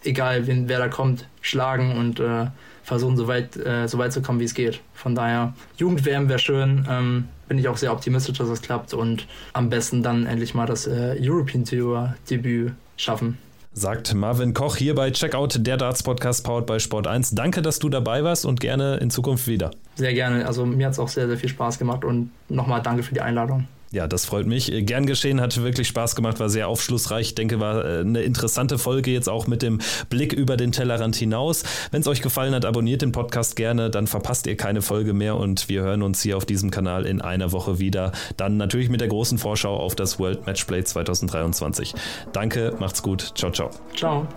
egal 0.05 0.47
wen, 0.47 0.67
wer 0.67 0.79
da 0.79 0.87
kommt, 0.87 1.27
schlagen 1.41 1.97
und 1.97 2.19
äh, 2.19 2.47
versuchen, 2.83 3.17
so 3.17 3.27
weit, 3.27 3.57
äh, 3.57 3.87
so 3.87 3.97
weit 3.97 4.13
zu 4.13 4.21
kommen, 4.21 4.39
wie 4.39 4.45
es 4.45 4.53
geht. 4.53 4.81
Von 4.93 5.15
daher, 5.15 5.53
Jugendwärme 5.77 6.29
wäre 6.29 6.39
schön. 6.39 6.85
Ähm, 6.89 7.27
bin 7.47 7.57
ich 7.57 7.67
auch 7.67 7.77
sehr 7.77 7.91
optimistisch, 7.91 8.37
dass 8.37 8.49
das 8.49 8.61
klappt 8.61 8.93
und 8.93 9.27
am 9.53 9.69
besten 9.69 10.01
dann 10.03 10.25
endlich 10.25 10.53
mal 10.53 10.65
das 10.65 10.87
äh, 10.87 11.15
European 11.19 11.63
Tour 11.63 12.15
Debüt 12.29 12.73
schaffen. 12.97 13.37
Sagt 13.73 14.13
Marvin 14.13 14.53
Koch 14.53 14.77
hier 14.77 14.95
bei 14.95 15.11
Checkout, 15.11 15.57
der 15.59 15.75
Darts 15.75 16.01
Podcast 16.01 16.45
powered 16.45 16.65
bei 16.65 16.79
Sport 16.79 17.07
1. 17.07 17.31
Danke, 17.31 17.61
dass 17.61 17.77
du 17.77 17.89
dabei 17.89 18.23
warst 18.23 18.45
und 18.45 18.61
gerne 18.61 18.97
in 18.97 19.09
Zukunft 19.09 19.47
wieder. 19.47 19.71
Sehr 19.95 20.13
gerne. 20.13 20.47
Also 20.47 20.65
mir 20.65 20.85
hat 20.85 20.93
es 20.93 20.99
auch 20.99 21.09
sehr, 21.09 21.27
sehr 21.27 21.37
viel 21.37 21.49
Spaß 21.49 21.77
gemacht 21.77 22.05
und 22.05 22.31
nochmal 22.47 22.81
danke 22.81 23.03
für 23.03 23.13
die 23.13 23.19
Einladung. 23.19 23.67
Ja, 23.95 24.09
das 24.09 24.25
freut 24.25 24.45
mich. 24.45 24.73
Äh, 24.73 24.81
gern 24.83 25.05
geschehen, 25.05 25.39
hat 25.39 25.55
wirklich 25.63 25.87
Spaß 25.87 26.17
gemacht, 26.17 26.41
war 26.41 26.49
sehr 26.49 26.67
aufschlussreich. 26.67 27.27
Ich 27.27 27.35
denke, 27.35 27.61
war 27.61 27.85
äh, 27.85 27.99
eine 28.01 28.23
interessante 28.23 28.77
Folge 28.77 29.09
jetzt 29.09 29.29
auch 29.29 29.47
mit 29.47 29.61
dem 29.61 29.79
Blick 30.09 30.33
über 30.33 30.57
den 30.57 30.73
Tellerrand 30.73 31.15
hinaus. 31.15 31.63
Wenn 31.91 32.01
es 32.01 32.07
euch 32.07 32.21
gefallen 32.21 32.53
hat, 32.53 32.65
abonniert 32.65 33.01
den 33.01 33.13
Podcast 33.13 33.55
gerne, 33.55 33.89
dann 33.89 34.07
verpasst 34.07 34.47
ihr 34.47 34.57
keine 34.57 34.81
Folge 34.81 35.13
mehr 35.13 35.37
und 35.37 35.69
wir 35.69 35.83
hören 35.83 36.01
uns 36.01 36.21
hier 36.21 36.35
auf 36.35 36.43
diesem 36.43 36.71
Kanal 36.71 37.05
in 37.05 37.21
einer 37.21 37.53
Woche 37.53 37.79
wieder. 37.79 38.11
Dann 38.35 38.57
natürlich 38.57 38.89
mit 38.89 38.99
der 38.99 39.07
großen 39.07 39.37
Vorschau 39.37 39.77
auf 39.77 39.95
das 39.95 40.19
World 40.19 40.45
Matchplay 40.45 40.83
2023. 40.83 41.93
Danke, 42.33 42.75
macht's 42.77 43.01
gut. 43.01 43.31
Ciao, 43.35 43.49
ciao. 43.53 43.69
Ciao. 43.95 44.27